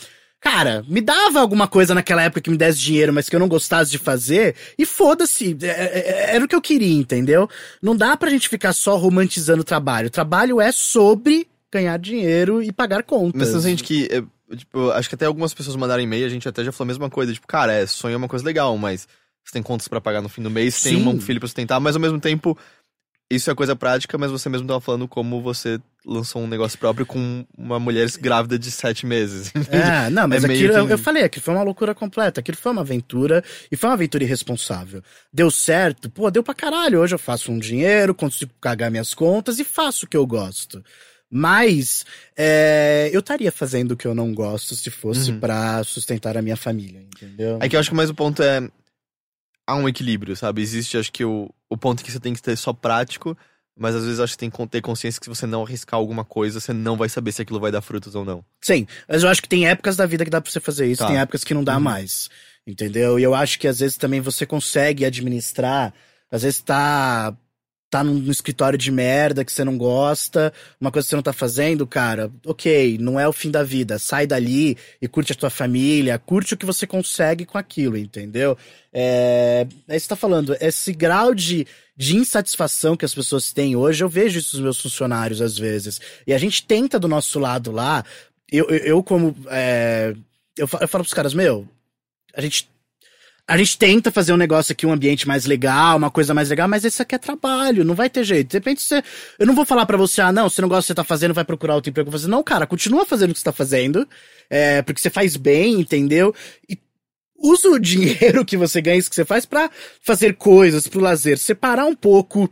Cara, 0.45 0.85
me 0.87 1.01
dava 1.01 1.39
alguma 1.39 1.67
coisa 1.67 1.95
naquela 1.95 2.21
época 2.21 2.39
que 2.39 2.51
me 2.51 2.55
desse 2.55 2.79
dinheiro, 2.79 3.11
mas 3.11 3.27
que 3.27 3.35
eu 3.35 3.39
não 3.39 3.47
gostasse 3.47 3.89
de 3.89 3.97
fazer, 3.97 4.55
e 4.77 4.85
foda-se, 4.85 5.57
é, 5.63 5.67
é, 5.67 6.35
era 6.35 6.45
o 6.45 6.47
que 6.47 6.55
eu 6.55 6.61
queria, 6.61 6.93
entendeu? 6.93 7.49
Não 7.81 7.95
dá 7.95 8.15
pra 8.15 8.29
gente 8.29 8.47
ficar 8.47 8.71
só 8.71 8.95
romantizando 8.95 9.61
o 9.61 9.65
trabalho. 9.65 10.05
O 10.05 10.11
trabalho 10.11 10.61
é 10.61 10.71
sobre 10.71 11.47
ganhar 11.73 11.97
dinheiro 11.97 12.61
e 12.61 12.71
pagar 12.71 13.01
contas. 13.01 13.41
Mas 13.41 13.49
você 13.49 13.61
sente 13.61 13.83
que, 13.83 14.07
é, 14.11 14.55
tipo, 14.55 14.91
acho 14.91 15.09
que 15.09 15.15
até 15.15 15.25
algumas 15.25 15.51
pessoas 15.51 15.75
mandaram 15.75 16.03
e-mail, 16.03 16.27
a 16.27 16.29
gente 16.29 16.47
até 16.47 16.63
já 16.63 16.71
falou 16.71 16.85
a 16.85 16.93
mesma 16.93 17.09
coisa, 17.09 17.33
tipo, 17.33 17.47
cara, 17.47 17.73
é, 17.73 17.87
sonho 17.87 18.13
é 18.13 18.17
uma 18.17 18.27
coisa 18.27 18.45
legal, 18.45 18.77
mas 18.77 19.07
você 19.43 19.51
tem 19.51 19.63
contas 19.63 19.87
pra 19.87 19.99
pagar 19.99 20.21
no 20.21 20.29
fim 20.29 20.43
do 20.43 20.51
mês, 20.51 20.79
tem 20.79 20.99
Sim. 20.99 21.07
um 21.07 21.19
filho 21.19 21.39
pra 21.39 21.47
sustentar, 21.47 21.79
mas 21.79 21.95
ao 21.95 22.01
mesmo 22.01 22.19
tempo, 22.19 22.55
isso 23.31 23.49
é 23.49 23.55
coisa 23.55 23.75
prática, 23.75 24.17
mas 24.17 24.29
você 24.31 24.47
mesmo 24.49 24.67
tava 24.67 24.79
falando 24.79 25.07
como 25.07 25.41
você 25.41 25.79
lançou 26.05 26.43
um 26.43 26.47
negócio 26.47 26.77
próprio 26.77 27.05
com 27.05 27.43
uma 27.57 27.79
mulher 27.79 28.07
grávida 28.19 28.59
de 28.59 28.69
sete 28.69 29.05
meses. 29.05 29.51
É, 29.71 30.09
não, 30.11 30.27
mas 30.27 30.43
É 30.43 30.47
aquilo, 30.47 30.73
eu, 30.73 30.85
que- 30.87 30.93
eu 30.93 30.97
falei, 30.97 31.23
aquilo 31.23 31.43
foi 31.43 31.53
uma 31.55 31.63
loucura 31.63 31.95
completa, 31.95 32.39
aquilo 32.39 32.57
foi 32.57 32.71
uma 32.71 32.81
aventura, 32.81 33.43
e 33.71 33.75
foi 33.75 33.89
uma 33.89 33.95
aventura 33.95 34.23
irresponsável. 34.23 35.01
Deu 35.33 35.49
certo, 35.49 36.09
pô, 36.09 36.29
deu 36.29 36.43
pra 36.43 36.53
caralho, 36.53 36.99
hoje 36.99 37.15
eu 37.15 37.19
faço 37.19 37.51
um 37.51 37.57
dinheiro, 37.57 38.13
consigo 38.13 38.51
pagar 38.61 38.91
minhas 38.91 39.13
contas 39.15 39.57
e 39.57 39.63
faço 39.63 40.05
o 40.05 40.09
que 40.09 40.15
eu 40.17 40.25
gosto. 40.27 40.83
Mas, 41.29 42.05
é, 42.37 43.09
eu 43.11 43.19
estaria 43.19 43.51
fazendo 43.51 43.91
o 43.91 43.97
que 43.97 44.05
eu 44.05 44.13
não 44.13 44.33
gosto 44.33 44.75
se 44.75 44.89
fosse 44.91 45.31
Uhum. 45.31 45.39
pra 45.39 45.83
sustentar 45.83 46.37
a 46.37 46.41
minha 46.41 46.55
família, 46.55 47.01
entendeu? 47.01 47.57
É 47.59 47.67
que 47.67 47.75
eu 47.75 47.79
acho 47.79 47.89
que 47.89 47.95
mais 47.95 48.09
o 48.09 48.13
ponto 48.13 48.43
é. 48.43 48.61
Há 49.67 49.75
um 49.75 49.87
equilíbrio, 49.89 50.35
sabe? 50.35 50.61
Existe, 50.61 50.97
acho 50.97 51.11
que, 51.11 51.25
o, 51.25 51.49
o 51.69 51.77
ponto 51.77 52.03
que 52.03 52.11
você 52.11 52.19
tem 52.19 52.33
que 52.33 52.41
ter 52.41 52.55
só 52.55 52.71
prático, 52.71 53.35
mas 53.77 53.95
às 53.95 54.03
vezes 54.03 54.19
acho 54.19 54.33
que 54.33 54.37
tem 54.39 54.49
que 54.49 54.67
ter 54.67 54.81
consciência 54.81 55.19
que 55.19 55.25
se 55.25 55.29
você 55.29 55.45
não 55.47 55.63
arriscar 55.63 55.97
alguma 55.99 56.23
coisa, 56.23 56.59
você 56.59 56.71
não 56.71 56.95
vai 56.95 57.09
saber 57.09 57.31
se 57.31 57.41
aquilo 57.41 57.59
vai 57.59 57.71
dar 57.71 57.81
frutos 57.81 58.13
ou 58.15 58.23
não. 58.23 58.45
Sim, 58.61 58.85
mas 59.07 59.23
eu 59.23 59.29
acho 59.29 59.41
que 59.41 59.49
tem 59.49 59.67
épocas 59.67 59.95
da 59.95 60.05
vida 60.05 60.23
que 60.23 60.29
dá 60.29 60.39
pra 60.39 60.51
você 60.51 60.59
fazer 60.59 60.85
isso, 60.85 60.99
Tá. 61.01 61.07
tem 61.07 61.17
épocas 61.17 61.43
que 61.43 61.53
não 61.53 61.63
dá 61.63 61.75
Uhum. 61.75 61.81
mais. 61.81 62.29
Entendeu? 62.67 63.19
E 63.19 63.23
eu 63.23 63.33
acho 63.35 63.59
que 63.59 63.67
às 63.67 63.79
vezes 63.79 63.97
também 63.97 64.21
você 64.21 64.45
consegue 64.45 65.03
administrar, 65.05 65.93
às 66.31 66.41
vezes 66.43 66.59
tá 66.61 67.35
tá 67.95 68.03
num, 68.03 68.15
num 68.15 68.31
escritório 68.31 68.77
de 68.77 68.91
merda 68.91 69.45
que 69.45 69.51
você 69.51 69.63
não 69.63 69.77
gosta, 69.77 70.51
uma 70.81 70.91
coisa 70.91 71.05
que 71.05 71.09
você 71.11 71.15
não 71.15 71.23
tá 71.23 71.31
fazendo, 71.31 71.87
cara, 71.87 72.29
ok, 72.45 72.97
não 72.99 73.17
é 73.17 73.25
o 73.25 73.31
fim 73.31 73.49
da 73.49 73.63
vida. 73.63 73.97
Sai 73.97 74.27
dali 74.27 74.77
e 75.01 75.07
curte 75.07 75.31
a 75.31 75.35
tua 75.35 75.49
família, 75.49 76.19
curte 76.19 76.53
o 76.53 76.57
que 76.57 76.65
você 76.65 76.85
consegue 76.85 77.45
com 77.45 77.57
aquilo, 77.57 77.95
entendeu? 77.97 78.57
É, 78.91 79.65
aí 79.87 79.97
você 79.97 80.07
tá 80.09 80.15
falando, 80.15 80.57
esse 80.59 80.91
grau 80.91 81.33
de, 81.33 81.65
de 81.95 82.17
insatisfação 82.17 82.97
que 82.97 83.05
as 83.05 83.15
pessoas 83.15 83.53
têm 83.53 83.75
hoje, 83.77 84.03
eu 84.03 84.09
vejo 84.09 84.39
isso 84.39 84.57
nos 84.57 84.63
meus 84.63 84.81
funcionários 84.81 85.39
às 85.41 85.57
vezes. 85.57 86.01
E 86.27 86.33
a 86.33 86.37
gente 86.37 86.65
tenta 86.65 86.99
do 86.99 87.07
nosso 87.07 87.39
lado 87.39 87.71
lá, 87.71 88.03
eu, 88.51 88.65
eu, 88.69 88.77
eu 88.77 89.03
como. 89.03 89.33
é, 89.49 90.13
eu, 90.57 90.67
fa- 90.67 90.79
eu 90.81 90.87
falo 90.87 91.03
pros 91.03 91.13
caras, 91.13 91.33
meu, 91.33 91.65
a 92.33 92.41
gente. 92.41 92.67
A 93.47 93.57
gente 93.57 93.77
tenta 93.77 94.11
fazer 94.11 94.33
um 94.33 94.37
negócio 94.37 94.71
aqui, 94.73 94.87
um 94.87 94.91
ambiente 94.91 95.27
mais 95.27 95.45
legal, 95.45 95.97
uma 95.97 96.09
coisa 96.09 96.33
mais 96.33 96.49
legal, 96.49 96.67
mas 96.67 96.83
isso 96.83 96.99
aqui 97.01 97.13
é 97.13 97.17
trabalho, 97.19 97.85
não 97.85 97.93
vai 97.93 98.09
ter 98.09 98.23
jeito. 98.23 98.49
De 98.49 98.57
repente 98.57 98.81
você. 98.81 99.03
Eu 99.37 99.45
não 99.45 99.53
vou 99.53 99.63
falar 99.65 99.85
pra 99.85 99.97
você, 99.97 100.19
ah, 100.19 100.31
não, 100.31 100.49
você 100.49 100.61
não 100.61 100.67
gosta 100.69 100.81
do 100.81 100.85
que 100.85 100.87
você 100.87 100.95
tá 100.95 101.03
fazendo, 101.03 101.33
vai 101.33 101.45
procurar 101.45 101.75
outro 101.75 101.91
emprego 101.91 102.09
fazer. 102.11 102.27
Não, 102.27 102.41
cara, 102.43 102.65
continua 102.65 103.05
fazendo 103.05 103.29
o 103.29 103.33
que 103.33 103.39
você 103.39 103.45
tá 103.45 103.51
fazendo, 103.53 104.07
é, 104.49 104.81
porque 104.81 104.99
você 104.99 105.11
faz 105.11 105.37
bem, 105.37 105.79
entendeu? 105.79 106.33
E 106.67 106.75
usa 107.37 107.69
o 107.69 107.77
dinheiro 107.79 108.43
que 108.43 108.57
você 108.57 108.81
ganha, 108.81 108.97
isso 108.97 109.09
que 109.09 109.15
você 109.15 109.25
faz, 109.25 109.45
pra 109.45 109.69
fazer 110.01 110.33
coisas, 110.37 110.87
pro 110.87 110.99
lazer. 110.99 111.37
Separar 111.37 111.85
um 111.85 111.95
pouco 111.95 112.49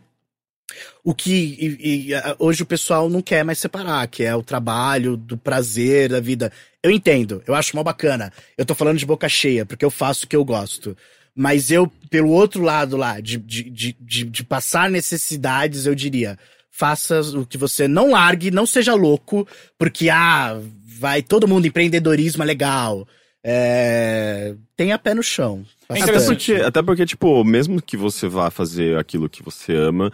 o 1.03 1.13
que 1.13 1.31
e- 1.31 2.11
e, 2.11 2.13
hoje 2.39 2.63
o 2.63 2.67
pessoal 2.67 3.09
não 3.09 3.21
quer 3.21 3.43
mais 3.43 3.57
separar, 3.57 4.07
que 4.07 4.23
é 4.23 4.35
o 4.35 4.43
trabalho, 4.43 5.17
do 5.17 5.37
prazer, 5.37 6.09
da 6.09 6.19
vida. 6.19 6.51
Eu 6.83 6.91
entendo, 6.91 7.41
eu 7.47 7.55
acho 7.55 7.75
mó 7.75 7.81
bacana. 7.81 8.31
Eu 8.57 8.65
tô 8.65 8.75
falando 8.75 8.97
de 8.97 9.05
boca 9.05 9.29
cheia, 9.29 9.65
porque 9.65 9.85
eu 9.85 9.89
faço 9.89 10.25
o 10.25 10.27
que 10.27 10.35
eu 10.35 10.43
gosto. 10.43 10.97
Mas 11.33 11.71
eu, 11.71 11.91
pelo 12.09 12.29
outro 12.29 12.61
lado 12.61 12.97
lá, 12.97 13.19
de, 13.19 13.37
de, 13.37 13.63
de, 13.69 13.97
de, 13.99 14.23
de 14.25 14.43
passar 14.43 14.89
necessidades, 14.89 15.85
eu 15.85 15.95
diria, 15.95 16.37
faça 16.69 17.21
o 17.21 17.45
que 17.45 17.57
você 17.57 17.87
não 17.87 18.11
largue, 18.11 18.51
não 18.51 18.65
seja 18.65 18.93
louco, 18.93 19.47
porque, 19.77 20.09
ah, 20.09 20.59
vai 20.99 21.21
todo 21.23 21.47
mundo, 21.47 21.65
empreendedorismo 21.65 22.43
é 22.43 22.45
legal. 22.45 23.07
É, 23.43 24.55
tenha 24.75 24.99
pé 24.99 25.13
no 25.13 25.23
chão. 25.23 25.65
Até 25.89 26.19
porque, 26.25 26.53
até 26.53 26.81
porque, 26.81 27.05
tipo, 27.05 27.43
mesmo 27.43 27.81
que 27.81 27.97
você 27.97 28.27
vá 28.27 28.49
fazer 28.51 28.97
aquilo 28.97 29.29
que 29.29 29.43
você 29.43 29.75
ama, 29.75 30.11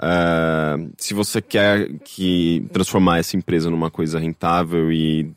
é, 0.00 0.76
se 0.96 1.14
você 1.14 1.40
quer 1.40 1.88
que 2.04 2.66
transformar 2.72 3.18
essa 3.18 3.36
empresa 3.36 3.70
numa 3.70 3.90
coisa 3.90 4.18
rentável 4.18 4.90
e 4.90 5.30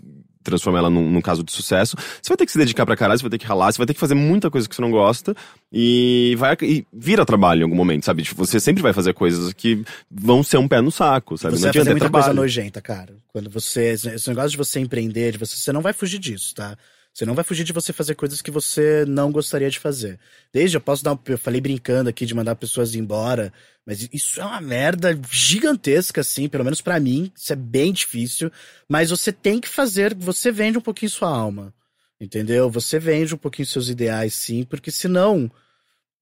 transformar 0.45 0.79
ela 0.79 0.89
num, 0.89 1.09
num 1.09 1.21
caso 1.21 1.43
de 1.43 1.51
sucesso, 1.51 1.95
você 1.97 2.29
vai 2.29 2.37
ter 2.37 2.45
que 2.45 2.51
se 2.51 2.57
dedicar 2.57 2.85
pra 2.85 2.95
caralho, 2.95 3.19
você 3.19 3.23
vai 3.23 3.31
ter 3.31 3.37
que 3.37 3.45
ralar, 3.45 3.71
você 3.71 3.77
vai 3.77 3.87
ter 3.87 3.93
que 3.93 3.99
fazer 3.99 4.15
muita 4.15 4.49
coisa 4.49 4.69
que 4.69 4.75
você 4.75 4.81
não 4.81 4.91
gosta 4.91 5.35
e 5.71 6.35
vai 6.37 6.55
e 6.61 6.85
vira 6.93 7.25
trabalho 7.25 7.61
em 7.61 7.63
algum 7.63 7.75
momento, 7.75 8.05
sabe? 8.05 8.23
Tipo, 8.23 8.45
você 8.45 8.59
sempre 8.59 8.81
vai 8.81 8.93
fazer 8.93 9.13
coisas 9.13 9.51
que 9.53 9.83
vão 10.09 10.43
ser 10.43 10.57
um 10.57 10.67
pé 10.67 10.81
no 10.81 10.91
saco, 10.91 11.37
sabe? 11.37 11.57
Você 11.57 11.65
não 11.65 11.73
vai 11.73 11.73
fazer 11.73 11.89
é 11.89 11.93
muita 11.93 12.05
trabalho. 12.05 12.25
coisa 12.25 12.41
nojenta, 12.41 12.81
cara. 12.81 13.15
Quando 13.27 13.49
você. 13.49 13.91
Esse 13.91 14.29
negócio 14.29 14.51
de 14.51 14.57
você 14.57 14.79
empreender, 14.79 15.33
de 15.33 15.37
você, 15.37 15.55
você 15.57 15.71
não 15.71 15.81
vai 15.81 15.93
fugir 15.93 16.19
disso, 16.19 16.53
tá? 16.55 16.77
Você 17.15 17.25
não 17.25 17.33
vai 17.33 17.45
fugir 17.45 17.63
de 17.63 17.71
você 17.71 17.93
fazer 17.93 18.13
coisas 18.13 18.41
que 18.41 18.51
você 18.51 19.05
não 19.07 19.31
gostaria 19.31 19.69
de 19.69 19.79
fazer. 19.79 20.19
Desde 20.51 20.75
eu 20.75 20.81
posso 20.81 21.01
dar 21.01 21.17
Eu 21.27 21.37
falei 21.37 21.61
brincando 21.61 22.09
aqui 22.09 22.25
de 22.25 22.33
mandar 22.35 22.57
pessoas 22.57 22.93
embora, 22.93 23.53
mas 23.85 24.09
isso 24.11 24.41
é 24.41 24.43
uma 24.43 24.59
merda 24.59 25.17
gigantesca, 25.31 26.19
assim, 26.19 26.49
pelo 26.49 26.65
menos 26.65 26.81
pra 26.81 26.99
mim. 26.99 27.31
Isso 27.33 27.53
é 27.53 27.55
bem 27.55 27.93
difícil. 27.93 28.51
Mas 28.89 29.11
você 29.11 29.31
tem 29.31 29.61
que 29.61 29.69
fazer. 29.69 30.13
Você 30.13 30.51
vende 30.51 30.77
um 30.77 30.81
pouquinho 30.81 31.09
sua 31.09 31.29
alma. 31.29 31.73
Entendeu? 32.19 32.69
Você 32.69 32.99
vende 32.99 33.33
um 33.33 33.37
pouquinho 33.37 33.65
seus 33.65 33.87
ideais, 33.87 34.33
sim, 34.33 34.65
porque 34.65 34.91
senão 34.91 35.49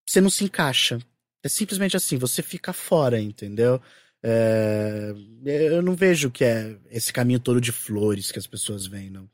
você 0.05 0.21
não 0.21 0.29
se 0.29 0.43
encaixa. 0.43 0.99
É 1.43 1.49
simplesmente 1.49 1.97
assim, 1.97 2.17
você 2.17 2.43
fica 2.43 2.71
fora, 2.71 3.19
entendeu? 3.19 3.81
É, 4.21 5.11
eu 5.43 5.81
não 5.81 5.95
vejo 5.95 6.29
que 6.29 6.43
é 6.43 6.77
esse 6.91 7.11
caminho 7.11 7.39
todo 7.39 7.59
de 7.59 7.71
flores 7.71 8.31
que 8.31 8.37
as 8.37 8.45
pessoas 8.47 8.85
veem, 8.85 9.09
não. 9.09 9.27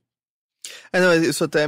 É, 0.91 0.99
não, 0.99 1.13
isso 1.13 1.43
até, 1.43 1.65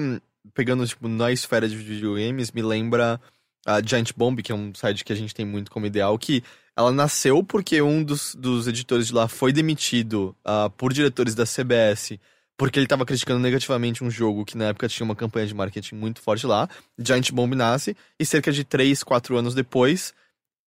pegando, 0.53 0.85
tipo, 0.85 1.07
na 1.07 1.31
esfera 1.31 1.67
de 1.67 1.75
videogames, 1.75 2.51
me 2.51 2.61
lembra 2.61 3.19
a 3.65 3.81
Giant 3.81 4.11
Bomb, 4.15 4.41
que 4.41 4.51
é 4.51 4.55
um 4.55 4.73
site 4.73 5.03
que 5.03 5.13
a 5.13 5.15
gente 5.15 5.33
tem 5.33 5.45
muito 5.45 5.69
como 5.71 5.85
ideal, 5.85 6.17
que 6.17 6.43
ela 6.75 6.91
nasceu 6.91 7.43
porque 7.43 7.81
um 7.81 8.03
dos, 8.03 8.33
dos 8.35 8.67
editores 8.67 9.07
de 9.07 9.13
lá 9.13 9.27
foi 9.27 9.51
demitido 9.51 10.35
ah, 10.43 10.69
por 10.75 10.93
diretores 10.93 11.35
da 11.35 11.45
CBS, 11.45 12.17
porque 12.57 12.79
ele 12.79 12.87
tava 12.87 13.05
criticando 13.05 13.39
negativamente 13.39 14.03
um 14.03 14.09
jogo 14.09 14.45
que 14.45 14.57
na 14.57 14.65
época 14.65 14.87
tinha 14.87 15.03
uma 15.05 15.15
campanha 15.15 15.47
de 15.47 15.53
marketing 15.53 15.95
muito 15.95 16.21
forte 16.21 16.45
lá. 16.45 16.69
Giant 16.97 17.31
Bomb 17.31 17.55
nasce, 17.55 17.95
e 18.19 18.25
cerca 18.25 18.51
de 18.51 18.63
3, 18.63 19.03
4 19.03 19.37
anos 19.37 19.53
depois, 19.53 20.13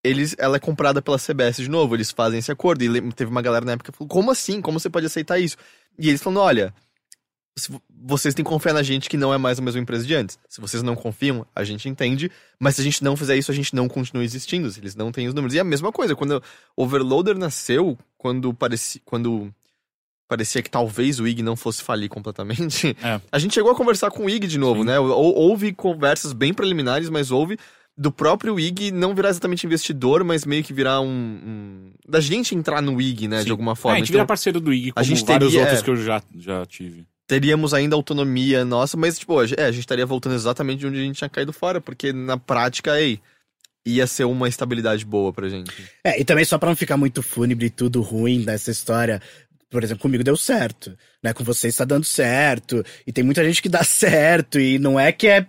eles, 0.02 0.36
ela 0.38 0.56
é 0.56 0.60
comprada 0.60 1.00
pela 1.00 1.18
CBS 1.18 1.56
de 1.56 1.68
novo, 1.70 1.94
eles 1.96 2.10
fazem 2.10 2.38
esse 2.38 2.52
acordo. 2.52 2.82
E 2.82 3.12
teve 3.12 3.30
uma 3.30 3.40
galera 3.40 3.64
na 3.64 3.72
época 3.72 3.90
que 3.90 3.98
falou: 3.98 4.08
como 4.08 4.30
assim? 4.30 4.60
Como 4.60 4.78
você 4.78 4.90
pode 4.90 5.06
aceitar 5.06 5.38
isso? 5.38 5.56
E 5.98 6.08
eles 6.08 6.22
falando: 6.22 6.40
olha, 6.40 6.74
vocês 8.04 8.34
têm 8.34 8.44
que 8.44 8.48
confiar 8.50 8.72
na 8.72 8.82
gente 8.82 9.08
que 9.08 9.16
não 9.16 9.32
é 9.32 9.38
mais 9.38 9.58
a 9.58 9.62
mesma 9.62 9.80
empresa 9.80 10.04
de 10.04 10.14
antes. 10.14 10.38
Se 10.48 10.60
vocês 10.60 10.82
não 10.82 10.96
confiam, 10.96 11.46
a 11.54 11.62
gente 11.62 11.88
entende, 11.88 12.30
mas 12.58 12.74
se 12.76 12.80
a 12.80 12.84
gente 12.84 13.02
não 13.04 13.16
fizer 13.16 13.36
isso, 13.36 13.50
a 13.50 13.54
gente 13.54 13.74
não 13.74 13.88
continua 13.88 14.24
existindo, 14.24 14.68
se 14.70 14.80
eles 14.80 14.94
não 14.96 15.12
têm 15.12 15.28
os 15.28 15.34
números. 15.34 15.54
E 15.54 15.58
é 15.58 15.60
a 15.60 15.64
mesma 15.64 15.92
coisa, 15.92 16.16
quando 16.16 16.42
o 16.76 16.82
Overloader 16.82 17.38
nasceu, 17.38 17.96
quando 18.18 18.52
parecia, 18.52 19.00
quando 19.04 19.54
parecia 20.26 20.62
que 20.62 20.70
talvez 20.70 21.20
o 21.20 21.28
IG 21.28 21.42
não 21.42 21.54
fosse 21.54 21.82
falir 21.82 22.08
completamente, 22.08 22.96
É. 23.02 23.20
a 23.30 23.38
gente 23.38 23.54
chegou 23.54 23.70
a 23.70 23.74
conversar 23.76 24.10
com 24.10 24.24
o 24.24 24.30
IG 24.30 24.46
de 24.48 24.58
novo, 24.58 24.80
Sim. 24.80 24.86
né? 24.86 24.98
Ou- 24.98 25.34
Houve 25.36 25.72
conversas 25.72 26.32
bem 26.32 26.52
preliminares, 26.52 27.08
mas 27.08 27.30
houve 27.30 27.56
do 27.96 28.10
próprio 28.10 28.58
IG 28.58 28.90
não 28.90 29.14
virar 29.14 29.28
exatamente 29.28 29.64
investidor, 29.64 30.24
mas 30.24 30.44
meio 30.44 30.64
que 30.64 30.72
virar 30.72 31.00
um... 31.00 31.06
um- 31.06 31.92
da 32.08 32.18
gente 32.18 32.52
entrar 32.56 32.82
no 32.82 33.00
IG, 33.00 33.28
né, 33.28 33.38
Sim. 33.40 33.44
de 33.44 33.50
alguma 33.52 33.72
É, 33.72 33.76
forma. 33.76 33.94
a 33.96 33.98
gente 34.00 34.08
Então- 34.08 34.18
vira 34.18 34.26
parceiro 34.26 34.58
do 34.60 34.72
IG, 34.72 34.90
a 34.90 34.94
como 34.94 35.04
gente 35.04 35.24
vários 35.24 35.50
teria- 35.52 35.60
outros 35.60 35.80
é. 35.80 35.84
que 35.84 35.90
eu 35.90 35.96
já, 35.96 36.22
já 36.36 36.66
tive. 36.66 37.06
Teríamos 37.26 37.72
ainda 37.72 37.96
autonomia 37.96 38.64
nossa, 38.64 38.96
mas, 38.96 39.18
tipo, 39.18 39.40
é, 39.42 39.64
a 39.64 39.70
gente 39.70 39.80
estaria 39.80 40.06
voltando 40.06 40.34
exatamente 40.34 40.80
de 40.80 40.86
onde 40.86 40.98
a 40.98 41.02
gente 41.02 41.16
tinha 41.16 41.30
caído 41.30 41.52
fora, 41.52 41.80
porque 41.80 42.12
na 42.12 42.36
prática, 42.36 43.00
ei, 43.00 43.20
ia 43.86 44.06
ser 44.06 44.24
uma 44.24 44.48
estabilidade 44.48 45.04
boa 45.04 45.32
pra 45.32 45.48
gente. 45.48 45.70
É, 46.02 46.20
e 46.20 46.24
também 46.24 46.44
só 46.44 46.58
pra 46.58 46.68
não 46.68 46.76
ficar 46.76 46.96
muito 46.96 47.22
fúnebre 47.22 47.66
e 47.66 47.70
tudo 47.70 48.00
ruim 48.00 48.42
dessa 48.42 48.70
história. 48.70 49.20
Por 49.70 49.82
exemplo, 49.82 50.02
comigo 50.02 50.24
deu 50.24 50.36
certo, 50.36 50.96
né? 51.22 51.32
Com 51.32 51.44
vocês 51.44 51.74
está 51.74 51.84
dando 51.84 52.04
certo. 52.04 52.84
E 53.06 53.12
tem 53.12 53.24
muita 53.24 53.44
gente 53.44 53.60
que 53.60 53.68
dá 53.68 53.82
certo. 53.84 54.58
E 54.58 54.78
não 54.78 54.98
é 54.98 55.12
que 55.12 55.26
é, 55.26 55.46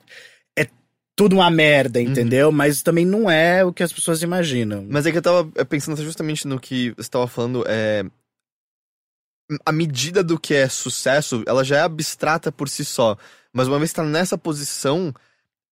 é 0.57 0.67
tudo 1.15 1.35
uma 1.35 1.49
merda, 1.49 2.01
entendeu? 2.01 2.51
Mas 2.51 2.81
também 2.81 3.05
não 3.05 3.29
é 3.29 3.63
o 3.63 3.71
que 3.71 3.83
as 3.83 3.93
pessoas 3.93 4.21
imaginam. 4.21 4.85
Mas 4.89 5.05
é 5.05 5.11
que 5.11 5.17
eu 5.17 5.21
tava 5.21 5.49
é, 5.55 5.63
pensando 5.63 6.03
justamente 6.03 6.47
no 6.47 6.59
que 6.59 6.93
você 6.97 7.09
tava 7.09 7.27
falando, 7.27 7.63
é... 7.67 8.03
A 9.65 9.71
medida 9.71 10.23
do 10.23 10.39
que 10.39 10.53
é 10.53 10.67
sucesso, 10.67 11.43
ela 11.45 11.63
já 11.63 11.77
é 11.77 11.81
abstrata 11.81 12.51
por 12.51 12.67
si 12.67 12.83
só. 12.83 13.17
Mas 13.53 13.67
uma 13.67 13.77
vez 13.77 13.91
que 13.91 13.97
tá 13.97 14.03
nessa 14.03 14.37
posição, 14.37 15.13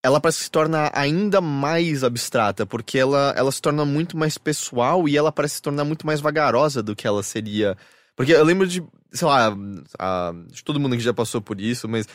ela 0.02 0.20
parece 0.20 0.38
que 0.38 0.44
se 0.44 0.50
torna 0.50 0.90
ainda 0.94 1.40
mais 1.40 2.04
abstrata, 2.04 2.66
porque 2.66 2.98
ela, 2.98 3.32
ela 3.36 3.50
se 3.50 3.60
torna 3.60 3.84
muito 3.84 4.16
mais 4.16 4.36
pessoal 4.36 5.08
e 5.08 5.16
ela 5.16 5.32
parece 5.32 5.56
se 5.56 5.62
tornar 5.62 5.84
muito 5.84 6.06
mais 6.06 6.20
vagarosa 6.20 6.82
do 6.82 6.94
que 6.94 7.06
ela 7.06 7.22
seria. 7.22 7.76
Porque 8.14 8.32
eu 8.32 8.44
lembro 8.44 8.66
de, 8.66 8.82
sei 9.12 9.26
lá, 9.26 9.56
a, 9.98 10.32
de 10.48 10.62
todo 10.62 10.78
mundo 10.78 10.96
que 10.96 11.02
já 11.02 11.14
passou 11.14 11.40
por 11.40 11.60
isso, 11.60 11.88
mas, 11.88 12.06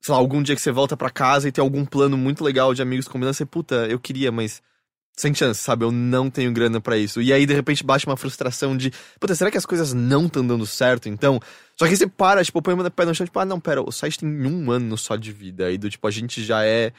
sei 0.00 0.12
lá, 0.12 0.18
algum 0.18 0.42
dia 0.42 0.54
que 0.54 0.60
você 0.62 0.72
volta 0.72 0.96
pra 0.96 1.10
casa 1.10 1.46
e 1.46 1.52
tem 1.52 1.62
algum 1.62 1.84
plano 1.84 2.16
muito 2.16 2.42
legal 2.42 2.74
de 2.74 2.82
amigos 2.82 3.06
combinando, 3.06 3.34
você, 3.34 3.46
puta, 3.46 3.86
eu 3.86 4.00
queria, 4.00 4.32
mas 4.32 4.62
sem 5.16 5.34
chance, 5.34 5.62
sabe? 5.62 5.84
Eu 5.84 5.92
não 5.92 6.28
tenho 6.28 6.52
grana 6.52 6.80
para 6.80 6.98
isso. 6.98 7.22
E 7.22 7.32
aí, 7.32 7.46
de 7.46 7.54
repente, 7.54 7.84
bate 7.84 8.06
uma 8.06 8.16
frustração 8.16 8.76
de, 8.76 8.92
puta, 9.20 9.34
será 9.34 9.50
que 9.50 9.58
as 9.58 9.66
coisas 9.66 9.92
não 9.92 10.26
estão 10.26 10.46
dando 10.46 10.66
certo? 10.66 11.08
Então, 11.08 11.40
só 11.76 11.84
que 11.84 11.92
aí 11.92 11.96
você 11.96 12.06
para, 12.06 12.44
tipo, 12.44 12.60
põe 12.60 12.74
o 12.74 12.90
pé 12.90 13.04
no 13.04 13.14
chão, 13.14 13.24
tipo, 13.24 13.38
ah, 13.38 13.44
não, 13.44 13.60
pera, 13.60 13.80
o 13.82 13.92
site 13.92 14.18
tem 14.18 14.28
um 14.28 14.70
ano 14.70 14.98
só 14.98 15.16
de 15.16 15.32
vida. 15.32 15.70
E 15.70 15.78
do 15.78 15.88
tipo, 15.88 16.06
a 16.06 16.10
gente 16.10 16.42
já 16.42 16.64
é 16.64 16.92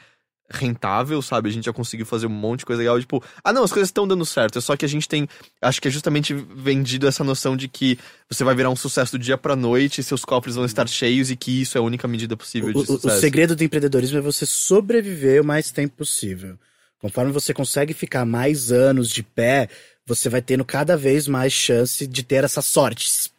rentável, 0.48 1.20
sabe? 1.20 1.48
A 1.48 1.52
gente 1.52 1.64
já 1.64 1.72
conseguiu 1.72 2.06
fazer 2.06 2.26
um 2.26 2.30
monte 2.30 2.60
de 2.60 2.66
coisa 2.66 2.80
legal. 2.80 2.98
Tipo, 2.98 3.22
ah, 3.42 3.52
não, 3.52 3.64
as 3.64 3.72
coisas 3.72 3.88
estão 3.88 4.06
dando 4.06 4.24
certo. 4.24 4.58
É 4.58 4.60
só 4.60 4.76
que 4.76 4.84
a 4.84 4.88
gente 4.88 5.08
tem. 5.08 5.28
Acho 5.60 5.80
que 5.82 5.88
é 5.88 5.90
justamente 5.90 6.32
vendido 6.32 7.06
essa 7.06 7.24
noção 7.24 7.56
de 7.56 7.68
que 7.68 7.98
você 8.30 8.44
vai 8.44 8.54
virar 8.54 8.70
um 8.70 8.76
sucesso 8.76 9.12
do 9.12 9.18
dia 9.18 9.36
pra 9.36 9.56
noite, 9.56 10.02
seus 10.02 10.24
cofres 10.24 10.54
vão 10.54 10.64
estar 10.64 10.86
cheios 10.88 11.30
e 11.30 11.36
que 11.36 11.62
isso 11.62 11.76
é 11.76 11.80
a 11.80 11.84
única 11.84 12.06
medida 12.06 12.36
possível 12.36 12.72
de 12.72 12.78
O, 12.78 12.86
sucesso. 12.86 13.16
o 13.16 13.20
segredo 13.20 13.56
do 13.56 13.64
empreendedorismo 13.64 14.18
é 14.18 14.20
você 14.20 14.46
sobreviver 14.46 15.42
o 15.42 15.44
mais 15.44 15.70
tempo 15.70 15.96
possível. 15.96 16.56
Conforme 17.00 17.32
você 17.32 17.52
consegue 17.52 17.92
ficar 17.92 18.24
mais 18.24 18.72
anos 18.72 19.10
de 19.10 19.22
pé, 19.22 19.68
você 20.06 20.28
vai 20.28 20.40
tendo 20.40 20.64
cada 20.64 20.96
vez 20.96 21.28
mais 21.28 21.52
chance 21.52 22.06
de 22.06 22.22
ter 22.22 22.44
essas 22.44 22.66
sortes. 22.66 23.30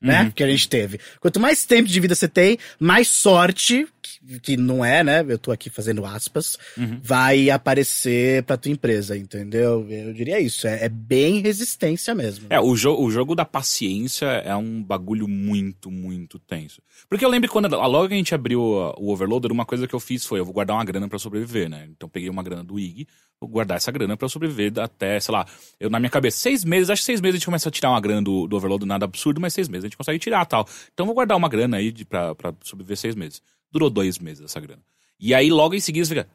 Né? 0.00 0.22
Uhum. 0.22 0.30
Que 0.30 0.44
a 0.44 0.48
gente 0.48 0.68
teve. 0.68 1.00
Quanto 1.20 1.40
mais 1.40 1.64
tempo 1.64 1.88
de 1.88 1.98
vida 1.98 2.14
você 2.14 2.28
tem, 2.28 2.58
mais 2.78 3.08
sorte, 3.08 3.86
que, 4.26 4.40
que 4.40 4.56
não 4.56 4.84
é, 4.84 5.02
né? 5.02 5.24
Eu 5.28 5.38
tô 5.38 5.50
aqui 5.52 5.68
fazendo 5.70 6.04
aspas, 6.04 6.56
Uhum. 6.76 7.00
vai 7.02 7.50
aparecer 7.50 8.42
pra 8.44 8.56
tua 8.56 8.70
empresa, 8.72 9.16
entendeu? 9.16 9.86
Eu 9.90 10.12
diria 10.12 10.40
isso. 10.40 10.66
É, 10.66 10.84
é 10.84 10.88
bem 10.88 11.40
resistência 11.40 12.14
mesmo. 12.14 12.46
É, 12.50 12.60
o, 12.60 12.76
jo 12.76 12.94
o 12.98 13.10
jogo 13.10 13.34
da 13.34 13.44
paciência 13.44 14.26
é 14.26 14.54
um 14.56 14.82
bagulho 14.82 15.26
muito, 15.28 15.90
muito 15.90 16.38
tenso. 16.38 16.80
Porque 17.08 17.24
eu 17.24 17.28
lembro 17.28 17.50
quando, 17.50 17.68
logo 17.68 18.08
que 18.08 18.14
a 18.14 18.16
gente 18.16 18.34
abriu 18.34 18.60
o 18.60 19.10
Overloader, 19.12 19.52
uma 19.52 19.66
coisa 19.66 19.86
que 19.86 19.94
eu 19.94 20.00
fiz 20.00 20.24
foi, 20.24 20.40
eu 20.40 20.44
vou 20.44 20.54
guardar 20.54 20.76
uma 20.76 20.84
grana 20.84 21.08
pra 21.08 21.18
sobreviver, 21.18 21.68
né? 21.68 21.86
Então 21.90 22.08
peguei 22.08 22.28
uma 22.30 22.42
grana 22.42 22.64
do 22.64 22.78
IG, 22.78 23.06
vou 23.40 23.48
guardar 23.50 23.76
essa 23.76 23.90
grana 23.92 24.16
pra 24.16 24.24
eu 24.24 24.30
sobreviver 24.30 24.72
até, 24.78 25.20
sei 25.20 25.32
lá, 25.32 25.46
eu 25.78 25.90
na 25.90 25.98
minha 26.00 26.08
cabeça, 26.10 26.38
seis 26.38 26.64
meses, 26.64 26.88
acho 26.88 27.02
que 27.02 27.06
seis 27.06 27.20
meses 27.20 27.34
a 27.34 27.38
gente 27.38 27.44
começa 27.46 27.68
a 27.68 27.72
tirar 27.72 27.90
uma 27.90 28.00
grana 28.00 28.22
do, 28.22 28.46
do 28.46 28.56
Overloader, 28.56 28.86
nada 28.86 29.04
absurdo, 29.04 29.40
mas 29.40 29.52
seis 29.52 29.68
meses 29.68 29.84
a 29.84 29.88
gente 29.88 29.96
consegue 29.96 30.18
tirar 30.18 30.44
tal. 30.46 30.66
Então 30.94 31.04
vou 31.06 31.14
guardar 31.14 31.36
uma 31.36 31.48
grana 31.48 31.76
aí 31.76 31.92
de, 31.92 32.04
pra, 32.04 32.34
pra 32.34 32.54
sobreviver 32.62 32.96
seis 32.96 33.14
meses. 33.14 33.42
Durou 33.76 33.90
dois 33.90 34.18
meses 34.18 34.42
essa 34.42 34.58
grana. 34.58 34.80
E 35.20 35.34
aí 35.34 35.50
logo 35.50 35.74
em 35.74 35.80
seguida 35.80 36.06
você 36.06 36.14
fica, 36.14 36.28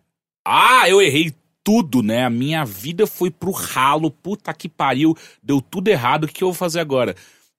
ah, 0.45 0.87
eu 0.87 1.01
errei 1.01 1.33
tudo, 1.63 2.03
né? 2.03 2.23
A 2.23 2.29
minha 2.29 2.63
vida 2.63 3.07
foi 3.07 3.31
pro 3.31 3.49
ralo, 3.49 4.11
puta 4.11 4.53
que 4.53 4.69
pariu, 4.69 5.17
deu 5.41 5.59
tudo 5.59 5.87
errado, 5.87 6.25
o 6.25 6.27
que, 6.27 6.43
eu 6.43 6.49
vou 6.49 6.53
fazer 6.53 6.79
agora? 6.79 7.15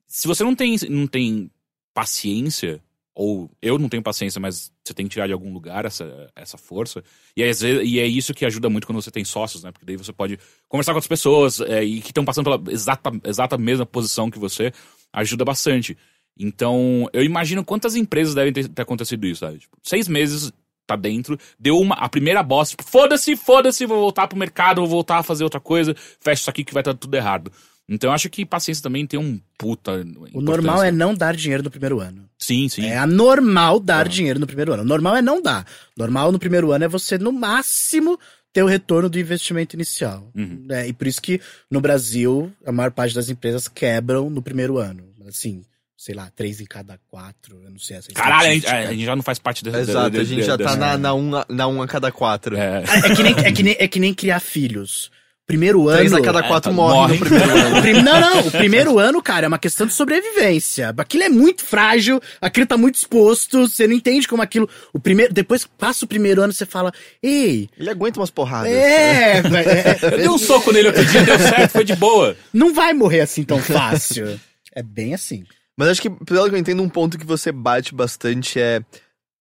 Se 0.06 0.28
você 0.28 0.44
não 0.44 0.54
tem, 0.54 0.76
não 0.88 1.08
tem 1.08 1.50
paciência, 1.92 2.80
ou 3.12 3.50
eu 3.60 3.76
não 3.76 3.88
tenho 3.88 4.04
paciência, 4.04 4.40
mas 4.40 4.70
você 4.84 4.94
tem 4.94 5.06
que 5.06 5.14
tirar 5.14 5.26
de 5.26 5.32
algum 5.32 5.52
lugar 5.52 5.84
essa, 5.84 6.30
essa 6.36 6.56
força, 6.56 7.02
e, 7.36 7.42
às 7.42 7.60
vezes- 7.60 7.90
e 7.90 7.98
é 7.98 8.06
isso 8.06 8.32
que 8.32 8.46
ajuda 8.46 8.70
muito 8.70 8.86
quando 8.86 9.02
você 9.02 9.10
tem 9.10 9.24
sócios, 9.24 9.64
né? 9.64 9.72
Porque 9.72 9.84
daí 9.84 9.96
você 9.96 10.12
pode 10.12 10.38
conversar 10.68 10.92
com 10.92 10.98
outras 10.98 11.08
pessoas 11.08 11.60
é, 11.60 11.82
e 11.82 12.00
que 12.00 12.10
estão 12.10 12.24
passando 12.24 12.44
pela 12.44 12.72
exata, 12.72 13.10
exata 13.24 13.58
mesma 13.58 13.84
posição 13.84 14.30
que 14.30 14.38
você, 14.38 14.72
ajuda 15.12 15.44
bastante. 15.44 15.98
Então, 16.38 17.08
eu 17.12 17.22
imagino 17.22 17.64
quantas 17.64 17.94
empresas 17.94 18.34
devem 18.34 18.52
ter, 18.52 18.68
ter 18.68 18.82
acontecido 18.82 19.26
isso, 19.26 19.40
sabe? 19.40 19.58
Tipo, 19.58 19.76
seis 19.82 20.08
meses 20.08 20.52
tá 20.86 20.96
dentro, 20.96 21.38
deu 21.58 21.78
uma, 21.78 21.94
a 21.94 22.08
primeira 22.08 22.42
bosta, 22.42 22.76
tipo, 22.76 22.88
foda-se, 22.88 23.36
foda-se, 23.36 23.86
vou 23.86 24.00
voltar 24.00 24.26
pro 24.26 24.38
mercado, 24.38 24.80
vou 24.80 24.88
voltar 24.88 25.18
a 25.18 25.22
fazer 25.22 25.44
outra 25.44 25.60
coisa, 25.60 25.94
fecha 26.20 26.42
isso 26.42 26.50
aqui 26.50 26.64
que 26.64 26.74
vai 26.74 26.80
estar 26.80 26.94
tudo 26.94 27.14
errado. 27.14 27.52
Então 27.88 28.10
eu 28.10 28.14
acho 28.14 28.30
que 28.30 28.46
paciência 28.46 28.82
também 28.82 29.06
tem 29.06 29.18
um 29.18 29.40
puta. 29.58 30.04
O 30.32 30.40
normal 30.40 30.82
é 30.82 30.90
não 30.90 31.14
dar 31.14 31.34
dinheiro 31.34 31.62
no 31.62 31.70
primeiro 31.70 32.00
ano. 32.00 32.28
Sim, 32.38 32.68
sim. 32.68 32.86
É 32.86 32.96
anormal 32.96 33.80
dar 33.80 34.08
dinheiro 34.08 34.38
no 34.38 34.46
primeiro 34.46 34.72
ano. 34.72 34.82
O 34.82 34.86
normal 34.86 35.16
é 35.16 35.22
não 35.22 35.42
dar. 35.42 35.66
Normal 35.96 36.32
no 36.32 36.38
primeiro 36.38 36.72
ano 36.72 36.84
é 36.84 36.88
você, 36.88 37.18
no 37.18 37.32
máximo, 37.32 38.18
ter 38.52 38.62
o 38.62 38.66
retorno 38.66 39.10
do 39.10 39.18
investimento 39.18 39.74
inicial. 39.74 40.30
Uhum. 40.34 40.66
É, 40.70 40.86
e 40.88 40.92
por 40.92 41.06
isso 41.06 41.20
que 41.20 41.40
no 41.70 41.80
Brasil, 41.80 42.52
a 42.64 42.72
maior 42.72 42.92
parte 42.92 43.14
das 43.14 43.28
empresas 43.28 43.68
quebram 43.68 44.30
no 44.30 44.40
primeiro 44.40 44.78
ano. 44.78 45.04
Assim, 45.26 45.64
sei 46.04 46.16
lá, 46.16 46.28
três 46.34 46.60
em 46.60 46.64
cada 46.64 46.98
quatro, 47.08 47.60
eu 47.62 47.70
não 47.70 47.78
sei 47.78 47.96
essa 47.98 48.08
Caralho, 48.12 48.48
a 48.48 48.54
gente, 48.54 48.64
estatística. 48.64 48.88
a 48.90 48.92
gente 48.92 49.04
já 49.04 49.14
não 49.14 49.22
faz 49.22 49.38
parte 49.38 49.62
dessa. 49.62 49.78
Exato, 49.78 50.18
a 50.18 50.24
gente 50.24 50.42
já 50.42 50.58
tá 50.58 50.74
na, 50.74 50.98
na, 50.98 51.14
um, 51.14 51.36
a- 51.36 51.46
na 51.48 51.68
um 51.68 51.80
a 51.80 51.86
cada 51.86 52.10
quatro. 52.10 52.56
É. 52.56 52.82
É 53.04 53.14
que, 53.14 53.22
nem, 53.22 53.34
é, 53.38 53.52
que 53.52 53.62
nem, 53.62 53.76
é 53.78 53.86
que 53.86 54.00
nem 54.00 54.12
criar 54.12 54.40
filhos. 54.40 55.12
Primeiro 55.46 55.88
ano. 55.88 55.98
Três 55.98 56.12
a 56.12 56.20
cada 56.20 56.42
quatro 56.42 56.72
É, 56.72 56.74
morrem 56.74 57.18
morrem. 57.18 57.20
no 57.20 57.24
primeiro 57.26 57.52
ano. 57.54 58.02
Não, 58.02 58.20
não, 58.20 58.46
o 58.48 58.50
primeiro 58.50 58.98
ano, 58.98 59.22
cara, 59.22 59.44
é 59.46 59.48
uma 59.48 59.60
questão 59.60 59.86
de 59.86 59.92
sobrevivência. 59.92 60.92
Aquilo 60.96 61.22
é 61.22 61.28
muito 61.28 61.64
frágil, 61.64 62.20
aquilo 62.40 62.66
tá 62.66 62.76
muito 62.76 62.96
exposto, 62.96 63.68
você 63.68 63.86
não 63.86 63.94
entende 63.94 64.26
como 64.26 64.42
aquilo. 64.42 64.68
O 64.92 64.98
primeiro, 64.98 65.32
depois 65.32 65.62
que 65.64 65.70
passa 65.78 66.04
o 66.04 66.08
primeiro 66.08 66.42
ano, 66.42 66.52
você 66.52 66.66
fala, 66.66 66.92
ei, 67.22 67.68
Ele 67.78 67.90
aguenta 67.90 68.18
umas 68.18 68.30
porradas. 68.30 68.72
é, 68.72 69.38
é, 69.38 69.98
Eu 70.02 70.18
dei 70.18 70.28
um 70.28 70.38
soco 70.38 70.72
nele 70.72 70.88
outro 70.88 71.04
dia, 71.04 71.22
deu 71.22 71.38
certo, 71.38 71.70
foi 71.70 71.84
de 71.84 71.94
boa. 71.94 72.36
não 72.52 72.74
vai 72.74 72.92
morrer 72.92 73.20
assim 73.20 73.44
tão 73.44 73.58
fácil. 73.62 74.40
É 74.74 74.82
bem 74.82 75.14
assim. 75.14 75.44
Mas 75.78 75.88
acho 75.88 76.02
que, 76.02 76.10
pelo 76.10 76.48
que 76.48 76.54
eu 76.54 76.58
entendo, 76.58 76.82
um 76.82 76.88
ponto 76.88 77.18
que 77.18 77.26
você 77.26 77.50
bate 77.50 77.94
bastante 77.94 78.60
é. 78.60 78.80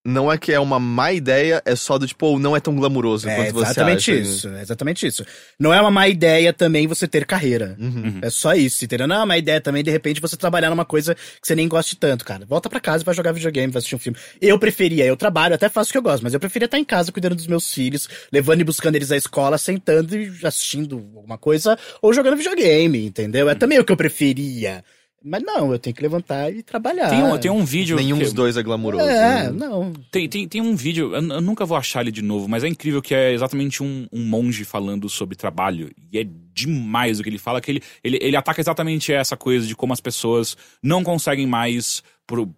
Não 0.03 0.31
é 0.31 0.35
que 0.35 0.51
é 0.51 0.59
uma 0.59 0.79
má 0.79 1.13
ideia, 1.13 1.61
é 1.63 1.75
só 1.75 1.95
do 1.95 2.07
tipo, 2.07 2.25
ou 2.25 2.39
não 2.39 2.55
é 2.55 2.59
tão 2.59 2.75
glamuroso 2.75 3.29
É 3.29 3.35
quanto 3.35 3.53
você 3.53 3.65
exatamente 3.65 4.11
acha. 4.11 4.19
isso, 4.19 4.47
é 4.49 4.61
exatamente 4.63 5.05
isso. 5.05 5.23
Não 5.59 5.71
é 5.71 5.79
uma 5.79 5.91
má 5.91 6.07
ideia 6.07 6.51
também 6.51 6.87
você 6.87 7.07
ter 7.07 7.23
carreira. 7.23 7.77
Uhum. 7.79 8.17
É 8.19 8.31
só 8.31 8.55
isso, 8.55 8.83
entendeu? 8.83 9.07
Não 9.07 9.17
é 9.17 9.19
uma 9.19 9.27
má 9.27 9.37
ideia 9.37 9.61
também, 9.61 9.83
de 9.83 9.91
repente, 9.91 10.19
você 10.19 10.35
trabalhar 10.35 10.71
numa 10.71 10.85
coisa 10.85 11.13
que 11.13 11.47
você 11.47 11.53
nem 11.53 11.67
goste 11.67 11.95
tanto, 11.95 12.25
cara. 12.25 12.47
Volta 12.47 12.67
pra 12.67 12.79
casa 12.79 13.03
e 13.03 13.05
vai 13.05 13.13
jogar 13.13 13.31
videogame, 13.31 13.71
vai 13.71 13.77
assistir 13.77 13.95
um 13.95 13.99
filme. 13.99 14.17
Eu 14.41 14.57
preferia, 14.57 15.05
eu 15.05 15.15
trabalho, 15.15 15.53
até 15.53 15.69
faço 15.69 15.91
o 15.91 15.91
que 15.91 15.99
eu 15.99 16.01
gosto, 16.01 16.23
mas 16.23 16.33
eu 16.33 16.39
preferia 16.39 16.65
estar 16.65 16.79
em 16.79 16.83
casa 16.83 17.11
cuidando 17.11 17.35
dos 17.35 17.45
meus 17.45 17.71
filhos, 17.71 18.09
levando 18.33 18.61
e 18.61 18.63
buscando 18.63 18.95
eles 18.95 19.11
à 19.11 19.17
escola, 19.17 19.55
sentando 19.59 20.17
e 20.17 20.31
assistindo 20.43 20.95
alguma 20.95 21.37
coisa, 21.37 21.77
ou 22.01 22.11
jogando 22.11 22.37
videogame, 22.37 23.05
entendeu? 23.05 23.47
É 23.47 23.53
também 23.53 23.77
o 23.77 23.85
que 23.85 23.91
eu 23.91 23.97
preferia. 23.97 24.83
Mas 25.23 25.43
não, 25.43 25.71
eu 25.71 25.77
tenho 25.77 25.95
que 25.95 26.01
levantar 26.01 26.51
e 26.51 26.63
trabalhar. 26.63 27.09
Tem 27.09 27.23
um, 27.23 27.37
tem 27.37 27.51
um 27.51 27.63
vídeo. 27.63 27.95
Nenhum 27.95 28.17
que- 28.17 28.23
dos 28.23 28.33
dois 28.33 28.57
é 28.57 28.63
glamuroso. 28.63 29.03
É, 29.03 29.43
né? 29.43 29.51
não. 29.51 29.93
Tem, 30.11 30.27
tem, 30.27 30.47
tem 30.47 30.61
um 30.61 30.75
vídeo, 30.75 31.13
eu, 31.13 31.21
eu 31.21 31.41
nunca 31.41 31.65
vou 31.65 31.77
achar 31.77 32.01
ele 32.01 32.11
de 32.11 32.21
novo, 32.21 32.47
mas 32.47 32.63
é 32.63 32.67
incrível 32.67 33.01
que 33.01 33.13
é 33.13 33.31
exatamente 33.31 33.83
um, 33.83 34.07
um 34.11 34.23
monge 34.25 34.65
falando 34.65 35.07
sobre 35.07 35.35
trabalho. 35.35 35.91
E 36.11 36.17
é 36.17 36.25
demais 36.53 37.19
o 37.19 37.23
que 37.23 37.29
ele 37.29 37.37
fala, 37.37 37.61
que 37.61 37.71
ele, 37.71 37.83
ele, 38.03 38.17
ele 38.21 38.35
ataca 38.35 38.59
exatamente 38.59 39.13
essa 39.13 39.37
coisa 39.37 39.67
de 39.67 39.75
como 39.75 39.93
as 39.93 40.01
pessoas 40.01 40.57
não 40.81 41.03
conseguem 41.03 41.45
mais, 41.45 42.01
por, 42.25 42.49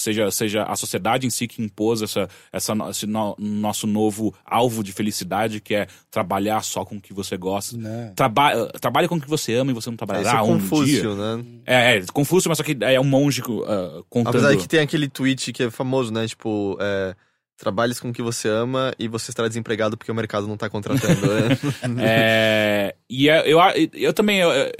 seja, 0.00 0.30
seja 0.30 0.62
a 0.64 0.74
sociedade 0.76 1.26
em 1.26 1.30
si 1.30 1.46
que 1.46 1.62
impôs 1.62 2.02
essa, 2.02 2.28
essa, 2.52 2.72
esse 2.90 3.06
no- 3.06 3.36
nosso 3.38 3.86
novo 3.86 4.34
alvo 4.44 4.82
de 4.82 4.92
felicidade, 4.92 5.60
que 5.60 5.74
é 5.74 5.86
trabalhar 6.10 6.62
só 6.62 6.84
com 6.84 6.96
o 6.96 7.00
que 7.00 7.12
você 7.12 7.36
gosta. 7.36 7.76
Não. 7.76 8.14
Traba, 8.14 8.66
trabalhe 8.80 9.06
com 9.08 9.16
o 9.16 9.20
que 9.20 9.28
você 9.28 9.54
ama 9.54 9.70
e 9.70 9.74
você 9.74 9.90
não 9.90 9.96
trabalhará 9.96 10.38
é 10.38 10.42
um 10.42 10.46
dia. 10.58 10.68
Confúcio, 10.68 11.14
né? 11.16 11.44
É, 11.66 11.96
é, 11.96 12.02
Confúcio, 12.12 12.48
mas 12.48 12.58
só 12.58 12.64
que 12.64 12.76
é 12.80 13.00
um 13.00 13.04
monge 13.04 13.40
uh, 13.42 14.04
contando... 14.08 14.28
Apesar 14.36 14.50
de 14.52 14.58
que 14.58 14.68
tem 14.68 14.80
aquele 14.80 15.08
tweet 15.08 15.52
que 15.52 15.64
é 15.64 15.70
famoso, 15.70 16.12
né? 16.12 16.26
Tipo, 16.26 16.76
é, 16.80 17.14
trabalhes 17.56 18.00
com 18.00 18.08
o 18.08 18.12
que 18.12 18.22
você 18.22 18.48
ama 18.48 18.92
e 18.98 19.06
você 19.06 19.30
estará 19.30 19.46
desempregado 19.46 19.96
porque 19.96 20.10
o 20.10 20.14
mercado 20.14 20.46
não 20.48 20.56
tá 20.56 20.68
contratando. 20.70 21.14
né? 21.26 21.58
É, 22.02 22.94
e 23.08 23.28
é- 23.28 23.42
eu, 23.52 23.58
eu 23.94 24.12
também. 24.12 24.38
eu- 24.40 24.50
eu- 24.50 24.72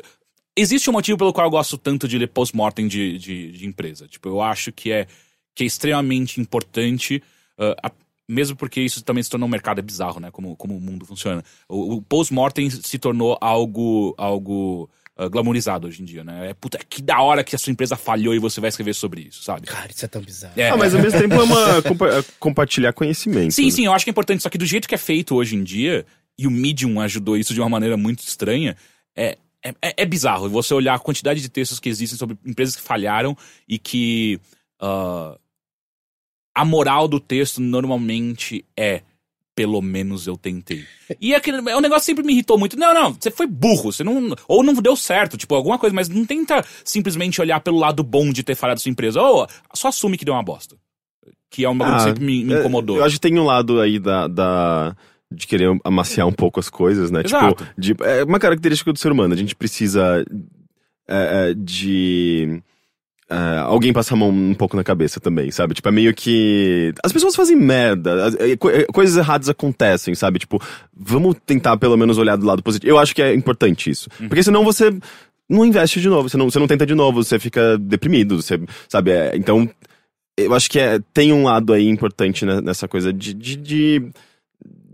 existe 0.60 0.88
um 0.90 0.92
motivo 0.92 1.18
pelo 1.18 1.32
qual 1.32 1.46
eu 1.46 1.50
gosto 1.50 1.76
tanto 1.78 2.06
de 2.06 2.18
ler 2.18 2.28
post-mortem 2.28 2.86
de, 2.88 3.18
de, 3.18 3.52
de 3.52 3.66
empresa. 3.66 4.06
Tipo, 4.06 4.28
eu 4.28 4.40
acho 4.40 4.70
que 4.72 4.90
é, 4.92 5.06
que 5.54 5.64
é 5.64 5.66
extremamente 5.66 6.40
importante, 6.40 7.22
ah, 7.58 7.74
a- 7.88 7.92
mesmo 8.28 8.54
porque 8.56 8.80
isso 8.80 9.02
também 9.02 9.22
se 9.22 9.28
tornou 9.30 9.48
um 9.48 9.50
mercado 9.50 9.80
é 9.80 9.82
bizarro, 9.82 10.20
né? 10.20 10.30
Como, 10.30 10.54
como 10.56 10.76
o 10.76 10.80
mundo 10.80 11.04
funciona. 11.04 11.42
O, 11.68 11.94
o 11.96 12.02
post-mortem 12.02 12.70
se 12.70 12.98
tornou 12.98 13.36
algo. 13.40 14.14
algo 14.16 14.88
ah, 15.16 15.28
glamourizado 15.28 15.86
hoje 15.88 16.00
em 16.00 16.04
dia, 16.04 16.22
né? 16.24 16.50
É, 16.50 16.54
puta, 16.54 16.78
que 16.88 17.02
da 17.02 17.20
hora 17.20 17.42
que 17.44 17.54
a 17.54 17.58
sua 17.58 17.72
empresa 17.72 17.94
falhou 17.96 18.34
e 18.34 18.38
você 18.38 18.58
vai 18.60 18.68
escrever 18.68 18.94
sobre 18.94 19.22
isso, 19.22 19.42
sabe? 19.42 19.66
Cara, 19.66 19.90
isso 19.90 20.04
é 20.04 20.08
tão 20.08 20.22
bizarro. 20.22 20.54
É, 20.56 20.70
Ah, 20.70 20.76
mas 20.76 20.94
ao 20.94 21.02
mesmo 21.02 21.18
tempo 21.20 21.34
é 21.34 21.42
uma 21.42 21.82
compa- 21.82 22.08
é 22.08 22.24
compartilhar 22.38 22.92
conhecimento. 22.94 23.52
Sim, 23.52 23.64
né? 23.66 23.70
sim, 23.70 23.84
eu 23.86 23.92
acho 23.92 24.04
que 24.04 24.10
é 24.10 24.12
importante. 24.12 24.42
Só 24.42 24.48
que 24.48 24.56
do 24.56 24.64
jeito 24.64 24.88
que 24.88 24.94
é 24.94 24.98
feito 24.98 25.34
hoje 25.34 25.56
em 25.56 25.62
dia, 25.64 26.06
e 26.38 26.46
o 26.46 26.50
Medium 26.50 27.00
ajudou 27.00 27.36
isso 27.36 27.52
de 27.52 27.60
uma 27.60 27.68
maneira 27.68 27.96
muito 27.98 28.20
estranha, 28.20 28.76
é, 29.14 29.36
é, 29.64 29.74
é- 29.82 29.94
é 29.98 30.06
bizarro 30.06 30.48
você 30.48 30.72
olhar 30.74 30.94
a 30.94 30.98
quantidade 30.98 31.40
de 31.40 31.48
textos 31.48 31.78
que 31.80 31.88
existem 31.88 32.18
sobre 32.18 32.36
empresas 32.44 32.76
que 32.76 32.82
falharam 32.82 33.36
e 33.68 33.78
que 33.78 34.40
ah, 34.80 35.36
a 36.54 36.64
moral 36.64 37.06
do 37.08 37.20
texto 37.20 37.60
normalmente 37.60 38.64
é. 38.76 39.02
Pelo 39.52 39.82
menos 39.82 40.26
eu 40.26 40.38
tentei. 40.38 40.86
E 41.20 41.34
aquele, 41.34 41.58
é 41.68 41.76
um 41.76 41.80
negócio 41.82 42.02
que 42.02 42.06
sempre 42.06 42.24
me 42.24 42.32
irritou 42.32 42.56
muito. 42.56 42.78
Não, 42.78 42.94
não, 42.94 43.12
você 43.12 43.30
foi 43.30 43.46
burro, 43.46 43.92
você 43.92 44.02
não. 44.02 44.34
Ou 44.48 44.62
não 44.62 44.72
deu 44.74 44.96
certo, 44.96 45.36
tipo, 45.36 45.54
alguma 45.54 45.78
coisa, 45.78 45.94
mas 45.94 46.08
não 46.08 46.24
tenta 46.24 46.64
simplesmente 46.82 47.40
olhar 47.42 47.60
pelo 47.60 47.76
lado 47.76 48.02
bom 48.02 48.32
de 48.32 48.42
ter 48.42 48.54
falhado 48.54 48.80
sua 48.80 48.90
empresa. 48.90 49.20
Ou 49.20 49.46
só 49.74 49.88
assume 49.88 50.16
que 50.16 50.24
deu 50.24 50.32
uma 50.32 50.42
bosta. 50.42 50.76
Que 51.50 51.64
é 51.64 51.68
um 51.68 51.76
bagulho 51.76 51.96
que 51.98 52.02
Ah, 52.02 52.06
sempre 52.06 52.24
me, 52.24 52.44
me 52.44 52.54
é, 52.54 52.60
incomodou. 52.60 52.96
Eu 52.96 53.04
acho 53.04 53.16
que 53.16 53.20
tem 53.20 53.38
um 53.38 53.44
lado 53.44 53.80
aí 53.80 53.98
da, 53.98 54.28
da, 54.28 54.96
de 55.32 55.46
querer 55.46 55.68
amaciar 55.84 56.26
um 56.26 56.32
pouco 56.32 56.58
as 56.58 56.68
coisas, 56.68 57.10
né? 57.10 57.22
Exato. 57.24 57.64
Tipo, 57.64 57.80
de, 57.80 57.94
é 58.02 58.24
uma 58.24 58.38
característica 58.38 58.92
do 58.92 58.98
ser 58.98 59.12
humano. 59.12 59.32
A 59.32 59.36
gente 59.36 59.54
precisa 59.54 60.24
é, 61.08 61.50
é, 61.50 61.54
de. 61.54 62.60
é, 63.28 63.58
alguém 63.58 63.92
passar 63.92 64.14
a 64.14 64.18
mão 64.18 64.30
um 64.30 64.54
pouco 64.54 64.76
na 64.76 64.82
cabeça 64.82 65.20
também, 65.20 65.50
sabe? 65.50 65.74
Tipo, 65.74 65.88
é 65.88 65.92
meio 65.92 66.12
que. 66.14 66.92
As 67.04 67.12
pessoas 67.12 67.36
fazem 67.36 67.56
merda, 67.56 68.30
é, 68.40 68.56
co- 68.56 68.70
coisas 68.92 69.16
erradas 69.16 69.48
acontecem, 69.48 70.14
sabe? 70.14 70.38
Tipo, 70.40 70.60
vamos 70.92 71.36
tentar 71.46 71.76
pelo 71.76 71.96
menos 71.96 72.18
olhar 72.18 72.36
do 72.36 72.46
lado 72.46 72.62
positivo. 72.62 72.90
Eu 72.92 72.98
acho 72.98 73.14
que 73.14 73.22
é 73.22 73.32
importante 73.34 73.88
isso. 73.90 74.08
Porque 74.18 74.42
senão 74.42 74.64
você 74.64 74.90
não 75.48 75.64
investe 75.64 76.00
de 76.00 76.08
novo, 76.08 76.28
você 76.28 76.36
não, 76.36 76.50
você 76.50 76.58
não 76.58 76.66
tenta 76.68 76.86
de 76.86 76.94
novo, 76.94 77.22
você 77.22 77.38
fica 77.38 77.76
deprimido, 77.78 78.40
você, 78.40 78.60
sabe? 78.88 79.10
É, 79.10 79.36
então, 79.36 79.68
eu 80.36 80.54
acho 80.54 80.70
que 80.70 80.78
é, 80.78 81.00
tem 81.12 81.32
um 81.32 81.44
lado 81.44 81.72
aí 81.72 81.88
importante 81.88 82.44
nessa 82.46 82.86
coisa 82.88 83.12
de, 83.12 83.34
de, 83.34 83.56
de 83.56 84.10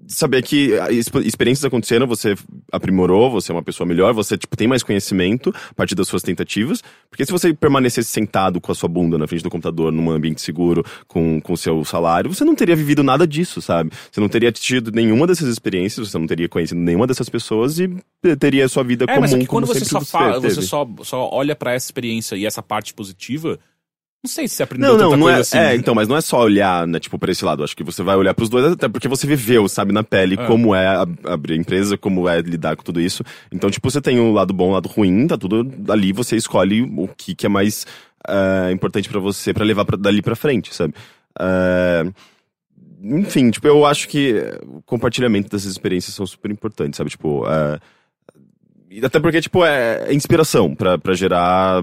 saber 0.06 0.42
que 0.42 0.78
a 0.78 0.90
exp- 0.92 1.16
experiências 1.24 1.64
aconteceram, 1.64 2.06
você 2.06 2.34
aprimorou, 2.72 3.30
você 3.30 3.52
é 3.52 3.54
uma 3.54 3.62
pessoa 3.62 3.86
melhor, 3.86 4.12
você 4.14 4.36
tipo, 4.38 4.56
tem 4.56 4.68
mais 4.68 4.82
conhecimento 4.82 5.52
a 5.70 5.74
partir 5.74 5.94
das 5.94 6.08
suas 6.08 6.22
tentativas. 6.22 6.82
Porque 7.10 7.24
se 7.24 7.32
você 7.32 7.52
permanecesse 7.52 8.08
sentado 8.10 8.60
com 8.60 8.72
a 8.72 8.74
sua 8.74 8.88
bunda 8.88 9.18
na 9.18 9.26
frente 9.26 9.42
do 9.42 9.50
computador, 9.50 9.92
num 9.92 10.10
ambiente 10.10 10.40
seguro, 10.40 10.84
com 11.06 11.40
o 11.48 11.56
seu 11.56 11.84
salário, 11.84 12.32
você 12.32 12.44
não 12.44 12.54
teria 12.54 12.76
vivido 12.76 13.02
nada 13.02 13.26
disso, 13.26 13.60
sabe? 13.60 13.90
Você 14.10 14.20
não 14.20 14.28
teria 14.28 14.52
tido 14.52 14.92
nenhuma 14.92 15.26
dessas 15.26 15.48
experiências, 15.48 16.10
você 16.10 16.18
não 16.18 16.26
teria 16.26 16.48
conhecido 16.48 16.80
nenhuma 16.80 17.06
dessas 17.06 17.28
pessoas 17.28 17.78
e 17.78 17.88
teria 18.38 18.64
a 18.64 18.68
sua 18.68 18.82
vida 18.84 19.04
É, 19.04 19.08
comum 19.08 19.20
mas 19.20 19.32
é 19.32 19.38
que 19.38 19.46
como 19.46 19.66
quando 19.66 19.74
você 19.74 19.84
só 19.84 20.00
fala, 20.00 20.40
você 20.40 20.62
só, 20.62 20.88
só 21.02 21.28
olha 21.32 21.56
pra 21.56 21.72
essa 21.72 21.86
experiência 21.86 22.36
e 22.36 22.46
essa 22.46 22.62
parte 22.62 22.94
positiva, 22.94 23.58
não 24.26 24.32
sei 24.32 24.48
se 24.48 24.56
você 24.56 24.62
aprendeu 24.64 24.96
Não, 24.98 25.10
não, 25.10 25.16
não 25.16 25.28
é, 25.30 25.36
assim. 25.36 25.56
é, 25.56 25.76
então, 25.76 25.94
mas 25.94 26.08
não 26.08 26.16
é 26.16 26.20
só 26.20 26.40
olhar, 26.40 26.86
né, 26.86 26.98
tipo, 26.98 27.16
pra 27.18 27.30
esse 27.30 27.44
lado. 27.44 27.62
Acho 27.62 27.76
que 27.76 27.84
você 27.84 28.02
vai 28.02 28.16
olhar 28.16 28.34
pros 28.34 28.48
dois, 28.48 28.72
até 28.72 28.88
porque 28.88 29.06
você 29.08 29.26
viveu, 29.26 29.68
sabe, 29.68 29.92
na 29.92 30.02
pele, 30.02 30.34
É. 30.38 30.46
como 30.46 30.74
é 30.74 30.86
ab- 30.88 31.18
abrir 31.24 31.54
a 31.54 31.56
empresa, 31.56 31.96
como 31.96 32.28
é 32.28 32.40
lidar 32.40 32.74
com 32.76 32.82
tudo 32.82 33.00
isso. 33.00 33.22
Então, 33.52 33.70
tipo, 33.70 33.88
você 33.90 34.00
tem 34.00 34.18
o 34.18 34.32
lado 34.32 34.52
bom, 34.52 34.70
o 34.70 34.72
lado 34.72 34.88
ruim, 34.88 35.26
tá 35.28 35.38
tudo 35.38 35.66
ali, 35.88 36.12
você 36.12 36.36
escolhe 36.36 36.82
o 36.82 37.08
que, 37.16 37.34
que 37.34 37.46
é 37.46 37.48
mais 37.48 37.86
é, 38.28 38.72
importante 38.72 39.08
pra 39.08 39.20
você, 39.20 39.54
pra 39.54 39.64
levar 39.64 39.84
pra, 39.84 39.96
dali 39.96 40.20
pra 40.20 40.34
frente, 40.34 40.74
sabe? 40.74 40.92
É, 41.38 42.04
enfim, 43.02 43.50
tipo, 43.50 43.68
eu 43.68 43.86
acho 43.86 44.08
que 44.08 44.34
o 44.66 44.82
compartilhamento 44.84 45.48
dessas 45.50 45.70
experiências 45.70 46.14
são 46.14 46.26
super 46.26 46.50
importantes, 46.50 46.96
sabe? 46.96 47.10
Tipo, 47.10 47.44
e 48.90 49.04
até 49.04 49.20
porque, 49.20 49.40
tipo, 49.40 49.64
é, 49.64 50.06
é 50.08 50.14
inspiração 50.14 50.74
pra, 50.74 50.96
pra 50.98 51.14
gerar 51.14 51.82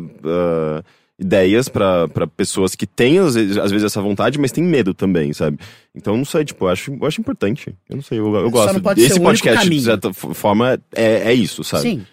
ideias 1.20 1.70
pra, 1.70 2.08
pra 2.08 2.28
pessoas 2.28 2.76
que 2.76 2.88
têm, 2.88 3.20
às 3.20 3.36
vezes, 3.36 3.58
às 3.58 3.72
vezes, 3.72 3.86
essa 3.86 4.02
vontade, 4.02 4.40
mas 4.40 4.52
têm 4.52 4.64
medo 4.64 4.94
também, 4.94 5.32
sabe? 5.34 5.58
Então, 5.96 6.18
não 6.18 6.26
sei, 6.26 6.44
tipo, 6.44 6.66
eu 6.66 6.70
acho, 6.70 6.94
eu 6.94 7.06
acho 7.06 7.22
importante. 7.22 7.76
Eu 7.90 7.96
não 7.96 8.04
sei, 8.04 8.20
eu, 8.20 8.36
eu 8.36 8.50
gosto. 8.50 8.82
Esse 8.98 9.20
podcast, 9.20 9.70
de 9.70 9.82
certa 9.82 10.14
forma, 10.14 10.80
é, 10.96 11.32
é 11.32 11.34
isso, 11.34 11.64
sabe? 11.64 11.84
Sim. 11.84 12.06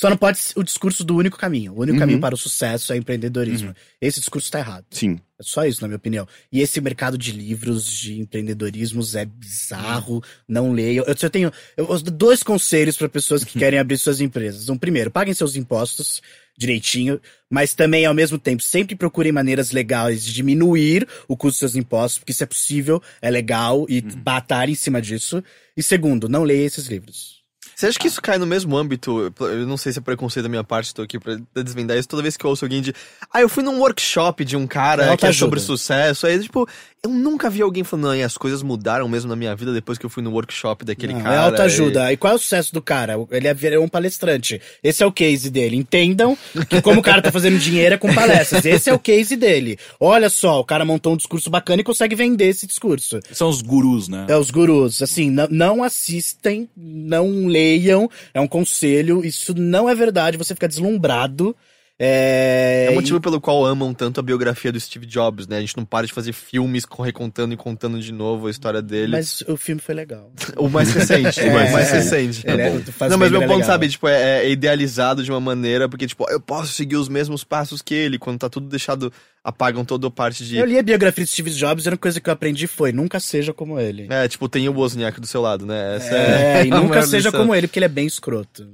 Só 0.00 0.08
não 0.08 0.16
pode 0.16 0.38
ser 0.38 0.56
o 0.56 0.62
discurso 0.62 1.02
do 1.02 1.16
único 1.16 1.36
caminho. 1.36 1.72
O 1.72 1.80
único 1.80 1.94
Uhum. 1.94 1.98
caminho 1.98 2.20
para 2.20 2.32
o 2.32 2.38
sucesso 2.38 2.92
é 2.92 2.96
empreendedorismo. 2.96 3.74
Esse 4.00 4.20
discurso 4.20 4.48
tá 4.48 4.60
errado. 4.60 4.84
Sim. 4.92 5.18
É 5.36 5.42
só 5.42 5.64
isso, 5.66 5.82
na 5.82 5.88
minha 5.88 5.96
opinião. 5.96 6.26
E 6.52 6.60
esse 6.60 6.80
mercado 6.80 7.18
de 7.18 7.32
livros 7.32 7.84
de 7.84 8.20
empreendedorismos 8.20 9.16
é 9.16 9.24
bizarro. 9.24 10.22
Não 10.46 10.70
leiam. 10.70 11.04
Eu, 11.04 11.16
eu 11.20 11.30
tenho 11.30 11.52
eu, 11.76 12.00
dois 12.12 12.44
conselhos 12.44 12.96
para 12.96 13.08
pessoas 13.08 13.42
que 13.42 13.58
querem 13.58 13.80
abrir 13.80 13.98
suas 13.98 14.20
empresas. 14.20 14.68
Um, 14.68 14.78
primeiro, 14.78 15.10
paguem 15.10 15.34
seus 15.34 15.56
impostos 15.56 16.22
direitinho, 16.56 17.20
mas 17.50 17.74
também, 17.74 18.06
ao 18.06 18.14
mesmo 18.14 18.38
tempo, 18.38 18.62
sempre 18.62 18.94
procurem 18.94 19.32
maneiras 19.32 19.72
legais 19.72 20.24
de 20.24 20.32
diminuir 20.32 21.08
o 21.26 21.36
custo 21.36 21.54
dos 21.54 21.58
seus 21.58 21.76
impostos, 21.76 22.18
porque 22.18 22.32
isso 22.32 22.42
é 22.44 22.46
possível, 22.46 23.02
é 23.20 23.30
legal, 23.30 23.84
e 23.88 24.00
batalhem 24.00 24.72
em 24.72 24.76
cima 24.76 25.02
disso. 25.02 25.42
E 25.76 25.82
segundo, 25.82 26.28
não 26.28 26.44
leia 26.44 26.66
esses 26.66 26.86
livros. 26.86 27.37
Você 27.78 27.86
acha 27.86 27.96
que 27.96 28.08
isso 28.08 28.20
cai 28.20 28.38
no 28.38 28.46
mesmo 28.46 28.76
âmbito? 28.76 29.32
Eu 29.38 29.64
não 29.64 29.76
sei 29.76 29.92
se 29.92 30.00
é 30.00 30.02
preconceito 30.02 30.42
da 30.42 30.48
minha 30.48 30.64
parte, 30.64 30.92
tô 30.92 31.00
aqui 31.00 31.16
pra 31.16 31.36
desvendar 31.62 31.96
isso. 31.96 32.08
Toda 32.08 32.20
vez 32.20 32.36
que 32.36 32.44
eu 32.44 32.50
ouço 32.50 32.64
alguém 32.64 32.82
de. 32.82 32.92
Ah, 33.32 33.40
eu 33.40 33.48
fui 33.48 33.62
num 33.62 33.78
workshop 33.78 34.44
de 34.44 34.56
um 34.56 34.66
cara 34.66 35.04
que 35.04 35.08
é 35.08 35.12
Autoajuda. 35.12 35.38
sobre 35.38 35.60
sucesso. 35.60 36.26
Aí, 36.26 36.40
tipo, 36.40 36.68
eu 37.04 37.10
nunca 37.10 37.48
vi 37.48 37.62
alguém 37.62 37.84
falando, 37.84 38.06
não, 38.06 38.16
e 38.16 38.24
as 38.24 38.36
coisas 38.36 38.60
mudaram 38.60 39.08
mesmo 39.08 39.28
na 39.28 39.36
minha 39.36 39.54
vida 39.54 39.72
depois 39.72 39.96
que 39.96 40.04
eu 40.04 40.10
fui 40.10 40.20
no 40.20 40.32
workshop 40.32 40.84
daquele 40.84 41.12
Não, 41.12 41.22
cara. 41.22 41.34
É 41.34 41.38
autoajuda. 41.38 42.12
E... 42.12 42.16
qual 42.16 42.32
é 42.32 42.36
o 42.36 42.38
sucesso 42.38 42.74
do 42.74 42.82
cara? 42.82 43.14
Ele 43.30 43.46
é 43.46 43.54
virou 43.54 43.84
um 43.84 43.88
palestrante. 43.88 44.60
Esse 44.82 45.04
é 45.04 45.06
o 45.06 45.12
case 45.12 45.48
dele. 45.48 45.76
Entendam 45.76 46.36
que 46.68 46.82
como 46.82 46.98
o 46.98 47.02
cara 47.02 47.22
tá 47.22 47.30
fazendo 47.30 47.56
dinheiro 47.58 47.94
é 47.94 47.98
com 47.98 48.12
palestras. 48.12 48.64
Esse 48.66 48.90
é 48.90 48.92
o 48.92 48.98
case 48.98 49.36
dele. 49.36 49.78
Olha 50.00 50.28
só, 50.28 50.58
o 50.58 50.64
cara 50.64 50.84
montou 50.84 51.12
um 51.12 51.16
discurso 51.16 51.48
bacana 51.48 51.82
e 51.82 51.84
consegue 51.84 52.16
vender 52.16 52.48
esse 52.48 52.66
discurso. 52.66 53.20
São 53.30 53.48
os 53.48 53.62
gurus, 53.62 54.08
né? 54.08 54.26
É 54.28 54.36
os 54.36 54.50
gurus. 54.50 55.00
Assim, 55.00 55.30
não, 55.30 55.46
não 55.48 55.84
assistem, 55.84 56.68
não 56.76 57.48
leiam. 57.68 58.10
É 58.32 58.40
um 58.40 58.48
conselho. 58.48 59.24
Isso 59.24 59.54
não 59.54 59.88
é 59.88 59.94
verdade. 59.94 60.38
Você 60.38 60.54
fica 60.54 60.68
deslumbrado. 60.68 61.54
É, 62.00 62.84
É 62.86 62.90
o 62.90 62.92
e- 62.92 62.94
motivo 62.94 63.20
pelo 63.20 63.40
qual 63.40 63.66
amam 63.66 63.92
tanto 63.92 64.20
a 64.20 64.22
biografia 64.22 64.70
do 64.70 64.78
Steve 64.78 65.04
Jobs, 65.04 65.48
né? 65.48 65.56
A 65.56 65.60
gente 65.60 65.76
não 65.76 65.84
para 65.84 66.06
de 66.06 66.12
fazer 66.12 66.32
filmes 66.32 66.84
recontando 67.00 67.52
e 67.52 67.56
contando 67.56 67.98
de 68.00 68.12
novo 68.12 68.46
a 68.46 68.50
história 68.50 68.80
dele. 68.80 69.12
Mas 69.12 69.42
o 69.48 69.56
filme 69.56 69.80
foi 69.80 69.94
legal. 69.94 70.30
O 70.56 70.68
mais 70.68 70.92
recente. 70.92 71.40
É, 71.40 71.48
o 71.48 71.52
mais 71.52 71.88
é. 71.90 71.92
recente. 71.94 72.44
É- 72.48 72.80
faz 72.92 73.10
não, 73.10 73.18
mas 73.18 73.30
meu 73.30 73.42
é 73.42 73.46
ponto, 73.46 73.56
legal. 73.58 73.66
sabe, 73.72 73.88
tipo, 73.88 74.06
é, 74.06 74.44
é 74.44 74.50
idealizado 74.50 75.22
de 75.24 75.30
uma 75.30 75.40
maneira, 75.40 75.88
porque, 75.88 76.06
tipo, 76.06 76.28
eu 76.30 76.40
posso 76.40 76.72
seguir 76.72 76.96
os 76.96 77.08
mesmos 77.08 77.42
passos 77.42 77.82
que 77.82 77.94
ele, 77.94 78.18
quando 78.18 78.38
tá 78.38 78.48
tudo 78.48 78.68
deixado, 78.68 79.12
apagam 79.42 79.84
toda 79.84 80.06
a 80.06 80.10
parte 80.10 80.44
de. 80.44 80.56
Eu 80.56 80.66
li 80.66 80.78
a 80.78 80.82
biografia 80.82 81.24
de 81.24 81.30
Steve 81.30 81.50
Jobs 81.50 81.84
e 81.84 81.88
a 81.88 81.90
única 81.90 82.02
coisa 82.02 82.20
que 82.20 82.28
eu 82.28 82.32
aprendi 82.32 82.66
foi 82.66 82.92
nunca 82.92 83.18
seja 83.18 83.52
como 83.52 83.78
ele. 83.78 84.06
É, 84.10 84.28
tipo, 84.28 84.48
tem 84.48 84.68
o 84.68 84.72
Wozniak 84.72 85.20
do 85.20 85.26
seu 85.26 85.40
lado, 85.40 85.66
né? 85.66 85.96
Essa 85.96 86.14
É, 86.14 86.66
e 86.66 86.72
a 86.72 86.76
nunca 86.80 87.02
seja 87.02 87.28
lição. 87.28 87.40
como 87.40 87.54
ele, 87.54 87.66
porque 87.66 87.78
ele 87.80 87.86
é 87.86 87.88
bem 87.88 88.06
escroto. 88.06 88.68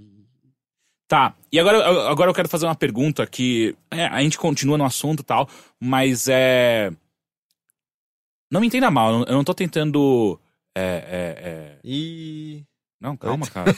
Tá, 1.06 1.34
e 1.52 1.60
agora, 1.60 2.08
agora 2.10 2.30
eu 2.30 2.34
quero 2.34 2.48
fazer 2.48 2.64
uma 2.66 2.74
pergunta 2.74 3.26
que 3.26 3.76
é, 3.90 4.06
a 4.06 4.22
gente 4.22 4.38
continua 4.38 4.78
no 4.78 4.84
assunto 4.84 5.20
e 5.20 5.24
tal, 5.24 5.48
mas 5.78 6.28
é. 6.28 6.90
Não 8.50 8.60
me 8.60 8.66
entenda 8.66 8.90
mal, 8.90 9.24
eu 9.24 9.34
não- 9.34 9.44
tô 9.44 9.52
tentando. 9.54 10.38
É, 10.74 10.82
é, 10.82 11.48
é... 11.48 11.78
E. 11.84 12.64
Não, 13.00 13.16
calma, 13.16 13.46
cara. 13.46 13.70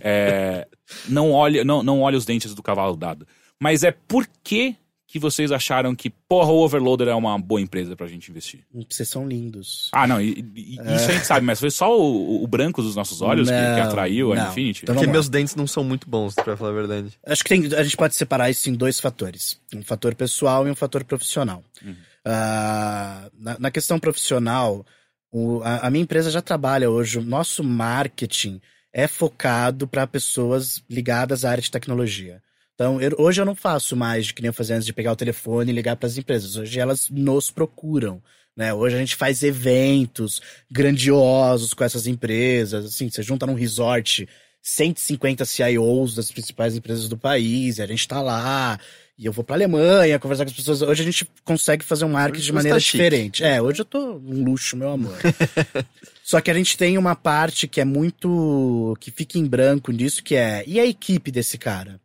É, 0.00 0.66
não, 1.08 1.30
olhe, 1.32 1.62
não, 1.62 1.82
não 1.82 2.00
olhe 2.00 2.16
os 2.16 2.24
dentes 2.24 2.52
do 2.54 2.62
cavalo 2.62 2.96
dado. 2.96 3.26
Mas 3.60 3.84
é 3.84 3.92
por 3.92 4.26
que, 4.42 4.76
que 5.12 5.18
vocês 5.18 5.52
acharam 5.52 5.94
que, 5.94 6.08
porra, 6.08 6.50
o 6.50 6.56
Overloader 6.64 7.08
é 7.08 7.14
uma 7.14 7.38
boa 7.38 7.60
empresa 7.60 7.94
pra 7.94 8.06
gente 8.06 8.30
investir? 8.30 8.64
Vocês 8.88 9.06
são 9.08 9.28
lindos. 9.28 9.90
Ah, 9.92 10.06
não, 10.06 10.18
e- 10.18 10.44
e- 10.56 10.74
isso 10.96 11.10
a 11.10 11.12
gente 11.12 11.26
sabe, 11.26 11.44
mas 11.44 11.60
foi 11.60 11.70
só 11.70 11.94
o, 12.00 12.42
o 12.42 12.46
branco 12.46 12.80
dos 12.80 12.96
nossos 12.96 13.20
olhos 13.20 13.48
que, 13.48 13.54
que 13.54 13.60
Não, 13.60 13.82
atraiu 13.82 14.32
a 14.32 14.36
não. 14.36 14.48
Infinity? 14.50 14.84
Então 14.84 14.94
Porque 14.94 15.06
meus 15.10 15.28
dentes 15.28 15.54
não 15.54 15.66
são 15.66 15.84
muito 15.84 16.08
bons, 16.08 16.34
pra 16.34 16.56
falar 16.56 16.70
a 16.70 16.74
verdade. 16.74 17.12
Acho 17.26 17.42
que 17.44 17.50
tem- 17.50 17.74
a 17.74 17.82
gente 17.82 17.96
pode 17.96 18.14
separar 18.14 18.48
isso 18.50 18.70
em 18.70 18.74
dois 18.74 18.98
fatores: 18.98 19.60
um 19.74 19.82
fator 19.82 20.14
pessoal 20.14 20.66
e 20.66 20.70
um 20.70 20.74
fator 20.74 21.04
profissional. 21.04 21.62
Uhum. 21.84 21.94
Ah, 22.24 23.30
na, 23.38 23.58
na 23.58 23.70
questão 23.70 23.98
profissional, 23.98 24.86
o- 25.30 25.60
a, 25.62 25.86
a 25.86 25.90
minha 25.90 26.02
empresa 26.04 26.30
já 26.30 26.40
trabalha 26.40 26.90
hoje. 26.90 27.18
O 27.18 27.22
nosso 27.22 27.62
marketing 27.62 28.60
é 28.92 29.06
focado 29.06 29.86
para 29.86 30.06
pessoas 30.06 30.82
ligadas 30.88 31.44
à 31.44 31.50
área 31.50 31.62
de 31.62 31.70
tecnologia. 31.70 32.42
Então, 32.74 33.00
eu- 33.00 33.14
hoje 33.18 33.40
eu 33.40 33.44
não 33.44 33.54
faço 33.54 33.94
mais 33.96 34.30
que 34.32 34.40
nem 34.42 34.48
eu 34.48 34.52
fazia 34.54 34.74
antes 34.76 34.86
de 34.86 34.92
pegar 34.92 35.12
o 35.12 35.16
telefone 35.16 35.70
e 35.70 35.74
ligar 35.74 35.96
para 35.96 36.06
as 36.06 36.16
empresas. 36.16 36.56
Hoje 36.56 36.78
elas 36.80 37.08
nos 37.10 37.50
procuram. 37.50 38.22
Né? 38.56 38.72
Hoje 38.74 38.96
a 38.96 38.98
gente 38.98 39.16
faz 39.16 39.42
eventos 39.42 40.42
grandiosos 40.70 41.72
com 41.72 41.84
essas 41.84 42.06
empresas. 42.06 42.84
Assim, 42.86 43.08
você 43.08 43.22
junta 43.22 43.46
num 43.46 43.54
resort 43.54 44.28
150 44.60 45.44
CIOs 45.44 46.14
das 46.14 46.30
principais 46.30 46.76
empresas 46.76 47.08
do 47.08 47.16
país, 47.16 47.78
e 47.78 47.82
a 47.82 47.86
gente 47.86 48.06
tá 48.06 48.20
lá, 48.20 48.78
e 49.18 49.26
eu 49.26 49.32
vou 49.32 49.42
pra 49.42 49.56
Alemanha 49.56 50.18
conversar 50.18 50.44
com 50.44 50.50
as 50.50 50.56
pessoas. 50.56 50.82
Hoje 50.82 51.02
a 51.02 51.04
gente 51.04 51.26
consegue 51.44 51.84
fazer 51.84 52.04
um 52.04 52.10
marketing 52.10 52.44
de 52.44 52.52
maneira 52.52 52.76
tá 52.76 52.80
chique. 52.80 52.96
diferente. 52.98 53.42
É, 53.42 53.60
hoje 53.60 53.80
eu 53.80 53.84
tô 53.84 53.98
um 54.16 54.44
luxo, 54.44 54.76
meu 54.76 54.90
amor. 54.90 55.16
Só 56.22 56.40
que 56.40 56.50
a 56.50 56.54
gente 56.54 56.76
tem 56.78 56.96
uma 56.96 57.16
parte 57.16 57.66
que 57.66 57.80
é 57.80 57.84
muito. 57.84 58.96
que 59.00 59.10
fica 59.10 59.38
em 59.38 59.44
branco 59.46 59.90
nisso, 59.90 60.22
que 60.22 60.34
é. 60.36 60.62
E 60.66 60.78
a 60.78 60.86
equipe 60.86 61.30
desse 61.30 61.58
cara? 61.58 62.00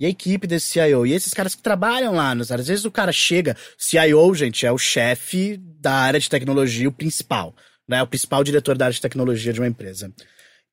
E 0.00 0.06
a 0.06 0.08
equipe 0.08 0.46
desse 0.46 0.68
CIO? 0.68 1.04
E 1.04 1.12
esses 1.12 1.34
caras 1.34 1.54
que 1.54 1.62
trabalham 1.62 2.14
lá 2.14 2.30
áreas? 2.30 2.52
Às 2.52 2.68
vezes 2.68 2.84
o 2.84 2.90
cara 2.90 3.10
chega. 3.12 3.56
CIO, 3.76 4.34
gente, 4.34 4.64
é 4.64 4.70
o 4.70 4.78
chefe 4.78 5.56
da 5.56 5.92
área 5.92 6.20
de 6.20 6.28
tecnologia, 6.28 6.88
o 6.88 6.92
principal. 6.92 7.54
Né? 7.86 8.02
O 8.02 8.06
principal 8.06 8.44
diretor 8.44 8.76
da 8.76 8.84
área 8.86 8.94
de 8.94 9.00
tecnologia 9.00 9.52
de 9.52 9.60
uma 9.60 9.66
empresa. 9.66 10.12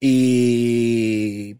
E. 0.02 1.56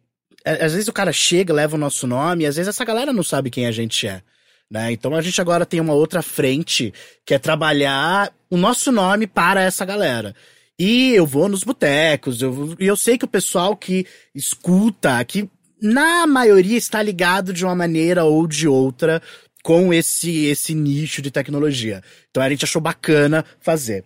Às 0.46 0.74
vezes 0.74 0.88
o 0.88 0.94
cara 0.94 1.12
chega, 1.12 1.52
leva 1.52 1.76
o 1.76 1.80
nosso 1.80 2.06
nome, 2.06 2.44
e 2.44 2.46
às 2.46 2.56
vezes 2.56 2.70
essa 2.70 2.86
galera 2.86 3.12
não 3.12 3.24
sabe 3.24 3.50
quem 3.50 3.66
a 3.66 3.72
gente 3.72 4.08
é. 4.08 4.22
Né? 4.70 4.92
Então 4.92 5.16
a 5.16 5.22
gente 5.22 5.42
agora 5.42 5.66
tem 5.66 5.80
uma 5.80 5.94
outra 5.94 6.22
frente 6.22 6.94
que 7.26 7.34
é 7.34 7.40
trabalhar 7.40 8.32
o 8.48 8.58
nosso 8.58 8.92
nome 8.92 9.26
para 9.26 9.64
essa 9.64 9.84
galera. 9.84 10.36
E 10.78 11.14
eu 11.16 11.26
vou 11.26 11.48
nos 11.48 11.64
botecos, 11.64 12.42
eu, 12.42 12.76
e 12.80 12.86
eu 12.86 12.98
sei 12.98 13.18
que 13.18 13.26
o 13.26 13.30
pessoal 13.30 13.76
que 13.76 14.06
escuta, 14.36 15.24
que 15.24 15.50
na 15.86 16.28
maioria 16.28 16.78
está 16.78 17.02
ligado 17.02 17.54
de 17.54 17.64
uma 17.64 17.76
maneira 17.76 18.24
ou 18.26 18.48
de 18.48 18.68
outra 18.68 19.22
com 19.64 19.94
esse, 19.94 20.46
esse 20.46 20.74
nicho 20.76 21.22
de 21.22 21.32
tecnologia. 21.32 22.04
Então 22.30 22.44
a 22.44 22.50
gente 22.50 22.66
achou 22.66 22.82
bacana 22.82 23.46
fazer. 23.60 24.04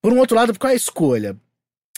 Por 0.00 0.12
um 0.12 0.18
outro 0.18 0.36
lado, 0.36 0.58
qual 0.58 0.70
é 0.70 0.74
a 0.74 0.76
escolha? 0.76 1.36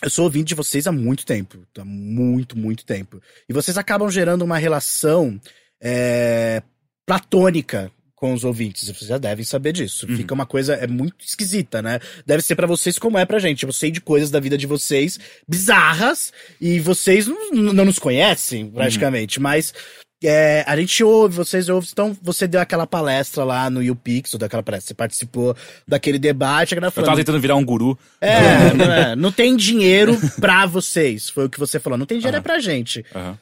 eu 0.04 0.10
sou 0.10 0.24
ouvinte 0.24 0.48
de 0.48 0.54
vocês 0.54 0.86
há 0.86 0.92
muito 0.92 1.24
tempo. 1.24 1.66
Há 1.78 1.84
muito, 1.84 2.58
muito 2.58 2.84
tempo. 2.84 3.22
E 3.48 3.52
vocês 3.54 3.78
acabam 3.78 4.10
gerando 4.10 4.42
uma 4.42 4.58
relação 4.58 5.40
é, 5.80 6.62
platônica 7.06 7.90
com 8.24 8.32
os 8.32 8.42
ouvintes. 8.42 8.88
Vocês 8.88 9.06
já 9.06 9.18
devem 9.18 9.44
saber 9.44 9.74
disso. 9.74 10.06
Uhum. 10.08 10.16
Fica 10.16 10.32
uma 10.32 10.46
coisa 10.46 10.72
é 10.72 10.86
muito 10.86 11.22
esquisita, 11.22 11.82
né? 11.82 12.00
Deve 12.24 12.42
ser 12.42 12.54
pra 12.54 12.66
vocês 12.66 12.98
como 12.98 13.18
é 13.18 13.26
pra 13.26 13.38
gente. 13.38 13.64
Eu 13.64 13.72
sei 13.72 13.90
de 13.90 14.00
coisas 14.00 14.30
da 14.30 14.40
vida 14.40 14.56
de 14.56 14.66
vocês 14.66 15.20
bizarras 15.46 16.32
e 16.58 16.80
vocês 16.80 17.26
não, 17.26 17.52
não 17.52 17.84
nos 17.84 17.98
conhecem 17.98 18.70
praticamente, 18.70 19.38
mas 19.38 19.74
é, 20.24 20.64
a 20.66 20.74
gente 20.74 21.04
ouve, 21.04 21.36
vocês 21.36 21.68
ouvem. 21.68 21.86
Então, 21.92 22.16
você 22.22 22.48
deu 22.48 22.62
aquela 22.62 22.86
palestra 22.86 23.44
lá 23.44 23.68
no 23.68 23.82
YouPix, 23.82 24.32
ou 24.32 24.40
daquela 24.40 24.62
palestra, 24.62 24.88
você 24.88 24.94
participou 24.94 25.54
daquele 25.86 26.18
debate. 26.18 26.72
A 26.72 26.76
galera 26.76 26.88
Eu 26.88 26.92
tava 26.94 27.04
falando, 27.04 27.18
tentando 27.18 27.40
virar 27.42 27.56
um 27.56 27.64
guru. 27.64 27.98
é, 28.22 28.72
não, 28.72 28.84
é, 28.86 29.16
não 29.16 29.30
tem 29.30 29.54
dinheiro 29.54 30.18
pra 30.40 30.64
vocês. 30.64 31.28
Foi 31.28 31.44
o 31.44 31.50
que 31.50 31.58
você 31.58 31.78
falou. 31.78 31.98
Não 31.98 32.06
tem 32.06 32.16
dinheiro 32.16 32.36
é 32.36 32.38
Aham. 32.38 32.42
pra 32.42 32.58
gente. 32.58 33.04
Aham. 33.14 33.38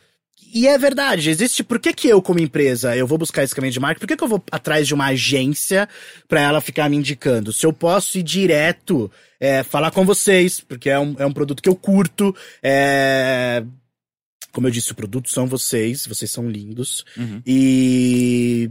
E 0.54 0.66
é 0.66 0.76
verdade, 0.76 1.30
existe. 1.30 1.64
Por 1.64 1.78
que, 1.78 1.94
que 1.94 2.08
eu, 2.08 2.20
como 2.20 2.38
empresa, 2.38 2.94
eu 2.94 3.06
vou 3.06 3.16
buscar 3.16 3.42
esse 3.42 3.54
caminho 3.54 3.72
de 3.72 3.80
marketing? 3.80 4.00
Por 4.00 4.08
que, 4.08 4.16
que 4.16 4.24
eu 4.24 4.28
vou 4.28 4.44
atrás 4.50 4.86
de 4.86 4.92
uma 4.92 5.06
agência 5.06 5.88
pra 6.28 6.40
ela 6.40 6.60
ficar 6.60 6.90
me 6.90 6.96
indicando? 6.96 7.52
Se 7.52 7.64
eu 7.64 7.72
posso 7.72 8.18
ir 8.18 8.22
direto, 8.22 9.10
é, 9.40 9.62
falar 9.62 9.90
com 9.90 10.04
vocês, 10.04 10.60
porque 10.60 10.90
é 10.90 10.98
um, 10.98 11.16
é 11.18 11.24
um 11.24 11.32
produto 11.32 11.62
que 11.62 11.68
eu 11.68 11.74
curto. 11.74 12.36
É... 12.62 13.64
Como 14.52 14.66
eu 14.66 14.70
disse, 14.70 14.92
o 14.92 14.94
produto 14.94 15.30
são 15.30 15.46
vocês, 15.46 16.06
vocês 16.06 16.30
são 16.30 16.50
lindos. 16.50 17.04
Uhum. 17.16 17.40
E 17.46 18.70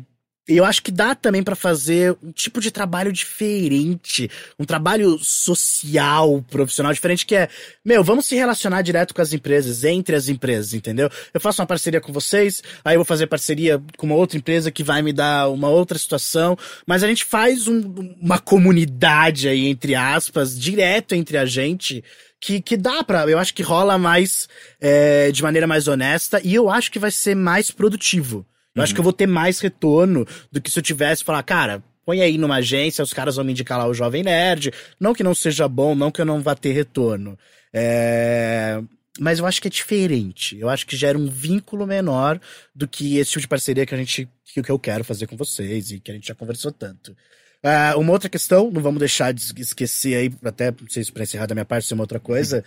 e 0.50 0.58
eu 0.58 0.66
acho 0.66 0.82
que 0.82 0.92
dá 0.92 1.14
também 1.16 1.44
pra 1.44 1.56
fazer 1.56 2.18
um 2.22 2.32
tipo 2.32 2.60
de 2.60 2.72
trabalho 2.72 3.12
diferente, 3.14 4.30
um 4.60 4.66
trabalho 4.66 5.18
social, 5.24 6.44
profissional 6.50 6.92
diferente 6.94 7.26
que 7.26 7.36
é, 7.36 7.48
meu, 7.86 8.04
vamos 8.04 8.26
se 8.26 8.36
relacionar 8.36 8.82
direto 8.82 9.14
com 9.14 9.22
as 9.22 9.34
empresas, 9.34 9.84
entre 9.84 10.16
as 10.16 10.28
empresas, 10.28 10.74
entendeu? 10.74 11.10
Eu 11.34 11.40
faço 11.40 11.62
uma 11.62 11.68
parceria 11.68 12.02
com 12.02 12.12
vocês, 12.12 12.62
aí 12.84 12.96
eu 12.96 13.00
vou 13.00 13.06
fazer 13.06 13.28
parceria 13.28 13.82
com 13.98 14.06
uma 14.08 14.16
outra 14.16 14.38
empresa 14.38 14.72
que 14.72 14.84
vai 14.84 15.02
me 15.02 15.14
dar 15.14 15.50
uma 15.50 15.70
outra 15.70 15.98
situação, 15.98 16.58
mas 16.88 17.04
a 17.04 17.08
gente 17.08 17.24
faz 17.24 17.68
um- 17.68 18.16
uma 18.20 18.40
comunidade 18.40 19.48
aí 19.48 19.68
entre 19.68 19.96
aspas, 19.96 20.60
direto 20.60 21.14
entre 21.14 21.38
a 21.38 21.46
gente. 21.46 22.04
Que, 22.44 22.60
que 22.60 22.76
dá 22.76 23.04
pra. 23.04 23.28
Eu 23.30 23.38
acho 23.38 23.54
que 23.54 23.62
rola 23.62 24.00
mais 24.00 24.50
é, 24.80 25.32
de 25.32 25.44
maneira 25.44 25.68
mais 25.68 25.88
honesta 25.88 26.42
e 26.44 26.56
eu 26.56 26.72
acho 26.72 26.92
que 26.92 26.98
vai 26.98 27.12
ser 27.12 27.36
mais 27.36 27.70
produtivo. 27.70 28.44
Eu 28.76 28.84
acho 28.84 28.94
que 28.94 29.00
eu 29.00 29.04
vou 29.04 29.14
ter 29.14 29.28
mais 29.28 29.60
retorno 29.60 30.26
do 30.52 30.62
que 30.62 30.72
se 30.72 30.80
eu 30.80 30.84
tivesse 30.84 31.24
falar, 31.24 31.44
cara, 31.44 31.84
põe 32.06 32.22
aí 32.22 32.38
numa 32.38 32.56
agência, 32.56 33.04
os 33.04 33.14
caras 33.14 33.36
vão 33.36 33.46
me 33.46 33.52
indicar 33.52 33.78
lá 33.78 33.88
o 33.88 33.94
Jovem 33.94 34.24
Nerd. 34.24 34.72
Não 35.00 35.14
que 35.14 35.24
não 35.24 35.36
seja 35.36 35.68
bom, 35.68 35.94
não 35.96 36.12
que 36.12 36.22
eu 36.22 36.26
não 36.26 36.42
vá 36.42 36.56
ter 36.56 36.72
retorno. 36.72 37.38
É... 37.74 38.82
Mas 39.20 39.40
eu 39.40 39.46
acho 39.46 39.62
que 39.62 39.68
é 39.68 39.72
diferente. 39.72 40.58
Eu 40.58 40.70
acho 40.70 40.88
que 40.88 40.96
gera 40.96 41.18
um 41.18 41.28
vínculo 41.28 41.86
menor 41.86 42.40
do 42.74 42.88
que 42.88 43.18
esse 43.18 43.32
tipo 43.32 43.42
de 43.42 43.48
parceria 43.48 43.86
que 43.86 43.94
a 43.94 43.98
gente. 43.98 44.28
que 44.46 44.72
eu 44.72 44.80
quero 44.80 45.04
fazer 45.04 45.28
com 45.28 45.36
vocês 45.36 45.92
e 45.92 46.00
que 46.00 46.12
a 46.12 46.14
gente 46.14 46.28
já 46.28 46.36
conversou 46.36 46.72
tanto. 46.72 47.16
Ah, 47.64 47.94
uma 47.98 48.12
outra 48.12 48.30
questão, 48.30 48.72
não 48.72 48.82
vamos 48.82 49.00
deixar 49.00 49.34
de 49.34 49.62
esquecer 49.62 50.16
aí, 50.16 50.34
até 50.44 50.72
não 50.72 50.90
sei 50.90 51.04
se 51.04 51.12
pra 51.12 51.24
encerrar 51.24 51.46
da 51.46 51.54
minha 51.54 51.66
parte, 51.66 51.86
se 51.86 51.94
é 51.94 51.96
uma 51.96 52.04
outra 52.04 52.20
coisa. 52.20 52.64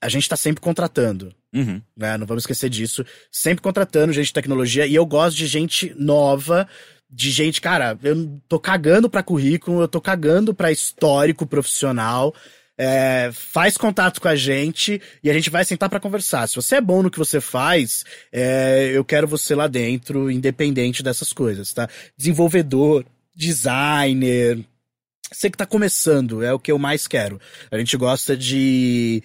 A 0.00 0.08
gente 0.08 0.28
tá 0.28 0.36
sempre 0.36 0.60
contratando 0.60 1.34
Uhum. 1.56 1.80
né? 1.96 2.18
Não 2.18 2.26
vamos 2.26 2.42
esquecer 2.42 2.68
disso. 2.68 3.04
Sempre 3.32 3.62
contratando 3.62 4.12
gente 4.12 4.26
de 4.26 4.32
tecnologia. 4.32 4.86
E 4.86 4.94
eu 4.94 5.06
gosto 5.06 5.36
de 5.36 5.46
gente 5.46 5.94
nova, 5.98 6.68
de 7.10 7.30
gente, 7.30 7.60
cara, 7.60 7.98
eu 8.02 8.40
tô 8.46 8.60
cagando 8.60 9.08
pra 9.08 9.22
currículo, 9.22 9.80
eu 9.80 9.88
tô 9.88 10.00
cagando 10.00 10.52
pra 10.52 10.70
histórico 10.70 11.46
profissional. 11.46 12.34
É, 12.78 13.30
faz 13.32 13.78
contato 13.78 14.20
com 14.20 14.28
a 14.28 14.36
gente 14.36 15.00
e 15.24 15.30
a 15.30 15.32
gente 15.32 15.48
vai 15.48 15.64
sentar 15.64 15.88
pra 15.88 15.98
conversar. 15.98 16.46
Se 16.46 16.56
você 16.56 16.76
é 16.76 16.80
bom 16.80 17.02
no 17.02 17.10
que 17.10 17.18
você 17.18 17.40
faz, 17.40 18.04
é, 18.30 18.90
eu 18.92 19.02
quero 19.02 19.26
você 19.26 19.54
lá 19.54 19.66
dentro, 19.66 20.30
independente 20.30 21.02
dessas 21.02 21.32
coisas, 21.32 21.72
tá? 21.72 21.88
Desenvolvedor, 22.18 23.06
designer, 23.34 24.62
você 25.32 25.48
que 25.48 25.56
tá 25.56 25.64
começando, 25.64 26.42
é 26.42 26.52
o 26.52 26.58
que 26.58 26.70
eu 26.70 26.78
mais 26.78 27.06
quero. 27.06 27.40
A 27.70 27.78
gente 27.78 27.96
gosta 27.96 28.36
de 28.36 29.22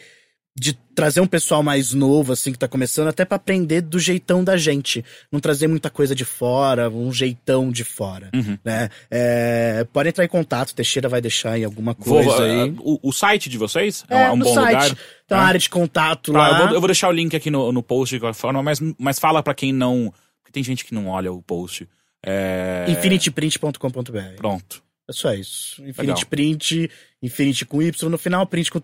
de 0.58 0.74
trazer 0.94 1.22
um 1.22 1.28
pessoal 1.28 1.64
mais 1.64 1.94
novo, 1.94 2.34
assim, 2.34 2.52
que 2.52 2.60
tá 2.60 2.68
começando, 2.68 3.08
até 3.08 3.24
pra 3.24 3.38
aprender 3.38 3.80
do 3.82 3.98
jeitão 3.98 4.44
da 4.44 4.58
gente. 4.58 5.04
Não 5.32 5.40
trazer 5.40 5.66
muita 5.68 5.90
coisa 5.90 6.14
de 6.14 6.26
fora, 6.26 6.90
um 6.90 7.12
jeitão 7.12 7.72
de 7.72 7.86
fora, 7.86 8.30
Uhum. 8.36 8.58
né? 8.64 8.90
É, 9.10 9.88
pode 9.94 10.10
entrar 10.10 10.26
em 10.26 10.28
contato, 10.28 10.76
Teixeira 10.76 11.08
vai 11.08 11.22
deixar 11.22 11.58
em 11.58 11.64
alguma 11.64 11.96
Vou- 11.98 12.22
coisa 12.24 12.42
uh, 12.42 12.64
aí. 12.64 12.76
o, 12.80 13.00
o 13.02 13.14
site 13.14 13.48
de 13.50 13.58
vocês 13.58 14.04
é, 14.10 14.24
É, 14.24 14.32
um 14.32 14.38
bom 14.40 14.54
site. 14.54 14.68
lugar. 14.74 14.90
Tem 15.28 15.38
uma 15.38 15.44
Ah. 15.44 15.48
área 15.48 15.60
de 15.60 15.70
contato 15.70 16.34
Tá, 16.34 16.38
lá. 16.40 16.50
eu, 16.50 16.66
vou, 16.66 16.76
eu 16.76 16.82
vou 16.82 16.88
deixar 16.90 17.08
o 17.08 17.14
link 17.14 17.34
aqui 17.34 17.50
no, 17.50 17.72
no 17.72 17.82
post 17.82 18.14
de 18.14 18.20
qualquer 18.20 18.38
forma, 18.38 18.62
mas, 18.62 18.80
mas 19.00 19.18
fala 19.20 19.42
pra 19.42 19.54
quem 19.54 19.72
não. 19.72 20.14
Porque 20.42 20.52
tem 20.52 20.64
gente 20.64 20.84
que 20.84 20.94
não 20.94 21.08
olha 21.08 21.32
o 21.32 21.42
post. 21.42 21.88
É... 22.24 22.86
infinityprint.com.br. 22.90 24.36
Pronto. 24.36 24.84
É 25.10 25.14
só 25.14 25.34
isso. 25.34 25.82
Infinity 25.82 26.02
Legal. 26.24 26.26
Print, 26.30 26.92
Infinity 27.24 27.66
com 27.66 27.82
Y 27.82 28.10
no 28.10 28.18
final, 28.18 28.46
print 28.46 28.70
com 28.72 28.80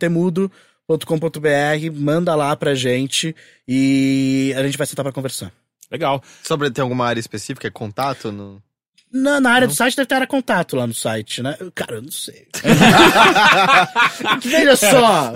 temudo.com.br, 0.88 1.92
manda 1.94 2.34
lá 2.34 2.56
pra 2.56 2.74
gente 2.74 3.36
e 3.68 4.54
a 4.58 4.64
gente 4.64 4.78
vai 4.78 4.88
sentar 4.88 5.04
pra 5.04 5.12
conversar. 5.12 5.52
Legal. 5.92 6.24
Sobre 6.44 6.70
tem 6.72 6.82
alguma 6.82 7.06
área 7.06 7.20
específica? 7.20 7.68
É 7.68 7.72
contato? 7.72 8.32
No... 8.32 8.62
Na, 9.12 9.40
na 9.40 9.52
área 9.52 9.68
do 9.70 9.74
site 9.74 9.96
deve 9.96 10.06
ter 10.08 10.16
área 10.16 10.28
contato 10.28 10.76
lá 10.76 10.86
no 10.86 10.94
site, 10.94 11.42
né? 11.42 11.58
Cara, 11.74 11.96
eu 11.96 12.02
não 12.02 12.12
sei. 12.12 12.46
Veja 14.44 14.76
só, 14.76 15.32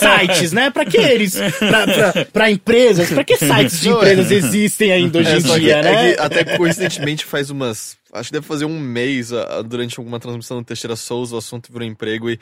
sites, 0.00 0.50
né? 0.52 0.70
Pra 0.70 0.84
que 0.84 0.96
eles? 0.96 1.36
Pra, 1.36 1.86
pra, 1.86 2.24
pra 2.32 2.50
empresas? 2.50 3.08
Pra 3.10 3.22
que 3.22 3.36
sites 3.36 3.80
de 3.80 3.90
Não, 3.90 4.02
é. 4.02 4.12
empresas 4.12 4.30
existem 4.32 4.90
ainda 4.90 5.20
hoje 5.20 5.30
É, 5.30 5.36
em 5.36 5.40
só 5.40 5.54
que- 5.54 5.60
dia, 5.60 5.76
é 5.76 5.82
né? 5.82 6.14
que 6.14 6.20
até 6.20 6.56
coincidentemente 6.56 7.24
faz 7.24 7.48
umas. 7.48 7.96
Acho 8.12 8.28
que 8.28 8.32
deve 8.34 8.46
fazer 8.46 8.64
um 8.64 8.78
mês 8.78 9.32
ah, 9.32 9.62
durante 9.62 9.98
alguma 10.00 10.18
transmissão 10.18 10.58
do 10.58 10.64
Teixeira 10.64 10.96
Souza, 10.96 11.36
o 11.36 11.38
assunto 11.38 11.72
virou 11.72 11.86
emprego 11.86 12.28
e. 12.28 12.38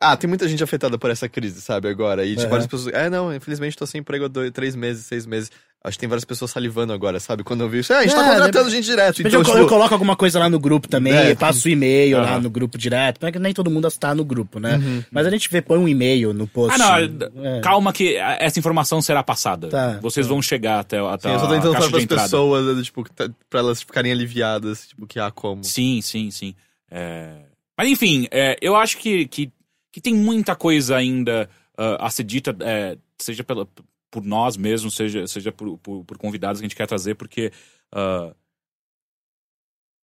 Ah, 0.00 0.16
tem 0.16 0.28
muita 0.28 0.46
gente 0.46 0.62
afetada 0.62 0.96
por 0.96 1.10
essa 1.10 1.28
crise, 1.28 1.60
sabe, 1.60 1.88
agora. 1.88 2.24
E 2.24 2.30
tipo, 2.30 2.42
Aham. 2.42 2.50
várias 2.50 2.66
pessoas. 2.68 2.94
É, 2.94 3.10
não, 3.10 3.34
infelizmente 3.34 3.76
tô 3.76 3.84
sem 3.86 4.00
emprego 4.00 4.26
há 4.26 4.28
dois, 4.28 4.50
três 4.52 4.76
meses, 4.76 5.04
seis 5.06 5.26
meses. 5.26 5.50
Acho 5.82 5.96
que 5.96 6.00
tem 6.00 6.08
várias 6.08 6.24
pessoas 6.24 6.50
salivando 6.50 6.92
agora, 6.92 7.20
sabe? 7.20 7.44
Quando 7.44 7.60
eu 7.60 7.68
vi 7.68 7.78
isso. 7.80 7.92
É, 7.92 7.98
a 7.98 8.02
gente 8.02 8.14
tá 8.14 8.26
É, 8.26 8.30
contratando 8.30 8.68
gente 8.70 8.84
direto. 8.84 9.18
Mas 9.22 9.26
Então, 9.26 9.40
eu, 9.40 9.44
tipo, 9.44 9.58
eu 9.58 9.66
coloco 9.68 9.94
alguma 9.94 10.16
coisa 10.16 10.38
lá 10.40 10.48
no 10.50 10.58
grupo 10.58 10.88
também, 10.88 11.12
É. 11.12 11.30
eu 11.30 11.36
passo 11.36 11.68
o 11.68 11.70
e-mail 11.70 12.18
lá 12.18 12.32
Aham. 12.32 12.40
no 12.40 12.50
grupo 12.50 12.76
direto. 12.76 13.20
Porque 13.20 13.38
nem 13.38 13.54
todo 13.54 13.70
mundo 13.70 13.86
está 13.86 14.12
no 14.14 14.24
grupo, 14.24 14.58
né? 14.58 14.76
Uhum. 14.76 15.04
Mas 15.10 15.26
a 15.26 15.30
gente 15.30 15.48
vê, 15.48 15.62
põe 15.62 15.78
um 15.78 15.86
e-mail 15.88 16.32
no 16.34 16.48
post. 16.48 16.80
Ah, 16.80 17.00
não. 17.00 17.44
É. 17.46 17.60
Calma 17.60 17.92
que 17.92 18.16
essa 18.16 18.58
informação 18.58 19.00
será 19.00 19.22
passada. 19.22 19.68
Tá. 19.68 19.98
Vocês 20.02 20.26
vão 20.26 20.42
chegar 20.42 20.80
até, 20.80 20.98
até 20.98 21.28
Sim, 21.28 21.34
eu 21.34 21.40
só 21.40 21.46
tô 21.46 21.54
tentando 21.54 21.74
falar 21.74 21.90
pras 21.90 22.02
entrada. 22.02 22.22
pessoas, 22.24 22.76
né, 22.76 22.82
tipo, 22.82 23.04
que 23.04 23.12
tá- 23.12 23.30
pra 23.48 23.60
elas 23.60 23.80
ficarem 23.80 24.10
aliviadas, 24.10 24.88
tipo, 24.88 25.06
que 25.06 25.20
há 25.20 25.30
como. 25.30 25.62
Sim, 25.62 26.00
sim, 26.02 26.30
sim. 26.32 26.54
É, 26.90 27.30
Mas 27.76 27.88
enfim, 27.88 28.26
é, 28.32 28.56
eu 28.60 28.74
acho 28.74 28.98
que, 28.98 29.28
que, 29.28 29.52
que 29.92 30.00
tem 30.00 30.14
muita 30.14 30.54
coisa 30.54 30.96
ainda 30.96 31.48
ah, 31.76 32.06
a 32.06 32.10
ser 32.10 32.24
dita, 32.24 32.56
é, 32.60 32.98
seja 33.18 33.44
pela, 33.44 33.68
por 34.10 34.24
nós 34.24 34.56
mesmos, 34.56 34.94
seja, 34.94 35.26
seja 35.26 35.52
por, 35.52 35.78
por, 35.78 36.04
por 36.04 36.18
convidados 36.18 36.60
que 36.60 36.66
a 36.66 36.68
gente 36.68 36.76
quer 36.76 36.86
trazer, 36.86 37.14
porque 37.14 37.52
ah, 37.92 38.34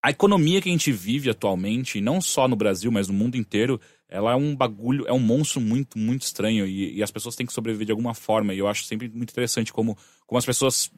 a 0.02 0.10
economia 0.10 0.60
que 0.60 0.68
a 0.68 0.72
gente 0.72 0.92
vive 0.92 1.30
atualmente, 1.30 2.00
não 2.00 2.20
só 2.20 2.46
no 2.46 2.54
Brasil, 2.54 2.92
mas 2.92 3.08
no 3.08 3.14
mundo 3.14 3.36
inteiro, 3.36 3.80
ela 4.06 4.32
é 4.32 4.36
um 4.36 4.54
bagulho, 4.54 5.06
é 5.08 5.12
um 5.12 5.18
monstro 5.18 5.62
muito, 5.62 5.98
muito 5.98 6.22
estranho 6.22 6.66
e, 6.66 6.98
e 6.98 7.02
as 7.02 7.10
pessoas 7.10 7.34
têm 7.34 7.46
que 7.46 7.54
sobreviver 7.54 7.86
de 7.86 7.92
alguma 7.92 8.12
forma. 8.12 8.52
E 8.52 8.58
eu 8.58 8.68
acho 8.68 8.84
sempre 8.84 9.08
muito 9.08 9.30
interessante 9.30 9.72
como, 9.72 9.96
como 10.26 10.38
as 10.38 10.44
pessoas 10.44 10.92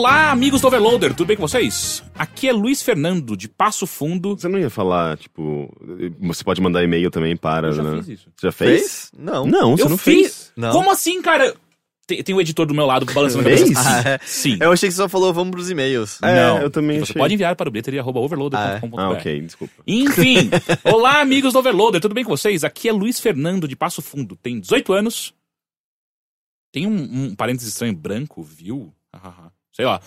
Olá, 0.00 0.30
amigos 0.30 0.62
do 0.62 0.66
Overloader, 0.66 1.10
tudo 1.14 1.26
bem 1.26 1.36
com 1.36 1.42
vocês? 1.46 2.02
Aqui 2.14 2.48
é 2.48 2.52
Luiz 2.54 2.80
Fernando, 2.80 3.36
de 3.36 3.46
Passo 3.46 3.86
Fundo. 3.86 4.34
Você 4.34 4.48
não 4.48 4.58
ia 4.58 4.70
falar, 4.70 5.18
tipo, 5.18 5.70
você 6.18 6.42
pode 6.42 6.58
mandar 6.58 6.82
e-mail 6.82 7.10
também 7.10 7.36
para, 7.36 7.68
Eu 7.68 7.72
já 7.74 7.82
né? 7.82 7.96
fiz 7.98 8.08
isso. 8.08 8.30
Você 8.34 8.46
já 8.46 8.50
fez? 8.52 8.80
Fez? 8.80 9.12
Não. 9.18 9.44
Não, 9.44 9.76
você 9.76 9.82
Eu 9.82 9.90
não 9.90 9.98
fiz. 9.98 10.14
fez. 10.14 10.52
Não. 10.56 10.72
Como 10.72 10.90
assim, 10.90 11.20
cara? 11.20 11.54
Tem, 12.06 12.22
tem 12.22 12.34
o 12.34 12.40
editor 12.40 12.64
do 12.64 12.72
meu 12.72 12.86
lado 12.86 13.04
balançando 13.12 13.46
a 13.46 13.50
Fez? 13.50 13.60
cabeça. 13.60 13.82
Ah, 13.90 14.08
é. 14.12 14.20
Sim. 14.24 14.56
Eu 14.58 14.72
achei 14.72 14.88
que 14.88 14.94
você 14.94 15.02
só 15.02 15.06
falou 15.08 15.34
vamos 15.34 15.50
pros 15.50 15.68
e-mails. 15.70 16.18
É, 16.22 16.34
Não. 16.34 16.62
eu 16.62 16.70
também 16.70 16.96
E 16.96 17.00
você 17.00 17.12
achei. 17.12 17.20
pode 17.20 17.34
enviar 17.34 17.54
para 17.54 17.68
o 17.68 17.70
bilheteria.overloader.com.br. 17.70 18.98
Ah, 18.98 19.10
ok, 19.10 19.40
desculpa. 19.42 19.74
Enfim, 19.86 20.48
olá 20.82 21.20
amigos 21.20 21.52
do 21.52 21.58
Overloader, 21.58 22.00
tudo 22.00 22.14
bem 22.14 22.24
com 22.24 22.30
vocês? 22.34 22.64
Aqui 22.64 22.88
é 22.88 22.92
Luiz 22.92 23.20
Fernando 23.20 23.68
de 23.68 23.76
Passo 23.76 24.00
Fundo, 24.00 24.34
tem 24.34 24.58
18 24.60 24.94
anos. 24.94 25.34
Tem 26.72 26.86
um, 26.86 27.26
um 27.26 27.34
parênteses 27.34 27.68
estranho 27.68 27.94
branco, 27.94 28.42
viu? 28.42 28.94
Hahaha. 29.14 29.52
Sei 29.80 29.86
lá. 29.86 30.00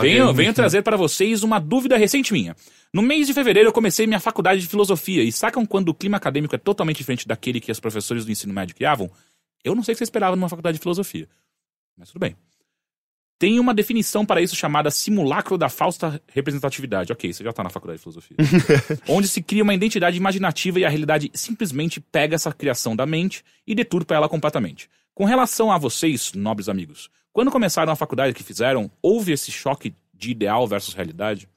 Venho, 0.00 0.34
venho 0.34 0.52
trazer 0.52 0.82
para 0.82 0.96
vocês 0.96 1.44
uma 1.44 1.60
dúvida 1.60 1.96
recente 1.96 2.32
minha. 2.32 2.56
No 2.92 3.00
mês 3.00 3.28
de 3.28 3.32
fevereiro 3.32 3.68
eu 3.68 3.72
comecei 3.72 4.04
minha 4.04 4.18
faculdade 4.18 4.60
de 4.60 4.66
filosofia 4.66 5.22
e 5.22 5.30
sacam 5.30 5.64
quando 5.64 5.90
o 5.90 5.94
clima 5.94 6.16
acadêmico 6.16 6.52
é 6.54 6.58
totalmente 6.58 6.96
diferente 6.96 7.28
daquele 7.28 7.60
que 7.60 7.70
os 7.70 7.78
professores 7.78 8.24
do 8.24 8.32
ensino 8.32 8.52
médio 8.52 8.74
criavam? 8.74 9.08
Eu 9.62 9.76
não 9.76 9.84
sei 9.84 9.92
o 9.92 9.94
que 9.94 9.98
você 9.98 10.04
esperava 10.04 10.34
numa 10.34 10.48
faculdade 10.48 10.78
de 10.78 10.82
filosofia. 10.82 11.28
Mas 11.96 12.08
tudo 12.08 12.20
bem. 12.20 12.34
Tem 13.38 13.60
uma 13.60 13.72
definição 13.72 14.26
para 14.26 14.42
isso 14.42 14.56
chamada 14.56 14.90
simulacro 14.90 15.56
da 15.56 15.68
falsa 15.68 16.20
representatividade. 16.26 17.12
Ok, 17.12 17.32
você 17.32 17.44
já 17.44 17.52
tá 17.52 17.62
na 17.62 17.70
faculdade 17.70 17.98
de 17.98 18.02
filosofia. 18.02 18.36
Onde 19.08 19.28
se 19.28 19.40
cria 19.40 19.62
uma 19.62 19.72
identidade 19.72 20.16
imaginativa 20.16 20.80
e 20.80 20.84
a 20.84 20.88
realidade 20.88 21.30
simplesmente 21.32 22.00
pega 22.00 22.34
essa 22.34 22.52
criação 22.52 22.96
da 22.96 23.06
mente 23.06 23.44
e 23.64 23.76
deturpa 23.76 24.16
ela 24.16 24.28
completamente. 24.28 24.90
Com 25.14 25.24
relação 25.24 25.70
a 25.70 25.78
vocês, 25.78 26.32
nobres 26.32 26.68
amigos, 26.68 27.08
quando 27.32 27.50
começaram 27.50 27.92
a 27.92 27.96
faculdade 27.96 28.34
que 28.34 28.42
fizeram, 28.42 28.90
houve 29.02 29.32
esse 29.32 29.50
choque 29.50 29.94
de 30.12 30.30
ideal 30.30 30.66
versus 30.66 30.94
realidade? 30.94 31.48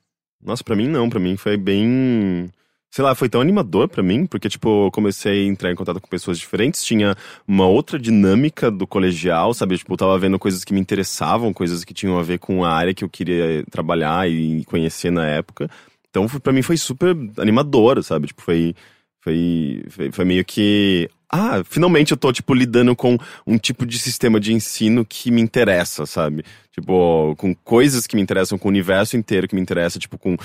Nossa, 0.43 0.63
pra 0.63 0.75
mim 0.75 0.87
não, 0.87 1.09
pra 1.09 1.19
mim 1.19 1.37
foi 1.37 1.57
bem. 1.57 2.49
Sei 2.91 3.03
lá, 3.03 3.15
foi 3.15 3.27
tão 3.27 3.41
animador 3.41 3.87
pra 3.87 4.03
mim, 4.03 4.27
porque, 4.27 4.47
tipo, 4.47 4.85
eu 4.85 4.91
comecei 4.91 5.45
a 5.45 5.47
entrar 5.47 5.71
em 5.71 5.75
contato 5.75 5.99
com 5.99 6.07
pessoas 6.07 6.37
diferentes, 6.37 6.83
tinha 6.83 7.15
uma 7.47 7.65
outra 7.65 7.97
dinâmica 7.97 8.69
do 8.69 8.85
colegial, 8.85 9.51
sabe? 9.53 9.77
Tipo, 9.77 9.93
eu 9.93 9.97
tava 9.97 10.19
vendo 10.19 10.37
coisas 10.37 10.63
que 10.63 10.73
me 10.73 10.79
interessavam, 10.79 11.51
coisas 11.51 11.83
que 11.83 11.93
tinham 11.93 12.19
a 12.19 12.21
ver 12.21 12.37
com 12.37 12.63
a 12.63 12.71
área 12.71 12.93
que 12.93 13.03
eu 13.03 13.09
queria 13.09 13.65
trabalhar 13.71 14.29
e 14.29 14.63
conhecer 14.65 15.11
na 15.11 15.25
época. 15.25 15.67
Então, 16.07 16.27
pra 16.27 16.53
mim 16.53 16.61
foi 16.61 16.77
super 16.77 17.15
animador, 17.39 18.03
sabe? 18.03 18.27
Tipo, 18.27 18.43
foi, 18.43 18.75
foi, 19.21 19.83
foi, 19.89 20.11
foi 20.11 20.25
meio 20.25 20.45
que. 20.45 21.09
Ah, 21.35 21.63
finalmente 21.67 22.11
eu 22.11 22.17
tô, 22.17 22.31
tipo, 22.31 22.53
lidando 22.53 22.95
com 22.95 23.17
um 23.45 23.57
tipo 23.57 23.85
de 23.85 23.97
sistema 23.97 24.39
de 24.39 24.53
ensino 24.53 25.03
que 25.03 25.31
me 25.31 25.41
interessa, 25.41 26.05
sabe? 26.05 26.43
Tipo, 26.71 27.35
com 27.37 27.55
coisas 27.55 28.05
que 28.05 28.15
me 28.15 28.21
interessam, 28.21 28.57
com 28.57 28.67
o 28.67 28.71
universo 28.71 29.17
inteiro 29.17 29.47
que 29.47 29.55
me 29.55 29.61
interessa, 29.61 29.97
tipo, 29.97 30.17
com 30.17 30.37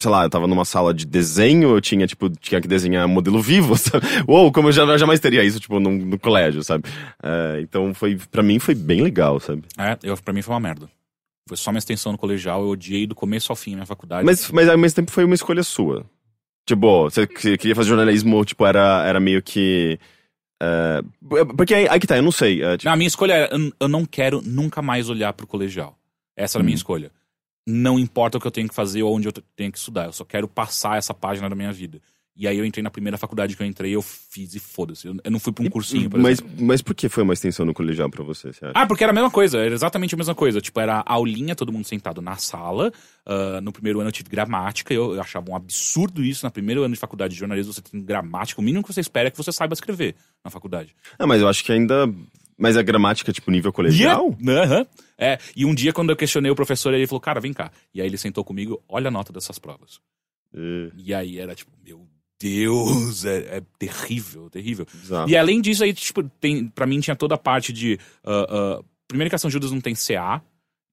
sei 0.00 0.10
lá, 0.10 0.24
eu 0.24 0.30
tava 0.30 0.46
numa 0.46 0.64
sala 0.64 0.92
de 0.92 1.06
desenho, 1.06 1.70
eu 1.70 1.80
tinha, 1.80 2.06
tipo, 2.06 2.28
tinha 2.28 2.60
que 2.60 2.68
desenhar 2.68 3.06
modelo 3.08 3.40
vivo, 3.40 3.76
sabe? 3.78 4.04
Uou, 4.28 4.50
como 4.52 4.68
eu 4.68 4.72
já, 4.72 4.98
jamais 4.98 5.20
teria 5.20 5.42
isso, 5.42 5.60
tipo, 5.60 5.78
no, 5.80 5.90
no 5.90 6.18
colégio, 6.18 6.62
sabe? 6.62 6.84
É, 7.22 7.60
então, 7.62 7.94
foi, 7.94 8.18
pra 8.30 8.42
mim 8.42 8.58
foi 8.58 8.74
bem 8.74 9.02
legal, 9.02 9.38
sabe? 9.40 9.62
É, 9.78 9.96
eu, 10.02 10.16
pra 10.18 10.32
mim 10.34 10.42
foi 10.42 10.52
uma 10.54 10.60
merda. 10.60 10.90
Foi 11.48 11.56
só 11.56 11.70
uma 11.70 11.78
extensão 11.78 12.12
no 12.12 12.18
colegial, 12.18 12.62
eu 12.62 12.68
odiei 12.68 13.06
do 13.06 13.14
começo 13.14 13.52
ao 13.52 13.56
fim 13.56 13.72
a 13.72 13.76
minha 13.76 13.86
faculdade. 13.86 14.24
Mas, 14.26 14.50
mas 14.50 14.68
ao 14.68 14.76
mesmo 14.78 14.96
tempo 14.96 15.10
foi 15.10 15.24
uma 15.24 15.34
escolha 15.34 15.62
sua. 15.62 16.04
Tipo, 16.66 17.04
você 17.04 17.26
que- 17.26 17.56
queria 17.58 17.74
fazer 17.76 17.90
jornalismo, 17.90 18.44
tipo, 18.44 18.64
era, 18.66 19.04
era 19.06 19.20
meio 19.20 19.42
que... 19.42 19.98
é, 20.62 21.02
porque 21.56 21.74
aí, 21.74 21.88
aí 21.88 22.00
que 22.00 22.06
tá, 22.06 22.16
eu 22.16 22.22
não 22.22 22.32
sei. 22.32 22.62
é, 22.62 22.76
tipo, 22.76 22.86
Não, 22.86 22.92
a 22.92 22.96
minha 22.96 23.08
escolha 23.08 23.32
era, 23.34 23.54
eu- 23.56 23.72
eu 23.80 23.88
não 23.88 24.04
quero 24.04 24.40
nunca 24.42 24.80
mais 24.82 25.08
olhar 25.08 25.32
pro 25.32 25.46
colegial. 25.46 25.98
Essa 26.36 26.58
era 26.58 26.62
Hum. 26.62 26.64
a 26.64 26.66
minha 26.66 26.74
escolha. 26.76 27.10
Não 27.66 27.98
importa 27.98 28.36
o 28.36 28.40
que 28.40 28.46
eu 28.46 28.50
tenho 28.50 28.68
que 28.68 28.74
fazer 28.74 29.02
ou 29.02 29.14
onde 29.14 29.26
eu 29.28 29.32
tenho 29.32 29.72
que 29.72 29.78
estudar, 29.78 30.06
eu 30.06 30.12
só 30.12 30.24
quero 30.24 30.46
passar 30.46 30.98
essa 30.98 31.14
página 31.14 31.48
da 31.48 31.56
minha 31.56 31.72
vida. 31.72 32.00
E 32.36 32.48
aí 32.48 32.58
eu 32.58 32.64
entrei 32.64 32.82
na 32.82 32.90
primeira 32.90 33.16
faculdade 33.16 33.54
que 33.56 33.62
eu 33.62 33.66
entrei, 33.66 33.92
eu 33.94 34.02
fiz 34.02 34.56
e 34.56 34.58
foda-se. 34.58 35.06
Eu, 35.06 35.14
não 35.30 35.38
fui 35.38 35.52
pra 35.52 35.64
um 35.64 35.70
cursinho, 35.70 36.10
por 36.10 36.18
mas, 36.18 36.40
exemplo. 36.40 36.64
mas 36.66 36.82
por 36.82 36.92
que 36.92 37.08
foi 37.08 37.22
uma 37.22 37.32
extensão 37.32 37.64
no 37.64 37.72
colegial 37.72 38.10
pra 38.10 38.24
você, 38.24 38.52
você 38.52 38.64
acha? 38.64 38.72
Ah, 38.74 38.86
porque 38.86 39.04
era 39.04 39.12
a 39.12 39.14
mesma 39.14 39.30
coisa, 39.30 39.58
era 39.58 39.72
exatamente 39.72 40.16
a 40.16 40.18
mesma 40.18 40.34
coisa. 40.34 40.60
Tipo, 40.60 40.80
era 40.80 41.00
aulinha, 41.06 41.54
todo 41.54 41.70
mundo 41.70 41.84
sentado 41.86 42.20
na 42.20 42.34
sala. 42.36 42.92
Ah, 43.24 43.60
no 43.60 43.72
primeiro 43.72 44.00
ano 44.00 44.08
eu 44.08 44.12
tive 44.12 44.28
gramática, 44.28 44.92
eu, 44.92 45.14
eu 45.14 45.20
achava 45.20 45.48
um 45.48 45.54
absurdo 45.54 46.24
isso. 46.24 46.44
No 46.44 46.50
primeiro 46.50 46.82
ano 46.82 46.94
de 46.94 46.98
faculdade 47.00 47.34
de 47.34 47.38
jornalismo 47.38 47.72
você 47.72 47.80
tem 47.82 48.02
gramática. 48.02 48.60
O 48.60 48.64
mínimo 48.64 48.82
que 48.82 48.92
você 48.92 49.00
espera 49.00 49.28
é 49.28 49.30
que 49.30 49.36
você 49.38 49.52
saiba 49.52 49.74
escrever 49.74 50.16
na 50.44 50.50
faculdade. 50.50 50.94
Ah, 51.16 51.26
mas 51.28 51.40
eu 51.40 51.48
acho 51.48 51.62
que 51.64 51.70
ainda... 51.70 52.12
Mas 52.58 52.76
a 52.76 52.82
gramática, 52.82 53.32
tipo, 53.32 53.50
nível 53.50 53.72
colegial? 53.72 54.36
Yeah. 54.40 54.62
Aham. 54.74 54.86
É, 55.18 55.38
e 55.56 55.64
um 55.64 55.74
dia 55.74 55.92
quando 55.92 56.10
eu 56.10 56.16
questionei 56.16 56.50
o 56.50 56.54
professor, 56.56 56.92
ele 56.94 57.06
falou, 57.06 57.20
cara, 57.20 57.40
vem 57.40 57.52
cá. 57.52 57.70
E 57.92 58.00
aí 58.00 58.06
ele 58.06 58.16
sentou 58.18 58.44
comigo, 58.44 58.82
olha 58.88 59.08
a 59.08 59.10
nota 59.10 59.32
dessas 59.32 59.58
provas. 59.58 60.00
É, 60.52 60.90
E 60.96 61.12
aí 61.14 61.38
era 61.38 61.54
tipo, 61.54 61.70
meu 61.84 62.06
Deus, 62.48 63.24
é, 63.24 63.56
é 63.56 63.62
terrível, 63.78 64.50
terrível. 64.50 64.86
bizarro. 64.92 65.30
E 65.30 65.36
além 65.36 65.60
disso, 65.60 65.82
aí, 65.82 65.94
tipo, 65.94 66.22
tem, 66.40 66.68
pra 66.68 66.86
mim 66.86 67.00
tinha 67.00 67.16
toda 67.16 67.34
a 67.34 67.38
parte 67.38 67.72
de. 67.72 67.98
ah, 68.24 68.46
ah, 68.80 68.84
primeiro 69.08 69.30
que 69.30 69.34
a 69.36 69.38
São 69.38 69.50
Judas 69.50 69.70
não 69.72 69.80
tem 69.80 69.94
CA, 69.94 70.42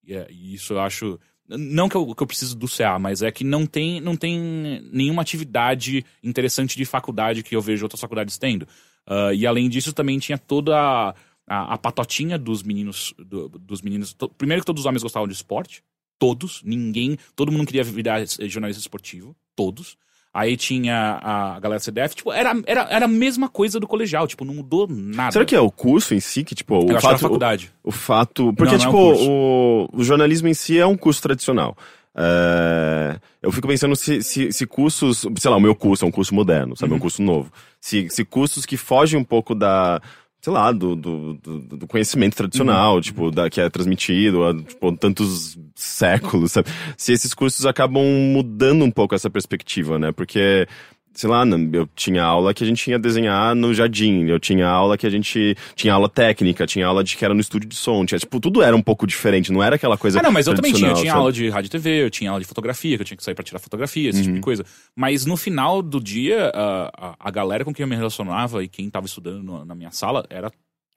e, 0.07 0.14
é- 0.14 0.28
e 0.32 0.53
isso 0.53 0.73
eu 0.73 0.80
acho. 0.80 1.19
Não 1.49 1.90
que 1.90 1.95
eu, 1.98 2.15
que 2.15 2.23
eu 2.23 2.28
preciso 2.28 2.56
do 2.56 2.68
CA, 2.68 2.98
mas 2.98 3.22
é 3.22 3.30
que 3.30 3.44
não 3.44 3.65
tem, 3.65 3.99
não 3.99 4.15
tem 4.15 4.40
nenhuma 4.94 5.22
atividade 5.22 6.06
interessante 6.23 6.78
de 6.78 6.86
faculdade 6.86 7.44
que 7.44 7.53
eu 7.53 7.61
vejo 7.61 7.84
outras 7.84 7.99
faculdades 7.99 8.38
tendo. 8.38 8.65
Ah, 9.06 9.34
e 9.34 9.45
além 9.45 9.68
disso, 9.68 9.91
também 9.91 10.18
tinha 10.19 10.38
toda 10.38 10.78
a, 10.80 11.10
a, 11.45 11.73
a 11.73 11.78
patotinha 11.78 12.38
dos 12.38 12.64
meninos. 12.64 13.14
do- 13.19 13.49
dos 13.49 13.82
meninos. 13.82 14.14
to- 14.14 14.30
primeiro 14.30 14.61
que 14.61 14.65
todos 14.65 14.82
os 14.82 14.86
homens 14.86 15.03
gostavam 15.03 15.28
de 15.28 15.34
esporte. 15.34 15.84
Todos, 16.18 16.61
ninguém. 16.64 17.18
Todo 17.36 17.52
mundo 17.52 17.65
queria 17.65 17.84
virar 17.84 18.23
jornalista 18.48 18.80
esportivo. 18.80 19.36
Todos. 19.56 19.98
Aí 20.34 20.56
tinha 20.56 21.20
a 21.22 21.60
galera 21.60 21.80
CDF, 21.82 22.16
tipo, 22.16 22.32
era, 22.32 22.53
era, 22.66 22.88
era 22.90 23.06
a 23.06 23.08
mesma 23.08 23.49
coisa 23.49 23.82
do 23.82 23.88
colegial, 23.88 24.26
tipo, 24.28 24.45
não 24.45 24.53
mudou 24.53 24.88
nada. 24.90 25.34
Será 25.34 25.44
que 25.44 25.53
é 25.56 25.60
o 25.60 25.70
curso 25.70 26.14
em 26.14 26.22
si 26.22 26.44
que, 26.45 26.56
tipo, 26.56 26.74
o 26.78 26.90
Eu 26.90 26.98
a 26.98 27.02
fato... 27.02 27.20
faculdade. 27.20 27.70
O 27.84 27.91
fato. 27.91 28.53
Porque, 28.53 28.76
Não, 28.78 28.80
não 28.80 28.86
é 28.86 28.91
tipo, 28.91 28.98
curso. 29.16 29.30
o, 29.30 29.90
o 29.94 30.03
jornalismo 30.06 30.48
em 30.48 30.53
si 30.53 30.80
é 30.80 30.86
um 30.88 30.95
curso 30.95 31.22
tradicional. 31.22 31.76
É, 32.16 33.20
eu 33.41 33.52
fico 33.52 33.68
pensando 33.68 33.95
se, 33.95 34.22
se, 34.24 34.52
se 34.52 34.66
cursos. 34.66 35.26
Sei 35.38 35.52
lá, 35.52 35.58
o 35.58 35.62
meu 35.62 35.76
curso 35.76 36.06
é 36.06 36.08
um 36.08 36.12
curso 36.12 36.34
moderno, 36.34 36.76
sabe? 36.78 36.91
É 36.91 36.94
um 36.94 36.95
Uhum. 36.95 37.02
curso 37.02 37.22
novo. 37.22 37.52
Se, 37.80 38.08
se 38.10 38.24
cursos 38.24 38.66
que 38.66 38.78
fogem 38.78 39.20
um 39.20 39.24
pouco 39.24 39.53
da. 39.56 40.02
Sei 40.41 40.51
lá, 40.51 40.72
do, 40.72 40.95
do, 40.95 41.34
do, 41.35 41.59
do 41.77 41.88
conhecimento 41.88 42.35
tradicional, 42.35 42.95
Uhum. 42.95 43.01
tipo, 43.01 43.30
da, 43.31 43.47
que 43.49 43.61
é 43.61 43.69
transmitido 43.69 44.43
há 44.43 44.55
tipo, 44.55 44.91
tantos 44.97 45.55
séculos, 45.76 46.53
sabe? 46.53 46.68
Se 46.97 47.13
esses 47.13 47.34
cursos 47.34 47.65
acabam 47.65 48.03
mudando 48.03 48.84
um 48.84 48.89
pouco 48.89 49.13
essa 49.13 49.30
perspectiva, 49.30 49.99
né? 49.99 50.11
Porque 50.11 50.68
sei 51.13 51.29
lá, 51.29 51.43
eu 51.73 51.88
tinha 51.95 52.23
aula 52.23 52.53
que 52.53 52.63
a 52.63 52.67
gente 52.67 52.83
tinha 52.83 52.97
desenhar 52.97 53.53
no 53.55 53.73
jardim, 53.73 54.25
eu 54.27 54.39
tinha 54.39 54.67
aula 54.67 54.97
que 54.97 55.05
a 55.05 55.09
gente 55.09 55.55
tinha 55.75 55.93
aula 55.93 56.07
técnica, 56.07 56.65
tinha 56.65 56.88
aula 56.88 57.03
de 57.03 57.15
que 57.17 57.25
era 57.25 57.33
no 57.33 57.41
estúdio 57.41 57.67
de 57.67 57.75
som, 57.75 58.05
tinha, 58.05 58.17
tipo, 58.19 58.39
tudo 58.39 58.61
era 58.61 58.75
um 58.75 58.81
pouco 58.81 59.05
diferente, 59.05 59.51
não 59.51 59.61
era 59.61 59.75
aquela 59.75 59.97
coisa 59.97 60.19
Ah, 60.19 60.23
não, 60.23 60.31
mas 60.31 60.47
eu 60.47 60.55
também 60.55 60.73
tinha. 60.73 60.89
Eu 60.89 60.95
tinha 60.95 61.07
sabe? 61.11 61.19
aula 61.19 61.31
de 61.31 61.49
rádio 61.49 61.67
e 61.67 61.71
TV, 61.71 62.03
eu 62.05 62.09
tinha 62.09 62.29
aula 62.31 62.39
de 62.41 62.47
fotografia, 62.47 62.95
que 62.97 63.01
eu 63.01 63.05
tinha 63.05 63.17
que 63.17 63.23
sair 63.23 63.35
pra 63.35 63.43
tirar 63.43 63.59
fotografia, 63.59 64.09
esse 64.09 64.19
Uhum. 64.19 64.23
tipo 64.25 64.35
de 64.35 64.41
coisa. 64.41 64.65
Mas 64.95 65.25
no 65.25 65.35
final 65.38 65.81
do 65.81 65.99
dia, 65.99 66.51
a, 66.53 66.91
a, 66.97 67.15
a 67.19 67.31
galera 67.31 67.65
com 67.65 67.73
quem 67.73 67.83
eu 67.83 67.88
me 67.88 67.95
relacionava 67.95 68.63
e 68.63 68.67
quem 68.67 68.89
tava 68.89 69.05
estudando 69.05 69.65
na 69.65 69.75
minha 69.75 69.91
sala 69.91 70.25
era 70.29 70.51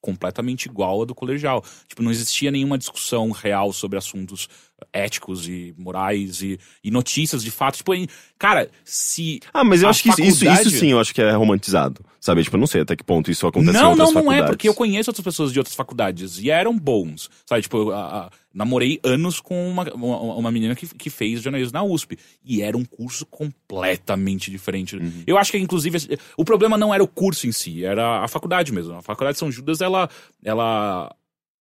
completamente 0.04 0.66
igual 0.66 1.00
a 1.00 1.04
do 1.06 1.14
colegial. 1.14 1.64
Tipo, 1.88 2.02
não 2.02 2.10
existia 2.10 2.50
nenhuma 2.50 2.76
discussão 2.76 3.30
real 3.30 3.72
sobre 3.72 3.96
assuntos 3.96 4.46
éticos 4.92 5.48
e 5.48 5.74
morais 5.78 6.42
e, 6.42 6.58
e 6.82 6.90
notícias 6.90 7.42
de 7.42 7.50
fato. 7.50 7.78
Tipo, 7.78 7.94
em- 7.94 8.06
cara, 8.38 8.70
se. 8.84 9.40
Ah, 9.52 9.64
mas 9.64 9.82
eu 9.82 9.88
acho 9.88 10.02
que 10.02 10.10
isso, 10.10 10.20
isso, 10.22 10.44
faculdade- 10.44 10.68
isso 10.68 10.78
sim, 10.78 10.90
eu 10.92 11.00
acho 11.00 11.14
que 11.14 11.22
é 11.22 11.30
romantizado, 11.32 12.04
sabe? 12.20 12.42
Tipo, 12.42 12.56
eu 12.56 12.60
não 12.60 12.66
sei 12.66 12.82
até 12.82 12.94
que 12.94 13.02
ponto 13.02 13.30
isso 13.30 13.46
acontece 13.46 13.78
em 13.78 13.80
Não, 13.80 13.90
outras 13.92 14.08
não, 14.08 14.14
não 14.14 14.20
faculdades. 14.22 14.44
é, 14.44 14.48
porque 14.48 14.68
eu 14.68 14.74
conheço 14.74 15.08
outras 15.10 15.24
pessoas 15.24 15.52
de 15.52 15.58
outras 15.58 15.74
faculdades 15.74 16.38
e 16.38 16.50
eram 16.50 16.78
bons. 16.78 17.30
Sabe, 17.46 17.62
tipo, 17.62 17.90
a- 17.92 18.26
a- 18.26 18.30
namorei 18.54 19.00
anos 19.02 19.40
com 19.40 19.68
uma, 19.68 19.82
uma, 19.94 20.34
uma 20.36 20.50
menina 20.52 20.74
que, 20.76 20.86
que 20.94 21.10
fez 21.10 21.42
jornalismo 21.42 21.72
na 21.74 21.82
USP. 21.82 22.16
E 22.44 22.62
era 22.62 22.76
um 22.76 22.84
curso 22.84 23.26
completamente 23.26 24.50
diferente. 24.50 24.96
Uhum. 24.96 25.24
Eu 25.26 25.36
acho 25.36 25.50
que, 25.50 25.58
inclusive, 25.58 25.98
o 26.36 26.44
problema 26.44 26.78
não 26.78 26.94
era 26.94 27.02
o 27.02 27.08
curso 27.08 27.46
em 27.46 27.52
si, 27.52 27.84
era 27.84 28.20
a 28.24 28.28
faculdade 28.28 28.72
mesmo. 28.72 28.94
A 28.94 29.02
faculdade 29.02 29.34
de 29.34 29.40
São 29.40 29.50
Judas, 29.50 29.80
ela. 29.80 30.08
ela 30.42 31.14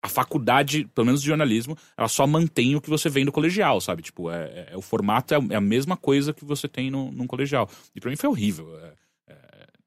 a 0.06 0.10
faculdade, 0.10 0.86
pelo 0.94 1.06
menos 1.06 1.22
de 1.22 1.28
jornalismo, 1.28 1.78
ela 1.98 2.10
só 2.10 2.28
mantém 2.28 2.76
o 2.76 2.82
que 2.82 2.90
você 2.90 3.08
vem 3.08 3.24
do 3.24 3.32
colegial, 3.32 3.80
sabe? 3.80 4.02
Tipo, 4.02 4.30
é, 4.30 4.68
é- 4.74 4.76
o 4.78 4.82
formato 4.82 5.34
é 5.34 5.38
a- 5.38 5.44
é 5.52 5.56
a 5.56 5.62
mesma 5.62 5.96
coisa 5.96 6.34
que 6.34 6.44
você 6.44 6.68
tem 6.68 6.92
no, 6.92 7.10
num 7.10 7.26
colegial. 7.26 7.70
E 7.96 8.02
pra 8.02 8.10
mim 8.10 8.18
foi 8.18 8.28
horrível. 8.30 8.68
É, 8.80 8.92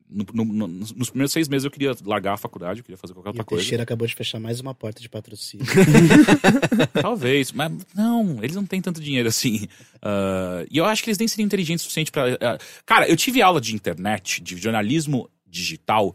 no- 0.08 0.26
no- 0.32 0.44
no- 0.44 0.68
nos 0.68 1.10
primeiros 1.10 1.32
seis 1.32 1.48
meses 1.48 1.64
eu 1.64 1.70
queria 1.70 1.94
largar 2.04 2.34
a 2.34 2.36
faculdade, 2.36 2.80
eu 2.80 2.84
queria 2.84 2.96
fazer 2.96 3.12
qualquer 3.12 3.28
E 3.28 3.32
outra 3.32 3.42
o 3.42 3.46
coisa. 3.46 3.62
Teixeira 3.62 3.82
acabou 3.82 4.06
de 4.06 4.14
fechar 4.14 4.38
mais 4.40 4.60
uma 4.60 4.74
porta 4.74 5.00
de 5.00 5.08
patrocínio. 5.08 5.66
Talvez, 7.00 7.52
mas 7.52 7.72
não, 7.94 8.42
eles 8.42 8.54
não 8.56 8.64
têm 8.66 8.80
tanto 8.80 9.00
dinheiro 9.00 9.28
assim. 9.28 9.66
Ah, 10.02 10.64
e 10.70 10.78
eu 10.78 10.84
acho 10.84 11.02
que 11.02 11.10
eles 11.10 11.18
nem 11.18 11.28
seriam 11.28 11.46
inteligentes 11.46 11.82
o 11.82 11.84
suficiente 11.84 12.10
pra. 12.10 12.24
ah, 12.34 12.58
cara, 12.84 13.08
eu 13.08 13.16
tive 13.16 13.42
aula 13.42 13.60
de 13.60 13.74
internet, 13.74 14.40
de 14.42 14.56
jornalismo 14.56 15.28
digital, 15.46 16.14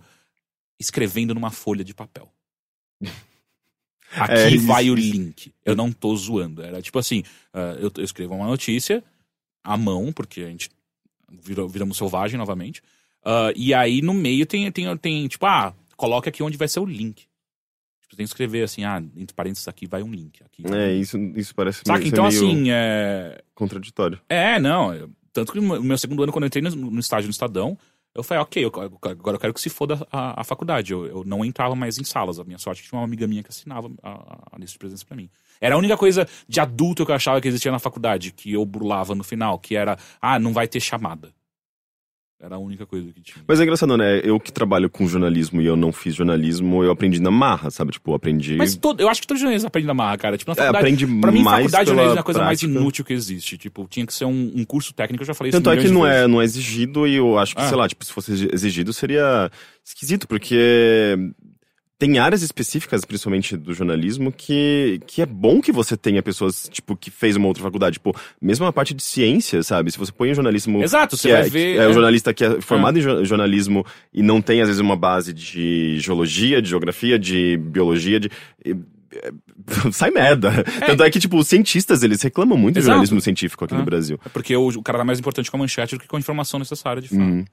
escrevendo 0.80 1.34
numa 1.34 1.52
folha 1.52 1.84
de 1.84 1.94
papel. 1.94 2.32
Aqui 4.14 4.34
É, 4.34 4.58
vai 4.58 4.90
o 4.90 4.96
link. 4.96 5.54
Eu 5.66 5.74
não 5.76 5.90
tô 5.92 6.14
zoando. 6.18 6.62
Era 6.62 6.82
tipo 6.82 7.00
assim, 7.00 7.24
ah, 7.54 7.78
eu, 7.80 7.92
eu 7.98 8.04
escrevo 8.04 8.34
uma 8.36 8.48
notícia 8.48 9.04
à 9.64 9.78
mão, 9.78 10.12
porque 10.12 10.42
a 10.42 10.48
gente 10.50 10.70
virou, 11.42 11.68
viramos 11.70 11.98
selvagem 11.98 12.38
novamente. 12.38 12.82
Ah, 13.24 13.52
e 13.56 13.74
aí 13.74 14.02
no 14.02 14.14
meio 14.14 14.46
tem, 14.46 14.72
tem, 14.72 14.96
tem, 14.98 15.28
tipo, 15.28 15.46
ah, 15.46 15.74
coloca 15.96 16.30
aqui 16.30 16.42
onde 16.44 16.58
vai 16.58 16.68
ser 16.68 16.80
o 16.80 16.86
link. 16.86 17.28
Tipo, 18.02 18.16
tem 18.16 18.26
que 18.26 18.32
escrever 18.32 18.64
assim, 18.64 18.84
ah, 18.84 19.02
entre 19.16 19.36
parênteses 19.36 19.68
aqui 19.68 19.88
vai 19.88 20.04
um 20.04 20.12
link. 20.12 20.42
Aqui. 20.44 20.64
É, 20.74 20.94
isso, 20.94 21.18
isso 21.36 21.54
parece 21.56 21.82
Saca? 21.86 22.00
meio, 22.00 22.08
Então 22.10 22.30
ser 22.32 22.40
meio 22.42 22.52
assim, 22.52 22.66
é... 22.72 23.42
contraditório. 23.56 24.20
É, 24.28 24.60
não. 24.60 25.10
tanto 25.32 25.54
que 25.54 25.60
no 25.62 25.82
meu 25.82 25.98
segundo 25.98 26.24
ano, 26.24 26.32
quando 26.32 26.44
eu 26.44 26.48
entrei 26.48 26.62
no, 26.64 26.70
no 26.76 27.00
estágio 27.00 27.28
no 27.28 27.32
Estadão, 27.32 27.78
eu 28.14 28.24
falei, 28.24 28.44
ok, 28.44 28.66
eu- 28.66 28.72
agora 29.10 29.36
eu 29.38 29.40
quero 29.40 29.54
que 29.54 29.62
se 29.62 29.70
foda 29.70 30.06
a, 30.12 30.42
a 30.42 30.44
faculdade. 30.44 30.92
Eu, 30.92 31.06
eu 31.06 31.24
não 31.26 31.46
entrava 31.46 31.76
mais 31.76 31.98
em 31.98 32.04
salas. 32.04 32.38
A 32.40 32.44
minha 32.44 32.58
sorte 32.58 32.84
é 32.84 32.86
tinha 32.90 33.00
uma 33.00 33.06
amiga 33.06 33.26
minha 33.26 33.42
que 33.42 33.50
assinava 33.50 33.90
a, 34.04 34.50
a 34.52 34.58
lista 34.58 34.74
de 34.74 34.80
presença 34.80 35.06
pra 35.06 35.16
mim. 35.16 35.30
Era 35.62 35.76
a 35.76 35.78
única 35.78 35.96
coisa 35.96 36.28
de 36.48 36.60
adulto 36.60 37.06
que 37.06 37.12
eu 37.12 37.16
achava 37.16 37.40
que 37.40 37.48
existia 37.48 37.72
na 37.72 37.80
faculdade, 37.80 38.34
que 38.34 38.52
eu 38.52 38.66
burlava 38.66 39.16
no 39.16 39.24
final, 39.24 39.58
que 39.58 39.76
era, 39.78 39.98
ah, 40.22 40.38
não 40.38 40.52
vai 40.52 40.68
ter 40.68 40.82
chamada. 40.82 41.32
Era 42.44 42.56
a 42.56 42.58
única 42.58 42.88
coisa 42.88 43.12
que 43.14 43.22
tinha. 43.22 43.44
Mas 43.48 43.60
é 43.60 43.64
engraçado, 43.64 43.96
né? 43.96 44.20
Eu 44.24 44.40
que 44.40 44.52
trabalho 44.52 44.90
com 44.90 45.08
jornalismo 45.08 45.62
e 45.62 45.66
eu 45.68 45.76
não 45.76 45.92
fiz 45.92 46.16
jornalismo, 46.16 46.84
eu 46.84 46.90
aprendi 46.90 47.22
na 47.22 47.30
marra, 47.30 47.70
sabe? 47.70 47.92
Tipo, 47.92 48.16
aprendi. 48.16 48.56
Mas 48.56 48.76
todo, 48.76 49.00
eu 49.00 49.08
acho 49.08 49.22
que 49.22 49.28
todo 49.28 49.38
jornalista 49.38 49.68
aprende 49.68 49.86
na 49.88 49.94
marra, 49.94 50.18
cara. 50.18 50.36
Tipo, 50.38 50.50
na 50.50 50.54
É, 50.54 50.58
faculdade. 50.58 50.84
aprende 50.84 51.06
pra 51.22 51.32
mim, 51.32 51.44
mais 51.44 51.58
faculdade 51.66 51.88
jornalismo 51.90 52.18
é 52.18 52.20
a 52.20 52.24
coisa 52.24 52.40
mais 52.44 52.60
prática. 52.60 52.80
inútil 52.80 53.06
que 53.06 53.14
existe. 53.14 53.60
Tipo, 53.60 53.86
tinha 53.88 54.08
que 54.08 54.14
ser 54.14 54.26
um, 54.26 54.52
um 54.56 54.66
curso 54.66 54.92
técnico, 54.92 55.22
eu 55.22 55.28
já 55.28 55.36
falei 55.36 55.50
isso 55.50 55.62
Tanto 55.62 55.70
é 55.70 55.78
que 55.80 55.88
não 55.90 56.02
vezes. 56.02 56.18
é, 56.18 56.28
não 56.28 56.42
é 56.42 56.44
exigido 56.44 57.06
e 57.06 57.16
eu 57.16 57.38
acho 57.38 57.56
que, 57.56 57.62
Ah. 57.62 57.68
sei 57.68 57.78
lá, 57.78 57.88
tipo, 57.88 58.04
se 58.04 58.12
fosse 58.12 58.32
exigido 58.52 58.92
seria 58.92 59.52
esquisito, 59.86 60.28
porque 60.28 61.16
tem 62.02 62.18
áreas 62.18 62.42
específicas, 62.42 63.06
principalmente 63.06 63.56
do 63.56 63.76
jornalismo, 63.76 64.32
que, 64.32 65.00
que 65.06 65.22
é 65.22 65.26
bom 65.28 65.62
que 65.62 65.72
você 65.72 65.96
tenha 65.96 66.24
pessoas, 66.24 66.68
tipo, 66.68 66.96
que 66.98 67.12
fez 67.12 67.36
uma 67.36 67.46
outra 67.48 67.62
faculdade. 67.62 67.98
Tipo, 67.98 68.12
mesmo 68.42 68.66
na 68.66 68.74
parte 68.74 68.92
de 68.96 69.04
ciência, 69.04 69.62
sabe? 69.62 69.92
Se 69.92 70.00
você 70.00 70.12
põe 70.12 70.32
um 70.32 70.34
jornalismo... 70.34 70.82
Exato, 70.82 71.16
você 71.16 71.30
é, 71.30 71.42
vai 71.42 71.50
ver. 71.52 71.74
que 71.76 71.80
é 71.80 71.84
é. 71.84 71.88
um 71.88 71.94
jornalista 71.94 72.34
que 72.34 72.44
é 72.44 72.60
formado 72.60 72.98
em 72.98 73.04
jo- 73.04 73.24
jornalismo 73.24 73.86
e 74.12 74.24
não 74.24 74.42
tem, 74.42 74.62
às 74.62 74.68
vezes, 74.68 74.82
uma 74.82 74.96
base 74.96 75.32
de 75.32 76.00
geologia, 76.00 76.60
de 76.60 76.70
geografia, 76.70 77.20
de 77.20 77.56
biologia, 77.58 78.20
de... 78.20 78.32
é, 78.66 78.74
Sai 79.94 80.10
merda. 80.10 80.64
Tanto 80.88 81.04
é 81.04 81.12
que, 81.12 81.20
tipo, 81.20 81.38
os 81.38 81.48
cientistas, 81.48 82.02
eles 82.02 82.20
reclamam 82.24 82.58
muito 82.58 82.74
do 82.76 82.80
Exato. 82.80 82.88
jornalismo 82.94 83.22
científico 83.22 83.64
aqui 83.66 83.76
Ah. 83.76 83.78
no 83.78 83.84
Brasil. 83.86 84.20
É 84.26 84.30
porque 84.30 84.56
o, 84.56 84.70
o 84.70 84.82
cara 84.82 84.98
tá 84.98 85.06
mais 85.06 85.20
importante 85.20 85.52
com 85.52 85.58
a 85.58 85.60
manchete 85.60 85.96
do 85.98 86.02
que 86.02 86.08
com 86.08 86.16
a 86.16 86.20
informação 86.20 86.58
necessária, 86.60 87.00
de 87.00 87.10
fato. 87.10 87.20
Uhum. 87.22 87.46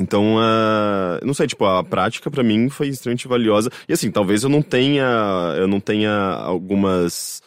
Então, 0.00 0.36
ah, 0.38 1.20
não 1.22 1.34
sei, 1.34 1.46
tipo, 1.46 1.64
a 1.66 1.84
prática 1.84 2.30
pra 2.30 2.42
mim 2.42 2.68
foi 2.70 2.88
extremamente 2.88 3.28
valiosa. 3.28 3.70
E 3.88 3.92
assim, 3.92 4.10
talvez 4.10 4.42
eu 4.42 4.48
não 4.48 4.62
tenha, 4.62 5.04
eu 5.58 5.68
não 5.68 5.78
tenha 5.78 6.10
algumas 6.10 7.42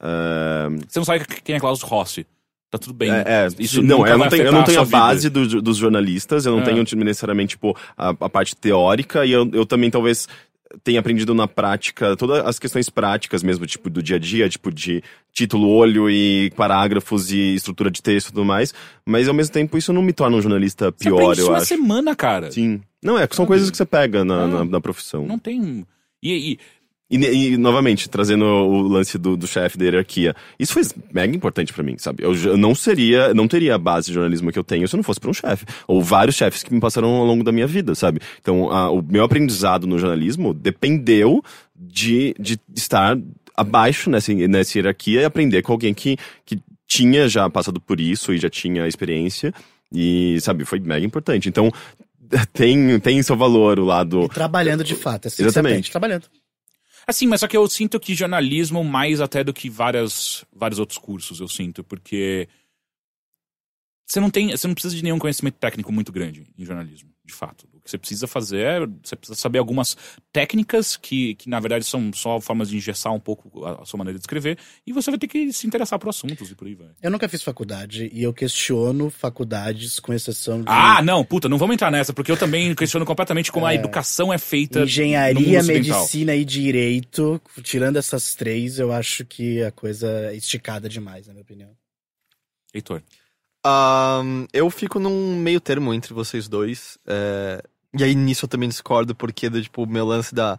ah, 0.00 0.68
Você 0.88 0.98
não 0.98 1.04
sabe 1.04 1.24
quem 1.44 1.56
é 1.56 1.60
Klaus 1.60 1.82
Rossi. 1.82 2.26
Tá 2.70 2.78
tudo 2.78 2.94
bem. 2.94 3.10
é, 3.10 3.22
é, 3.26 3.48
Isso 3.58 3.80
não, 3.82 4.06
eu 4.06 4.18
não 4.18 4.28
tenho, 4.28 4.42
eu 4.44 4.52
não 4.52 4.60
a 4.60 4.64
tenho 4.64 4.80
a, 4.80 4.84
vida. 4.84 4.96
base 4.98 5.30
do- 5.30 5.62
dos 5.62 5.76
jornalistas, 5.76 6.46
eu 6.46 6.52
não 6.52 6.62
É. 6.62 6.64
tenho 6.64 6.84
tipo, 6.84 7.02
necessariamente 7.04 7.50
tipo, 7.50 7.76
a, 7.96 8.08
a 8.08 8.28
parte 8.28 8.56
teórica, 8.56 9.24
e 9.24 9.30
eu, 9.32 9.48
eu 9.52 9.64
também 9.64 9.88
talvez 9.90 10.28
tenha 10.82 11.00
aprendido 11.00 11.34
na 11.34 11.46
prática 11.48 12.16
todas 12.16 12.44
as 12.44 12.58
questões 12.58 12.88
práticas 12.90 13.42
mesmo, 13.42 13.66
tipo, 13.66 13.88
do 13.88 14.02
dia 14.02 14.16
a 14.16 14.18
dia, 14.18 14.48
tipo, 14.48 14.70
de 14.72 15.02
título, 15.32 15.68
olho 15.68 16.10
e 16.10 16.50
parágrafos 16.56 17.30
e 17.30 17.54
estrutura 17.54 17.90
de 17.90 18.02
texto 18.02 18.28
e 18.28 18.32
tudo 18.32 18.44
mais, 18.44 18.74
mas 19.04 19.28
ao 19.28 19.34
mesmo 19.34 19.52
tempo 19.52 19.76
isso 19.78 19.92
não 19.92 20.02
me 20.02 20.12
torna 20.12 20.36
um 20.36 20.42
jornalista 20.42 20.90
pior, 20.90 21.32
isso 21.32 21.42
eu 21.42 21.50
na 21.50 21.58
acho. 21.58 21.66
semana, 21.66 22.16
cara. 22.16 22.50
Sim. 22.50 22.80
Não, 23.02 23.18
é, 23.18 23.28
são 23.30 23.46
coisas 23.46 23.70
que 23.70 23.76
você 23.76 23.84
pega 23.86 24.24
na, 24.24 24.42
Ah. 24.42 24.46
na, 24.48 24.64
na 24.64 24.80
profissão. 24.80 25.24
Não 25.26 25.38
tem. 25.38 25.86
E, 26.22 26.52
e- 26.52 26.58
E, 27.08 27.16
e, 27.52 27.56
novamente, 27.56 28.08
trazendo 28.10 28.44
o 28.44 28.82
lance 28.88 29.16
do, 29.16 29.36
do 29.36 29.46
chefe 29.46 29.78
da 29.78 29.84
hierarquia. 29.84 30.34
Isso 30.58 30.72
foi 30.72 30.82
mega 31.14 31.36
importante 31.36 31.72
pra 31.72 31.84
mim, 31.84 31.94
sabe? 31.98 32.24
Eu, 32.24 32.34
eu 32.34 32.56
não 32.56 32.74
seria, 32.74 33.32
não 33.32 33.46
teria 33.46 33.76
a 33.76 33.78
base 33.78 34.08
de 34.08 34.14
jornalismo 34.14 34.50
que 34.50 34.58
eu 34.58 34.64
tenho 34.64 34.88
se 34.88 34.94
eu 34.94 34.98
não 34.98 35.04
fosse 35.04 35.20
pra 35.20 35.30
um 35.30 35.34
chefe. 35.34 35.64
Ou 35.86 36.02
vários 36.02 36.34
chefes 36.34 36.64
que 36.64 36.74
me 36.74 36.80
passaram 36.80 37.08
ao 37.08 37.24
longo 37.24 37.44
da 37.44 37.52
minha 37.52 37.66
vida, 37.66 37.94
sabe? 37.94 38.20
Então, 38.40 38.70
a- 38.72 38.90
o 38.90 39.00
meu 39.02 39.22
aprendizado 39.22 39.86
no 39.86 39.98
jornalismo 40.00 40.52
dependeu 40.52 41.44
de, 41.76 42.34
de 42.40 42.58
estar 42.74 43.16
abaixo 43.56 44.10
nessa, 44.10 44.34
nessa 44.34 44.76
hierarquia 44.76 45.20
e 45.20 45.24
aprender 45.24 45.62
com 45.62 45.70
alguém 45.72 45.94
que, 45.94 46.16
que 46.44 46.58
tinha 46.88 47.28
já 47.28 47.48
passado 47.48 47.80
por 47.80 48.00
isso 48.00 48.34
e 48.34 48.38
já 48.38 48.50
tinha 48.50 48.86
experiência. 48.88 49.54
E, 49.94 50.38
sabe, 50.40 50.64
foi 50.64 50.80
mega 50.80 51.06
importante. 51.06 51.48
Então, 51.48 51.70
tem, 52.52 52.98
tem 52.98 53.22
seu 53.22 53.36
valor 53.36 53.78
o 53.78 53.84
lado. 53.84 54.24
E 54.24 54.28
trabalhando 54.28 54.82
de 54.82 54.96
fato. 54.96 55.26
É 55.26 55.28
assim 55.28 55.44
Exatamente. 55.44 55.90
trabalhando. 55.92 56.24
Assim, 57.06 57.26
mas 57.26 57.40
só 57.40 57.46
que 57.46 57.56
eu 57.56 57.68
sinto 57.68 58.00
que 58.00 58.14
jornalismo 58.14 58.82
mais 58.82 59.20
até 59.20 59.44
do 59.44 59.54
que 59.54 59.70
várias, 59.70 60.44
vários 60.52 60.80
outros 60.80 60.98
cursos, 60.98 61.38
eu 61.38 61.46
sinto, 61.46 61.84
porque 61.84 62.48
você 64.04 64.18
não 64.18 64.28
tem, 64.28 64.50
você 64.50 64.66
não 64.66 64.74
precisa 64.74 64.94
de 64.94 65.04
nenhum 65.04 65.18
conhecimento 65.18 65.54
técnico 65.54 65.92
muito 65.92 66.10
grande 66.10 66.46
em 66.58 66.64
jornalismo, 66.64 67.12
de 67.26 67.34
fato. 67.34 67.66
O 67.74 67.80
que 67.80 67.90
você 67.90 67.98
precisa 67.98 68.26
fazer 68.26 68.64
é, 68.64 68.80
você 69.02 69.16
precisa 69.16 69.38
saber 69.38 69.58
algumas 69.58 69.96
técnicas 70.32 70.96
que, 70.96 71.34
que 71.34 71.48
na 71.48 71.58
verdade 71.60 71.84
são 71.84 72.12
só 72.12 72.40
formas 72.40 72.68
de 72.68 72.76
engessar 72.76 73.12
um 73.12 73.20
pouco 73.20 73.64
a, 73.64 73.82
a 73.82 73.84
sua 73.84 73.98
maneira 73.98 74.18
de 74.18 74.22
escrever, 74.22 74.58
e 74.86 74.92
você 74.92 75.10
vai 75.10 75.18
ter 75.18 75.26
que 75.26 75.52
se 75.52 75.66
interessar 75.66 75.98
por 75.98 76.08
assuntos 76.08 76.50
e 76.50 76.54
por 76.54 76.66
aí 76.66 76.74
vai. 76.74 76.88
Eu 77.02 77.10
nunca 77.10 77.28
fiz 77.28 77.42
faculdade 77.42 78.08
e 78.12 78.22
eu 78.22 78.32
questiono 78.32 79.10
faculdades 79.10 79.98
com 79.98 80.12
exceção 80.12 80.60
de 80.60 80.66
Ah, 80.68 81.02
não, 81.02 81.24
puta, 81.24 81.48
não 81.48 81.58
vamos 81.58 81.74
entrar 81.74 81.90
nessa, 81.90 82.12
porque 82.12 82.30
eu 82.30 82.36
também 82.36 82.74
questiono 82.74 83.04
completamente 83.04 83.50
como 83.50 83.66
a 83.66 83.74
educação 83.74 84.32
é 84.32 84.38
feita 84.38 84.80
engenharia, 84.80 85.62
medicina 85.62 86.34
e 86.34 86.44
direito. 86.44 87.40
Tirando 87.62 87.96
essas 87.96 88.34
três, 88.34 88.78
eu 88.78 88.92
acho 88.92 89.24
que 89.24 89.62
a 89.62 89.70
coisa 89.70 90.08
é 90.30 90.36
esticada 90.36 90.88
demais, 90.88 91.26
na 91.26 91.32
minha 91.32 91.42
opinião. 91.42 91.70
Heitor. 92.72 93.02
Ahn, 93.68 94.46
eu 94.52 94.70
fico 94.70 94.98
num 95.00 95.34
meio 95.36 95.60
termo 95.60 95.92
entre 95.92 96.14
vocês 96.14 96.46
dois. 96.48 96.98
é, 97.06 97.62
E 97.98 98.04
aí 98.04 98.14
nisso 98.14 98.44
eu 98.44 98.48
também 98.48 98.68
discordo, 98.68 99.14
porque 99.14 99.48
do, 99.50 99.60
tipo, 99.60 99.82
o 99.82 99.86
meu 99.88 100.06
lance 100.06 100.34
da. 100.34 100.58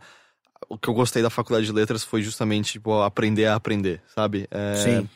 O 0.70 0.78
que 0.78 0.90
eu 0.90 0.94
gostei 0.94 1.22
da 1.22 1.30
faculdade 1.30 1.66
de 1.68 1.72
letras 1.72 2.04
foi 2.04 2.22
justamente, 2.22 2.74
tipo, 2.74 3.02
aprender 3.02 3.46
a 3.46 3.56
aprender, 3.56 4.02
sabe? 4.14 4.48
É, 4.52 4.76
Sim. 4.76 5.10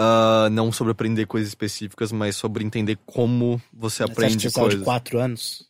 ah, 0.00 0.48
não 0.50 0.72
sobre 0.72 0.92
aprender 0.92 1.26
coisas 1.26 1.48
específicas, 1.48 2.10
mas 2.12 2.36
sobre 2.36 2.64
entender 2.64 2.96
como 3.04 3.60
você 3.72 3.96
Você 3.98 4.02
acha 4.04 4.06
que 4.06 4.12
aprende 4.12 4.42
você 4.44 4.50
saiu 4.50 4.64
de 4.68 4.70
coisas. 4.76 4.84
quatro 4.84 5.18
anos? 5.18 5.66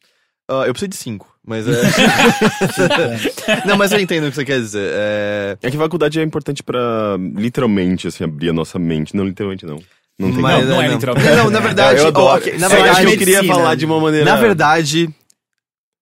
Ah, 0.50 0.64
eu 0.66 0.72
preciso 0.72 0.88
de 0.90 0.96
cinco, 0.96 1.34
mas 1.44 1.66
é. 1.66 1.72
não, 3.66 3.76
mas 3.76 3.92
eu 3.92 3.98
entendo 4.00 4.26
o 4.26 4.30
que 4.30 4.36
você 4.36 4.44
quer 4.44 4.60
dizer. 4.60 4.90
É... 4.94 5.58
É 5.62 5.70
que 5.70 5.76
a 5.76 5.80
faculdade 5.80 6.20
é 6.20 6.22
importante 6.22 6.62
pra 6.62 7.16
literalmente, 7.34 8.06
assim, 8.06 8.24
abrir 8.24 8.50
a 8.50 8.52
nossa 8.52 8.78
mente. 8.78 9.14
Não, 9.16 9.24
literalmente 9.24 9.66
não. 9.66 9.78
Não 10.18 10.32
tem 10.32 10.40
Mas, 10.42 10.64
não, 10.66 10.74
não 10.74 10.82
é 10.82 10.86
não. 10.88 10.94
literalmente. 10.94 11.28
Não, 11.28 11.50
na 11.50 11.60
verdade, 11.60 12.00
eu 12.00 12.06
adoro. 12.08 12.38
ok, 12.38 12.58
na 12.58 12.68
verdade, 12.68 13.04
eu 13.04 13.18
queria 13.18 13.44
falar 13.44 13.74
de 13.76 13.84
uma 13.86 14.00
maneira. 14.00 14.24
Na 14.24 14.36
verdade, 14.36 15.08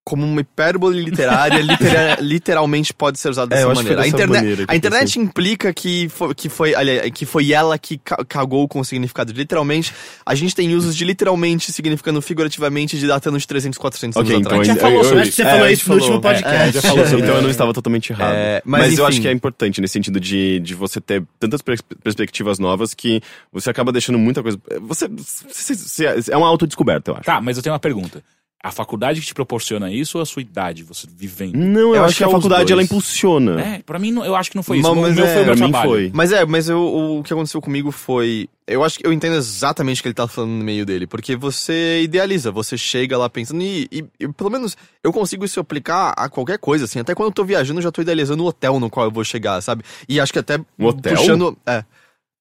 como 0.09 0.25
uma 0.25 0.41
hipérbole 0.41 1.03
literária, 1.03 1.59
litera- 1.61 2.19
literalmente 2.21 2.95
pode 2.95 3.19
ser 3.19 3.29
usado 3.29 3.53
É, 3.53 3.57
dessa 3.57 3.75
maneira. 3.75 3.95
A, 4.01 4.05
dessa 4.05 4.09
interne- 4.15 4.37
maneira 4.37 4.65
a 4.69 4.77
internet 4.77 5.19
implica 5.19 5.75
que 5.75 6.09
foi, 6.09 6.33
que, 6.33 6.49
foi, 6.49 6.77
aliás, 6.77 7.11
que 7.11 7.27
foi 7.27 7.53
ela 7.53 7.77
que 7.77 7.99
ca- 7.99 8.25
cagou 8.25 8.69
com 8.69 8.79
o 8.79 8.85
significado 8.85 9.33
de 9.33 9.39
literalmente. 9.41 9.93
A 10.25 10.33
gente 10.37 10.55
tem 10.55 10.73
usos 10.77 10.95
de 10.97 11.05
literalmente 11.05 11.73
significando 11.73 12.23
figurativamente 12.23 12.97
de 12.97 13.05
datando 13.09 13.37
de 13.37 13.47
300, 13.49 13.77
400 13.77 14.17
Ok, 14.17 14.31
anos 14.37 14.47
então 14.47 14.61
atrás. 14.61 14.69
já 14.69 14.81
falou 14.81 15.03
sobre 15.03 15.21
Acho 15.23 15.31
que 15.31 15.37
você 15.37 15.43
é, 15.43 15.51
falou 15.51 15.65
a 15.65 15.69
gente 15.71 15.81
isso 15.81 15.89
no 15.89 15.95
último 15.97 16.23
falou. 16.23 16.35
podcast. 16.37 16.73
Já 16.73 16.83
falou 16.83 17.05
sobre, 17.05 17.17
É. 17.17 17.25
então 17.25 17.35
eu 17.37 17.43
não 17.43 17.51
estava 17.51 17.73
totalmente 17.73 18.13
errado. 18.13 18.33
É, 18.35 18.63
mas 18.65 18.83
mas 18.87 18.99
eu 18.99 19.07
acho 19.07 19.21
que 19.21 19.27
é 19.27 19.33
importante 19.33 19.81
nesse 19.81 19.95
sentido 19.95 20.21
de, 20.21 20.61
de 20.61 20.73
você 20.75 21.01
ter 21.01 21.25
tantas 21.41 21.61
pers- 21.63 21.83
perspectivas 22.05 22.61
novas 22.61 22.95
que 22.95 23.21
você 23.53 23.71
acaba 23.71 23.91
deixando 23.91 24.19
muita 24.21 24.41
coisa. 24.41 24.57
Você, 24.83 25.09
você- 25.09 25.75
você- 25.75 26.31
é 26.31 26.37
uma 26.37 26.47
autodescoberta, 26.47 27.11
eu 27.11 27.15
acho. 27.17 27.25
Tá, 27.25 27.41
mas 27.41 27.57
eu 27.57 27.63
tenho 27.65 27.73
uma 27.73 27.81
pergunta. 27.81 28.23
A 28.63 28.73
faculdade 28.73 29.21
que 29.21 29.27
te 29.27 29.35
proporciona 29.35 29.93
isso 29.93 30.19
ou 30.19 30.23
a 30.23 30.27
sua 30.27 30.43
idade, 30.43 30.83
você 30.83 31.07
vivendo? 31.15 31.55
Não, 31.55 31.81
eu, 31.91 31.95
Eu 31.97 32.01
acho, 32.01 32.05
acho 32.07 32.17
que 32.17 32.25
a 32.25 32.27
que 32.27 32.33
é 32.33 32.37
faculdade 32.37 32.73
ela 32.73 32.83
impulsiona. 32.83 33.61
É, 33.61 33.79
pra 33.85 33.97
mim, 33.99 34.11
não- 34.11 34.25
eu 34.25 34.35
acho 34.35 34.51
que 34.51 34.57
não 34.57 34.63
foi 34.63 34.79
isso. 34.79 34.89
Mas- 34.89 34.99
o 34.99 35.03
mas 35.03 35.15
meu 35.15 35.25
é, 35.25 35.35
foi 35.35 35.43
o 35.43 35.47
meu 35.47 35.57
trabalho. 35.57 35.91
foi. 35.91 36.11
Mas 36.13 36.33
é, 36.33 36.45
mas 36.45 36.69
eu, 36.69 36.81
o 37.19 37.23
que 37.23 37.33
aconteceu 37.33 37.61
comigo 37.61 37.93
foi. 37.93 38.49
Eu 38.67 38.83
acho 38.83 38.99
que 38.99 39.07
eu 39.07 39.13
entendo 39.13 39.37
exatamente 39.37 40.01
o 40.01 40.03
que 40.03 40.09
ele 40.09 40.15
tá 40.15 40.27
falando 40.27 40.51
no 40.51 40.65
meio 40.65 40.85
dele. 40.85 41.07
Porque 41.07 41.37
você 41.37 42.01
idealiza, 42.03 42.51
você 42.51 42.77
chega 42.77 43.17
lá 43.17 43.31
pensando. 43.31 43.63
E, 43.63 43.87
e- 43.93 44.05
e 44.19 44.29
pelo 44.33 44.51
menos 44.51 44.77
eu 45.05 45.13
consigo 45.13 45.45
isso 45.45 45.61
aplicar 45.61 46.13
a 46.17 46.29
qualquer 46.29 46.59
coisa, 46.59 46.87
assim. 46.87 46.99
Até 46.99 47.15
quando 47.15 47.29
eu 47.29 47.33
tô 47.35 47.45
viajando, 47.45 47.79
eu 47.79 47.85
já 47.85 47.93
tô 47.93 48.03
idealizando 48.03 48.43
o 48.43 48.47
hotel 48.49 48.81
no 48.81 48.91
qual 48.91 49.07
eu 49.07 49.13
vou 49.13 49.23
chegar, 49.23 49.61
sabe? 49.61 49.85
E 50.09 50.19
acho 50.19 50.33
que 50.33 50.41
até. 50.41 50.59
Um 50.77 50.87
hotel? 50.87 51.15
Puxando. 51.17 51.57
É. 51.65 51.85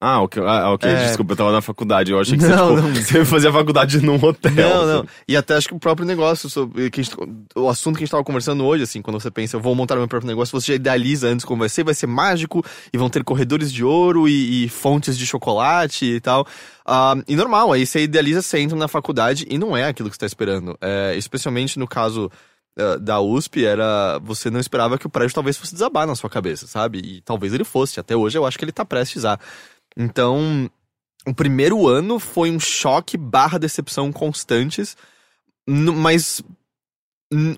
Ah, 0.08 0.22
ok, 0.22 0.44
ah, 0.46 0.72
ok, 0.72 0.88
É. 0.88 1.06
desculpa, 1.08 1.34
eu 1.34 1.38
tava 1.38 1.52
na 1.52 1.62
faculdade. 1.62 2.12
Eu 2.12 2.20
achei 2.20 2.38
que 2.38 2.46
Não, 2.46 2.76
você, 2.76 2.76
tipo, 2.82 2.88
não. 2.88 2.94
você 3.04 3.26
fazia 3.26 3.52
faculdade 3.52 4.00
num 4.06 4.24
hotel. 4.24 4.52
Não, 4.54 4.86
não. 4.86 4.96
sabe? 4.98 5.10
E 5.28 5.36
até 5.36 5.56
acho 5.56 5.68
que 5.70 5.74
o 5.74 5.80
próprio 5.80 6.06
negócio, 6.06 6.48
sobre, 6.50 6.92
que 6.92 7.02
gente- 7.02 7.16
o 7.56 7.68
assunto 7.68 7.96
que 7.98 8.04
a 8.04 8.06
gente 8.06 8.12
tava 8.12 8.24
conversando 8.24 8.64
hoje, 8.64 8.84
assim, 8.84 9.02
quando 9.02 9.20
você 9.20 9.32
pensa, 9.32 9.56
eu 9.58 9.62
vou 9.62 9.74
montar 9.74 9.96
meu 9.96 10.08
próprio 10.08 10.28
negócio, 10.28 10.52
você 10.60 10.74
já 10.74 10.76
idealiza 10.76 11.28
antes 11.28 11.44
como 11.44 11.60
vai 11.62 11.70
ser, 11.70 11.84
vai 11.84 11.96
ser 11.96 12.06
mágico, 12.06 12.64
e 12.94 12.98
vão 13.00 13.10
ter 13.10 13.24
corredores 13.24 13.74
de 13.74 13.84
ouro 13.84 14.28
e, 14.30 14.66
e 14.66 14.70
fontes 14.70 15.18
de 15.18 15.26
chocolate 15.26 16.06
e 16.06 16.20
tal. 16.20 16.46
Ah, 16.86 17.16
e 17.28 17.36
normal, 17.36 17.72
aí 17.72 17.84
você 17.86 18.04
idealiza, 18.04 18.44
você 18.44 18.60
entra 18.60 18.78
na 18.78 18.88
faculdade 18.88 19.48
e 19.50 19.58
não 19.58 19.76
é 19.76 19.86
aquilo 19.88 20.10
que 20.10 20.16
você 20.16 20.20
tá 20.20 20.26
esperando. 20.28 20.78
É, 20.80 21.16
especialmente 21.18 21.80
no 21.80 21.88
caso 21.88 22.30
eh, 22.78 23.00
da 23.00 23.20
USP 23.22 23.66
era. 23.66 24.20
Você 24.24 24.50
não 24.52 24.60
esperava 24.60 24.98
que 25.00 25.08
o 25.08 25.10
prédio 25.10 25.34
talvez 25.34 25.58
fosse 25.58 25.74
desabar 25.74 26.06
na 26.06 26.14
sua 26.14 26.30
cabeça, 26.30 26.68
sabe? 26.68 27.00
E 27.00 27.22
talvez 27.22 27.54
ele 27.54 27.64
fosse. 27.64 28.00
Até 28.00 28.16
hoje 28.16 28.38
eu 28.38 28.46
acho 28.46 28.60
que 28.60 28.66
ele 28.66 28.72
tá 28.72 28.84
prestes 28.86 29.26
a. 29.26 29.40
Então, 29.98 30.70
o 31.26 31.34
primeiro 31.34 31.88
ano 31.88 32.20
foi 32.20 32.52
um 32.52 32.60
choque 32.60 33.18
barra 33.18 33.58
decepção 33.58 34.12
constantes, 34.12 34.96
mas 35.68 36.44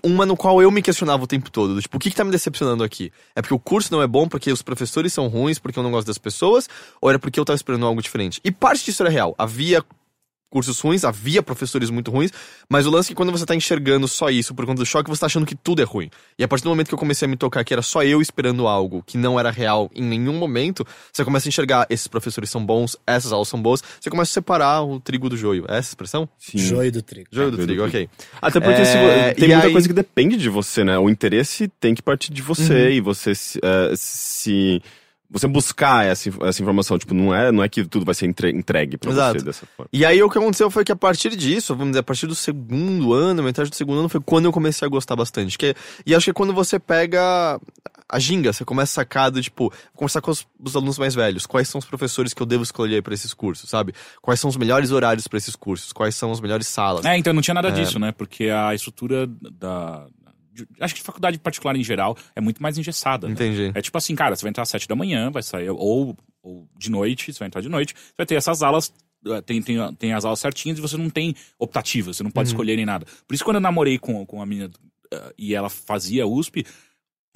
uma 0.02 0.24
no 0.24 0.36
qual 0.36 0.62
eu 0.62 0.70
me 0.70 0.80
questionava 0.80 1.22
o 1.22 1.26
tempo 1.26 1.50
todo. 1.50 1.74
do 1.74 1.82
Tipo, 1.82 1.96
o 1.96 2.00
que, 2.00 2.10
que 2.10 2.16
tá 2.16 2.24
me 2.24 2.30
decepcionando 2.30 2.82
aqui? 2.82 3.12
É 3.36 3.42
porque 3.42 3.54
o 3.54 3.58
curso 3.58 3.92
não 3.92 4.02
é 4.02 4.06
bom, 4.06 4.28
porque 4.28 4.50
os 4.50 4.62
professores 4.62 5.12
são 5.12 5.28
ruins, 5.28 5.58
porque 5.58 5.78
eu 5.78 5.82
não 5.82 5.90
gosto 5.90 6.06
das 6.06 6.18
pessoas, 6.18 6.68
ou 7.00 7.10
era 7.10 7.18
porque 7.18 7.38
eu 7.38 7.44
tava 7.44 7.56
esperando 7.56 7.86
algo 7.86 8.02
diferente? 8.02 8.40
E 8.42 8.50
parte 8.50 8.84
disso 8.84 9.02
era 9.02 9.10
real. 9.10 9.34
Havia 9.36 9.84
cursos 10.50 10.80
ruins, 10.80 11.04
havia 11.04 11.42
professores 11.42 11.90
muito 11.90 12.10
ruins, 12.10 12.30
mas 12.68 12.86
o 12.86 12.90
lance 12.90 13.08
é 13.08 13.10
que 13.10 13.14
quando 13.14 13.30
você 13.30 13.44
tá 13.44 13.54
enxergando 13.54 14.08
só 14.08 14.30
isso 14.30 14.54
por 14.54 14.64
conta 14.64 14.80
do 14.80 14.86
choque, 14.86 15.08
você 15.10 15.20
tá 15.20 15.26
achando 15.26 15.44
que 15.46 15.54
tudo 15.54 15.82
é 15.82 15.84
ruim. 15.84 16.10
E 16.38 16.44
a 16.44 16.48
partir 16.48 16.64
do 16.64 16.70
momento 16.70 16.88
que 16.88 16.94
eu 16.94 16.98
comecei 16.98 17.26
a 17.26 17.28
me 17.28 17.36
tocar 17.36 17.62
que 17.64 17.72
era 17.72 17.82
só 17.82 18.02
eu 18.02 18.20
esperando 18.22 18.66
algo 18.66 19.02
que 19.06 19.18
não 19.18 19.38
era 19.38 19.50
real 19.50 19.90
em 19.94 20.02
nenhum 20.02 20.34
momento, 20.34 20.86
você 21.12 21.24
começa 21.24 21.46
a 21.46 21.50
enxergar 21.50 21.86
esses 21.90 22.06
professores 22.06 22.48
são 22.50 22.64
bons, 22.64 22.96
essas 23.06 23.32
aulas 23.32 23.48
são 23.48 23.60
boas, 23.60 23.82
você 24.00 24.08
começa 24.10 24.30
a 24.30 24.34
separar 24.34 24.82
o 24.82 24.98
trigo 24.98 25.28
do 25.28 25.36
joio. 25.36 25.64
É 25.68 25.78
essa 25.78 25.88
a 25.88 25.92
expressão? 25.92 26.28
Sim. 26.38 26.58
Joio 26.58 26.90
do 26.92 27.02
trigo. 27.02 27.28
Joio 27.30 27.50
do 27.50 27.56
joio 27.56 27.66
do 27.66 27.66
trigo, 27.66 27.88
trigo. 27.90 28.08
ok. 28.08 28.38
Até 28.40 28.60
porque 28.60 28.80
É, 28.82 29.34
tem 29.34 29.48
muita 29.48 29.66
aí- 29.66 29.72
coisa 29.72 29.86
que 29.86 29.94
depende 29.94 30.36
de 30.36 30.48
você, 30.48 30.82
né? 30.84 30.98
O 30.98 31.10
interesse 31.10 31.68
tem 31.80 31.94
que 31.94 32.02
partir 32.02 32.32
de 32.32 32.40
você 32.42 32.92
e 32.92 33.00
você 33.00 33.34
se, 33.34 33.58
eh, 33.62 33.92
se- 33.96 34.80
você 35.30 35.46
buscar 35.46 36.06
essa, 36.06 36.30
essa 36.42 36.62
informação, 36.62 36.98
tipo, 36.98 37.12
não 37.12 37.34
é, 37.34 37.52
não 37.52 37.62
é 37.62 37.68
que 37.68 37.84
tudo 37.84 38.04
vai 38.04 38.14
ser 38.14 38.26
entre- 38.26 38.50
entregue 38.50 38.96
pra 38.96 39.10
Exato. 39.10 39.38
você 39.40 39.44
dessa 39.44 39.66
forma. 39.76 39.88
E 39.92 40.04
aí 40.04 40.22
o 40.22 40.30
que 40.30 40.38
aconteceu 40.38 40.70
foi 40.70 40.84
que 40.84 40.92
a 40.92 40.96
partir 40.96 41.36
disso, 41.36 41.74
vamos 41.74 41.92
dizer, 41.92 42.00
a 42.00 42.02
partir 42.02 42.26
do 42.26 42.34
segundo 42.34 43.12
ano, 43.12 43.42
metade 43.42 43.68
do 43.68 43.76
segundo 43.76 43.98
ano, 44.00 44.08
foi 44.08 44.20
quando 44.20 44.46
eu 44.46 44.52
comecei 44.52 44.86
a 44.86 44.88
gostar 44.88 45.16
bastante. 45.16 45.58
Que, 45.58 45.74
e 46.06 46.14
acho 46.14 46.24
que 46.24 46.30
é 46.30 46.34
quando 46.34 46.54
você 46.54 46.78
pega 46.78 47.60
a 48.10 48.18
ginga, 48.18 48.54
você 48.54 48.64
começa 48.64 48.92
a 48.92 49.04
sacar 49.04 49.30
do, 49.30 49.42
tipo, 49.42 49.70
conversar 49.94 50.22
com 50.22 50.30
os, 50.30 50.46
os 50.58 50.74
alunos 50.74 50.98
mais 50.98 51.14
velhos, 51.14 51.44
quais 51.44 51.68
são 51.68 51.78
os 51.78 51.84
professores 51.84 52.32
que 52.32 52.40
eu 52.40 52.46
devo 52.46 52.62
escolher 52.62 53.02
pra 53.02 53.12
esses 53.12 53.34
cursos, 53.34 53.68
sabe? 53.68 53.92
Quais 54.22 54.40
são 54.40 54.48
os 54.48 54.56
melhores 54.56 54.90
horários 54.92 55.28
pra 55.28 55.36
esses 55.36 55.54
cursos, 55.54 55.92
quais 55.92 56.14
são 56.14 56.32
as 56.32 56.40
melhores 56.40 56.66
salas. 56.66 57.04
É, 57.04 57.18
então 57.18 57.34
não 57.34 57.42
tinha 57.42 57.52
nada 57.54 57.70
disso, 57.70 57.98
né? 57.98 58.12
Porque 58.12 58.44
a 58.48 58.74
estrutura 58.74 59.26
da. 59.26 60.06
De- 60.64 60.68
Acho 60.80 60.94
que 60.94 61.00
de 61.00 61.04
faculdade 61.06 61.38
particular 61.38 61.74
em 61.76 61.82
geral 61.84 62.16
é 62.34 62.40
muito 62.40 62.62
mais 62.62 62.76
engessada. 62.78 63.26
né? 63.26 63.32
Entendi. 63.34 63.70
É 63.74 63.80
tipo 63.82 63.96
assim, 63.98 64.14
cara, 64.14 64.34
você 64.36 64.42
vai 64.42 64.50
entrar 64.50 64.62
às 64.62 64.68
sete 64.68 64.86
da 64.88 64.94
manhã, 64.96 65.30
vai 65.30 65.42
sair, 65.42 65.70
ou, 65.70 66.16
ou 66.42 66.68
de 66.78 66.90
noite, 66.90 67.32
você 67.32 67.38
vai 67.38 67.46
entrar 67.48 67.60
de 67.60 67.68
noite, 67.68 67.94
você 67.94 68.14
vai 68.16 68.26
ter 68.26 68.34
essas 68.34 68.62
aulas. 68.62 68.92
eh, 69.26 69.40
Tem, 69.42 69.60
tem, 69.62 69.94
tem 69.94 70.12
as 70.12 70.24
aulas 70.24 70.40
certinhas 70.40 70.78
e 70.78 70.80
você 70.80 70.96
não 70.96 71.10
tem 71.10 71.34
optativa, 71.58 72.12
você 72.12 72.22
não 72.22 72.30
pode 72.30 72.48
escolher 72.48 72.76
nem 72.76 72.86
nada. 72.86 73.06
Por 73.26 73.34
isso, 73.34 73.44
quando 73.44 73.56
eu 73.56 73.60
namorei 73.60 73.98
com, 73.98 74.24
com 74.26 74.40
a 74.42 74.46
menina 74.46 74.70
eh, 75.12 75.34
e 75.38 75.54
ela 75.54 75.68
fazia 75.68 76.26
USP, 76.26 76.64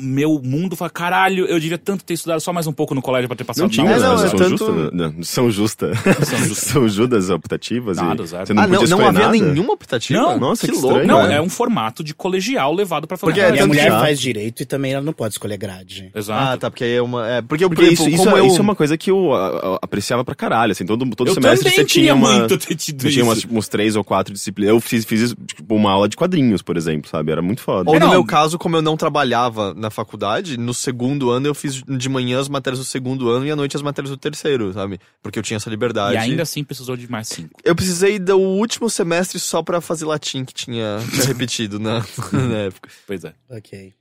meu 0.03 0.41
mundo 0.43 0.75
foi, 0.77 0.91
caralho, 0.91 1.47
eu 1.47 1.59
devia 1.61 1.79
tanto 1.79 2.05
ter 2.05 2.15
estudado 2.15 2.41
só 2.41 2.53
mais 2.53 2.67
um 2.67 2.73
pouco 2.73 2.95
no 2.95 3.01
colégio 3.01 3.29
pra 3.29 3.37
ter 3.37 3.45
passado 3.45 3.63
Não 3.63 3.69
tinha, 3.71 3.87
É, 3.91 3.99
né? 3.99 4.07
não, 4.07 4.19
São, 4.19 4.27
é 4.27 4.31
tanto- 4.31 4.49
justa, 4.67 4.91
não, 4.93 5.23
são 5.23 5.51
justa. 5.51 5.93
São 6.25 6.39
justa. 6.45 6.55
são 6.73 6.89
Judas 6.89 7.31
optativas 7.31 7.97
Nada, 7.97 8.23
e 8.23 8.27
zero. 8.27 8.47
você 8.47 8.53
não 8.55 8.63
ah, 8.63 8.67
não, 8.67 8.79
podia 8.81 8.97
não 8.97 9.07
havia 9.07 9.21
nada? 9.21 9.33
nenhuma 9.33 9.73
optativa? 9.75 10.21
Não, 10.21 10.39
nossa, 10.39 10.67
que 10.67 10.73
louco. 10.73 10.89
estranho, 10.89 11.07
Não, 11.07 11.27
né? 11.27 11.37
é 11.37 11.41
um 11.41 11.49
formato 11.49 12.03
de 12.03 12.15
colegial 12.15 12.75
levado 12.75 13.07
pra 13.07 13.17
Porque 13.17 13.41
faculdade. 13.41 13.59
E 13.59 13.65
a 13.65 13.67
mulher 13.67 13.89
chato. 13.91 14.01
faz 14.01 14.21
direito 14.21 14.63
e 14.63 14.67
também 14.67 14.93
ela 14.93 15.03
não 15.05 15.13
pode 15.13 15.35
escolher 15.35 15.57
grade. 15.57 16.11
Exato. 16.15 16.53
Ah, 16.53 16.57
tá, 16.57 16.71
porque 16.71 16.85
aí 16.85 16.95
é 16.95 17.03
uma. 17.03 17.29
É, 17.29 17.43
porque, 17.43 17.65
Porque 17.69 17.83
por 17.83 17.93
isso, 17.93 18.03
exemplo, 18.03 18.15
isso, 18.17 18.25
como 18.25 18.37
é, 18.37 18.41
eu... 18.41 18.47
isso 18.47 18.59
é 18.59 18.61
uma 18.63 18.75
coisa 18.75 18.99
que 18.99 19.11
eu 19.11 19.33
a- 19.35 19.75
a- 19.75 19.79
apreciava 19.83 20.25
pra 20.25 20.35
caralho, 20.35 20.73
assim, 20.73 20.85
todo, 20.85 21.09
todo 21.15 21.29
eu 21.29 21.35
semestre 21.35 21.71
você 21.71 21.85
tinha 21.85 22.15
uma... 22.15 22.39
muito 22.41 22.59
ter 22.59 22.75
tido 22.75 23.03
Você 23.03 23.11
tinha 23.11 23.25
umas, 23.25 23.41
tipo, 23.41 23.57
uns 23.57 23.69
três 23.69 23.95
ou 23.97 24.03
quatro 24.03 24.33
disciplinas. 24.35 24.75
Eu 24.75 24.81
fiz, 24.81 25.05
fiz 25.05 25.35
tipo, 25.47 25.75
uma 25.75 25.91
aula 25.93 26.09
de 26.09 26.17
quadrinhos, 26.17 26.63
por 26.63 26.77
exemplo, 26.77 27.09
sabe? 27.11 27.31
Era 27.33 27.41
muito 27.43 27.61
foda. 27.63 27.89
Ou 27.89 27.97
É, 27.97 27.99
no 27.99 28.07
não. 28.07 28.13
meu 28.13 28.25
caso, 28.25 28.59
como 28.59 28.77
eu 28.77 28.83
não 28.83 28.97
trabalhava 28.97 29.73
na 29.75 29.91
faculdade, 29.93 30.57
no 30.57 30.75
segundo 30.75 31.31
ano 31.31 31.47
eu 31.47 31.55
fiz 31.55 31.83
de 31.83 32.09
manhã 32.09 32.41
as 32.41 32.49
matérias 32.49 32.79
do 32.79 32.85
segundo 32.85 33.31
ano 33.31 33.47
e 33.47 33.51
à 33.51 33.57
noite 33.57 33.77
as 33.77 33.83
matérias 33.83 34.11
do 34.11 34.17
terceiro, 34.17 34.73
sabe? 34.73 34.99
Porque 35.23 35.39
eu 35.39 35.43
tinha 35.43 35.57
essa 35.57 35.71
liberdade. 35.71 36.15
E 36.15 36.19
ainda 36.19 36.43
assim 36.43 36.65
precisou 36.65 36.97
de 36.97 37.11
mais 37.11 37.29
cinco. 37.29 37.61
Eu 37.63 37.75
precisei 37.75 38.19
do 38.19 38.39
último 38.39 38.91
semestre 38.91 39.39
só 39.39 39.63
pra 39.63 39.81
fazer 39.81 40.05
latim 40.05 40.45
que 40.45 40.53
tinha, 40.53 40.99
tinha 41.13 41.27
repetido 41.27 41.79
na, 41.79 42.05
na 42.33 42.57
época. 42.57 42.91
Pois 43.07 43.25
é. 43.25 43.35
Ok. 43.49 43.95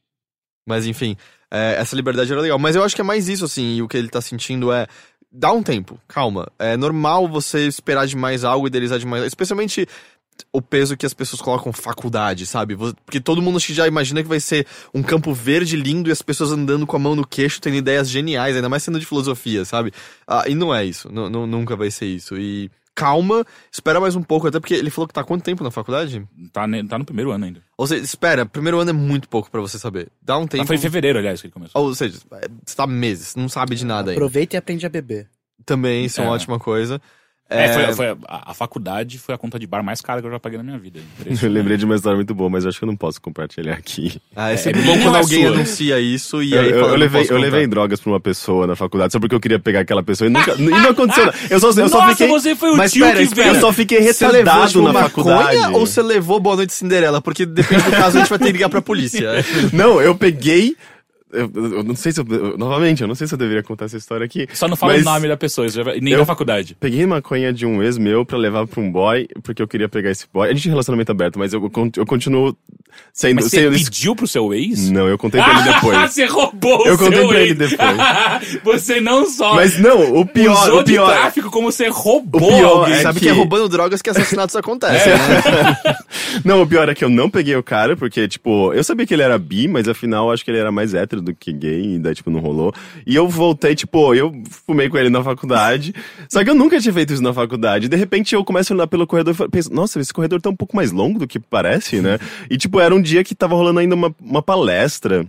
Mas 0.66 0.86
enfim, 0.86 1.16
é, 1.52 1.76
essa 1.78 1.96
liberdade 1.96 2.32
era 2.32 2.42
legal. 2.42 2.58
Mas 2.58 2.76
eu 2.76 2.84
acho 2.84 2.96
que 2.96 3.02
é 3.02 3.04
mais 3.04 3.28
isso, 3.28 3.46
assim, 3.46 3.76
e 3.76 3.82
o 3.82 3.88
que 3.88 3.98
ele 3.98 4.10
tá 4.10 4.22
sentindo 4.22 4.72
é. 4.72 4.88
Dá 5.34 5.52
um 5.54 5.64
tempo, 5.64 5.98
calma. 6.10 6.52
É 6.60 6.76
normal 6.76 7.26
você 7.28 7.66
esperar 7.66 8.06
demais 8.06 8.44
algo, 8.44 8.68
idealizar 8.68 9.00
demais. 9.00 9.24
Especialmente 9.24 9.88
o 10.52 10.62
peso 10.62 10.96
que 10.98 11.06
as 11.06 11.14
pessoas 11.14 11.42
colocam 11.42 11.72
faculdade, 11.74 12.46
sabe? 12.46 12.76
Porque 12.76 13.20
todo 13.20 13.42
mundo 13.42 13.60
já 13.60 13.88
imagina 13.88 14.22
que 14.24 14.30
vai 14.30 14.40
ser 14.40 14.66
um 14.94 15.02
campo 15.04 15.34
verde 15.34 15.76
lindo 15.76 16.10
e 16.10 16.12
as 16.12 16.22
pessoas 16.22 16.52
andando 16.52 16.86
com 16.88 16.96
a 16.96 17.00
mão 17.00 17.16
no 17.16 17.26
queixo, 17.26 17.60
tendo 17.62 17.76
ideias 17.76 18.10
geniais, 18.10 18.56
ainda 18.56 18.70
mais 18.70 18.84
sendo 18.84 19.00
de 19.00 19.06
filosofia, 19.06 19.64
sabe? 19.66 19.92
Ah, 20.28 20.44
e 20.48 20.56
não 20.56 20.74
é 20.74 20.86
isso. 20.86 21.12
Nu- 21.12 21.30
nunca 21.48 21.76
vai 21.76 21.92
ser 21.92 22.06
isso. 22.06 22.38
E 22.38 22.70
calma, 22.94 23.46
espera 23.72 24.00
mais 24.02 24.16
um 24.16 24.22
pouco, 24.22 24.48
até 24.48 24.60
porque 24.60 24.74
ele 24.74 24.90
falou 24.90 25.08
que 25.08 25.14
tá 25.14 25.22
há 25.22 25.24
quanto 25.24 25.44
tempo 25.44 25.64
na 25.64 25.72
faculdade? 25.72 26.28
Tá, 26.52 26.66
tá 26.88 26.98
no 27.00 27.06
primeiro 27.06 27.32
ano 27.32 27.46
ainda. 27.46 27.62
Ou 27.78 27.88
seja, 27.88 28.04
espera, 28.04 28.46
primeiro 28.46 28.80
ano 28.80 28.90
é 28.90 28.94
muito 28.94 29.30
pouco 29.30 29.50
pra 29.50 29.62
você 29.62 29.80
saber. 29.80 30.10
Dá 30.22 30.38
um 30.38 30.46
tempo. 30.46 30.64
Ah, 30.64 30.68
foi 30.68 30.76
em 30.76 30.80
fevereiro, 30.80 31.18
aliás, 31.18 31.40
que 31.42 31.48
ele 31.48 31.54
começou. 31.54 31.82
Ou 31.82 31.96
seja, 31.96 32.18
é, 32.34 32.48
você 32.66 32.76
tá 32.76 32.86
meses, 32.86 33.36
não 33.36 33.48
sabe 33.48 33.76
de 33.76 33.86
nada 33.86 34.12
ainda. 34.12 34.20
Aproveita 34.20 34.56
e 34.56 34.58
aprende 34.58 34.86
a 34.86 34.90
beber. 34.90 35.30
Também, 35.66 36.06
isso 36.06 36.20
é 36.20 36.24
uma 36.24 36.32
É. 36.32 36.36
ótima 36.36 36.60
coisa. 36.60 37.02
É, 37.52 37.66
É, 37.66 37.74
foi, 37.74 37.94
foi 37.94 38.08
a, 38.08 38.52
a 38.52 38.54
faculdade 38.54 39.18
foi 39.20 39.36
a 39.36 39.38
conta 39.38 39.60
de 39.60 39.68
bar 39.68 39.84
mais 39.84 40.00
cara 40.02 40.22
que 40.22 40.28
eu 40.28 40.32
já 40.32 40.40
paguei 40.40 40.58
na 40.58 40.64
minha 40.64 40.78
vida. 40.80 41.00
Eu 41.42 41.50
lembrei 41.50 41.76
de 41.78 41.86
uma 41.86 41.96
história 41.96 42.16
muito 42.16 42.34
boa, 42.34 42.50
mas 42.50 42.64
eu 42.64 42.70
acho 42.70 42.78
que 42.80 42.84
eu 42.86 42.88
não 42.88 42.96
posso 42.96 43.22
compartilhar 43.22 43.74
aqui. 43.74 44.20
Ah, 44.36 44.52
é 44.52 44.54
É, 44.54 44.58
sempre 44.58 44.82
é 44.82 44.86
bom 44.86 44.94
minha 44.94 45.04
quando 45.06 45.16
é 45.16 45.20
alguém 45.20 45.46
sua? 45.46 45.56
anuncia 45.56 46.00
isso 46.00 46.42
e 46.42 46.54
Eu, 46.54 46.62
aí 46.62 46.70
eu- 46.70 46.76
fala, 46.76 46.86
eu 46.86 46.92
"Não 46.92 46.98
levei, 46.98 47.22
eu 47.24 47.28
contar." 47.28 47.40
levei 47.42 47.68
drogas 47.68 48.00
pra 48.00 48.12
uma 48.12 48.20
pessoa 48.20 48.66
na 48.68 48.76
faculdade 48.76 49.12
só 49.14 49.20
porque 49.20 49.36
eu 49.36 49.40
queria 49.40 49.60
pegar 49.60 49.82
aquela 49.82 50.02
pessoa 50.02 50.28
e 50.28 50.32
nunca. 50.32 50.54
e 50.58 50.62
não 50.62 50.90
aconteceu 50.90 51.26
nada. 51.26 51.38
Eu 51.50 51.60
só, 51.60 51.68
eu 51.68 51.74
só 51.90 52.00
Nossa, 52.00 52.10
fiquei. 52.12 52.28
você 52.28 52.56
foi 52.56 52.72
o 52.72 52.78
Mas 52.78 52.92
tio 52.92 53.06
espera, 53.06 53.28
que 53.28 53.36
veio. 53.36 53.48
Eu 53.56 53.60
só 53.60 53.74
fiquei 53.74 54.02
Você 54.02 54.26
levou, 54.26 54.38
retardado 54.40 54.68
tipo, 54.72 54.82
na 54.84 54.94
faculdade. 54.94 55.58
ou 55.74 55.86
você 55.86 56.02
levou 56.02 56.40
Boa 56.40 56.56
Noite 56.56 56.74
Cinderela? 56.74 57.22
Porque 57.22 57.46
depende 57.46 57.84
do 57.84 57.92
caso, 57.92 58.18
a 58.18 58.22
gente 58.22 58.30
vai 58.30 58.40
ter 58.40 58.46
que 58.46 58.52
ligar 58.54 58.70
pra 58.70 58.82
polícia. 58.82 59.30
Não, 59.74 60.02
eu 60.02 60.16
peguei. 60.16 60.76
Eu, 61.34 61.52
eu 61.54 61.84
não 61.84 61.96
sei 61.96 62.12
se 62.12 62.20
eu. 62.20 62.26
eu- 62.30 62.58
novamente, 62.58 63.02
eu 63.02 63.08
não 63.08 63.16
sei 63.16 63.28
se 63.28 63.34
eu 63.34 63.38
deveria 63.38 63.64
contar 63.64 63.86
essa 63.86 63.98
história 63.98 64.26
aqui. 64.26 64.48
Só 64.54 64.68
não 64.68 64.76
fala 64.76 64.94
o 64.96 65.02
nome 65.04 65.28
da 65.28 65.38
pessoa, 65.38 65.68
já 65.70 65.84
nem 66.02 66.16
da 66.18 66.26
faculdade. 66.26 66.76
Peguei 66.80 67.06
maconha 67.06 67.52
de 67.54 67.66
um 67.66 67.82
ex 67.82 67.98
meu 67.98 68.26
pra 68.26 68.38
levar 68.38 68.68
pra 68.68 68.82
um 68.82 68.92
boy, 68.92 69.28
porque 69.44 69.62
eu 69.62 69.68
queria 69.68 69.88
pegar 69.90 70.12
esse 70.12 70.26
boy. 70.34 70.48
A 70.50 70.52
gente 70.54 70.64
tinha 70.64 70.72
relacionamento 70.74 71.12
aberto, 71.12 71.40
mas 71.40 71.54
eu, 71.54 71.72
eu 71.98 72.06
continuo 72.06 72.56
sendo. 73.14 73.36
Mas 73.36 73.46
você 73.46 73.58
sendo- 73.62 73.74
pediu 73.78 74.16
pro 74.16 74.28
seu 74.28 74.54
ex? 74.54 74.90
Não, 74.90 75.08
eu 75.08 75.18
contei 75.18 75.42
pra 75.42 75.52
ele 75.60 75.64
depois. 75.74 76.12
você 76.14 76.26
roubou 76.26 76.86
Eu 76.86 76.96
o 76.96 76.98
contei 76.98 77.18
seu 77.20 77.28
pra 77.28 77.40
ele 77.42 77.64
ex. 77.64 77.70
depois. 77.72 78.60
você 78.64 79.02
não 79.02 79.26
só 79.30 79.56
Mas 79.56 79.80
não, 79.80 80.16
o 80.16 80.26
pior, 80.26 80.54
usou 80.68 80.80
o 80.82 80.84
pior. 80.84 81.08
de 81.08 81.14
tráfico, 81.20 81.52
como 81.52 81.72
você 81.72 81.88
roubou 81.90 82.42
O 82.42 82.56
pior 82.58 82.78
alguém. 82.82 82.94
é 82.96 83.02
Sabe 83.02 83.20
que- 83.20 83.26
que 83.26 83.32
é 83.32 83.34
roubando 83.34 83.68
drogas 83.70 84.02
que 84.02 84.10
assassinatos 84.10 84.56
acontecem, 84.58 85.14
né? 85.14 85.96
Não, 86.46 86.62
o 86.62 86.68
pior 86.68 86.88
é 86.90 86.96
que 86.96 87.04
eu 87.04 87.10
não 87.10 87.30
peguei 87.30 87.56
o 87.56 87.64
cara, 87.64 87.96
porque, 87.96 88.28
tipo, 88.28 88.74
eu 88.74 88.84
sabia 88.84 89.06
que 89.06 89.14
ele 89.14 89.22
era 89.24 89.38
bi, 89.38 89.68
mas 89.68 89.88
afinal 89.88 90.28
eu 90.28 90.32
acho 90.34 90.44
que 90.46 90.52
ele 90.52 90.58
era 90.60 90.72
mais 90.72 90.94
hétero 90.94 91.22
do 91.22 91.34
que 91.34 91.52
gay, 91.52 91.96
e 91.96 92.00
daí, 92.00 92.16
tipo, 92.16 92.30
não 92.30 92.40
rolou. 92.40 92.74
E 93.06 93.16
eu 93.16 93.28
voltei, 93.28 93.76
tipo, 93.76 94.14
eu 94.16 94.32
fumei 94.66 94.90
com 94.90 94.98
ele 94.98 95.10
na 95.10 95.24
faculdade, 95.24 95.94
só 96.30 96.44
que 96.44 96.50
eu 96.50 96.56
nunca 96.56 96.80
tinha 96.80 96.94
feito 96.94 97.14
isso 97.14 97.22
na 97.24 97.34
faculdade. 97.34 97.88
De 97.90 97.96
repente 97.96 98.34
eu 98.36 98.44
começo 98.44 98.72
a 98.72 98.76
andar 98.76 98.88
pelo 98.88 99.06
corredor 99.06 99.34
e 99.34 99.38
falo- 99.38 99.50
penso, 99.50 99.74
nossa, 99.74 100.00
esse 100.00 100.14
corredor 100.14 100.42
tá 100.42 100.50
um 100.50 100.56
pouco 100.56 100.76
mais 100.76 100.92
longo 100.92 101.20
do 101.20 101.28
que 101.28 101.40
parece, 101.40 102.02
né? 102.02 102.18
E, 102.50 102.58
tipo, 102.58 102.80
era 102.84 102.94
um 102.96 103.02
dia 103.02 103.24
que 103.24 103.34
tava 103.36 103.56
rolando 103.56 103.80
ainda 103.80 103.96
uma, 103.96 104.14
uma 104.20 104.42
palestra. 104.42 105.26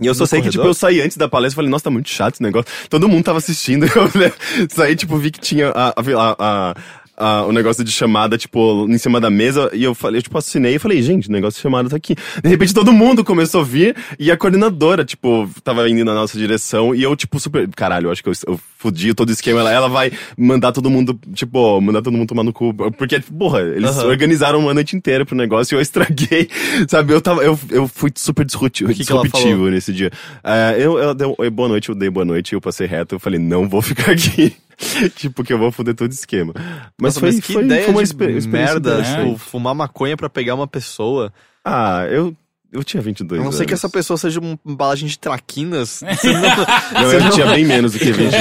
E 0.00 0.06
eu 0.06 0.14
só 0.14 0.24
No 0.24 0.26
sei 0.26 0.40
que, 0.40 0.48
tipo, 0.48 0.58
corredor? 0.62 0.70
eu 0.70 0.74
saí 0.74 1.00
antes 1.00 1.16
da 1.16 1.28
palestra 1.28 1.54
e 1.54 1.56
falei, 1.56 1.70
nossa, 1.70 1.84
tá 1.84 1.90
muito 1.90 2.08
chato 2.08 2.34
esse 2.34 2.42
negócio. 2.42 2.68
Todo 2.88 3.08
mundo 3.08 3.24
tava 3.24 3.38
assistindo. 3.38 3.86
Eu 3.94 4.04
né, 4.20 4.32
saí, 4.68 4.96
tipo, 4.96 5.16
vi 5.16 5.30
que 5.30 5.38
tinha 5.38 5.68
a, 5.68 5.90
a, 5.90 6.36
a- 6.38 6.74
o 7.16 7.52
negócio 7.52 7.84
de 7.84 7.92
chamada, 7.92 8.38
tipo, 8.38 8.86
em 8.88 8.98
cima 8.98 9.20
da 9.20 9.30
mesa. 9.30 9.70
E 9.72 9.84
eu 9.84 9.94
falei, 9.94 10.18
eu, 10.18 10.22
tipo, 10.22 10.36
assinei 10.38 10.74
e 10.74 10.78
falei, 10.78 11.02
gente, 11.02 11.28
o 11.28 11.32
negócio 11.32 11.58
de 11.58 11.62
chamada 11.62 11.88
tá 11.88 11.96
aqui. 11.96 12.14
De 12.42 12.48
repente 12.48 12.74
todo 12.74 12.92
mundo 12.92 13.24
começou 13.24 13.60
a 13.60 13.64
vir 13.64 13.94
e 14.18 14.30
a 14.30 14.36
coordenadora, 14.36 15.04
tipo, 15.04 15.48
tava 15.62 15.88
indo 15.88 16.04
na 16.04 16.14
nossa 16.14 16.38
direção. 16.38 16.94
E 16.94 17.02
eu, 17.02 17.14
tipo, 17.14 17.38
super. 17.38 17.68
Caralho, 17.76 18.06
eu 18.06 18.12
acho 18.12 18.22
que 18.22 18.28
eu, 18.28 18.34
eu 18.46 18.60
fudi 18.78 19.14
todo 19.14 19.28
o 19.28 19.32
esquema. 19.32 19.60
Ela, 19.60 19.72
ela 19.72 19.88
vai 19.88 20.10
mandar 20.36 20.72
todo 20.72 20.90
mundo, 20.90 21.18
tipo, 21.34 21.80
mandar 21.80 22.02
todo 22.02 22.16
mundo 22.16 22.28
tomar 22.28 22.42
no 22.42 22.52
cu. 22.52 22.74
Porque, 22.74 23.20
porra, 23.20 23.60
eles 23.60 23.90
Aham. 23.90 24.06
organizaram 24.06 24.58
uma 24.58 24.74
noite 24.74 24.96
inteira 24.96 25.24
pro 25.24 25.36
negócio 25.36 25.74
e 25.74 25.76
eu 25.76 25.80
estraguei. 25.80 26.48
Sabe, 26.88 27.12
eu 27.12 27.20
tava. 27.20 27.42
Eu, 27.42 27.58
eu 27.70 27.86
fui 27.86 28.10
super 28.14 28.44
disruptivo, 28.44 28.92
que 28.92 29.04
que 29.04 29.12
ela 29.12 29.22
disruptivo 29.22 29.56
falou? 29.56 29.70
nesse 29.70 29.92
dia. 29.92 30.10
É, 30.42 30.76
eu, 30.78 30.98
ela 30.98 31.14
deu 31.14 31.34
oi, 31.38 31.50
boa 31.50 31.68
noite, 31.68 31.88
eu 31.88 31.94
dei 31.94 32.10
boa 32.10 32.24
noite, 32.24 32.54
eu 32.54 32.60
passei 32.60 32.86
reto, 32.86 33.14
eu 33.14 33.20
falei, 33.20 33.38
não 33.38 33.68
vou 33.68 33.82
ficar 33.82 34.12
aqui. 34.12 34.56
tipo, 35.16 35.42
que 35.44 35.52
eu 35.52 35.58
vou 35.58 35.70
foder 35.72 35.94
todo 35.94 36.10
o 36.10 36.14
esquema. 36.14 36.52
Mas 37.00 37.14
Nossa, 37.14 37.20
foi, 37.20 37.32
mas 37.32 37.40
que 37.44 37.52
foi, 37.52 37.64
ideia 37.64 37.82
foi 37.84 37.94
uma 37.94 38.02
de 38.02 38.08
exper- 38.08 38.30
experiência 38.36 38.74
merda, 38.80 39.02
tipo, 39.02 39.38
fumar 39.38 39.74
maconha 39.74 40.16
pra 40.16 40.28
pegar 40.28 40.54
uma 40.54 40.66
pessoa. 40.66 41.32
Ah, 41.64 42.06
eu, 42.10 42.34
eu 42.72 42.82
tinha 42.82 43.02
22 43.02 43.38
A 43.38 43.42
não 43.42 43.48
anos. 43.48 43.56
ser 43.56 43.66
que 43.66 43.74
essa 43.74 43.88
pessoa 43.88 44.16
seja 44.16 44.40
uma 44.40 44.58
embalagem 44.66 45.08
de 45.08 45.18
traquinas. 45.18 46.00
Você 46.20 46.32
não, 46.32 47.02
Não, 47.02 47.12
eu 47.12 47.30
tinha 47.30 47.46
bem 47.46 47.64
menos 47.64 47.92
do 47.92 47.98
que 47.98 48.10
22, 48.12 48.36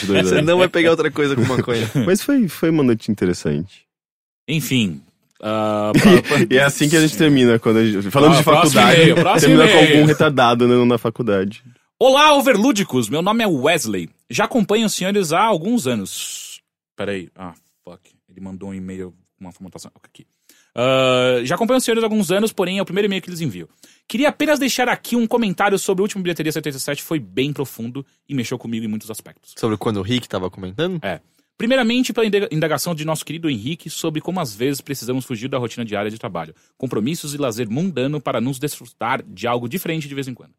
22 0.00 0.06
você 0.28 0.34
anos. 0.36 0.46
não 0.46 0.58
vai 0.58 0.68
pegar 0.68 0.90
outra 0.90 1.10
coisa 1.10 1.34
com 1.36 1.42
maconha. 1.44 1.90
Mas 2.06 2.22
foi, 2.22 2.48
foi 2.48 2.70
uma 2.70 2.82
noite 2.82 3.10
interessante. 3.10 3.84
Enfim, 4.48 5.00
Ah, 5.42 5.92
pra- 5.92 6.22
pra- 6.22 6.46
E 6.50 6.56
é 6.56 6.64
assim 6.64 6.88
que 6.88 6.96
a 6.96 7.00
gente 7.00 7.16
termina, 7.18 7.58
quando 7.58 7.78
a 7.78 7.84
gente, 7.84 8.10
falando 8.10 8.34
Ah, 8.34 8.38
de 8.38 8.42
próximo 8.44 8.80
faculdade, 8.80 9.14
próximo 9.14 9.40
termina 9.56 9.68
com 9.70 9.78
e-mail. 9.78 9.94
algum 9.96 10.06
retardado 10.06 10.66
né, 10.68 10.84
na 10.84 10.96
faculdade. 10.98 11.62
Olá, 12.00 12.34
overlúdicos! 12.34 13.08
Meu 13.08 13.20
nome 13.22 13.42
é 13.44 13.46
Wesley. 13.46 14.08
Já 14.30 14.44
acompanho 14.44 14.86
os 14.86 14.94
senhores 14.94 15.32
há 15.32 15.42
alguns 15.42 15.86
anos. 15.86 16.60
Peraí. 16.96 17.28
Ah, 17.34 17.54
fuck. 17.84 18.10
Ele 18.28 18.40
mandou 18.40 18.70
um 18.70 18.74
e-mail 18.74 19.12
com 19.38 19.44
uma 19.44 19.52
formatação. 19.52 19.90
Aqui. 20.02 20.26
Ah, 20.74 21.40
já 21.44 21.54
acompanho 21.54 21.78
os 21.78 21.84
senhores 21.84 22.02
há 22.02 22.06
alguns 22.06 22.30
anos, 22.30 22.52
porém 22.52 22.78
é 22.78 22.82
o 22.82 22.84
primeiro 22.84 23.06
e-mail 23.06 23.22
que 23.22 23.28
eles 23.30 23.40
enviam. 23.40 23.68
Queria 24.08 24.28
apenas 24.28 24.58
deixar 24.58 24.88
aqui 24.88 25.16
um 25.16 25.26
comentário 25.26 25.78
sobre 25.78 26.02
o 26.02 26.04
último 26.04 26.22
Bilheteria 26.22 26.52
77, 26.52 27.02
foi 27.02 27.18
bem 27.18 27.52
profundo 27.52 28.04
e 28.28 28.34
mexeu 28.34 28.58
comigo 28.58 28.84
em 28.84 28.88
muitos 28.88 29.10
aspectos. 29.10 29.54
Sobre 29.58 29.76
quando 29.76 29.96
o 29.98 30.02
Rick 30.02 30.28
tava 30.28 30.50
comentando? 30.50 30.98
É. 31.04 31.20
Primeiramente, 31.58 32.12
pela 32.12 32.26
inda- 32.26 32.48
indagação 32.52 32.94
de 32.94 33.04
nosso 33.04 33.24
querido 33.24 33.48
Henrique 33.48 33.88
sobre 33.88 34.20
como 34.20 34.38
às 34.40 34.54
vezes 34.54 34.82
precisamos 34.82 35.24
fugir 35.24 35.48
da 35.48 35.56
rotina 35.56 35.86
diária 35.86 36.10
de 36.10 36.18
trabalho, 36.18 36.54
compromissos 36.76 37.32
e 37.32 37.38
lazer 37.38 37.68
mundano 37.70 38.20
para 38.20 38.42
nos 38.42 38.58
desfrutar 38.58 39.22
de 39.22 39.46
algo 39.46 39.66
diferente 39.66 40.06
de 40.06 40.14
vez 40.14 40.28
em 40.28 40.34
quando. 40.34 40.52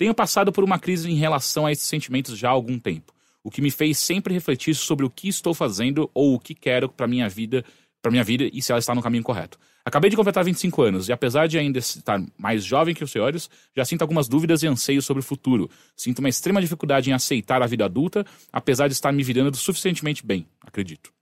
Tenho 0.00 0.14
passado 0.14 0.50
por 0.50 0.64
uma 0.64 0.78
crise 0.78 1.10
em 1.10 1.14
relação 1.14 1.66
a 1.66 1.72
esses 1.72 1.84
sentimentos 1.84 2.38
já 2.38 2.48
há 2.48 2.52
algum 2.52 2.78
tempo, 2.78 3.12
o 3.44 3.50
que 3.50 3.60
me 3.60 3.70
fez 3.70 3.98
sempre 3.98 4.32
refletir 4.32 4.74
sobre 4.74 5.04
o 5.04 5.10
que 5.10 5.28
estou 5.28 5.52
fazendo 5.52 6.10
ou 6.14 6.34
o 6.34 6.40
que 6.40 6.54
quero 6.54 6.88
para 6.88 7.06
minha 7.06 7.28
vida, 7.28 7.62
para 8.00 8.10
minha 8.10 8.24
vida 8.24 8.48
e 8.50 8.62
se 8.62 8.72
ela 8.72 8.78
está 8.78 8.94
no 8.94 9.02
caminho 9.02 9.22
correto. 9.22 9.58
Acabei 9.84 10.08
de 10.08 10.16
completar 10.16 10.42
25 10.42 10.80
anos 10.80 11.08
e 11.10 11.12
apesar 11.12 11.48
de 11.48 11.58
ainda 11.58 11.78
estar 11.78 12.18
mais 12.38 12.64
jovem 12.64 12.94
que 12.94 13.04
os 13.04 13.10
senhores, 13.10 13.50
já 13.76 13.84
sinto 13.84 14.00
algumas 14.00 14.26
dúvidas 14.26 14.62
e 14.62 14.66
anseios 14.66 15.04
sobre 15.04 15.20
o 15.20 15.22
futuro. 15.22 15.68
Sinto 15.94 16.20
uma 16.20 16.30
extrema 16.30 16.62
dificuldade 16.62 17.10
em 17.10 17.12
aceitar 17.12 17.60
a 17.60 17.66
vida 17.66 17.84
adulta, 17.84 18.24
apesar 18.50 18.88
de 18.88 18.94
estar 18.94 19.12
me 19.12 19.22
virando 19.22 19.54
suficientemente 19.54 20.24
bem, 20.24 20.46
acredito. 20.62 21.12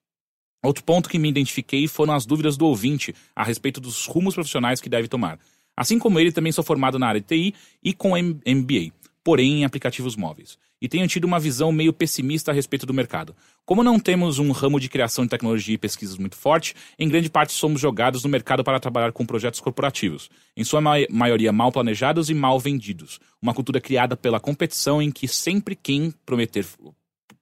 Outro 0.62 0.84
ponto 0.84 1.08
que 1.08 1.18
me 1.18 1.28
identifiquei 1.28 1.88
foram 1.88 2.14
as 2.14 2.24
dúvidas 2.24 2.56
do 2.56 2.66
ouvinte 2.66 3.12
a 3.34 3.42
respeito 3.42 3.80
dos 3.80 4.06
rumos 4.06 4.34
profissionais 4.34 4.80
que 4.80 4.88
deve 4.88 5.08
tomar. 5.08 5.36
Assim 5.78 5.98
como 5.98 6.18
ele, 6.18 6.32
também 6.32 6.50
sou 6.50 6.64
formado 6.64 6.98
na 6.98 7.06
área 7.06 7.20
de 7.20 7.26
TI 7.26 7.54
e 7.82 7.94
com 7.94 8.16
MBA, 8.16 8.92
porém 9.22 9.60
em 9.60 9.64
aplicativos 9.64 10.16
móveis. 10.16 10.58
E 10.80 10.88
tenho 10.88 11.06
tido 11.08 11.24
uma 11.24 11.40
visão 11.40 11.72
meio 11.72 11.92
pessimista 11.92 12.50
a 12.50 12.54
respeito 12.54 12.86
do 12.86 12.94
mercado. 12.94 13.34
Como 13.64 13.82
não 13.82 13.98
temos 13.98 14.38
um 14.38 14.52
ramo 14.52 14.78
de 14.78 14.88
criação 14.88 15.24
de 15.24 15.30
tecnologia 15.30 15.74
e 15.74 15.78
pesquisas 15.78 16.16
muito 16.16 16.36
forte, 16.36 16.74
em 16.98 17.08
grande 17.08 17.28
parte 17.28 17.52
somos 17.52 17.80
jogados 17.80 18.22
no 18.22 18.28
mercado 18.28 18.62
para 18.64 18.78
trabalhar 18.80 19.12
com 19.12 19.26
projetos 19.26 19.60
corporativos, 19.60 20.30
em 20.56 20.64
sua 20.64 20.80
ma- 20.80 20.94
maioria 21.10 21.52
mal 21.52 21.70
planejados 21.72 22.30
e 22.30 22.34
mal 22.34 22.58
vendidos. 22.60 23.20
Uma 23.40 23.54
cultura 23.54 23.80
criada 23.80 24.16
pela 24.16 24.38
competição 24.40 25.02
em 25.02 25.10
que 25.10 25.26
sempre 25.28 25.76
quem 25.76 26.12
prometer, 26.24 26.64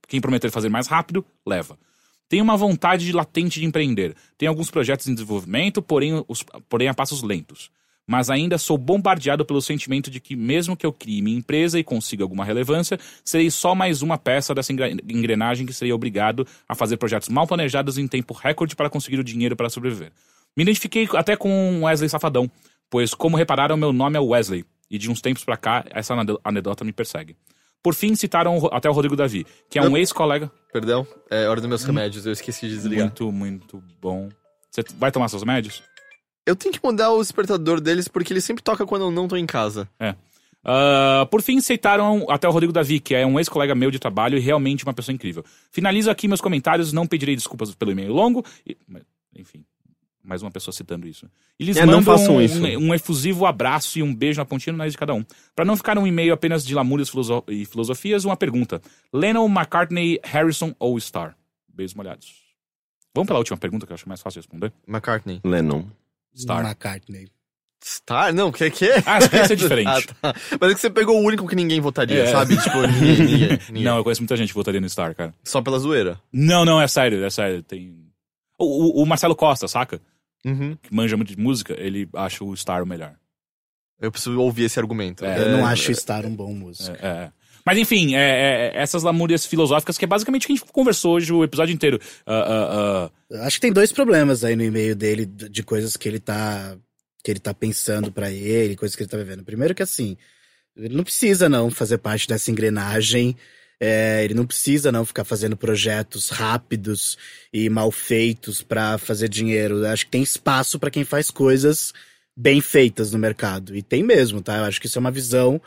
quem 0.09 0.21
prometer 0.21 0.51
fazer 0.51 0.69
mais 0.69 0.87
rápido, 0.87 1.25
leva. 1.47 1.79
Tenho 2.29 2.43
uma 2.43 2.57
vontade 2.57 3.13
latente 3.13 3.61
de 3.61 3.67
empreender. 3.67 4.17
Tenho 4.37 4.51
alguns 4.51 4.71
projetos 4.71 5.07
em 5.07 5.15
desenvolvimento, 5.15 5.81
porém, 5.81 6.25
os, 6.27 6.45
porém 6.69 6.89
a 6.89 6.95
passos 6.95 7.23
lentos. 7.23 7.71
Mas 8.09 8.31
ainda 8.31 8.57
sou 8.57 8.79
bombardeado 8.79 9.45
pelo 9.45 9.61
sentimento 9.61 10.09
de 10.11 10.21
que, 10.21 10.37
mesmo 10.37 10.77
que 10.77 10.87
eu 10.87 10.93
crie 10.93 11.21
minha 11.21 11.37
empresa 11.37 11.77
e 11.79 11.83
consiga 11.83 12.23
alguma 12.23 12.45
relevância, 12.45 12.99
serei 13.25 13.51
só 13.51 13.75
mais 13.75 14.01
uma 14.01 14.17
peça 14.17 14.55
dessa 14.55 14.73
engre- 14.73 14.97
engrenagem 15.09 15.67
que 15.67 15.73
serei 15.73 15.93
obrigado 15.93 16.47
a 16.69 16.75
fazer 16.77 16.99
projetos 16.99 17.29
mal 17.29 17.49
planejados 17.49 17.99
em 17.99 18.07
tempo 18.07 18.33
recorde 18.33 18.77
para 18.77 18.89
conseguir 18.89 19.19
o 19.19 19.25
dinheiro 19.25 19.57
para 19.57 19.69
sobreviver. 19.69 20.13
Me 20.57 20.63
identifiquei 20.63 21.09
até 21.15 21.37
com 21.37 21.83
Wesley 21.83 22.09
Safadão, 22.09 22.49
pois, 22.89 23.13
como 23.13 23.37
repararam, 23.37 23.77
meu 23.77 23.93
nome 23.93 24.17
é 24.17 24.21
Wesley, 24.21 24.65
e 24.89 24.99
de 24.99 25.11
uns 25.11 25.21
tempos 25.21 25.43
pra 25.45 25.57
cá, 25.57 25.85
essa 25.91 26.15
ane- 26.15 26.39
anedota 26.45 26.85
me 26.85 26.93
persegue. 26.93 27.37
Por 27.83 27.93
fim, 27.93 28.15
citaram 28.15 28.69
até 28.73 28.89
o 28.89 28.93
Rodrigo 28.93 29.17
Davi, 29.17 29.45
que 29.69 29.79
é 29.81 29.83
um 29.83 29.97
ex-colega 29.97 30.51
Perdão, 30.73 31.05
é 31.29 31.49
hora 31.49 31.61
dos 31.61 31.69
meus 31.69 31.83
remédios, 31.85 32.25
eu 32.25 32.33
esqueci 32.33 32.69
de 32.69 32.75
desligar. 32.77 33.07
muito, 33.07 33.33
muito 33.33 33.83
bom. 34.01 34.29
Você 34.71 34.85
vai 34.97 35.11
tomar 35.11 35.29
seus 35.29 35.43
remédios? 35.43 35.83
Eu 36.47 36.55
tenho 36.57 36.73
que 36.73 36.81
mudar 36.83 37.11
o 37.11 37.21
despertador 37.21 37.81
deles 37.81 38.07
porque 38.09 38.33
ele 38.33 38.41
sempre 38.41 38.63
toca 38.63 38.87
quando 38.87 39.03
eu 39.03 39.11
não 39.11 39.27
tô 39.27 39.37
em 39.37 39.45
casa. 39.47 39.89
Ah, 40.65 41.27
por 41.31 41.43
fim, 41.43 41.59
aceitaram 41.59 42.27
até 42.29 42.49
o 42.49 42.51
Rodrigo 42.51 42.73
Davi, 42.73 42.99
que 42.99 43.15
é 43.15 43.25
um 43.27 43.39
ex-colega 43.39 43.75
meu 43.75 43.91
de 43.91 43.99
trabalho 43.99 44.37
e 44.37 44.41
realmente 44.41 44.85
uma 44.85 44.93
pessoa 44.95 45.15
incrível. 45.15 45.45
Finalizo 45.71 46.11
aqui 46.11 46.27
meus 46.27 46.41
comentários, 46.41 46.93
não 46.93 47.07
pedirei 47.07 47.37
desculpas 47.37 47.75
pelo 47.75 47.91
e-mail 47.93 48.13
longo. 48.13 48.45
e- 48.67 48.77
mas, 48.89 49.03
enfim, 49.37 49.65
mais 50.25 50.43
uma 50.43 50.51
pessoa 50.51 50.73
citando 50.75 51.07
isso. 51.07 51.29
E 51.59 51.65
lhes 51.65 51.77
É, 51.77 51.87
façam 52.03 52.37
um, 52.37 52.41
isso. 52.41 52.61
um- 52.61 52.89
um 52.89 52.95
efusivo 52.95 53.47
abraço 53.47 53.99
e 53.99 54.03
um 54.03 54.13
beijo 54.13 54.41
na 54.41 54.45
pontinha 54.45 54.73
do 54.73 54.77
nariz 54.77 54.93
de 54.95 54.99
cada 54.99 55.15
um. 55.15 55.25
Para 55.55 55.65
não 55.65 55.77
ficar 55.77 55.97
um 55.99 56.07
e-mail 56.07 56.33
apenas 56.35 56.65
de 56.67 56.75
lamúrias 56.75 57.09
filoso- 57.09 57.45
e 57.47 57.65
filosofias, 57.65 58.25
uma 58.25 58.37
pergunta. 58.37 58.83
Lennon, 59.13 59.47
McCartney, 59.49 60.19
Harrison 60.25 60.75
ou 60.81 60.99
Starr? 60.99 61.37
Beijos 61.73 61.95
molhados. 61.95 62.35
Vamos 63.15 63.29
pela 63.29 63.39
última 63.39 63.57
pergunta, 63.57 63.87
que 63.87 63.93
eu 63.93 63.95
acho 63.95 64.09
mais 64.09 64.21
fácil 64.21 64.41
de 64.41 64.47
responder. 64.49 64.73
McCartney. 64.87 65.41
Lennon. 65.45 65.85
Star. 66.37 66.65
McCartney. 66.65 67.29
Star? 67.85 68.35
Não, 68.35 68.51
que 68.51 68.69
que? 68.71 68.91
Ah, 69.07 69.21
você 69.21 69.29
quer 69.29 69.47
ser 69.47 69.57
diferente. 69.57 70.09
ah, 70.23 70.33
tá. 70.33 70.41
Mas 70.61 70.71
é 70.71 70.75
que 70.75 70.81
você 70.81 70.91
pegou 70.91 71.21
o 71.21 71.25
único 71.25 71.47
que 71.47 71.55
ninguém 71.55 71.81
votaria, 71.81 72.25
É. 72.25 72.33
sabe? 72.33 72.57
Tipo, 72.57 72.79
ninguém, 72.87 73.19
ninguém, 73.27 73.59
ninguém. 73.69 73.85
Não, 73.85 73.97
eu 73.99 74.03
conheço 74.05 74.23
muita 74.23 74.37
gente 74.37 74.49
que 74.49 74.55
votaria 74.55 74.81
no 74.81 74.89
Star, 74.89 75.15
cara. 75.15 75.33
Só 75.45 75.63
pela 75.63 75.79
zoeira. 75.79 76.21
Não, 76.33 76.65
não, 76.65 76.81
é 76.81 76.89
sério, 76.89 77.25
é 77.25 77.31
sério. 77.31 77.63
Tem. 77.63 77.95
O, 78.59 78.65
o- 79.01 79.03
o 79.03 79.07
Marcelo 79.07 79.37
Costa, 79.37 79.69
saca? 79.69 80.01
Uhum. 80.45 80.77
Que 80.83 80.93
manja 80.95 81.17
muito 81.17 81.35
de 81.35 81.39
música, 81.41 81.75
ele 81.79 82.09
acha 82.15 82.43
o 82.45 82.57
Star 82.57 82.83
o 82.83 82.87
melhor. 82.87 83.15
Eu 84.01 84.11
preciso 84.13 84.39
ouvir 84.41 84.65
esse 84.65 84.79
argumento. 84.79 85.25
É, 85.25 85.39
Eu 85.39 85.53
não 85.53 85.61
É, 85.69 85.73
acho 85.73 85.95
Star 85.95 86.27
um 86.27 86.35
bom 86.35 86.53
músico. 86.53 86.97
É, 87.01 87.07
é. 87.09 87.33
Mas 87.67 87.79
enfim, 87.79 88.15
é, 88.15 88.21
é, 88.21 88.81
essas 88.81 89.03
lamúrias 89.03 89.45
filosóficas, 89.45 89.99
que 89.99 90.05
é 90.05 90.09
basicamente 90.09 90.45
o 90.45 90.47
que 90.47 90.53
a 90.53 90.57
gente 90.57 90.73
conversou 90.73 91.15
hoje 91.17 91.33
o 91.33 91.43
episódio 91.43 91.75
inteiro. 91.75 92.01
Ah, 92.25 92.45
ah, 92.47 93.11
ah, 93.33 93.47
Acho 93.47 93.57
que 93.57 93.63
tem 93.63 93.73
dois 93.73 93.91
problemas 93.91 94.45
aí 94.45 94.55
no 94.55 94.63
e-mail 94.63 94.95
dele 94.95 95.27
de 95.27 95.63
coisas 95.65 95.97
que 95.97 96.09
ele 96.09 96.21
tá 96.21 96.77
que 97.25 97.31
ele 97.33 97.41
tá 97.41 97.53
pensando 97.53 98.13
pra 98.13 98.31
ele, 98.31 98.77
coisas 98.77 98.95
que 98.95 99.03
ele 99.03 99.11
tá 99.11 99.17
vivendo. 99.17 99.43
Primeiro 99.43 99.75
que 99.75 99.83
assim, 99.83 100.17
ele 100.77 100.95
não 100.95 101.03
precisa 101.03 101.49
não 101.49 101.69
fazer 101.71 101.99
parte 101.99 102.29
dessa 102.29 102.53
engrenagem. 102.53 103.37
é, 103.81 104.23
ele 104.25 104.35
não 104.35 104.47
precisa 104.47 104.93
não 104.93 105.05
ficar 105.05 105.25
fazendo 105.25 105.57
projetos 105.57 106.29
rápidos 106.31 107.19
e 107.53 107.69
mal 107.69 107.91
feitos 107.91 108.63
pra 108.63 108.97
fazer 108.97 109.29
dinheiro. 109.29 109.79
Eu 109.79 109.89
acho 109.89 110.05
que 110.07 110.13
tem 110.13 110.23
espaço 110.23 110.79
pra 110.79 110.91
quem 110.91 111.05
faz 111.05 111.31
coisas 111.33 111.93
bem 112.37 112.61
feitas 112.61 113.13
no 113.13 113.19
mercado. 113.19 113.75
E 113.77 113.83
tem 113.83 114.05
mesmo, 114.05 114.41
tá? 114.41 114.59
Eu 114.59 114.65
acho 114.65 114.81
que 114.81 114.87
isso 114.87 114.99
é 114.99 115.01
uma 115.01 115.11
visão 115.11 115.61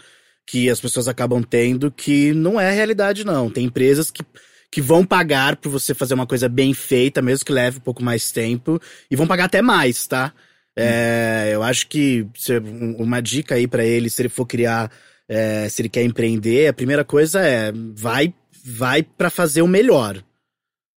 que 0.50 0.70
as 0.70 0.80
pessoas 0.82 1.08
acabam 1.08 1.44
tendo 1.44 1.92
que 1.92 2.34
não 2.34 2.60
é 2.60 2.72
realidade, 2.72 3.24
não. 3.24 3.50
Tem 3.50 3.66
empresas 3.66 4.10
que 4.10 4.24
que 4.72 4.82
vão 4.82 5.04
pagar 5.04 5.56
por 5.56 5.70
você 5.72 5.96
fazer 5.96 6.14
uma 6.14 6.28
coisa 6.28 6.48
bem 6.48 6.76
feita, 6.76 7.24
mesmo 7.24 7.44
que 7.44 7.52
leve 7.52 7.78
um 7.80 7.82
pouco 7.82 8.04
mais 8.04 8.32
tempo, 8.32 8.80
e 9.10 9.16
vão 9.16 9.26
pagar 9.26 9.46
até 9.46 9.64
mais, 9.64 10.06
tá? 10.06 10.32
É, 10.76 11.50
eu 11.52 11.64
acho 11.64 11.88
que 11.88 12.28
se- 12.36 12.60
um- 12.60 12.96
uma 13.00 13.20
dica 13.20 13.56
aí 13.56 13.68
pra 13.68 13.84
ele, 13.84 14.12
se 14.12 14.22
ele 14.22 14.30
for 14.30 14.46
criar, 14.46 14.92
é, 15.28 15.68
se 15.70 15.82
ele 15.82 15.90
quer 15.90 16.04
empreender, 16.04 16.68
a 16.68 16.74
primeira 16.74 17.04
coisa 17.04 17.42
é 17.42 17.72
vai, 17.96 18.32
vai 18.64 19.02
para 19.02 19.32
fazer 19.32 19.64
o 19.64 19.68
melhor. 19.68 20.24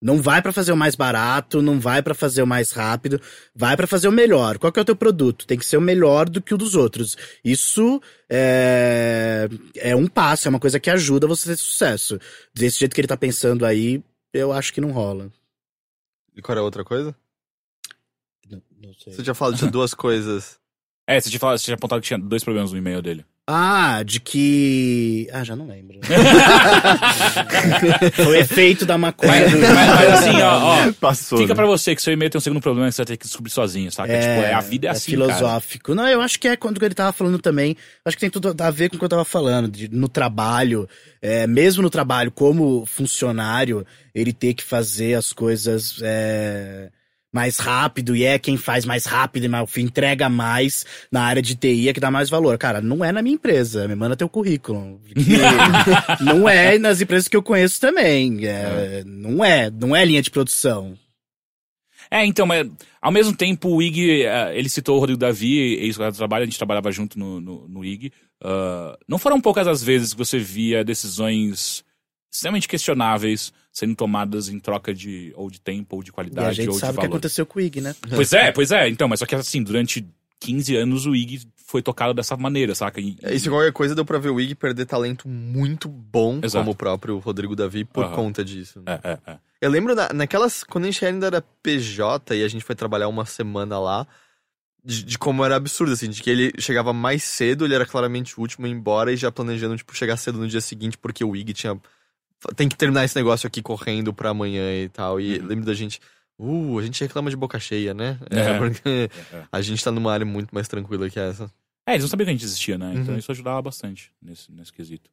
Não 0.02 0.20
vai 0.20 0.42
pra 0.42 0.52
fazer 0.52 0.72
o 0.72 0.76
mais 0.76 0.96
barato, 0.96 1.62
não 1.62 1.78
vai 1.78 2.02
pra 2.02 2.12
fazer 2.12 2.42
o 2.42 2.46
mais 2.46 2.72
rápido, 2.72 3.20
vai 3.54 3.76
pra 3.76 3.86
fazer 3.86 4.08
o 4.08 4.12
melhor. 4.12 4.58
Qual 4.58 4.72
que 4.72 4.80
é 4.80 4.82
o 4.82 4.84
teu 4.84 4.96
produto? 4.96 5.46
Tem 5.46 5.56
que 5.56 5.64
ser 5.64 5.76
o 5.76 5.80
melhor 5.80 6.28
do 6.28 6.42
que 6.42 6.52
o 6.52 6.58
dos 6.58 6.74
outros. 6.74 7.16
Isso 7.44 8.02
é, 8.28 9.48
é 9.76 9.94
um 9.94 10.08
passo, 10.08 10.48
é 10.48 10.50
uma 10.50 10.58
coisa 10.58 10.80
que 10.80 10.90
ajuda 10.90 11.28
você 11.28 11.52
a 11.52 11.52
ter 11.52 11.58
sucesso. 11.58 12.18
Desse 12.52 12.80
jeito 12.80 12.94
que 12.94 13.00
ele 13.00 13.06
tá 13.06 13.16
pensando 13.16 13.64
aí, 13.64 14.02
eu 14.32 14.52
acho 14.52 14.72
que 14.72 14.80
não 14.80 14.90
rola. 14.90 15.30
E 16.34 16.42
qual 16.42 16.54
era 16.54 16.62
a 16.62 16.64
outra 16.64 16.84
coisa? 16.84 17.14
Não, 18.50 18.60
não 18.82 18.92
sei. 18.94 19.12
Você 19.12 19.22
tinha 19.22 19.34
falado 19.34 19.56
de 19.56 19.70
duas 19.70 19.94
coisas. 19.94 20.58
É, 21.06 21.20
você 21.20 21.30
tinha, 21.30 21.38
falado, 21.38 21.58
você 21.58 21.64
tinha 21.66 21.76
apontado 21.76 22.00
que 22.02 22.08
tinha 22.08 22.18
dois 22.18 22.42
problemas 22.42 22.72
no 22.72 22.78
e-mail 22.78 23.00
dele. 23.00 23.24
Ah, 23.44 24.04
de 24.04 24.20
que. 24.20 25.28
Ah, 25.32 25.42
já 25.42 25.56
não 25.56 25.66
lembro. 25.66 25.98
o 28.28 28.34
efeito 28.34 28.86
da 28.86 28.96
maconha. 28.96 29.32
Mas, 29.32 29.52
mas- 29.52 29.70
mas 29.70 30.12
assim, 30.12 30.40
ó, 30.40 30.86
ó, 30.88 30.92
Passou. 30.92 31.38
fica 31.38 31.48
né? 31.52 31.56
pra 31.56 31.66
você 31.66 31.94
que 31.96 32.02
seu 32.02 32.12
e-mail 32.12 32.30
tem 32.30 32.38
um 32.38 32.42
segundo 32.42 32.60
problema 32.62 32.88
que 32.88 32.94
você 32.94 33.02
vai 33.02 33.06
ter 33.06 33.16
que 33.16 33.26
descobrir 33.26 33.50
sozinho, 33.50 33.90
saca? 33.90 34.12
tipo, 34.12 34.24
é, 34.24 34.52
a 34.54 34.60
vida 34.60 34.86
é, 34.86 34.90
assim, 34.90 35.16
cara. 35.16 35.24
filosófico. 35.34 35.92
Não, 35.94 36.06
eu 36.08 36.20
acho 36.20 36.38
que 36.38 36.46
é 36.46 36.56
quando 36.56 36.80
ele 36.84 36.94
tava 36.94 37.12
falando 37.12 37.38
também. 37.40 37.76
Acho 38.04 38.16
que 38.16 38.20
tem 38.20 38.30
tudo 38.30 38.54
a 38.56 38.70
ver 38.70 38.88
com 38.88 38.96
o 38.96 38.98
que 38.98 39.04
eu 39.04 39.08
tava 39.08 39.24
falando. 39.24 39.68
de- 39.68 39.88
no 39.88 40.08
trabalho, 40.08 40.88
é, 41.20 41.46
mesmo 41.46 41.82
no 41.82 41.90
trabalho, 41.90 42.30
como 42.30 42.86
funcionário, 42.86 43.84
ele 44.14 44.32
ter 44.32 44.54
que 44.54 44.62
fazer 44.62 45.14
as 45.14 45.32
coisas 45.32 45.98
é, 46.02 46.90
mais 47.32 47.58
rápido 47.58 48.14
e 48.14 48.24
é 48.24 48.38
quem 48.38 48.56
faz 48.56 48.84
mais 48.84 49.06
rápido 49.06 49.46
e 49.46 49.80
entrega 49.80 50.28
mais 50.28 50.84
na 51.10 51.22
área 51.22 51.40
de 51.40 51.54
TI 51.54 51.88
é 51.88 51.92
que 51.92 52.00
dá 52.00 52.10
mais 52.10 52.28
valor. 52.28 52.58
Cara, 52.58 52.80
não 52.80 53.04
é 53.04 53.10
na 53.10 53.22
minha 53.22 53.34
empresa. 53.34 53.88
Me 53.88 53.94
manda 53.94 54.16
teu 54.16 54.28
currículo. 54.28 55.00
Não 56.20 56.48
é 56.48 56.78
nas 56.78 57.00
empresas 57.00 57.28
que 57.28 57.36
eu 57.36 57.42
conheço 57.42 57.80
também. 57.80 58.46
É, 58.46 59.02
Não 59.04 59.44
é. 59.44 59.70
Não 59.70 59.96
é 59.96 60.04
linha 60.04 60.22
de 60.22 60.30
produção. 60.30 60.96
É, 62.10 62.24
então, 62.26 62.44
mas 62.44 62.68
ao 63.00 63.10
mesmo 63.10 63.34
tempo 63.34 63.70
o 63.70 63.82
IG, 63.82 64.24
eh, 64.24 64.52
ele 64.54 64.68
citou 64.68 64.96
o 64.96 65.00
Rodrigo 65.00 65.18
Davi, 65.18 65.76
ex-colega 65.76 66.12
do 66.12 66.18
trabalho, 66.18 66.42
a 66.42 66.44
gente 66.44 66.58
trabalhava 66.58 66.92
junto 66.92 67.18
no, 67.18 67.40
no, 67.40 67.66
no 67.66 67.84
IG. 67.84 68.12
Ah, 68.42 68.98
não 69.08 69.18
foram 69.18 69.40
poucas 69.40 69.66
as 69.68 69.82
vezes 69.82 70.12
que 70.12 70.18
você 70.18 70.38
via 70.38 70.84
decisões 70.84 71.84
extremamente 72.32 72.66
questionáveis 72.66 73.52
sendo 73.72 73.94
tomadas 73.94 74.48
em 74.48 74.58
troca 74.58 74.92
de 74.94 75.32
ou 75.36 75.50
de 75.50 75.60
tempo, 75.60 75.96
ou 75.96 76.02
de 76.02 76.10
E 76.10 76.12
qualidade, 76.12 76.48
a 76.48 76.52
gente 76.52 76.68
ou 76.70 76.78
sabe 76.78 76.96
o 76.96 77.00
que 77.00 77.06
aconteceu 77.06 77.44
com 77.46 77.58
o 77.58 77.62
Ig, 77.62 77.80
né? 77.80 77.94
Pois 78.14 78.32
é, 78.32 78.50
pois 78.52 78.70
é. 78.70 78.88
Então, 78.88 79.08
mas 79.08 79.18
só 79.20 79.26
que 79.26 79.34
assim, 79.34 79.62
durante 79.62 80.06
15 80.40 80.74
anos 80.76 81.06
o 81.06 81.14
IG 81.14 81.46
foi 81.56 81.80
tocado 81.82 82.12
dessa 82.12 82.36
maneira, 82.36 82.74
saca? 82.74 83.00
E, 83.00 83.16
É, 83.22 83.34
Isso 83.34 83.48
qualquer 83.48 83.72
coisa 83.72 83.94
deu 83.94 84.04
pra 84.04 84.18
ver 84.18 84.30
o 84.30 84.40
Ig 84.40 84.54
perder 84.54 84.84
talento 84.86 85.26
muito 85.28 85.88
bom, 85.88 86.40
Exato. 86.42 86.58
como 86.64 86.72
o 86.72 86.76
próprio 86.76 87.18
Rodrigo 87.18 87.54
Davi, 87.56 87.84
por 87.84 88.04
Aham. 88.04 88.14
conta 88.14 88.44
disso. 88.44 88.82
É, 88.86 89.00
é, 89.12 89.18
é. 89.32 89.38
Eu 89.60 89.70
lembro 89.70 89.94
na- 89.94 90.12
naquelas. 90.12 90.64
Quando 90.64 90.84
a 90.84 90.90
gente 90.90 91.04
ainda 91.06 91.26
era 91.28 91.40
PJ 91.62 92.34
e 92.36 92.42
a 92.44 92.48
gente 92.48 92.64
foi 92.64 92.74
trabalhar 92.74 93.08
uma 93.08 93.24
semana 93.24 93.78
lá, 93.78 94.06
de, 94.84 95.02
de 95.04 95.16
como 95.18 95.44
era 95.44 95.54
absurdo, 95.56 95.92
assim, 95.92 96.10
de 96.10 96.20
que 96.20 96.28
ele 96.28 96.52
chegava 96.58 96.92
mais 96.92 97.22
cedo, 97.22 97.64
ele 97.64 97.74
era 97.74 97.86
claramente 97.86 98.36
o 98.36 98.40
último 98.42 98.66
a 98.66 98.68
ir 98.68 98.72
embora 98.72 99.12
e 99.12 99.16
já 99.16 99.30
planejando, 99.30 99.76
tipo, 99.76 99.94
chegar 99.96 100.16
cedo 100.16 100.38
no 100.38 100.48
dia 100.48 100.60
seguinte, 100.60 100.98
porque 100.98 101.24
o 101.24 101.34
Ig 101.36 101.52
tinha. 101.54 101.80
Tem 102.56 102.68
que 102.68 102.76
terminar 102.76 103.04
esse 103.04 103.16
negócio 103.16 103.46
aqui 103.46 103.62
correndo 103.62 104.12
pra 104.12 104.30
amanhã 104.30 104.82
e 104.82 104.88
tal. 104.88 105.20
E 105.20 105.38
Uhum. 105.38 105.46
lembro 105.46 105.64
da 105.64 105.74
gente. 105.74 106.00
Uh, 106.38 106.78
a 106.78 106.82
gente 106.82 107.00
reclama 107.02 107.30
de 107.30 107.36
boca 107.36 107.60
cheia, 107.60 107.94
né? 107.94 108.18
É. 108.30 108.40
É, 108.40 108.58
porque 108.58 108.88
É, 109.32 109.36
é. 109.36 109.44
a 109.52 109.60
gente 109.60 109.84
tá 109.84 109.92
numa 109.92 110.12
área 110.12 110.26
muito 110.26 110.52
mais 110.54 110.66
tranquila 110.66 111.08
que 111.08 111.18
essa. 111.20 111.50
É, 111.86 111.92
eles 111.92 112.02
não 112.02 112.08
sabiam 112.08 112.24
que 112.26 112.30
a 112.30 112.34
gente 112.34 112.44
existia, 112.44 112.76
né? 112.78 112.92
Então 112.96 113.12
Uhum. 113.14 113.18
isso 113.18 113.30
ajudava 113.32 113.60
bastante 113.62 114.10
nesse, 114.20 114.50
nesse 114.50 114.72
quesito. 114.72 115.08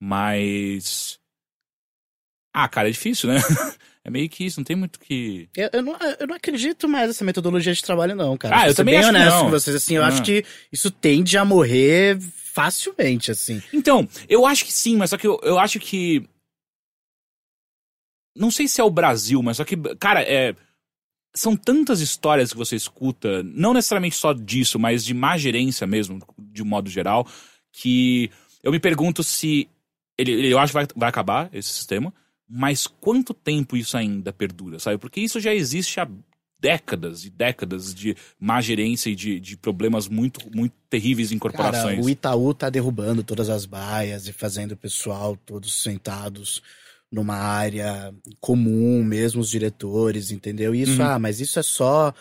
Mas. 0.00 1.18
Ah, 2.52 2.68
cara, 2.68 2.88
é 2.88 2.92
difícil, 2.92 3.28
né? 3.28 3.36
É 4.02 4.08
meio 4.10 4.30
que 4.30 4.46
isso, 4.46 4.58
não 4.58 4.64
tem 4.64 4.74
muito 4.74 4.98
que. 4.98 5.46
Eu, 5.54 5.68
eu 5.74 5.82
não, 5.82 5.94
eu 6.18 6.26
não 6.26 6.34
acredito 6.34 6.88
mais 6.88 7.08
nessa 7.08 7.22
metodologia 7.22 7.74
de 7.74 7.82
trabalho, 7.82 8.16
não, 8.16 8.34
cara. 8.38 8.60
Ah, 8.62 8.66
eu 8.66 8.74
também 8.74 8.94
bem 8.94 9.00
acho 9.00 9.10
que 9.10 9.14
honesto 9.14 9.36
não. 9.36 9.44
com 9.44 9.50
vocês, 9.50 9.76
assim, 9.76 9.94
eu 9.94 10.02
Ah. 10.02 10.06
acho 10.06 10.22
que 10.22 10.42
isso 10.72 10.90
tende 10.90 11.36
a 11.36 11.44
morrer 11.44 12.18
facilmente, 12.18 13.30
assim. 13.30 13.62
Então, 13.74 14.08
eu 14.26 14.46
acho 14.46 14.64
que 14.64 14.72
sim, 14.72 14.96
mas 14.96 15.10
só 15.10 15.18
que 15.18 15.26
eu, 15.26 15.38
eu 15.42 15.58
acho 15.58 15.78
que. 15.78 16.26
Não 18.40 18.50
sei 18.50 18.66
se 18.66 18.80
é 18.80 18.84
o 18.84 18.90
Brasil, 18.90 19.42
mas 19.42 19.58
só 19.58 19.64
que, 19.64 19.76
cara, 19.98 20.22
é. 20.22 20.54
São 21.36 21.54
tantas 21.54 22.00
histórias 22.00 22.50
que 22.50 22.58
você 22.58 22.74
escuta, 22.74 23.40
não 23.44 23.72
necessariamente 23.72 24.16
só 24.16 24.32
disso, 24.32 24.80
mas 24.80 25.04
de 25.04 25.14
má 25.14 25.38
gerência 25.38 25.86
mesmo, 25.86 26.18
de 26.36 26.60
um 26.60 26.66
modo 26.66 26.90
geral, 26.90 27.24
que 27.72 28.28
eu 28.64 28.72
me 28.72 28.80
pergunto 28.80 29.22
se. 29.22 29.68
Ele, 30.18 30.32
ele- 30.32 30.48
eu 30.52 30.58
acho 30.58 30.72
que 30.72 30.74
vai, 30.74 30.86
vai 30.96 31.08
acabar 31.08 31.48
esse 31.52 31.68
sistema, 31.68 32.12
mas 32.48 32.86
quanto 32.88 33.32
tempo 33.32 33.76
isso 33.76 33.96
ainda 33.96 34.32
perdura, 34.32 34.80
sabe? 34.80 34.98
Porque 34.98 35.20
isso 35.20 35.38
já 35.38 35.54
existe 35.54 36.00
há 36.00 36.08
décadas 36.58 37.24
e 37.24 37.30
décadas 37.30 37.94
de 37.94 38.16
má 38.38 38.60
gerência 38.60 39.08
e 39.08 39.14
de, 39.14 39.38
de 39.38 39.56
problemas 39.56 40.08
muito, 40.08 40.40
muito 40.54 40.74
terríveis 40.90 41.30
em 41.32 41.38
Cara, 41.38 41.52
corporações. 41.52 42.04
o 42.04 42.10
Itaú 42.10 42.52
tá 42.52 42.68
derrubando 42.68 43.22
todas 43.22 43.48
as 43.48 43.64
baias 43.64 44.26
e 44.26 44.32
fazendo 44.32 44.72
o 44.72 44.76
pessoal 44.76 45.36
todos 45.46 45.80
sentados 45.82 46.60
numa 47.10 47.34
área 47.36 48.14
comum, 48.40 49.02
mesmo 49.02 49.40
os 49.40 49.50
diretores, 49.50 50.30
entendeu? 50.30 50.74
E 50.74 50.82
Isso, 50.82 51.00
Uhum. 51.02 51.08
ah, 51.08 51.18
mas 51.18 51.40
isso 51.40 51.58
é 51.58 51.62
só. 51.62 52.12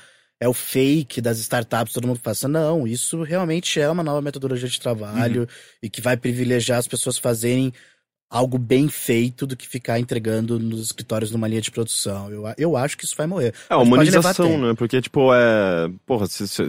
É 0.42 0.48
o 0.48 0.54
fake 0.54 1.20
das 1.20 1.38
startups, 1.40 1.94
todo 1.94 2.08
mundo 2.08 2.22
passa. 2.22 2.48
Não, 2.48 2.88
isso 2.88 3.24
realmente 3.24 3.80
é 3.80 3.90
uma 3.90 4.02
nova 4.04 4.22
metodologia 4.22 4.70
de 4.70 4.80
trabalho 4.80 5.42
Uhum. 5.42 5.48
e 5.84 5.90
que 5.90 6.00
vai 6.02 6.16
privilegiar 6.16 6.80
as 6.80 6.88
pessoas 6.88 7.18
fazerem 7.18 7.74
algo 8.30 8.58
bem 8.58 8.88
feito 8.88 9.46
do 9.46 9.58
que 9.58 9.68
ficar 9.68 10.00
entregando 10.00 10.58
nos 10.60 10.82
escritórios 10.86 11.32
numa 11.32 11.48
linha 11.48 11.62
de 11.62 11.72
produção. 11.72 12.32
Eu, 12.32 12.44
eu 12.58 12.78
acho 12.78 12.98
que 12.98 13.04
isso 13.04 13.16
vai 13.18 13.28
morrer. 13.28 13.54
É, 13.70 13.74
a 13.74 13.78
Mas 13.80 13.88
humanização, 13.88 14.58
né? 14.62 14.74
Porque, 14.76 15.02
tipo, 15.02 15.34
é. 15.34 15.90
Porra, 16.06 16.26
se, 16.28 16.48
se, 16.48 16.64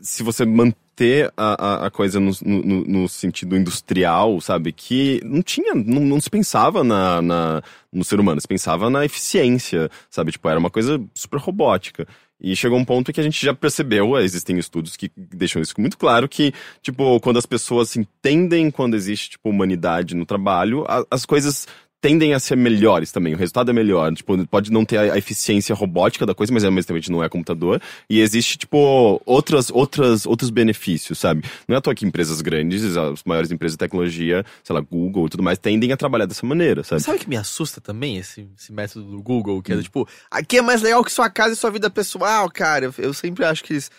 se 0.00 0.22
você 0.22 0.44
manter 0.44 1.32
a, 1.36 1.86
a, 1.86 1.90
coisa 1.90 2.18
no, 2.20 2.32
no, 2.44 2.84
no 2.84 3.08
sentido 3.08 3.56
industrial, 3.56 4.40
sabe? 4.40 4.72
Que 4.72 5.20
não 5.24 5.42
tinha. 5.42 5.74
Não, 5.74 6.00
não 6.00 6.20
se 6.20 6.30
pensava 6.30 6.82
na, 6.84 7.20
na, 7.20 7.62
no 7.92 8.04
ser 8.04 8.20
humano, 8.20 8.40
se 8.40 8.48
pensava 8.48 8.88
na 8.88 9.04
eficiência, 9.04 9.90
sabe? 10.08 10.32
Tipo, 10.32 10.48
era 10.48 10.58
uma 10.58 10.70
coisa 10.70 11.02
super 11.14 11.38
robótica. 11.40 12.06
E 12.40 12.54
chegou 12.54 12.78
um 12.78 12.84
ponto 12.84 13.12
que 13.12 13.20
a 13.20 13.22
gente 13.22 13.44
já 13.44 13.54
percebeu, 13.54 14.16
existem 14.18 14.58
estudos 14.58 14.94
que 14.94 15.10
deixam 15.16 15.62
isso 15.62 15.72
muito 15.78 15.96
claro, 15.96 16.28
que, 16.28 16.52
tipo, 16.82 17.18
quando 17.20 17.38
as 17.38 17.46
pessoas 17.46 17.96
entendem 17.96 18.70
quando 18.70 18.94
existe, 18.94 19.30
tipo, 19.30 19.48
humanidade 19.48 20.14
no 20.14 20.26
trabalho, 20.26 20.84
a- 20.86 21.04
as 21.10 21.24
coisas 21.24 21.66
tendem 22.00 22.34
a 22.34 22.38
ser 22.38 22.56
melhores 22.56 23.10
também. 23.10 23.34
O 23.34 23.36
resultado 23.36 23.70
é 23.70 23.74
melhor. 23.74 24.12
Tipo, 24.14 24.46
pode 24.46 24.70
não 24.70 24.84
ter 24.84 24.98
a 24.98 25.18
eficiência 25.18 25.74
robótica 25.74 26.26
da 26.26 26.34
coisa, 26.34 26.52
mas 26.52 26.64
a 26.64 26.70
gente 26.70 27.10
não 27.10 27.22
é 27.22 27.28
computador. 27.28 27.80
E 28.08 28.20
existe, 28.20 28.58
tipo, 28.58 29.20
outras, 29.24 29.70
outras, 29.70 30.26
outros 30.26 30.50
benefícios, 30.50 31.18
sabe? 31.18 31.44
Não 31.66 31.74
é 31.74 31.78
à 31.78 31.80
toa 31.80 31.94
que 31.94 32.06
empresas 32.06 32.40
grandes, 32.40 32.96
as 32.96 33.22
maiores 33.24 33.50
empresas 33.50 33.74
de 33.74 33.78
tecnologia, 33.78 34.44
sei 34.62 34.74
lá, 34.74 34.80
Google 34.80 35.26
e 35.26 35.30
tudo 35.30 35.42
mais, 35.42 35.58
tendem 35.58 35.92
a 35.92 35.96
trabalhar 35.96 36.26
dessa 36.26 36.46
maneira, 36.46 36.84
sabe? 36.84 37.02
Sabe 37.02 37.18
o 37.18 37.20
que 37.20 37.28
me 37.28 37.36
assusta 37.36 37.80
também, 37.80 38.18
esse, 38.18 38.46
esse 38.56 38.72
método 38.72 39.10
do 39.10 39.22
Google? 39.22 39.58
Hum. 39.58 39.62
Que 39.62 39.72
é 39.72 39.76
do 39.76 39.82
tipo, 39.82 40.08
aqui 40.30 40.58
é 40.58 40.62
mais 40.62 40.82
legal 40.82 41.02
que 41.04 41.12
sua 41.12 41.30
casa 41.30 41.54
e 41.54 41.56
sua 41.56 41.70
vida 41.70 41.90
pessoal, 41.90 42.50
cara. 42.50 42.86
Eu, 42.86 42.94
eu 42.98 43.14
sempre 43.14 43.44
acho 43.44 43.64
que 43.64 43.72
eles. 43.72 43.90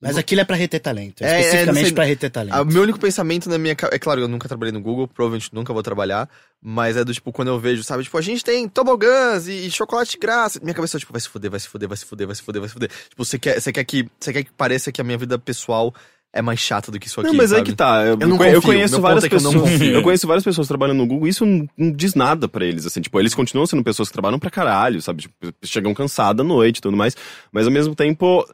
Mas 0.00 0.16
aquilo 0.18 0.40
é 0.40 0.44
pra 0.44 0.56
reter 0.56 0.80
talento. 0.80 1.22
É, 1.22 1.26
É, 1.26 1.34
é, 1.36 1.40
especificamente 1.40 1.84
sei- 1.86 1.92
pra 1.94 2.04
reter 2.04 2.30
talento. 2.30 2.54
Ah, 2.54 2.62
O 2.62 2.66
meu 2.66 2.82
único 2.82 2.98
pensamento 2.98 3.48
na 3.48 3.56
minha. 3.58 3.76
É 3.90 3.98
claro, 3.98 4.20
eu 4.20 4.28
nunca 4.28 4.46
trabalhei 4.48 4.72
no 4.72 4.80
Google, 4.80 5.08
provavelmente 5.08 5.48
nunca 5.54 5.72
vou 5.72 5.82
trabalhar. 5.82 6.28
Mas 6.62 6.96
é 6.96 7.04
do 7.04 7.12
tipo, 7.14 7.32
quando 7.32 7.48
eu 7.48 7.58
vejo, 7.58 7.82
sabe? 7.82 8.02
Tipo, 8.02 8.18
a 8.18 8.22
gente 8.22 8.44
tem 8.44 8.68
tobogãs 8.68 9.46
e, 9.48 9.66
e 9.66 9.70
chocolate 9.70 10.12
de 10.12 10.18
graça. 10.18 10.60
Minha 10.62 10.74
cabeça 10.74 10.96
é 10.96 11.00
tipo, 11.00 11.12
vai 11.12 11.20
se 11.20 11.28
fuder, 11.28 11.50
vai 11.50 11.60
se 11.60 11.68
fuder, 11.68 11.88
vai 11.88 11.96
se 11.96 12.04
fuder, 12.04 12.26
vai 12.26 12.36
se 12.36 12.42
fuder, 12.42 12.60
vai 12.60 12.68
se 12.68 12.72
fuder. 12.74 12.90
Tipo, 13.10 13.24
você 13.24 13.38
quer, 13.38 13.60
você 13.60 13.72
quer, 13.72 13.84
que, 13.84 14.06
você 14.18 14.32
quer 14.32 14.42
que 14.44 14.52
pareça 14.52 14.90
que 14.92 15.00
a 15.00 15.04
minha 15.04 15.18
vida 15.18 15.38
pessoal 15.38 15.94
é 16.32 16.42
mais 16.42 16.60
chata 16.60 16.90
do 16.92 16.98
que 16.98 17.06
isso 17.06 17.18
aqui. 17.20 17.30
Não, 17.30 17.34
mas 17.36 17.48
sabe? 17.50 17.60
aí 17.62 17.64
que 17.66 17.74
tá. 17.74 18.02
Eu, 18.04 18.18
Eu 18.20 18.28
não 18.28 18.44
eu 18.44 18.60
conheço 18.60 18.94
Meu 18.94 19.00
várias 19.00 19.24
é 19.24 19.28
que 19.28 19.34
eu 19.36 19.40
não 19.40 19.52
pessoas. 19.52 19.70
confio. 19.72 19.94
Eu 19.94 20.02
conheço 20.02 20.26
várias 20.26 20.44
pessoas 20.44 20.68
trabalhando 20.68 20.98
no 20.98 21.06
Google 21.06 21.26
e 21.26 21.30
isso 21.30 21.46
não, 21.46 21.66
não 21.78 21.90
diz 21.92 22.14
nada 22.14 22.46
pra 22.46 22.64
eles, 22.66 22.84
assim. 22.84 23.00
Tipo, 23.00 23.18
eles 23.20 23.34
continuam 23.34 23.66
sendo 23.66 23.82
pessoas 23.82 24.08
que 24.08 24.12
trabalham 24.12 24.38
pra 24.38 24.50
caralho, 24.50 25.00
sabe? 25.00 25.22
Tipo, 25.22 25.34
chegam 25.64 25.94
cansadas 25.94 26.44
à 26.44 26.46
noite 26.46 26.78
e 26.78 26.80
tudo 26.82 26.96
mais. 26.96 27.16
Mas 27.50 27.66
ao 27.66 27.72
mesmo 27.72 27.94
tempo. 27.94 28.46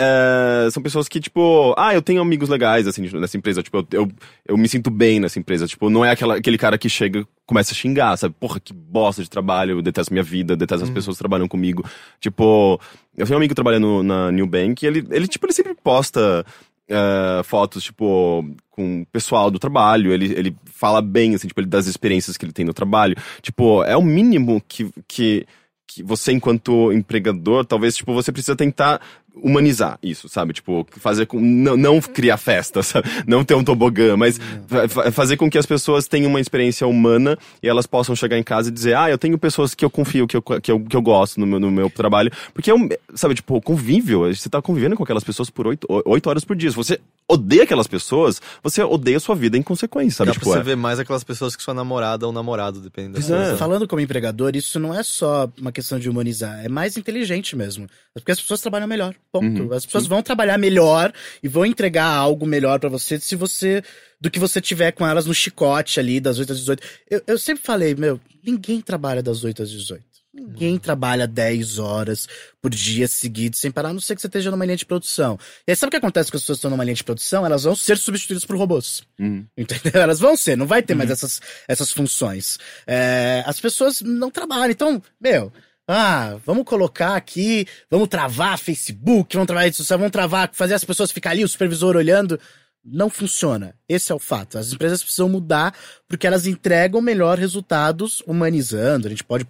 É, 0.00 0.68
são 0.70 0.82
pessoas 0.82 1.08
que, 1.08 1.18
tipo, 1.20 1.74
ah, 1.76 1.92
eu 1.92 2.00
tenho 2.00 2.20
amigos 2.22 2.48
legais, 2.48 2.86
assim, 2.86 3.08
nessa 3.18 3.36
empresa. 3.36 3.62
Tipo, 3.62 3.78
eu, 3.78 3.86
eu, 3.92 4.08
eu 4.46 4.56
me 4.56 4.68
sinto 4.68 4.90
bem 4.90 5.18
nessa 5.18 5.38
empresa. 5.38 5.66
Tipo, 5.66 5.90
não 5.90 6.04
é 6.04 6.10
aquela, 6.12 6.36
aquele 6.36 6.56
cara 6.56 6.78
que 6.78 6.88
chega 6.88 7.20
e 7.20 7.26
começa 7.44 7.72
a 7.72 7.74
xingar, 7.74 8.16
sabe? 8.16 8.34
Porra, 8.38 8.60
que 8.60 8.72
bosta 8.72 9.22
de 9.22 9.28
trabalho, 9.30 9.78
eu 9.78 9.82
detesto 9.82 10.12
minha 10.12 10.22
vida, 10.22 10.56
detesto 10.56 10.84
as 10.84 10.90
pessoas 10.90 11.16
que 11.16 11.22
trabalham 11.22 11.48
comigo. 11.48 11.84
Tipo, 12.20 12.80
eu 13.16 13.26
tenho 13.26 13.36
um 13.36 13.40
amigo 13.40 13.54
trabalhando 13.54 14.02
na 14.02 14.30
New 14.30 14.46
Bank 14.46 14.84
e 14.84 14.86
ele, 14.86 15.04
ele 15.10 15.26
tipo, 15.26 15.46
ele 15.46 15.52
sempre 15.52 15.74
posta 15.74 16.44
é, 16.88 17.42
fotos, 17.44 17.82
tipo, 17.84 18.48
com 18.70 19.02
o 19.02 19.06
pessoal 19.06 19.50
do 19.50 19.58
trabalho, 19.58 20.12
ele, 20.12 20.32
ele 20.32 20.56
fala 20.64 21.02
bem, 21.02 21.34
assim, 21.34 21.48
tipo, 21.48 21.60
ele- 21.60 21.66
das 21.68 21.86
experiências 21.86 22.36
que 22.36 22.44
ele 22.44 22.52
tem 22.52 22.64
no 22.64 22.72
trabalho. 22.72 23.16
Tipo, 23.42 23.82
é 23.84 23.96
o 23.96 24.02
mínimo 24.02 24.62
que, 24.66 24.88
que, 25.06 25.44
que 25.86 26.02
você, 26.02 26.32
enquanto 26.32 26.90
empregador, 26.92 27.64
talvez, 27.64 27.96
tipo, 27.96 28.14
você 28.14 28.30
precisa 28.32 28.56
tentar 28.56 29.00
humanizar 29.42 29.98
isso, 30.02 30.28
sabe? 30.28 30.52
Tipo, 30.52 30.86
fazer 30.98 31.26
com. 31.26 31.40
Não, 31.40 31.76
não 31.76 32.00
criar 32.00 32.36
festa, 32.36 32.82
sabe? 32.84 33.08
Não 33.26 33.44
ter 33.44 33.54
um 33.54 33.64
tobogã, 33.64 34.16
mas 34.16 34.38
fa- 34.66 34.88
fa- 34.88 35.12
fazer 35.12 35.36
com 35.36 35.50
que 35.50 35.58
as 35.58 35.66
pessoas 35.66 36.06
tenham 36.08 36.28
uma 36.30 36.40
experiência 36.40 36.86
humana 36.86 37.38
e 37.62 37.68
elas 37.68 37.86
possam 37.86 38.14
chegar 38.16 38.38
em 38.38 38.42
casa 38.42 38.68
e 38.68 38.72
dizer, 38.72 38.96
ah, 38.96 39.10
eu 39.10 39.18
tenho 39.18 39.38
pessoas 39.38 39.74
que 39.74 39.84
eu 39.84 39.90
confio, 39.90 40.26
que 40.26 40.36
eu, 40.36 40.42
que 40.42 40.70
eu, 40.72 40.80
que 40.80 40.96
eu 40.96 41.02
gosto 41.02 41.38
no 41.40 41.46
meu, 41.46 41.60
no 41.60 41.70
meu 41.70 41.90
trabalho. 41.90 42.30
Porque 42.54 42.70
é 42.70 42.74
um, 42.74 42.88
sabe, 43.14 43.34
tipo, 43.34 43.60
convívio, 43.60 44.34
você 44.34 44.48
tá 44.48 44.60
convivendo 44.62 44.96
com 44.96 45.02
aquelas 45.02 45.24
pessoas 45.24 45.50
por 45.50 45.66
oito, 45.66 45.86
oito 46.06 46.28
horas 46.30 46.44
por 46.44 46.56
dia. 46.56 46.70
Se 46.70 46.76
você 46.76 46.98
odeia 47.30 47.64
aquelas 47.64 47.86
pessoas, 47.86 48.40
você 48.62 48.82
odeia 48.82 49.18
a 49.18 49.20
sua 49.20 49.34
vida 49.34 49.56
em 49.58 49.62
consequência, 49.62 50.18
sabe? 50.18 50.28
Dá 50.28 50.32
Tipo, 50.32 50.46
pra 50.46 50.54
você 50.54 50.60
é. 50.60 50.62
ver 50.62 50.76
mais 50.76 50.98
aquelas 50.98 51.22
pessoas 51.22 51.54
que 51.54 51.62
sua 51.62 51.74
namorada 51.74 52.26
ou 52.26 52.32
namorado, 52.32 52.80
dependendo 52.80 53.20
da 53.28 53.36
é. 53.52 53.56
Falando 53.56 53.86
como 53.86 54.00
empregador, 54.00 54.56
isso 54.56 54.80
não 54.80 54.94
é 54.94 55.02
só 55.02 55.48
uma 55.60 55.70
questão 55.70 55.98
de 55.98 56.08
humanizar, 56.08 56.64
é 56.64 56.68
mais 56.68 56.96
inteligente 56.96 57.54
mesmo. 57.54 57.84
É 58.16 58.20
porque 58.20 58.32
as 58.32 58.40
pessoas 58.40 58.60
trabalham 58.62 58.86
melhor. 58.88 59.14
Ponto. 59.32 59.62
Uhum, 59.62 59.72
as 59.72 59.84
pessoas 59.84 60.06
vão 60.06 60.22
trabalhar 60.22 60.56
melhor 60.58 61.12
e 61.42 61.48
vão 61.48 61.66
entregar 61.66 62.06
algo 62.06 62.46
melhor 62.46 62.78
pra 62.80 62.88
você 62.88 63.20
se 63.20 63.36
você. 63.36 63.82
do 64.20 64.30
que 64.30 64.38
você 64.38 64.60
tiver 64.60 64.90
com 64.92 65.06
elas 65.06 65.26
no 65.26 65.34
chicote 65.34 66.00
ali, 66.00 66.18
das 66.18 66.38
8 66.40 66.50
às 66.52 66.58
18. 66.58 66.82
Eu, 67.08 67.22
eu 67.26 67.38
sempre 67.38 67.62
falei, 67.62 67.94
meu, 67.94 68.18
ninguém 68.44 68.80
trabalha 68.80 69.22
das 69.22 69.44
8 69.44 69.62
às 69.62 69.70
18. 69.70 70.02
Ninguém 70.34 70.72
Uhum. 70.74 70.78
trabalha 70.78 71.26
10 71.26 71.78
horas 71.78 72.26
por 72.60 72.70
dia 72.70 73.06
seguidos 73.08 73.58
sem 73.60 73.70
parar, 73.70 73.90
a 73.90 73.92
não 73.92 74.00
ser 74.00 74.14
que 74.14 74.20
você 74.20 74.26
esteja 74.26 74.50
numa 74.50 74.64
linha 74.64 74.76
de 74.76 74.84
produção. 74.86 75.38
E 75.66 75.70
aí, 75.70 75.76
sabe 75.76 75.88
o 75.88 75.90
que 75.92 75.96
acontece 75.96 76.30
quando 76.30 76.36
as 76.36 76.42
pessoas 76.42 76.58
estão 76.58 76.70
numa 76.70 76.84
linha 76.84 76.94
de 76.96 77.02
produção? 77.04 77.46
Elas 77.46 77.62
vão 77.64 77.74
ser 77.76 77.96
substituídas 77.96 78.44
por 78.44 78.56
robôs. 78.56 79.02
Uhum. 79.20 79.46
Entendeu? 79.56 80.00
Elas 80.02 80.18
vão 80.20 80.36
ser, 80.36 80.56
não 80.56 80.66
vai 80.66 80.82
ter 80.82 80.94
mais 80.94 81.10
essas, 81.10 81.40
essas 81.68 81.92
funções. 81.92 82.58
É, 82.86 83.42
as 83.46 83.58
pessoas 83.60 84.00
não 84.00 84.30
trabalham. 84.30 84.70
Então, 84.70 85.02
meu, 85.20 85.52
ah, 85.88 86.36
vamos 86.44 86.64
colocar 86.64 87.16
aqui, 87.16 87.66
vamos 87.90 88.08
travar 88.08 88.58
Facebook, 88.58 89.34
vamos 89.34 89.46
travar 89.46 89.72
social, 89.72 89.98
vamos 89.98 90.12
travar, 90.12 90.50
fazer 90.52 90.74
as 90.74 90.84
pessoas 90.84 91.10
ficar 91.10 91.30
ali, 91.30 91.42
o 91.42 91.48
supervisor 91.48 91.96
olhando. 91.96 92.38
Não 92.84 93.08
funciona. 93.08 93.74
Esse 93.88 94.12
é 94.12 94.14
o 94.14 94.18
fato. 94.18 94.58
As 94.58 94.72
empresas 94.72 95.02
precisam 95.02 95.28
mudar 95.28 95.74
porque 96.06 96.26
elas 96.26 96.46
entregam 96.46 97.00
melhor 97.00 97.38
resultados 97.38 98.22
humanizando. 98.26 99.06
A 99.06 99.10
gente 99.10 99.24
pode 99.24 99.46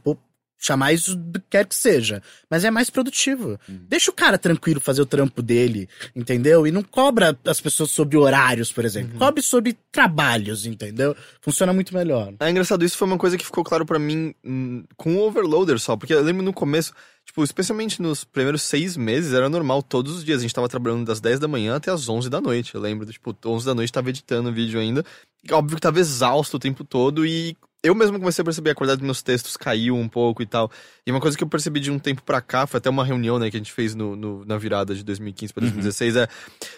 chamar 0.58 0.92
isso 0.92 1.14
do 1.14 1.38
que 1.40 1.46
quer 1.50 1.66
que 1.66 1.74
seja. 1.74 2.22
Mas 2.50 2.64
é 2.64 2.70
mais 2.70 2.90
produtivo. 2.90 3.58
Deixa 3.68 4.10
o 4.10 4.14
cara 4.14 4.36
tranquilo 4.36 4.80
fazer 4.80 5.00
o 5.00 5.06
trampo 5.06 5.40
dele, 5.40 5.88
entendeu? 6.14 6.66
E 6.66 6.72
não 6.72 6.82
cobra 6.82 7.38
as 7.44 7.60
pessoas 7.60 7.90
sobre 7.90 8.16
horários, 8.16 8.72
por 8.72 8.84
exemplo. 8.84 9.18
Cobre 9.18 9.42
sobre 9.42 9.76
trabalhos, 9.92 10.66
entendeu? 10.66 11.16
Funciona 11.40 11.72
muito 11.72 11.94
melhor. 11.94 12.34
É 12.40 12.50
engraçado, 12.50 12.84
isso 12.84 12.96
foi 12.96 13.06
uma 13.06 13.18
coisa 13.18 13.38
que 13.38 13.44
ficou 13.44 13.62
claro 13.62 13.86
pra 13.86 13.98
mim 13.98 14.34
hum, 14.44 14.84
com 14.96 15.16
o 15.16 15.20
Overloader 15.20 15.78
só, 15.78 15.96
porque 15.96 16.12
eu 16.12 16.22
lembro 16.22 16.42
no 16.42 16.52
começo, 16.52 16.92
tipo, 17.24 17.44
especialmente 17.44 18.02
nos 18.02 18.24
primeiros 18.24 18.62
seis 18.62 18.96
meses, 18.96 19.32
era 19.32 19.48
normal, 19.48 19.82
todos 19.82 20.16
os 20.16 20.24
dias 20.24 20.38
a 20.38 20.42
gente 20.42 20.54
tava 20.54 20.68
trabalhando 20.68 21.04
das 21.04 21.20
10 21.20 21.38
da 21.38 21.48
manhã 21.48 21.76
até 21.76 21.90
as 21.90 22.08
11 22.08 22.28
da 22.28 22.40
noite, 22.40 22.74
eu 22.74 22.80
lembro, 22.80 23.06
tipo, 23.06 23.36
11 23.44 23.66
da 23.66 23.74
noite 23.74 23.92
tava 23.92 24.08
editando 24.08 24.48
o 24.48 24.52
vídeo 24.52 24.80
ainda, 24.80 25.04
óbvio 25.50 25.76
que 25.76 25.82
tava 25.82 26.00
exausto 26.00 26.56
o 26.56 26.60
tempo 26.60 26.84
todo 26.84 27.24
e 27.24 27.56
eu 27.82 27.94
mesmo 27.94 28.18
comecei 28.18 28.42
a 28.42 28.44
perceber, 28.44 28.70
a 28.70 28.74
qualidade 28.74 28.98
dos 29.00 29.06
meus 29.06 29.22
textos 29.22 29.56
caiu 29.56 29.94
um 29.94 30.08
pouco 30.08 30.42
e 30.42 30.46
tal. 30.46 30.70
E 31.06 31.10
uma 31.12 31.20
coisa 31.20 31.36
que 31.38 31.44
eu 31.44 31.48
percebi 31.48 31.78
de 31.80 31.90
um 31.90 31.98
tempo 31.98 32.22
pra 32.22 32.40
cá, 32.40 32.66
foi 32.66 32.78
até 32.78 32.90
uma 32.90 33.04
reunião, 33.04 33.38
né, 33.38 33.50
que 33.50 33.56
a 33.56 33.60
gente 33.60 33.72
fez 33.72 33.94
no, 33.94 34.16
no- 34.16 34.44
na 34.44 34.58
virada 34.58 34.94
de 34.94 35.04
2015 35.04 35.52
pra 35.52 35.60
2016, 35.62 36.16
é... 36.16 36.28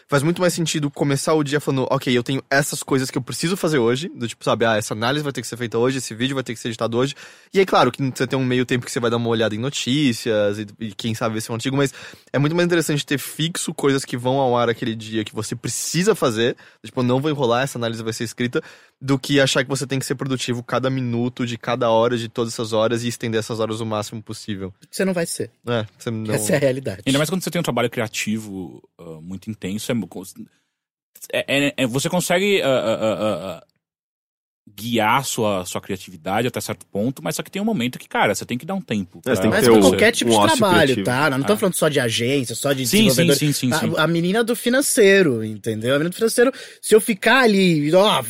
Faz 0.07 0.23
muito 0.23 0.41
mais 0.41 0.53
sentido 0.53 0.91
começar 0.91 1.35
o 1.35 1.43
dia 1.43 1.59
falando, 1.61 1.87
ok, 1.91 2.17
eu 2.17 2.23
tenho 2.23 2.43
essas 2.51 2.83
coisas 2.83 3.11
que 3.11 3.17
eu 3.17 3.23
preciso 3.23 3.57
fazer 3.57 3.79
hoje, 3.79 4.09
do 4.15 4.27
tipo, 4.29 4.45
sabe, 4.45 4.65
ah, 4.65 4.77
essa 4.77 4.93
análise 4.93 5.23
vai 5.23 5.33
ter 5.33 5.41
que 5.41 5.47
ser 5.47 5.57
feita 5.57 5.79
hoje, 5.79 5.99
esse 5.99 6.15
vídeo 6.15 6.35
vai 6.35 6.43
ter 6.45 6.53
que 6.53 6.61
ser 6.61 6.69
editado 6.69 6.97
hoje. 6.99 7.15
E 7.55 7.59
aí, 7.61 7.65
claro, 7.67 7.91
que 7.91 8.03
você 8.15 8.27
tem 8.27 8.39
um 8.39 8.45
meio 8.45 8.67
tempo 8.67 8.85
que 8.85 8.93
você 8.93 9.01
vai 9.01 9.11
dar 9.11 9.17
uma 9.17 9.29
olhada 9.29 9.55
em 9.55 9.59
notícias 9.59 10.59
e, 10.59 10.67
e 10.81 10.93
quem 10.95 11.15
sabe 11.15 11.35
ver 11.35 11.41
se 11.41 11.51
é 11.51 11.53
um 11.53 11.55
artigo, 11.55 11.77
mas 11.77 11.95
é 12.33 12.39
muito 12.39 12.55
mais 12.55 12.67
interessante 12.67 13.07
ter 13.07 13.19
fixo 13.19 13.73
coisas 13.73 14.05
que 14.05 14.17
vão 14.17 14.39
ao 14.39 14.57
ar 14.57 14.69
aquele 14.69 14.95
dia 14.95 15.25
que 15.25 15.35
você 15.35 15.55
precisa 15.57 16.15
fazer, 16.15 16.57
tipo, 16.85 17.03
não 17.03 17.21
vou 17.21 17.31
enrolar, 17.31 17.63
essa 17.63 17.79
análise 17.79 18.03
vai 18.03 18.13
ser 18.13 18.25
escrita, 18.25 18.63
do 19.03 19.19
que 19.19 19.41
achar 19.41 19.63
que 19.65 19.69
você 19.71 19.87
tem 19.87 19.99
que 19.99 20.05
ser 20.05 20.15
produtivo 20.15 20.63
cada 20.63 20.91
minuto, 20.91 21.47
de 21.47 21.57
cada 21.57 21.89
hora, 21.91 22.19
de 22.19 22.29
todas 22.29 22.53
essas 22.53 22.73
horas 22.75 23.03
e 23.03 23.09
estender 23.09 23.39
essas 23.39 23.59
horas 23.59 23.81
o 23.81 23.87
máximo 23.87 24.23
possível. 24.23 24.75
Você 24.91 25.05
não 25.07 25.15
vai 25.15 25.25
ser. 25.25 25.51
É, 25.67 25.87
você 25.99 26.11
não... 26.11 26.35
Essa 26.35 26.53
é 26.53 26.57
a 26.57 26.59
realidade. 26.59 27.03
Ainda 27.07 27.19
mais 27.19 27.31
quando 27.31 27.43
você 27.43 27.51
tem 27.51 27.59
um 27.61 27.65
trabalho 27.65 27.89
criativo 27.89 28.83
ah, 28.99 29.19
muito 29.23 29.49
intenso, 29.51 29.91
é, 31.33 31.69
é- 31.69 31.75
é- 31.79 31.87
você 31.87 32.09
consegue 32.11 32.61
ah, 32.63 32.69
ah, 32.69 33.65
guiar 34.73 35.25
sua, 35.25 35.65
sua 35.65 35.81
criatividade 35.81 36.47
até 36.47 36.61
certo 36.61 36.87
ponto, 36.87 37.23
mas 37.23 37.35
só 37.37 37.43
que 37.43 37.51
tem 37.51 37.61
um 37.61 37.65
momento 37.65 37.99
que, 37.99 38.09
cara, 38.09 38.35
você 38.35 38.45
tem 38.47 38.57
que 38.57 38.65
dar 38.65 38.75
um 38.75 38.81
tempo. 38.81 39.21
É, 39.27 39.35
que 39.35 39.49
Mas 39.49 39.65
pra 39.65 39.73
um- 39.73 39.81
qualquer 39.81 40.13
tipo 40.13 40.31
um 40.31 40.41
de 40.47 40.47
trabalho, 40.59 40.93
criativo. 40.95 41.05
tá? 41.05 41.31
Não 41.31 41.43
tô 41.43 41.55
Ah. 41.55 41.57
falando 41.57 41.75
só 41.75 41.89
de 41.89 41.99
agência, 41.99 42.55
só 42.55 42.73
de 42.73 42.87
Sim, 42.87 42.99
sim, 42.99 43.05
desenvolvedor. 43.05 43.37
sim, 43.37 43.53
sim, 43.53 43.73
sim. 43.73 43.95
A, 43.97 44.05
a 44.05 44.07
menina 44.07 44.45
do 44.45 44.55
financeiro, 44.55 45.43
entendeu? 45.45 45.91
A 45.95 45.99
menina 45.99 46.11
do 46.11 46.15
financeiro, 46.17 46.53
se 46.81 46.95
eu 46.95 47.01
ficar 47.01 47.41
ali, 47.45 47.93
ó, 47.95 48.23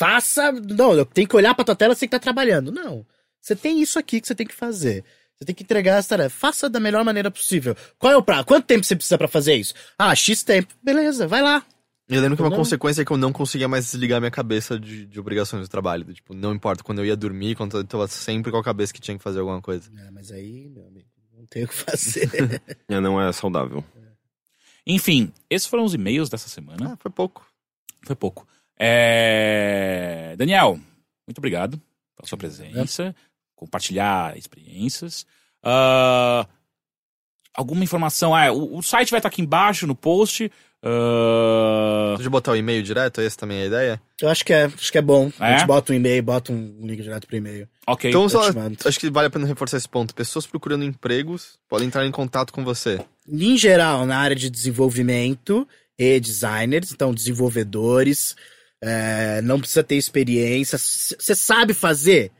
faça. 0.00 0.50
Não, 0.50 0.94
eu 0.94 1.04
tenho 1.04 1.28
que 1.28 1.36
olhar 1.36 1.54
pra 1.54 1.62
tua 1.64 1.76
tela, 1.76 1.94
você 1.94 2.00
tem 2.00 2.08
que 2.08 2.16
tá 2.16 2.18
trabalhando. 2.18 2.72
Não. 2.72 3.06
Você 3.38 3.54
tem 3.54 3.80
isso 3.82 3.98
aqui 3.98 4.18
que 4.20 4.26
você 4.26 4.34
tem 4.34 4.46
que 4.46 4.54
fazer. 4.54 5.04
Você 5.36 5.44
tem 5.44 5.54
que 5.54 5.62
entregar 5.62 5.98
essa 5.98 6.08
tarefa. 6.08 6.34
Faça 6.34 6.68
da 6.70 6.80
melhor 6.80 7.04
maneira 7.04 7.30
possível. 7.30 7.76
Qual 7.98 8.12
é 8.12 8.16
o 8.16 8.22
prazo? 8.22 8.46
Quanto 8.46 8.66
tempo 8.66 8.84
você 8.84 8.96
precisa 8.96 9.18
pra 9.18 9.28
fazer 9.28 9.54
isso? 9.56 9.74
Ah, 9.98 10.14
X 10.14 10.42
tempo. 10.42 10.74
Beleza, 10.82 11.26
vai 11.26 11.42
lá. 11.42 11.64
Eu 12.08 12.20
lembro 12.20 12.36
que 12.36 12.42
uma 12.42 12.50
Não. 12.50 12.56
consequência 12.56 13.02
é 13.02 13.04
que 13.04 13.12
eu 13.12 13.16
não 13.16 13.32
conseguia 13.32 13.68
mais 13.68 13.84
desligar 13.84 14.20
minha 14.20 14.30
cabeça 14.30 14.80
de, 14.80 15.06
de 15.06 15.20
obrigações 15.20 15.62
do 15.62 15.70
trabalho. 15.70 16.04
do 16.04 16.12
Tipo, 16.12 16.34
não 16.34 16.52
importa, 16.52 16.82
quando 16.82 16.98
eu 16.98 17.06
ia 17.06 17.16
dormir, 17.16 17.54
quando 17.54 17.76
eu 17.76 17.84
tava 17.84 18.08
sempre 18.08 18.50
com 18.50 18.58
a 18.58 18.64
cabeça 18.64 18.92
que 18.92 19.00
tinha 19.00 19.16
que 19.16 19.22
fazer 19.22 19.38
alguma 19.38 19.62
coisa. 19.62 19.90
É, 19.96 20.10
mas 20.10 20.32
aí, 20.32 20.68
meu 20.68 20.86
amigo, 20.86 21.08
não 21.32 21.46
tem 21.46 21.64
o 21.64 21.68
que 21.68 21.74
fazer. 21.74 22.28
É, 22.88 23.00
não 23.00 23.20
é 23.20 23.30
saudável. 23.32 23.84
Enfim, 24.86 25.32
esses 25.48 25.68
foram 25.68 25.84
os 25.84 25.94
e-mails 25.94 26.28
dessa 26.28 26.48
semana. 26.48 26.92
Ah, 26.92 26.96
foi 26.98 27.10
pouco. 27.10 27.46
Foi 28.02 28.16
pouco. 28.16 28.46
É, 28.82 30.34
Daniel, 30.38 30.78
muito 31.26 31.38
obrigado 31.38 31.80
pela 32.16 32.26
sua 32.28 32.38
presença, 32.38 33.14
compartilhar 33.54 34.36
experiências. 34.36 35.26
Ah, 35.62 36.46
alguma 37.54 37.84
informação? 37.84 38.34
Ah, 38.34 38.50
o, 38.52 38.78
o 38.78 38.82
site 38.82 39.10
vai 39.10 39.18
estar 39.18 39.28
aqui 39.28 39.42
embaixo 39.42 39.86
no 39.86 39.94
post. 39.94 40.50
Ah, 40.82 42.14
Deixa 42.16 42.26
eu 42.28 42.30
botar 42.30 42.52
o 42.52 42.56
e-mail 42.56 42.82
direto, 42.82 43.20
essa 43.20 43.36
também 43.36 43.58
é 43.58 43.62
a 43.62 43.66
ideia? 43.66 44.02
eu 44.22 44.28
acho 44.30 44.44
que 44.44 44.52
é, 44.52 44.64
acho 44.64 44.90
que 44.90 44.96
é 44.98 45.02
bom. 45.02 45.30
A 45.38 45.50
É? 45.50 45.58
gente 45.58 45.66
bota 45.66 45.92
um 45.92 45.96
e-mail, 45.96 46.22
bota 46.22 46.52
um 46.52 46.78
link 46.86 47.02
direto 47.02 47.26
pro 47.26 47.36
e-mail. 47.36 47.68
ok. 47.86 48.08
Então, 48.10 48.28
só, 48.30 48.40
acho 48.86 48.98
que 48.98 49.10
vale 49.10 49.26
a 49.26 49.30
pena 49.30 49.46
reforçar 49.46 49.76
esse 49.76 49.88
ponto. 49.88 50.14
Pessoas 50.14 50.46
procurando 50.46 50.84
empregos 50.84 51.58
podem 51.68 51.86
entrar 51.88 52.06
em 52.06 52.10
contato 52.10 52.50
com 52.52 52.64
você. 52.64 52.98
em 53.28 53.56
geral, 53.58 54.06
na 54.06 54.16
área 54.18 54.34
de 54.36 54.48
desenvolvimento 54.48 55.68
e 55.98 56.18
designers, 56.18 56.92
então 56.92 57.12
desenvolvedores, 57.12 58.34
é, 58.82 59.40
não 59.42 59.58
precisa 59.58 59.82
ter 59.82 59.96
experiência, 59.96 60.78
você 60.78 61.34
sabe 61.34 61.74
fazer, 61.74 62.30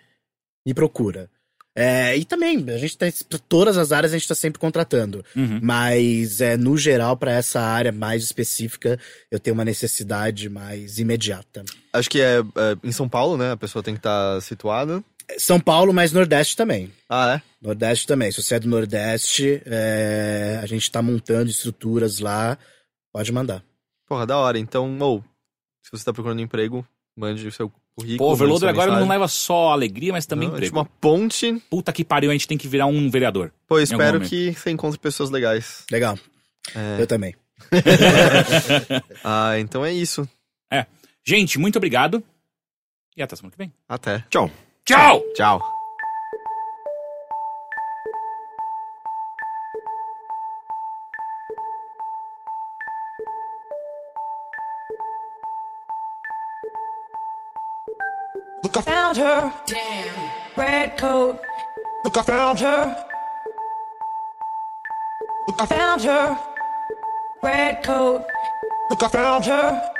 me 0.66 0.72
procura. 0.74 1.28
É, 1.76 2.16
e 2.16 2.24
também, 2.24 2.64
a 2.68 2.78
gente 2.78 2.98
tem, 2.98 3.12
pra 3.28 3.38
todas 3.38 3.78
as 3.78 3.92
áreas 3.92 4.12
a 4.12 4.16
gente 4.16 4.24
está 4.24 4.34
sempre 4.34 4.58
contratando, 4.58 5.24
Uhum. 5.36 5.60
mas 5.62 6.40
é, 6.40 6.56
no 6.56 6.76
geral, 6.76 7.16
para 7.16 7.32
essa 7.32 7.60
área 7.60 7.92
mais 7.92 8.24
específica, 8.24 8.98
eu 9.30 9.38
tenho 9.38 9.54
uma 9.54 9.64
necessidade 9.64 10.48
mais 10.48 10.98
imediata. 10.98 11.64
Acho 11.92 12.10
que 12.10 12.20
é, 12.20 12.38
é 12.40 12.76
em 12.82 12.90
São 12.92 13.08
Paulo, 13.08 13.36
né? 13.36 13.52
A 13.52 13.56
pessoa 13.56 13.82
tem 13.84 13.94
que 13.94 14.00
estar 14.00 14.42
situada. 14.42 15.02
São 15.38 15.60
Paulo, 15.60 15.94
mas 15.94 16.10
Nordeste 16.12 16.56
também. 16.56 16.90
Ah, 17.08 17.36
é? 17.36 17.42
Nordeste 17.62 18.04
também. 18.04 18.32
Se 18.32 18.42
você 18.42 18.56
é 18.56 18.60
do 18.60 18.68
Nordeste, 18.68 19.62
é, 19.64 20.58
a 20.60 20.66
gente 20.66 20.90
tá 20.90 21.00
montando 21.00 21.48
estruturas 21.50 22.18
lá. 22.18 22.58
Pode 23.12 23.30
mandar. 23.30 23.62
Porra, 24.08 24.26
da 24.26 24.36
hora. 24.36 24.58
Então, 24.58 24.98
ou, 24.98 25.24
se 25.82 25.90
você 25.90 26.04
tá 26.04 26.12
procurando 26.12 26.40
emprego, 26.40 26.86
mande 27.16 27.46
o 27.46 27.52
seu 27.52 27.70
currículo. 27.96 28.18
Pô, 28.18 28.28
o 28.28 28.32
Overloader 28.32 28.68
agora 28.68 28.98
não 28.98 29.08
leva 29.08 29.28
só 29.28 29.70
alegria, 29.72 30.12
mas 30.12 30.26
também 30.26 30.48
Não, 30.48 30.54
é 30.54 30.58
emprego. 30.58 30.76
uma 30.76 30.84
ponte. 30.84 31.62
Puta 31.70 31.92
que 31.92 32.04
pariu, 32.04 32.30
a 32.30 32.32
gente 32.32 32.48
tem 32.48 32.58
que 32.58 32.68
virar 32.68 32.86
um 32.86 33.10
vereador. 33.10 33.52
Pô, 33.66 33.78
espero 33.78 34.20
que 34.20 34.52
você 34.52 34.70
encontre 34.70 34.98
pessoas 34.98 35.30
legais. 35.30 35.84
Legal. 35.90 36.18
É. 36.74 37.00
Eu 37.00 37.06
também. 37.06 37.34
Ah, 39.22 39.58
então 39.58 39.84
é 39.84 39.92
isso. 39.92 40.28
Gente, 41.22 41.58
muito 41.58 41.76
obrigado. 41.76 42.22
E 43.16 43.22
até 43.22 43.36
semana 43.36 43.52
que 43.52 43.58
vem. 43.58 43.72
Até. 43.88 44.24
Tchau. 44.30 44.50
Tchau! 44.84 45.22
Tchau. 45.34 45.79
I 58.80 58.82
found 58.82 59.16
her. 59.18 59.52
Damn. 59.66 60.30
Red 60.56 60.96
coat. 60.96 61.38
Look, 62.02 62.16
I 62.16 62.22
found 62.22 62.60
her. 62.60 63.06
Look, 65.46 65.60
I 65.60 65.66
found 65.66 66.02
her. 66.02 66.38
Red 67.42 67.82
coat. 67.82 68.24
Look, 68.88 69.02
I 69.02 69.08
found 69.08 69.44
her. 69.44 69.90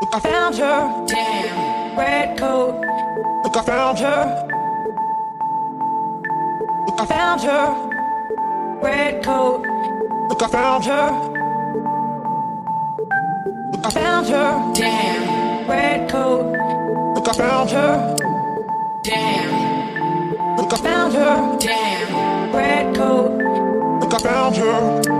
Look, 0.00 0.14
I 0.14 0.20
found 0.20 0.56
her. 0.56 1.06
Damn. 1.06 1.98
Red 1.98 2.38
coat. 2.38 2.80
Look, 3.44 3.56
I 3.58 3.62
found 3.62 3.98
her. 3.98 4.48
Look, 6.86 6.98
I 6.98 7.04
found 7.04 7.40
her. 7.42 8.80
Red 8.82 9.22
coat. 9.22 9.66
Look, 10.30 10.42
I 10.42 10.48
found 10.48 10.84
her. 10.86 11.10
Look, 13.70 13.84
I 13.84 13.90
found 13.90 14.28
her. 14.28 14.72
Damn 14.74 15.37
red 15.68 16.10
coat. 16.10 16.46
Look, 17.14 17.28
I 17.28 17.32
found 17.32 17.70
her. 17.70 18.16
Damn. 19.02 20.56
Look, 20.56 20.72
I 20.72 20.76
found 20.76 21.14
her. 21.14 21.58
Damn. 21.60 22.54
Red 22.54 22.96
coat. 22.96 23.32
Look, 24.00 24.14
I 24.14 24.18
found 24.18 24.56
her. 24.56 25.17